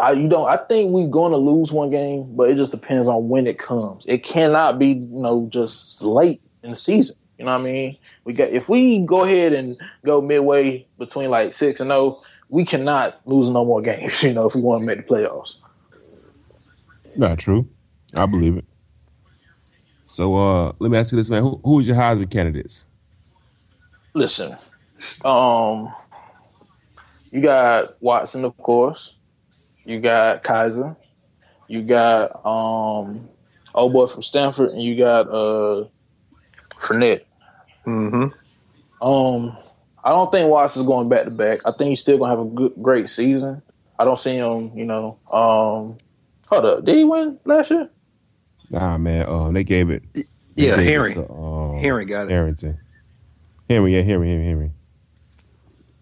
I, 0.01 0.11
you 0.13 0.27
don't. 0.27 0.47
I 0.47 0.57
think 0.57 0.91
we're 0.91 1.07
going 1.07 1.31
to 1.31 1.37
lose 1.37 1.71
one 1.71 1.89
game, 1.89 2.35
but 2.35 2.49
it 2.49 2.55
just 2.55 2.71
depends 2.71 3.07
on 3.07 3.29
when 3.29 3.47
it 3.47 3.57
comes. 3.57 4.05
It 4.07 4.23
cannot 4.23 4.79
be 4.79 4.87
you 4.87 5.21
know 5.21 5.47
just 5.51 6.01
late 6.01 6.41
in 6.63 6.71
the 6.71 6.75
season. 6.75 7.15
You 7.37 7.45
know 7.45 7.51
what 7.51 7.61
I 7.61 7.63
mean? 7.63 7.97
We 8.23 8.33
got 8.33 8.49
if 8.49 8.69
we 8.69 9.01
go 9.01 9.23
ahead 9.23 9.53
and 9.53 9.79
go 10.03 10.21
midway 10.21 10.87
between 10.97 11.29
like 11.29 11.53
six 11.53 11.79
and 11.79 11.89
zero, 11.89 12.21
we 12.49 12.65
cannot 12.65 13.21
lose 13.25 13.49
no 13.49 13.65
more 13.65 13.81
games. 13.83 14.23
You 14.23 14.33
know 14.33 14.47
if 14.47 14.55
we 14.55 14.61
want 14.61 14.81
to 14.81 14.85
make 14.85 15.07
the 15.07 15.13
playoffs. 15.13 15.55
not 17.15 17.37
true. 17.37 17.67
I 18.15 18.25
believe 18.25 18.57
it. 18.57 18.65
So, 20.07 20.35
uh, 20.35 20.73
let 20.79 20.89
me 20.89 20.97
ask 20.97 21.11
you 21.11 21.17
this, 21.17 21.29
man: 21.29 21.43
Who, 21.43 21.59
who 21.63 21.79
is 21.79 21.87
your 21.87 21.97
Heisman 21.97 22.31
candidates? 22.31 22.85
Listen, 24.15 24.57
um, 25.23 25.93
you 27.29 27.41
got 27.41 28.01
Watson, 28.01 28.43
of 28.43 28.57
course. 28.57 29.13
You 29.87 30.01
got 30.01 30.43
Kizer. 30.43 30.97
You 31.69 31.81
got 31.81 32.45
um, 32.45 33.29
old 33.73 33.93
boy 33.93 34.07
from 34.07 34.21
Stanford, 34.21 34.71
and 34.71 34.81
you 34.81 34.97
got 34.97 35.29
uh, 35.29 35.85
Fournette. 36.77 37.23
hmm 37.85 38.25
Um, 39.01 39.57
I 40.03 40.09
don't 40.09 40.29
think 40.29 40.49
Watts 40.49 40.75
is 40.75 40.83
going 40.83 41.07
back 41.07 41.23
to 41.23 41.31
back. 41.31 41.61
I 41.65 41.71
think 41.71 41.89
he's 41.89 42.01
still 42.01 42.17
gonna 42.17 42.31
have 42.31 42.45
a 42.45 42.49
good, 42.49 42.73
great 42.81 43.07
season. 43.09 43.63
I 43.97 44.03
don't 44.03 44.19
see 44.19 44.35
him, 44.35 44.73
you 44.75 44.85
know. 44.85 45.19
Um, 45.31 45.97
hold 46.47 46.65
up, 46.65 46.83
did 46.85 46.95
he 46.97 47.05
win 47.05 47.39
last 47.45 47.71
year? 47.71 47.89
Nah, 48.69 48.97
man. 48.97 49.25
Um, 49.29 49.53
they 49.53 49.63
gave 49.63 49.89
it. 49.89 50.03
they 50.13 50.65
Yeah, 50.65 50.75
gave 50.75 50.79
it 50.79 50.91
Henry. 50.91 51.15
um, 51.15 51.79
Henry 51.81 52.05
got 52.05 52.27
it. 52.27 52.29
Harrington. 52.31 52.77
Henry, 53.69 53.95
yeah, 53.95 54.01
Henry, 54.01 54.29
Henry, 54.29 54.45
Henry. 54.45 54.71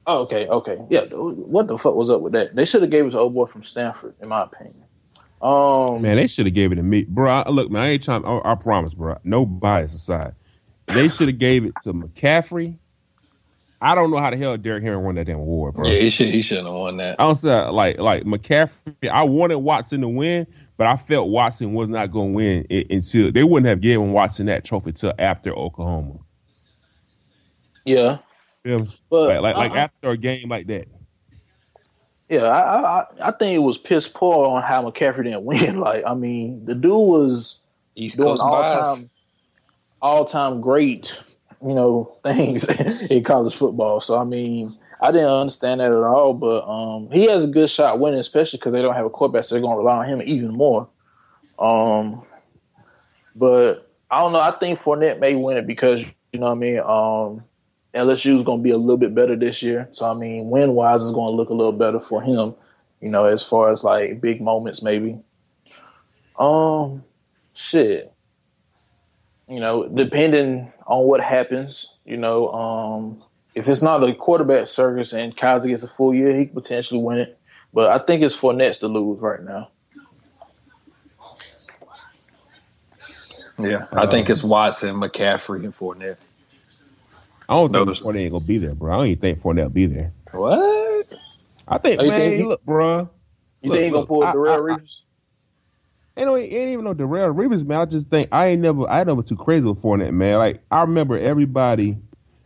Oh, 0.05 0.23
okay, 0.23 0.47
okay, 0.47 0.79
yeah. 0.89 1.01
What 1.11 1.67
the 1.67 1.77
fuck 1.77 1.95
was 1.95 2.09
up 2.09 2.21
with 2.21 2.33
that? 2.33 2.55
They 2.55 2.65
should 2.65 2.81
have 2.81 2.91
gave 2.91 3.05
it 3.05 3.11
to 3.11 3.19
old 3.19 3.33
boy 3.33 3.45
from 3.45 3.63
Stanford, 3.63 4.15
in 4.21 4.29
my 4.29 4.43
opinion. 4.43 4.85
Um, 5.41 6.01
Man, 6.01 6.17
they 6.17 6.27
should 6.27 6.45
have 6.47 6.55
gave 6.55 6.71
it 6.71 6.75
to 6.75 6.83
me, 6.83 7.05
bro. 7.05 7.31
I- 7.31 7.49
Look, 7.49 7.71
man, 7.71 7.83
I 7.83 7.89
ain't 7.91 8.03
trying. 8.03 8.25
I, 8.25 8.41
I 8.45 8.55
promise, 8.55 8.93
bro. 8.95 9.17
No 9.23 9.45
bias 9.45 9.93
aside, 9.93 10.35
they 10.89 11.09
should 11.09 11.29
have 11.29 11.39
gave 11.39 11.65
it 11.65 11.81
to 11.81 11.93
McCaffrey. 11.93 12.79
I 13.81 13.95
don't 13.95 14.11
know 14.11 14.17
how 14.17 14.31
the 14.31 14.37
hell 14.37 14.57
Derrick 14.57 14.83
Henry 14.83 14.97
won 15.03 15.15
that 15.15 15.25
damn 15.25 15.39
award, 15.39 15.75
bro. 15.75 15.93
Yeah, 15.93 15.99
he 15.99 16.09
should 16.09 16.29
he 16.29 16.41
shouldn't 16.41 16.67
have 16.67 16.75
won 16.75 16.97
that. 16.97 17.19
I 17.19 17.25
don't 17.25 17.35
say 17.35 17.69
like 17.69 17.99
like 17.99 18.23
McCaffrey. 18.23 19.09
I 19.09 19.23
wanted 19.23 19.57
Watson 19.59 20.01
to 20.01 20.09
win, 20.09 20.47
but 20.77 20.87
I 20.87 20.97
felt 20.97 21.29
Watson 21.29 21.73
was 21.73 21.89
not 21.89 22.11
going 22.11 22.31
to 22.31 22.35
win 22.35 22.67
i- 22.71 22.85
until 22.89 23.31
they 23.31 23.43
wouldn't 23.43 23.67
have 23.67 23.81
given 23.81 24.11
Watson 24.11 24.47
that 24.47 24.65
trophy 24.65 24.93
till 24.93 25.13
after 25.19 25.53
Oklahoma. 25.55 26.19
yeah, 27.85 27.95
Yeah, 27.95 28.17
but 28.65 29.41
like 29.41 29.41
like, 29.41 29.55
like 29.55 29.75
after 29.75 30.09
a 30.09 30.17
game 30.17 30.49
like 30.49 30.67
that. 30.67 30.87
Yeah, 32.29 32.43
I, 32.43 32.99
I 32.99 33.05
I 33.21 33.31
think 33.31 33.55
it 33.55 33.59
was 33.59 33.77
piss 33.77 34.07
poor 34.07 34.47
on 34.47 34.63
how 34.63 34.81
McCaffrey 34.81 35.25
didn't 35.25 35.45
win. 35.45 35.79
Like, 35.79 36.03
I 36.05 36.15
mean, 36.15 36.65
the 36.65 36.73
dude 36.73 36.91
was 36.91 37.59
East 37.95 38.17
doing 38.17 38.29
Coast 38.29 38.43
all 38.43 38.61
bias. 38.61 38.97
time, 38.97 39.09
all 40.01 40.25
time 40.25 40.61
great, 40.61 41.21
you 41.61 41.75
know, 41.75 42.17
things 42.23 42.67
in 43.09 43.23
college 43.23 43.55
football. 43.55 43.99
So 43.99 44.17
I 44.17 44.23
mean, 44.23 44.75
I 44.99 45.11
didn't 45.11 45.29
understand 45.29 45.79
that 45.79 45.91
at 45.91 46.03
all. 46.03 46.33
But 46.33 46.67
um, 46.67 47.11
he 47.11 47.25
has 47.25 47.43
a 47.43 47.47
good 47.47 47.69
shot 47.69 47.99
winning, 47.99 48.19
especially 48.19 48.57
because 48.57 48.73
they 48.73 48.81
don't 48.81 48.95
have 48.95 49.05
a 49.05 49.09
quarterback, 49.11 49.45
so 49.45 49.53
they're 49.53 49.61
gonna 49.61 49.77
rely 49.77 49.99
on 49.99 50.07
him 50.07 50.21
even 50.25 50.51
more. 50.51 50.89
Um, 51.59 52.23
but 53.35 53.91
I 54.09 54.19
don't 54.19 54.33
know. 54.33 54.39
I 54.39 54.51
think 54.51 54.79
Fournette 54.79 55.19
may 55.19 55.35
win 55.35 55.57
it 55.57 55.67
because 55.67 56.01
you 56.33 56.39
know 56.39 56.47
what 56.47 56.53
I 56.53 56.55
mean. 56.55 56.79
Um, 56.79 57.43
LSU 57.95 58.37
is 58.37 58.43
going 58.43 58.59
to 58.59 58.63
be 58.63 58.71
a 58.71 58.77
little 58.77 58.97
bit 58.97 59.15
better 59.15 59.35
this 59.35 59.61
year. 59.61 59.87
So, 59.91 60.05
I 60.05 60.13
mean, 60.13 60.49
win 60.49 60.73
wise 60.73 61.01
is 61.01 61.11
going 61.11 61.31
to 61.31 61.35
look 61.35 61.49
a 61.49 61.53
little 61.53 61.73
better 61.73 61.99
for 61.99 62.21
him, 62.21 62.53
you 63.01 63.09
know, 63.09 63.25
as 63.25 63.43
far 63.43 63.71
as 63.71 63.83
like 63.83 64.19
big 64.21 64.41
moments, 64.41 64.81
maybe. 64.81 65.19
Um, 66.37 67.03
shit. 67.53 68.11
You 69.47 69.59
know, 69.59 69.87
depending 69.87 70.71
on 70.85 71.05
what 71.05 71.21
happens, 71.21 71.87
you 72.03 72.17
know, 72.17 72.51
um, 72.51 73.23
if 73.53 73.69
it's 73.69 73.81
not 73.81 74.07
a 74.07 74.13
quarterback 74.13 74.67
circus 74.67 75.13
and 75.13 75.35
Kizer 75.35 75.67
gets 75.67 75.83
a 75.83 75.87
full 75.87 76.13
year, 76.13 76.35
he 76.35 76.45
could 76.45 76.55
potentially 76.55 77.01
win 77.01 77.19
it. 77.19 77.39
But 77.73 77.89
I 77.89 78.03
think 78.03 78.23
it's 78.23 78.35
Fournette 78.35 78.79
to 78.79 78.87
lose 78.87 79.21
right 79.21 79.41
now. 79.41 79.69
Yeah, 83.57 83.87
I 83.93 84.05
think 84.07 84.29
it's 84.29 84.43
Watson, 84.43 84.95
McCaffrey, 84.95 85.63
and 85.63 85.73
Fournette. 85.73 86.17
I 87.47 87.53
don't 87.55 87.71
think 87.71 87.85
Notice- 87.85 88.01
Fournette 88.03 88.19
ain't 88.19 88.31
gonna 88.31 88.43
be 88.45 88.57
there, 88.57 88.73
bro. 88.75 88.93
I 88.93 88.97
don't 88.97 89.07
even 89.07 89.21
think 89.21 89.41
Fournette 89.41 89.63
will 89.63 89.69
be 89.69 89.85
there. 89.87 90.11
What? 90.31 91.07
I 91.67 91.77
think, 91.79 91.99
Oh, 91.99 92.07
man, 92.07 92.19
think 92.19 92.35
he- 92.37 92.43
look, 92.45 92.63
bro. 92.65 93.09
You 93.61 93.69
Look, 93.69 93.77
think 93.77 93.85
he 93.85 93.91
gonna 93.91 94.05
pull 94.05 94.23
I- 94.23 94.31
Darrell 94.33 94.51
I- 94.53 94.55
I- 94.55 94.59
Reeves? 94.75 95.05
Ain't, 96.17 96.27
no, 96.27 96.37
ain't 96.37 96.53
even 96.53 96.85
no 96.85 96.93
Darrell 96.93 97.31
Reeves, 97.31 97.65
man. 97.65 97.81
I 97.81 97.85
just 97.85 98.09
think 98.09 98.27
I 98.31 98.47
ain't 98.47 98.61
never, 98.61 98.89
I 98.89 98.99
ain't 98.99 99.07
never 99.07 99.21
too 99.21 99.35
crazy 99.35 99.67
with 99.67 99.81
Fournette, 99.81 100.13
man. 100.13 100.37
Like 100.37 100.59
I 100.71 100.81
remember 100.81 101.17
everybody, 101.17 101.97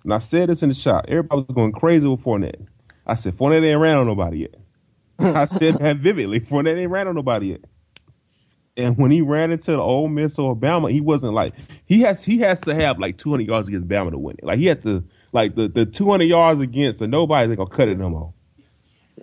and 0.04 0.14
I 0.14 0.18
said 0.20 0.50
this 0.50 0.64
in 0.64 0.70
the 0.70 0.76
shop. 0.76 1.06
Everybody 1.08 1.46
was 1.48 1.56
going 1.56 1.72
crazy 1.74 2.08
with 2.08 2.24
Fournette. 2.24 2.66
I 3.06 3.14
said 3.16 3.36
Fournette 3.36 3.64
ain't 3.64 3.80
ran 3.80 3.98
on 3.98 4.08
nobody 4.08 4.40
yet. 4.40 4.56
I 5.20 5.46
said 5.46 5.76
that 5.76 5.98
vividly. 5.98 6.40
Fournette 6.40 6.78
ain't 6.78 6.90
ran 6.92 7.08
on 7.08 7.16
nobody 7.16 7.48
yet. 7.48 7.62
And 8.80 8.98
when 8.98 9.12
he 9.12 9.22
ran 9.22 9.52
into 9.52 9.72
the 9.72 9.80
Ole 9.82 10.08
Miss 10.08 10.40
or 10.40 10.56
Bama, 10.56 10.90
he 10.92 11.02
wasn't 11.02 11.34
like 11.34 11.54
he 11.86 12.02
has. 12.02 12.24
He 12.24 12.38
has 12.40 12.60
to 12.62 12.74
have 12.74 12.98
like 13.00 13.18
200 13.18 13.46
yards 13.48 13.68
against 13.68 13.88
Bama 13.88 14.12
to 14.12 14.18
win 14.18 14.38
it. 14.40 14.44
Like 14.46 14.58
he 14.58 14.66
had 14.66 14.82
to 14.84 15.04
like 15.34 15.56
the 15.56 15.68
the 15.68 15.86
200 15.86 16.24
yards 16.24 16.62
against 16.62 17.00
the 17.00 17.08
nobody's 17.08 17.56
gonna 17.56 17.70
cut 17.70 17.90
it 17.90 17.98
no 17.98 18.10
more. 18.10 18.34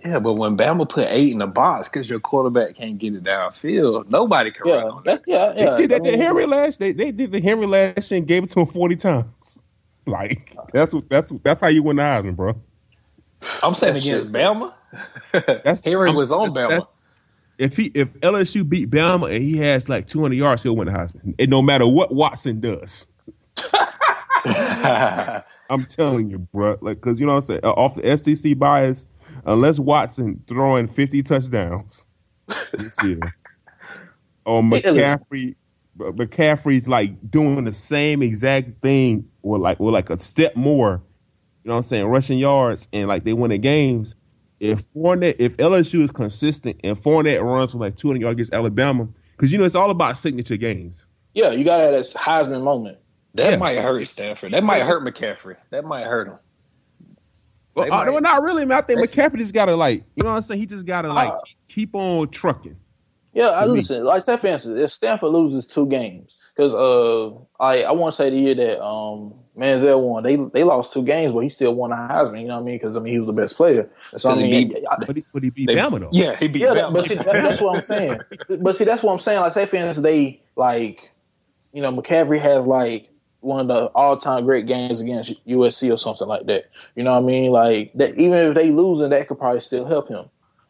Yeah, 0.04 0.18
but 0.18 0.34
when 0.34 0.57
Bama 0.59 0.86
put 0.88 1.09
eight 1.11 1.32
in 1.32 1.38
the 1.38 1.46
box 1.46 1.88
because 1.88 2.09
your 2.09 2.20
quarterback 2.20 2.76
can't 2.76 2.98
get 2.98 3.14
it 3.14 3.22
downfield, 3.24 4.11
nobody 4.11 4.50
can 4.50 4.70
run 4.70 4.78
Yeah, 4.84 4.90
on 4.90 5.02
that. 5.04 5.04
that's 5.04 5.22
yeah, 5.26 5.54
yeah. 5.57 5.70
They 5.76 5.86
did 5.86 6.02
that 6.04 6.12
I 6.12 6.16
Henry 6.16 6.46
last. 6.46 6.78
They 6.78 6.92
they 6.92 7.11
did 7.12 7.32
the 7.32 7.40
Henry 7.40 7.66
last 7.66 8.11
year 8.11 8.18
and 8.18 8.28
gave 8.28 8.44
it 8.44 8.50
to 8.50 8.61
him 8.61 8.66
forty 8.66 8.96
times. 8.96 9.59
Like 10.09 10.54
that's 10.72 10.94
what 10.94 11.09
that's 11.11 11.32
that's 11.42 11.61
how 11.61 11.66
you 11.66 11.82
win 11.82 11.96
the 11.96 12.02
Heisman, 12.02 12.36
bro. 12.36 12.54
I'm 13.64 13.74
saying 13.74 13.96
against 13.96 14.30
Bama. 14.30 14.72
That's 15.32 15.82
Henry 15.82 16.07
I'm- 16.11 16.14
was 16.16 16.30
on 16.30 16.50
Bama. 16.50 16.68
that's- 16.68 16.86
If 17.59 17.76
he 17.76 17.86
if 17.94 18.12
LSU 18.20 18.68
beat 18.68 18.90
Bama 18.90 19.34
and 19.34 19.42
he 19.42 19.57
has 19.59 19.88
like 19.88 20.07
two 20.07 20.20
hundred 20.20 20.36
yards, 20.36 20.62
he'll 20.62 20.76
win 20.76 20.86
the 20.86 20.92
Heisman. 20.92 21.34
And 21.38 21.50
no 21.50 21.62
matter 21.62 21.86
what 21.86 22.14
Watson 22.14 22.61
does, 22.61 23.07
I'm 24.44 25.84
telling 25.88 26.30
you, 26.30 26.38
bro. 26.38 26.76
Like 26.80 26.98
because 27.00 27.18
you 27.18 27.26
know 27.26 27.32
what 27.32 27.38
I'm 27.38 27.42
saying 27.42 27.61
uh, 27.64 27.72
off 27.72 27.94
the 27.94 28.18
SEC 28.18 28.59
bias, 28.59 29.07
unless 29.46 29.78
Watson 29.78 30.42
throwing 30.46 30.86
fifty 30.86 31.22
touchdowns 31.22 32.07
this 32.72 32.96
year, 33.02 33.20
or 34.44 34.62
McCaffrey. 34.62 35.57
McCaffrey's 35.98 36.86
like 36.86 37.30
doing 37.30 37.64
the 37.64 37.72
same 37.72 38.22
exact 38.22 38.82
thing 38.82 39.26
or 39.40 39.59
like 39.59 39.80
or 39.80 39.90
like 39.90 40.11
a 40.11 40.18
step 40.18 40.54
more, 40.54 41.02
you 41.64 41.68
know 41.68 41.72
what 41.72 41.78
I'm 41.78 41.82
saying, 41.84 42.04
rushing 42.04 42.38
yards 42.38 42.86
and 42.92 43.09
like 43.09 43.24
they 43.24 43.32
win 43.32 43.50
the 43.50 43.57
games. 43.57 44.14
If 44.61 44.84
Fournette, 44.94 45.36
if 45.38 45.57
LSU 45.59 46.00
is 46.02 46.11
consistent 46.11 46.80
and 46.82 46.96
Fournette 47.00 47.42
runs 47.42 47.72
for 47.72 47.78
like 47.78 47.96
200 47.96 48.20
yards 48.20 48.32
against 48.34 48.54
Alabama, 48.54 49.07
because 49.36 49.52
you 49.52 49.59
know 49.59 49.64
it's 49.64 49.74
all 49.74 49.90
about 49.90 50.16
signature 50.18 50.57
games. 50.57 51.04
yeah, 51.34 51.50
you 51.50 51.62
got 51.64 51.76
to 51.78 51.82
have 51.84 51.92
that 51.92 52.04
Heisman 52.18 52.62
moment. 52.62 52.98
that 53.34 53.50
Yeah. 53.50 53.57
might 53.59 53.76
hurt 53.78 54.07
Stanford. 54.09 54.52
That 54.52 54.64
might 54.64 54.82
hurt 54.82 55.04
McCaffrey. 55.04 55.57
That 55.70 55.84
might 55.84 56.04
hurt 56.04 56.28
him. 56.28 56.38
Well, 57.74 57.92
uh, 57.92 58.07
well, 58.07 58.20
not 58.22 58.42
really, 58.42 58.64
man. 58.64 58.78
I 58.78 58.80
think 58.80 58.98
McCaffrey 59.00 59.36
just 59.38 59.52
gotta 59.52 59.76
like, 59.76 60.04
you 60.14 60.22
know 60.22 60.30
what 60.30 60.36
I'm 60.36 60.42
saying. 60.42 60.61
He 60.61 60.66
just 60.66 60.86
gotta 60.86 61.12
like 61.12 61.30
Uh, 61.30 61.38
keep 61.68 61.94
on 61.94 62.28
trucking. 62.30 62.76
Yeah, 63.34 63.50
I 63.50 63.66
me. 63.66 63.72
listen. 63.72 64.02
Like 64.04 64.22
say 64.22 64.38
for 64.38 64.46
instance, 64.46 64.78
if 64.78 64.90
Stanford 64.90 65.30
loses 65.32 65.66
two 65.66 65.86
games, 65.86 66.34
because 66.57 66.72
uh, 66.72 67.36
I 67.62 67.82
I 67.82 67.90
want 67.92 68.14
to 68.14 68.16
say 68.16 68.30
the 68.30 68.36
year 68.38 68.54
that 68.54 68.82
um 68.82 69.34
Manziel 69.57 70.02
won, 70.02 70.22
they 70.22 70.36
they 70.36 70.64
lost 70.64 70.92
two 70.92 71.02
games, 71.02 71.32
but 71.32 71.40
he 71.40 71.48
still 71.48 71.74
won 71.74 71.90
a 71.92 71.96
Heisman. 71.96 72.42
You 72.42 72.48
know 72.48 72.57
what 72.57 72.61
I 72.62 72.64
mean? 72.64 72.76
Because 72.78 72.96
I 72.96 73.00
mean 73.00 73.12
he 73.14 73.18
was 73.20 73.26
the 73.26 73.32
best 73.32 73.57
player. 73.57 73.88
So 74.16 74.28
I 74.28 74.32
'cause 74.32 74.40
he 74.42 74.50
mean, 74.50 74.68
beat- 74.68 74.84
I- 74.90 75.04
But 75.07 75.16
he, 75.16 75.24
but 75.32 75.42
he 75.42 75.50
beat 75.50 75.66
They- 75.68 75.76
Bama 75.76 76.00
though. 76.00 76.11
Yeah, 76.12 76.36
he 76.36 76.48
beat 76.48 76.62
yeah, 76.62 76.74
that, 76.74 76.90
Bama. 76.90 76.92
but 76.94 77.07
see, 77.07 77.14
that, 77.14 77.24
that's 77.26 77.61
what 77.61 77.74
I'm 77.76 77.82
saying. 77.82 78.20
But 78.61 78.76
see, 78.76 78.84
that's 78.84 79.02
what 79.02 79.12
I'm 79.12 79.18
saying. 79.18 79.40
Like 79.40 79.52
say 79.54 79.64
for 79.66 79.76
instance, 79.76 79.98
they 80.04 80.42
like, 80.57 81.11
you 81.72 81.80
know, 81.82 81.92
McCaffrey 81.92 82.40
has 82.40 82.66
like 82.66 83.09
one 83.40 83.61
of 83.61 83.68
the 83.68 83.86
all 83.94 84.16
time 84.18 84.44
great 84.44 84.66
games 84.66 85.00
against 85.00 85.46
USC 85.46 85.92
or 85.92 85.96
something 85.98 86.28
like 86.28 86.46
that. 86.46 86.66
You 86.94 87.02
know 87.04 87.12
what 87.12 87.22
I 87.22 87.26
mean? 87.26 87.50
Like 87.50 87.92
that, 87.94 88.18
even 88.18 88.34
if 88.38 88.54
they 88.54 88.70
losing, 88.70 89.11
that 89.11 89.26
could 89.28 89.38
probably 89.38 89.61
still 89.61 89.86
help 89.86 90.09
him. 90.09 90.26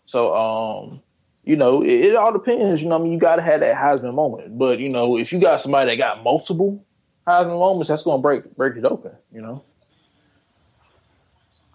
So, 0.07 0.33
um, 0.37 1.03
you 1.43 1.57
know, 1.57 1.83
it, 1.83 1.89
it 1.91 2.17
all 2.17 2.33
depends. 2.33 2.83
You 2.83 2.89
know, 2.89 2.97
what 2.97 3.01
I 3.01 3.05
mean, 3.05 3.13
you 3.15 3.19
got 3.19 3.37
to 3.37 3.43
have 3.43 3.61
that 3.61 3.77
Heisman 3.77 4.15
moment. 4.15 4.57
But 4.59 4.79
you 4.79 4.89
know, 4.91 5.19
if 5.19 5.33
you 5.33 5.41
got 5.41 5.61
somebody 5.63 5.91
that 5.91 5.97
got 5.97 6.23
multiple 6.23 6.85
Heisman 7.27 7.59
moments, 7.59 7.89
that's 7.89 8.05
going 8.05 8.19
to 8.19 8.23
break 8.23 8.57
break 8.57 8.77
it 8.77 8.85
open. 8.85 9.13
You 9.33 9.43
know. 9.43 9.65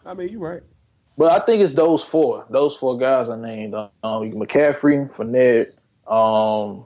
I 0.06 0.14
mean, 0.14 0.30
you're 0.30 0.40
right. 0.40 0.64
But 1.18 1.32
I 1.40 1.46
think 1.46 1.62
it's 1.62 1.74
those 1.74 2.04
four. 2.04 2.46
Those 2.50 2.76
four 2.76 2.98
guys 2.98 3.30
I 3.30 3.40
named: 3.40 3.76
um, 3.76 3.90
McCaffrey, 4.04 5.12
Fournette, 5.12 5.74
um, 6.12 6.86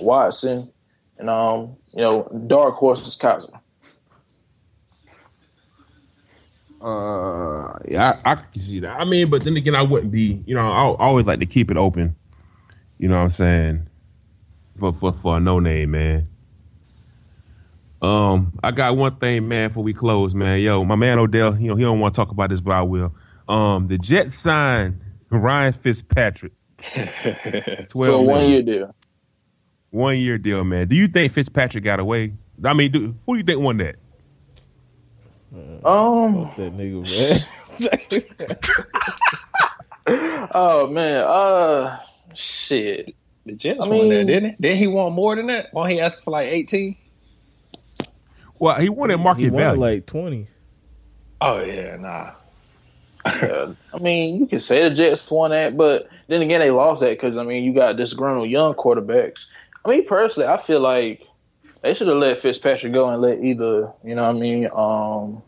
Watson, 0.00 0.72
and 1.18 1.28
um, 1.28 1.76
you 1.92 2.00
know, 2.00 2.44
dark 2.46 2.74
horse 2.76 3.06
is 3.06 3.18
Kizer. 3.18 3.60
Uh, 6.80 7.78
yeah, 7.88 8.20
I, 8.24 8.32
I 8.32 8.34
can 8.34 8.60
see 8.60 8.80
that. 8.80 9.00
I 9.00 9.04
mean, 9.04 9.30
but 9.30 9.42
then 9.42 9.56
again, 9.56 9.74
I 9.74 9.82
wouldn't 9.82 10.12
be. 10.12 10.42
You 10.46 10.54
know, 10.54 10.70
I, 10.70 10.90
I 10.90 11.06
always 11.06 11.26
like 11.26 11.40
to 11.40 11.46
keep 11.46 11.70
it 11.70 11.76
open. 11.76 12.14
You 12.98 13.08
know 13.08 13.16
what 13.16 13.24
I'm 13.24 13.30
saying? 13.30 13.86
For 14.78 14.92
for 14.92 15.12
for 15.12 15.36
a 15.36 15.40
no 15.40 15.58
name, 15.58 15.92
man. 15.92 16.28
Um, 18.04 18.52
I 18.62 18.70
got 18.70 18.96
one 18.96 19.16
thing, 19.16 19.48
man. 19.48 19.68
Before 19.70 19.82
we 19.82 19.94
close, 19.94 20.34
man. 20.34 20.60
Yo, 20.60 20.84
my 20.84 20.94
man 20.96 21.18
Odell. 21.18 21.56
You 21.58 21.68
know, 21.68 21.76
he 21.76 21.82
don't 21.82 22.00
want 22.00 22.14
to 22.14 22.16
talk 22.18 22.30
about 22.30 22.50
this, 22.50 22.60
but 22.60 22.72
I 22.72 22.82
will. 22.82 23.14
Um, 23.48 23.86
the 23.86 23.96
Jets 23.98 24.34
signed 24.34 25.00
Ryan 25.30 25.72
Fitzpatrick. 25.72 26.52
Twelve 27.88 27.88
For 27.90 28.08
a 28.08 28.18
one 28.20 28.26
million. 28.26 28.50
year 28.50 28.62
deal. 28.62 28.94
one 29.90 30.18
year 30.18 30.38
deal, 30.38 30.64
man. 30.64 30.88
Do 30.88 30.96
you 30.96 31.08
think 31.08 31.32
Fitzpatrick 31.32 31.82
got 31.84 31.98
away? 32.00 32.34
I 32.62 32.74
mean, 32.74 32.92
do, 32.92 33.14
who 33.26 33.34
do 33.34 33.38
you 33.38 33.44
think 33.44 33.60
won 33.60 33.78
that? 33.78 33.96
Um. 35.84 36.46
Fuck 36.48 36.56
that 36.56 36.76
nigga, 36.76 37.04
man. 37.18 38.64
Oh 40.56 40.86
man. 40.88 41.24
Uh. 41.24 41.98
Shit. 42.34 43.14
the 43.46 43.52
Jets 43.52 43.86
I 43.86 43.88
won 43.88 44.08
that, 44.10 44.26
didn't 44.26 44.50
he? 44.50 44.56
Didn't 44.60 44.78
he 44.78 44.86
want 44.88 45.14
more 45.14 45.34
than 45.36 45.46
that? 45.46 45.68
Why 45.72 45.92
he 45.92 46.00
asked 46.00 46.22
for 46.24 46.30
like 46.32 46.48
18? 46.48 46.96
Well, 48.58 48.78
he 48.80 48.88
won 48.88 49.10
at 49.10 49.18
market 49.18 49.42
he 49.42 49.50
won 49.50 49.62
value. 49.62 49.80
like 49.80 50.06
twenty. 50.06 50.48
Oh 51.40 51.62
yeah, 51.62 51.96
nah. 51.96 52.32
Yeah, 53.26 53.72
I 53.92 53.98
mean, 53.98 54.40
you 54.40 54.46
can 54.46 54.60
say 54.60 54.86
the 54.88 54.94
Jets 54.94 55.30
won 55.30 55.50
that, 55.50 55.76
but 55.76 56.08
then 56.28 56.42
again, 56.42 56.60
they 56.60 56.70
lost 56.70 57.00
that 57.00 57.10
because 57.10 57.36
I 57.36 57.42
mean, 57.42 57.64
you 57.64 57.72
got 57.72 57.96
disgruntled 57.96 58.48
young 58.48 58.74
quarterbacks. 58.74 59.46
I 59.84 59.90
mean, 59.90 60.06
personally, 60.06 60.48
I 60.48 60.58
feel 60.60 60.80
like 60.80 61.26
they 61.82 61.94
should 61.94 62.08
have 62.08 62.16
let 62.16 62.38
Fitzpatrick 62.38 62.92
go 62.92 63.08
and 63.08 63.20
let 63.20 63.42
either, 63.44 63.92
you 64.02 64.14
know, 64.14 64.22
what 64.22 64.36
I 64.36 64.38
mean, 64.38 64.68
um, 64.74 65.42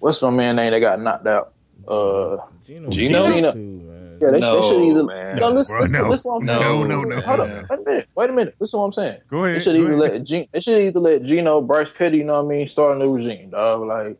what's 0.00 0.20
my 0.20 0.30
man 0.30 0.56
name 0.56 0.72
that 0.72 0.80
got 0.80 1.00
knocked 1.00 1.26
out? 1.26 1.52
Uh, 1.86 2.38
Gino, 2.64 2.90
Gino? 2.90 3.22
was 3.22 3.30
Gino. 3.30 3.52
too, 3.52 3.58
man. 3.58 3.95
Yeah, 4.20 4.30
they, 4.30 4.40
No, 4.40 4.60
they 4.60 4.68
should 4.68 4.82
either. 4.90 5.04
man. 5.04 5.36
No, 5.36 5.48
listen, 5.50 5.74
Bro, 5.76 5.82
listen, 5.82 5.92
no. 6.02 6.08
listen 6.08 6.30
what 6.30 6.36
I'm 6.38 6.44
saying. 6.44 6.60
No, 6.60 6.84
no, 6.84 7.02
no. 7.02 7.20
Hold 7.22 7.40
man. 7.40 7.58
up, 7.64 7.70
wait 7.70 7.78
a 7.80 7.84
minute. 7.84 8.08
Wait 8.16 8.30
a 8.30 8.32
minute. 8.32 8.54
Listen 8.60 8.80
what 8.80 8.86
I'm 8.86 8.92
saying. 8.92 9.20
Go 9.30 9.42
They 9.42 9.50
ahead. 9.50 9.62
should 9.62 9.76
either 9.76 9.94
ahead. 10.00 10.12
let 10.12 10.24
G- 10.24 10.48
they 10.52 10.60
should 10.60 10.78
either 10.80 11.00
let 11.00 11.22
Gino, 11.24 11.60
Bryce 11.60 11.90
Petty, 11.90 12.18
you 12.18 12.24
know 12.24 12.42
what 12.42 12.52
I 12.52 12.56
mean, 12.56 12.68
start 12.68 12.96
a 12.96 12.98
new 12.98 13.12
regime, 13.14 13.50
dog. 13.50 13.86
Like, 13.86 14.18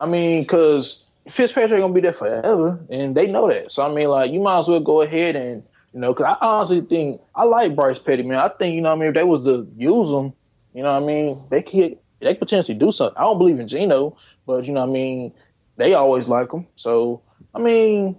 I 0.00 0.06
mean, 0.06 0.42
because 0.42 1.04
Fitzpatrick 1.28 1.80
gonna 1.80 1.92
be 1.94 2.00
there 2.00 2.12
forever, 2.12 2.84
and 2.90 3.14
they 3.14 3.26
know 3.30 3.48
that. 3.48 3.72
So 3.72 3.84
I 3.88 3.92
mean, 3.94 4.08
like, 4.08 4.30
you 4.30 4.40
might 4.40 4.60
as 4.60 4.68
well 4.68 4.80
go 4.80 5.00
ahead 5.02 5.36
and 5.36 5.62
you 5.92 6.00
know, 6.00 6.12
because 6.12 6.36
I 6.40 6.46
honestly 6.46 6.80
think 6.82 7.20
I 7.34 7.44
like 7.44 7.74
Bryce 7.76 7.98
Petty, 7.98 8.22
man. 8.24 8.38
I 8.38 8.48
think 8.48 8.74
you 8.74 8.80
know 8.82 8.90
what 8.90 8.96
I 8.96 8.98
mean. 9.00 9.08
If 9.08 9.14
they 9.14 9.24
was 9.24 9.44
to 9.44 9.66
use 9.76 10.08
him, 10.10 10.32
you 10.74 10.82
know 10.82 10.92
what 10.92 11.02
I 11.02 11.06
mean, 11.06 11.40
they 11.50 11.62
could 11.62 11.98
they 12.20 12.34
potentially 12.34 12.76
do 12.78 12.92
something. 12.92 13.16
I 13.16 13.22
don't 13.22 13.38
believe 13.38 13.58
in 13.60 13.68
Gino, 13.68 14.16
but 14.46 14.64
you 14.64 14.72
know 14.72 14.80
what 14.80 14.90
I 14.90 14.92
mean. 14.92 15.32
They 15.76 15.94
always 15.94 16.28
like 16.28 16.52
him, 16.52 16.66
so 16.76 17.22
I 17.54 17.58
mean. 17.60 18.16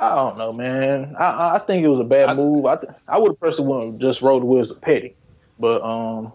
I 0.00 0.14
don't 0.14 0.38
know, 0.38 0.52
man. 0.52 1.16
I- 1.18 1.24
I 1.24 1.54
I 1.56 1.58
think 1.58 1.84
it 1.84 1.88
was 1.88 2.00
a 2.00 2.04
bad 2.08 2.28
I- 2.28 2.34
move. 2.34 2.66
I 2.66 2.76
th- 2.76 2.92
I 3.08 3.18
would 3.18 3.30
have 3.32 3.40
personally 3.40 3.70
went 3.72 3.84
and 3.90 4.00
just 4.00 4.22
rode 4.22 4.42
the 4.42 4.46
wheels 4.46 4.70
of 4.70 4.80
Petty, 4.80 5.14
but 5.58 5.82
um, 5.82 6.32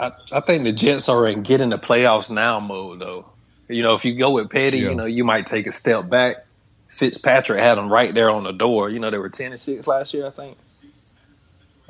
I, 0.00 0.12
I 0.32 0.40
think 0.40 0.64
the 0.64 0.72
Jets 0.72 1.08
are 1.08 1.26
in 1.26 1.42
get 1.42 1.60
in 1.60 1.68
the 1.70 1.78
playoffs 1.78 2.30
now 2.30 2.60
mode 2.60 2.98
though. 3.00 3.26
You 3.68 3.82
know, 3.82 3.94
if 3.94 4.04
you 4.04 4.14
go 4.14 4.30
with 4.32 4.50
Petty, 4.50 4.78
Yeah. 4.78 4.90
you 4.90 4.94
know, 4.94 5.04
you 5.04 5.24
might 5.24 5.46
take 5.46 5.66
a 5.66 5.72
step 5.72 6.08
back. 6.08 6.46
Fitzpatrick 6.88 7.58
had 7.60 7.74
them 7.76 7.92
right 7.92 8.14
there 8.14 8.30
on 8.30 8.44
the 8.44 8.52
door. 8.52 8.88
You 8.88 9.00
know, 9.00 9.10
they 9.10 9.18
were 9.18 9.28
ten 9.28 9.50
and 9.50 9.60
six 9.60 9.86
last 9.86 10.14
year, 10.14 10.26
I 10.26 10.30
think. 10.30 10.56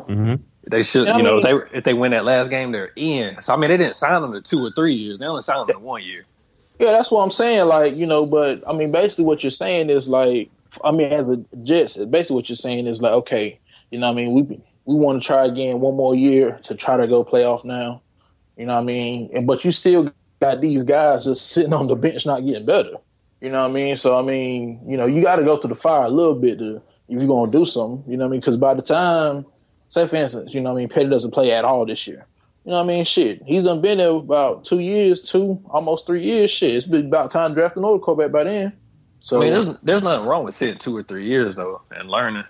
hmm 0.06 0.34
They 0.68 0.82
should, 0.82 1.06
Yeah, 1.06 1.18
you 1.18 1.22
know, 1.22 1.36
mean- 1.40 1.46
if 1.46 1.70
they 1.70 1.78
if 1.78 1.84
they 1.84 1.94
win 1.94 2.10
that 2.12 2.24
last 2.24 2.50
game, 2.50 2.72
they're 2.72 2.90
in. 2.96 3.40
So 3.42 3.52
I 3.54 3.56
mean, 3.56 3.70
they 3.70 3.76
didn't 3.76 3.94
sign 3.94 4.22
them 4.22 4.32
to 4.32 4.40
two 4.40 4.64
or 4.64 4.70
three 4.70 4.94
years. 4.94 5.18
They 5.18 5.26
only 5.26 5.42
signed 5.42 5.68
them 5.68 5.76
to 5.76 5.78
one 5.84 6.02
year. 6.02 6.24
Yeah, 6.78 6.92
that's 6.92 7.10
what 7.10 7.22
I'm 7.22 7.30
saying. 7.30 7.66
Like, 7.66 7.94
you 7.96 8.06
know, 8.06 8.26
but 8.26 8.62
I 8.66 8.72
mean, 8.72 8.90
basically, 8.92 9.24
what 9.24 9.42
you're 9.44 9.50
saying 9.50 9.88
is 9.90 10.08
like, 10.08 10.50
I 10.84 10.92
mean, 10.92 11.12
as 11.12 11.30
a 11.30 11.36
Jets, 11.62 11.96
basically 11.96 12.36
what 12.36 12.48
you're 12.48 12.56
saying 12.56 12.86
is 12.86 13.02
like, 13.02 13.12
okay, 13.12 13.60
you 13.90 13.98
know, 13.98 14.06
what 14.12 14.20
I 14.20 14.24
mean, 14.24 14.34
we 14.34 14.60
we 14.84 14.94
want 14.94 15.22
to 15.22 15.26
try 15.26 15.44
again 15.44 15.80
one 15.80 15.96
more 15.96 16.14
year 16.14 16.58
to 16.64 16.74
try 16.74 16.96
to 16.96 17.06
go 17.06 17.24
playoff 17.24 17.64
now. 17.64 18.02
You 18.56 18.66
know, 18.66 18.74
what 18.74 18.80
I 18.80 18.84
mean, 18.84 19.30
and 19.34 19.46
but 19.46 19.64
you 19.64 19.72
still 19.72 20.12
got 20.40 20.60
these 20.60 20.84
guys 20.84 21.24
just 21.24 21.48
sitting 21.50 21.72
on 21.72 21.88
the 21.88 21.96
bench 21.96 22.24
not 22.24 22.46
getting 22.46 22.66
better. 22.66 22.96
You 23.40 23.50
know 23.50 23.62
what 23.62 23.70
I 23.70 23.74
mean? 23.74 23.96
So 23.96 24.16
I 24.16 24.22
mean, 24.22 24.80
you 24.86 24.96
know, 24.96 25.06
you 25.06 25.22
got 25.22 25.36
to 25.36 25.44
go 25.44 25.58
to 25.58 25.68
the 25.68 25.74
fire 25.74 26.04
a 26.04 26.08
little 26.08 26.34
bit 26.34 26.58
to 26.58 26.76
if 27.08 27.18
you're 27.18 27.26
gonna 27.26 27.50
do 27.50 27.66
something. 27.66 28.10
You 28.10 28.16
know 28.16 28.24
what 28.24 28.30
I 28.30 28.32
mean? 28.32 28.40
Because 28.40 28.56
by 28.56 28.74
the 28.74 28.82
time, 28.82 29.44
say 29.88 30.06
for 30.06 30.16
instance, 30.16 30.54
you 30.54 30.60
know, 30.60 30.72
what 30.72 30.78
I 30.78 30.82
mean, 30.82 30.88
Petty 30.88 31.08
doesn't 31.08 31.32
play 31.32 31.52
at 31.52 31.64
all 31.64 31.84
this 31.84 32.06
year. 32.06 32.26
You 32.64 32.72
know 32.72 32.78
what 32.78 32.84
I 32.84 32.86
mean? 32.86 33.04
Shit, 33.04 33.42
he's 33.44 33.62
done 33.62 33.80
been 33.80 33.98
there 33.98 34.10
about 34.10 34.64
two 34.64 34.80
years, 34.80 35.22
two 35.22 35.62
almost 35.70 36.06
three 36.06 36.22
years. 36.22 36.50
Shit, 36.50 36.74
it's 36.74 36.86
been 36.86 37.06
about 37.06 37.30
time 37.30 37.54
drafting 37.54 37.54
draft 37.54 37.76
another 37.76 37.98
quarterback 38.00 38.32
by 38.32 38.44
then. 38.44 38.72
So 39.26 39.38
I 39.38 39.40
mean, 39.44 39.52
there's 39.54 39.76
there's 39.82 40.02
nothing 40.04 40.24
wrong 40.24 40.44
with 40.44 40.54
sitting 40.54 40.78
two 40.78 40.96
or 40.96 41.02
three 41.02 41.26
years 41.26 41.56
though 41.56 41.82
and 41.90 42.08
learning. 42.08 42.44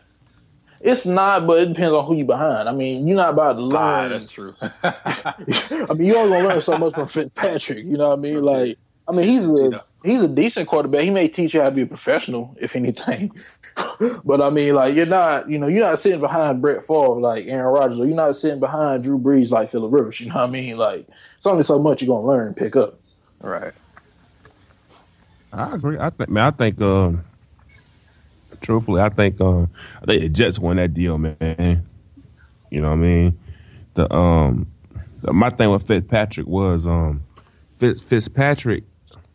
it's 0.80 1.06
not, 1.06 1.46
but 1.46 1.58
it 1.62 1.68
depends 1.68 1.94
on 1.94 2.04
who 2.04 2.14
you 2.14 2.26
behind. 2.26 2.68
I 2.68 2.72
mean, 2.72 3.06
you're 3.08 3.16
not 3.16 3.30
about 3.32 3.54
to 3.54 3.76
Ah, 3.76 4.00
learn. 4.02 4.10
that's 4.10 4.30
true. 4.30 4.54
I 4.84 5.94
mean, 5.94 6.06
you 6.08 6.16
only 6.18 6.36
gonna 6.36 6.48
learn 6.48 6.60
so 6.60 6.76
much 6.76 6.92
from 6.92 7.06
Fitzpatrick. 7.06 7.78
You 7.78 7.96
know 7.96 8.10
what 8.10 8.18
I 8.18 8.20
mean? 8.20 8.42
Like, 8.42 8.76
I 9.08 9.12
mean, 9.12 9.26
he's 9.26 9.48
a 9.48 9.82
he's 10.04 10.20
a 10.20 10.28
decent 10.28 10.68
quarterback. 10.68 11.00
He 11.04 11.10
may 11.10 11.28
teach 11.28 11.54
you 11.54 11.62
how 11.62 11.70
to 11.70 11.74
be 11.74 11.80
a 11.80 11.86
professional, 11.86 12.54
if 12.60 12.76
anything. 12.76 13.34
but 14.24 14.42
I 14.42 14.50
mean, 14.50 14.74
like, 14.74 14.94
you're 14.94 15.06
not, 15.06 15.48
you 15.48 15.58
know, 15.58 15.68
you're 15.68 15.82
not 15.86 15.98
sitting 15.98 16.20
behind 16.20 16.60
Brett 16.60 16.82
Favre 16.82 17.20
like 17.20 17.46
Aaron 17.46 17.72
Rodgers, 17.72 18.00
or 18.00 18.06
you're 18.06 18.16
not 18.16 18.36
sitting 18.36 18.60
behind 18.60 19.02
Drew 19.02 19.18
Brees 19.18 19.50
like 19.50 19.70
Phillip 19.70 19.90
Rivers. 19.90 20.20
You 20.20 20.28
know 20.28 20.34
what 20.34 20.50
I 20.50 20.52
mean? 20.52 20.76
Like, 20.76 21.08
it's 21.38 21.46
only 21.46 21.62
so 21.62 21.78
much 21.78 22.02
you're 22.02 22.14
gonna 22.14 22.26
learn 22.28 22.48
and 22.48 22.56
pick 22.56 22.76
up. 22.76 23.00
right. 23.40 23.72
I 25.56 25.74
agree. 25.74 25.98
I 25.98 26.10
think, 26.10 26.28
man, 26.28 26.44
I 26.44 26.50
think, 26.50 26.80
um, 26.82 27.24
truthfully, 28.60 29.00
I 29.00 29.08
think, 29.08 29.40
um, 29.40 29.70
I 30.02 30.04
think 30.04 30.22
the 30.22 30.28
Jets 30.28 30.58
won 30.58 30.76
that 30.76 30.92
deal, 30.92 31.16
man. 31.16 31.82
You 32.70 32.80
know 32.82 32.88
what 32.88 32.94
I 32.94 32.96
mean? 32.96 33.38
The, 33.94 34.12
um, 34.14 34.66
the, 35.22 35.32
my 35.32 35.48
thing 35.48 35.70
with 35.70 35.86
Fitzpatrick 35.86 36.46
was, 36.46 36.86
um, 36.86 37.22
Fitz, 37.78 38.02
Fitzpatrick, 38.02 38.84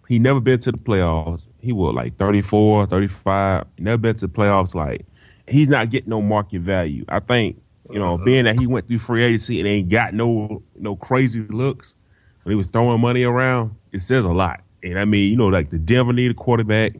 he 0.08 0.20
never 0.20 0.40
been 0.40 0.60
to 0.60 0.72
the 0.72 0.78
playoffs. 0.78 1.48
He 1.60 1.72
was 1.72 1.96
like 1.96 2.18
34, 2.18 2.86
35. 2.86 3.66
He 3.78 3.84
never 3.84 3.98
been 3.98 4.16
to 4.16 4.28
the 4.28 4.34
playoffs. 4.34 4.76
Like, 4.76 5.06
he's 5.48 5.70
not 5.70 5.90
getting 5.90 6.10
no 6.10 6.22
market 6.22 6.62
value. 6.62 7.04
I 7.10 7.20
think, 7.20 7.60
you 7.90 8.00
know, 8.00 8.20
being 8.20 8.46
that 8.46 8.60
he 8.60 8.68
went 8.68 8.88
through 8.88 9.00
free 9.00 9.24
agency 9.24 9.60
and 9.60 9.68
ain't 9.68 9.90
got 9.90 10.14
no, 10.14 10.62
no 10.76 10.96
crazy 10.96 11.42
looks 11.42 11.96
when 12.44 12.52
he 12.52 12.58
was 12.58 12.68
throwing 12.68 13.02
money 13.02 13.24
around, 13.24 13.76
it 13.92 14.02
says 14.02 14.24
a 14.24 14.30
lot. 14.30 14.62
And 14.84 15.00
I 15.00 15.06
mean, 15.06 15.30
you 15.30 15.38
know, 15.38 15.48
like 15.48 15.70
the 15.70 15.78
Denver 15.78 16.14
need 16.14 16.32
a 16.32 16.34
quarterback, 16.34 16.94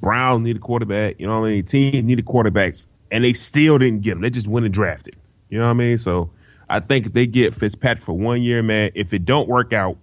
Brown 0.00 0.42
need 0.42 0.56
a 0.56 0.60
quarterback, 0.60 1.18
you 1.18 1.26
know 1.26 1.40
what 1.40 1.48
I 1.48 1.50
mean? 1.50 1.64
Team 1.64 2.06
needed 2.06 2.24
quarterbacks, 2.24 2.86
and 3.10 3.24
they 3.24 3.32
still 3.32 3.78
didn't 3.78 4.02
get 4.02 4.14
them. 4.14 4.22
They 4.22 4.30
just 4.30 4.46
went 4.46 4.66
and 4.66 4.74
drafted. 4.74 5.16
You 5.48 5.58
know 5.58 5.64
what 5.64 5.70
I 5.70 5.74
mean? 5.74 5.98
So 5.98 6.30
I 6.68 6.80
think 6.80 7.06
if 7.06 7.12
they 7.12 7.26
get 7.26 7.54
Fitzpatrick 7.54 8.04
for 8.04 8.12
one 8.12 8.42
year, 8.42 8.62
man, 8.62 8.90
if 8.94 9.12
it 9.12 9.24
don't 9.24 9.48
work 9.48 9.72
out, 9.72 9.96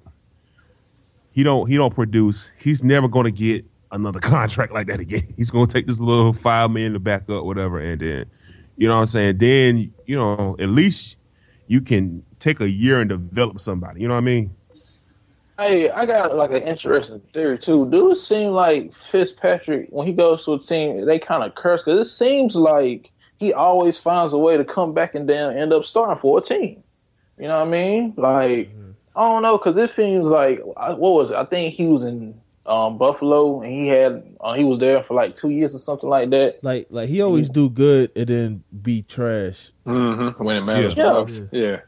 he 1.32 1.44
don't 1.44 1.68
he 1.70 1.76
don't 1.76 1.94
produce, 1.94 2.52
he's 2.58 2.84
never 2.84 3.08
gonna 3.08 3.32
get 3.32 3.66
another 3.92 4.20
contract 4.22 4.74
like 4.74 4.88
that 4.88 5.00
again. 5.00 5.34
He's 5.38 5.52
gonna 5.52 5.68
take 5.68 5.88
this 5.88 6.00
little 6.00 6.34
five 6.34 6.72
million 6.72 6.94
to 6.94 7.00
back 7.00 7.30
up, 7.30 7.44
whatever, 7.44 7.80
and 7.80 8.02
then 8.02 8.26
you 8.78 8.88
know 8.88 8.96
what 8.96 9.02
I'm 9.02 9.08
saying? 9.08 9.38
Then, 9.38 9.94
you 10.06 10.18
know, 10.18 10.56
at 10.60 10.70
least 10.70 11.18
you 11.68 11.82
can 11.82 12.24
take 12.40 12.60
a 12.60 12.70
year 12.70 13.00
and 13.00 13.10
develop 13.10 13.60
somebody. 13.60 14.02
You 14.02 14.08
know 14.08 14.14
what 14.16 14.22
I 14.22 14.26
mean? 14.26 14.56
Hey, 15.58 15.90
I 15.90 16.06
got 16.06 16.36
like 16.36 16.52
an 16.52 16.64
interesting 16.64 17.22
theory 17.34 17.58
too. 17.58 17.90
Do 17.90 18.12
it 18.12 18.18
seem 18.18 18.52
like 18.52 18.92
Fitzpatrick 19.12 19.88
when 19.90 20.06
he 20.06 20.14
goes 20.14 20.44
to 20.46 20.54
a 20.54 20.60
team, 20.60 21.06
they 21.06 21.18
kind 21.20 21.44
of 21.44 21.56
curse 21.56 21.82
because 21.84 22.08
it 22.08 22.12
seems 22.12 22.56
like 22.56 23.10
he 23.38 23.54
always 23.54 23.98
finds 23.98 24.34
a 24.34 24.38
way 24.38 24.58
to 24.58 24.66
come 24.66 24.94
back 24.94 25.16
and 25.16 25.30
then 25.30 25.56
end 25.56 25.72
up 25.72 25.86
starting 25.86 26.18
for 26.18 26.40
a 26.40 26.42
team. 26.42 26.84
You 27.38 27.48
know 27.48 27.60
what 27.60 27.68
I 27.68 27.72
mean? 27.72 28.14
Like 28.18 28.70
I 29.16 29.22
don't 29.30 29.44
know 29.44 29.58
because 29.58 29.78
it 29.78 29.90
seems 29.92 30.28
like 30.28 30.60
what 30.64 31.00
was 31.00 31.32
it? 31.32 31.38
I 31.38 31.46
think 31.46 31.74
he 31.74 31.88
was 31.88 32.04
in 32.04 32.40
um, 32.66 32.98
Buffalo 32.98 33.62
and 33.62 33.72
he 33.72 33.88
had 33.88 34.24
uh, 34.42 34.54
he 34.54 34.64
was 34.66 34.80
there 34.80 35.04
for 35.04 35.14
like 35.14 35.36
two 35.36 35.52
years 35.52 35.74
or 35.74 35.80
something 35.80 36.10
like 36.10 36.32
that. 36.32 36.64
Like 36.64 36.88
like 36.90 37.08
he 37.08 37.22
always 37.22 37.50
do 37.50 37.70
good 37.70 38.12
and 38.16 38.28
then 38.28 38.64
be 38.82 39.04
trash. 39.04 39.72
Mm-hmm. 39.86 40.44
When 40.44 40.58
it 40.58 40.62
matters 40.62 40.98
Yeah. 40.98 41.04
most. 41.14 41.42
Yeah. 41.52 41.82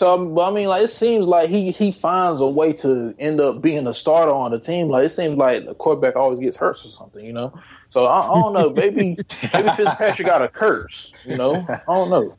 So, 0.00 0.14
um, 0.14 0.34
but 0.34 0.50
I 0.50 0.54
mean, 0.54 0.66
like 0.66 0.84
it 0.84 0.88
seems 0.88 1.26
like 1.26 1.50
he 1.50 1.72
he 1.72 1.92
finds 1.92 2.40
a 2.40 2.48
way 2.48 2.72
to 2.72 3.14
end 3.18 3.38
up 3.38 3.60
being 3.60 3.86
a 3.86 3.92
starter 3.92 4.32
on 4.32 4.50
the 4.50 4.58
team. 4.58 4.88
Like 4.88 5.04
it 5.04 5.10
seems 5.10 5.36
like 5.36 5.66
the 5.66 5.74
quarterback 5.74 6.16
always 6.16 6.38
gets 6.38 6.56
hurt 6.56 6.82
or 6.82 6.88
something, 6.88 7.22
you 7.22 7.34
know. 7.34 7.52
So 7.90 8.06
I, 8.06 8.20
I 8.22 8.28
don't 8.28 8.54
know. 8.54 8.70
Maybe 8.70 9.18
maybe 9.52 9.68
Fitzpatrick 9.68 10.26
got 10.26 10.40
a 10.40 10.48
curse, 10.48 11.12
you 11.22 11.36
know. 11.36 11.66
I 11.68 11.82
don't 11.86 12.08
know. 12.08 12.38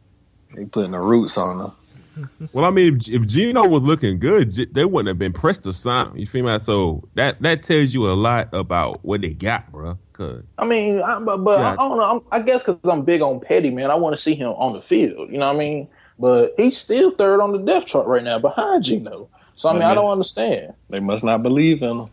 They 0.56 0.66
putting 0.66 0.90
the 0.90 1.00
roots 1.00 1.38
on 1.38 1.60
them. 1.60 2.50
Well, 2.52 2.66
I 2.66 2.72
mean, 2.72 2.98
if, 2.98 3.08
if 3.08 3.28
Gino 3.28 3.68
was 3.68 3.84
looking 3.84 4.18
good, 4.18 4.50
G- 4.54 4.68
they 4.72 4.86
wouldn't 4.86 5.10
have 5.10 5.20
been 5.20 5.32
pressed 5.32 5.66
to 5.66 5.72
sign. 5.72 6.18
You 6.18 6.26
feel 6.26 6.44
me? 6.44 6.58
So 6.58 7.08
that 7.14 7.44
that 7.44 7.62
tells 7.62 7.94
you 7.94 8.10
a 8.10 8.18
lot 8.18 8.56
about 8.56 9.06
what 9.06 9.22
they 9.22 9.36
got, 9.36 9.72
bro. 9.72 10.00
Cause 10.14 10.52
I 10.58 10.66
mean, 10.66 11.00
I, 11.00 11.20
but, 11.20 11.38
but 11.44 11.60
Yeah. 11.60 11.74
I 11.74 11.76
don't 11.76 11.98
know. 11.98 12.04
I'm, 12.12 12.22
I 12.32 12.44
guess 12.44 12.64
because 12.64 12.80
I'm 12.86 13.04
big 13.04 13.22
on 13.22 13.40
Petty, 13.40 13.70
man. 13.70 13.92
I 13.92 13.96
want 13.96 14.16
to 14.16 14.22
see 14.22 14.34
him 14.34 14.50
on 14.50 14.74
the 14.74 14.82
field. 14.82 15.30
You 15.32 15.38
know 15.38 15.46
what 15.46 15.58
I 15.58 15.60
mean? 15.60 15.88
But 16.22 16.54
he's 16.58 16.78
still 16.78 17.12
third 17.12 17.42
on 17.42 17.52
the 17.52 17.58
depth 17.60 17.88
chart 17.88 18.08
right 18.08 18.24
now, 18.24 18.40
behind 18.40 18.84
Gino. 18.86 19.30
So 19.56 19.70
I 19.70 19.74
mean, 19.74 19.82
I 19.84 19.88
Okay. 19.88 19.96
don't 19.96 20.12
understand. 20.12 20.74
They 20.90 21.00
must 21.02 21.24
not 21.26 21.44
believe 21.44 21.82
in 21.82 21.90
him. 22.02 22.10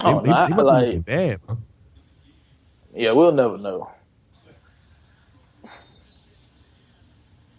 I 0.00 0.10
don't 0.10 0.24
they, 0.24 0.30
they, 0.30 0.36
I- 0.36 0.48
they 0.48 0.62
like, 0.62 1.04
bad, 1.06 1.40
bro. 1.46 1.58
yeah, 2.94 3.12
we'll 3.12 3.32
never 3.32 3.58
know. 3.58 3.90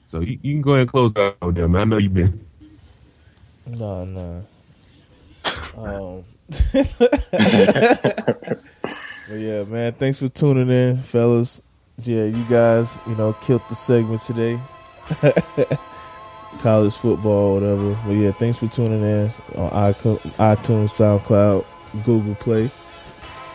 So 0.07 0.21
you, 0.21 0.39
you 0.41 0.53
can 0.53 0.61
go 0.61 0.71
ahead 0.73 0.81
and 0.81 0.89
close 0.91 1.15
out 1.17 1.37
with 1.41 1.55
them. 1.55 1.75
I 1.75 1.83
know 1.83 1.97
you've 1.97 2.13
been. 2.13 2.45
No, 3.65 4.05
no. 4.05 4.45
Um, 5.75 6.23
but 7.31 8.61
yeah, 9.29 9.63
man, 9.65 9.93
thanks 9.93 10.19
for 10.19 10.29
tuning 10.29 10.69
in, 10.69 11.01
fellas. 11.03 11.61
Yeah, 12.03 12.25
you 12.25 12.43
guys, 12.45 12.97
you 13.07 13.15
know, 13.15 13.33
killed 13.33 13.63
the 13.67 13.75
segment 13.75 14.21
today. 14.21 14.59
College 16.59 16.95
football, 16.95 17.55
whatever. 17.55 17.97
But 18.05 18.13
yeah, 18.13 18.31
thanks 18.31 18.57
for 18.57 18.67
tuning 18.67 19.01
in 19.01 19.29
on 19.55 19.69
iTunes, 19.93 20.19
iTunes, 20.37 20.89
SoundCloud, 20.89 21.65
Google 22.05 22.35
Play. 22.35 22.69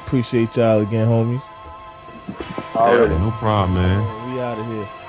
Appreciate 0.07 0.57
y'all 0.57 0.81
again, 0.81 1.07
homies. 1.07 1.43
Already. 2.77 3.15
No 3.15 3.31
problem, 3.33 3.75
man. 3.83 4.35
We 4.35 4.41
out 4.41 4.59
of 4.59 4.67
here. 4.67 5.02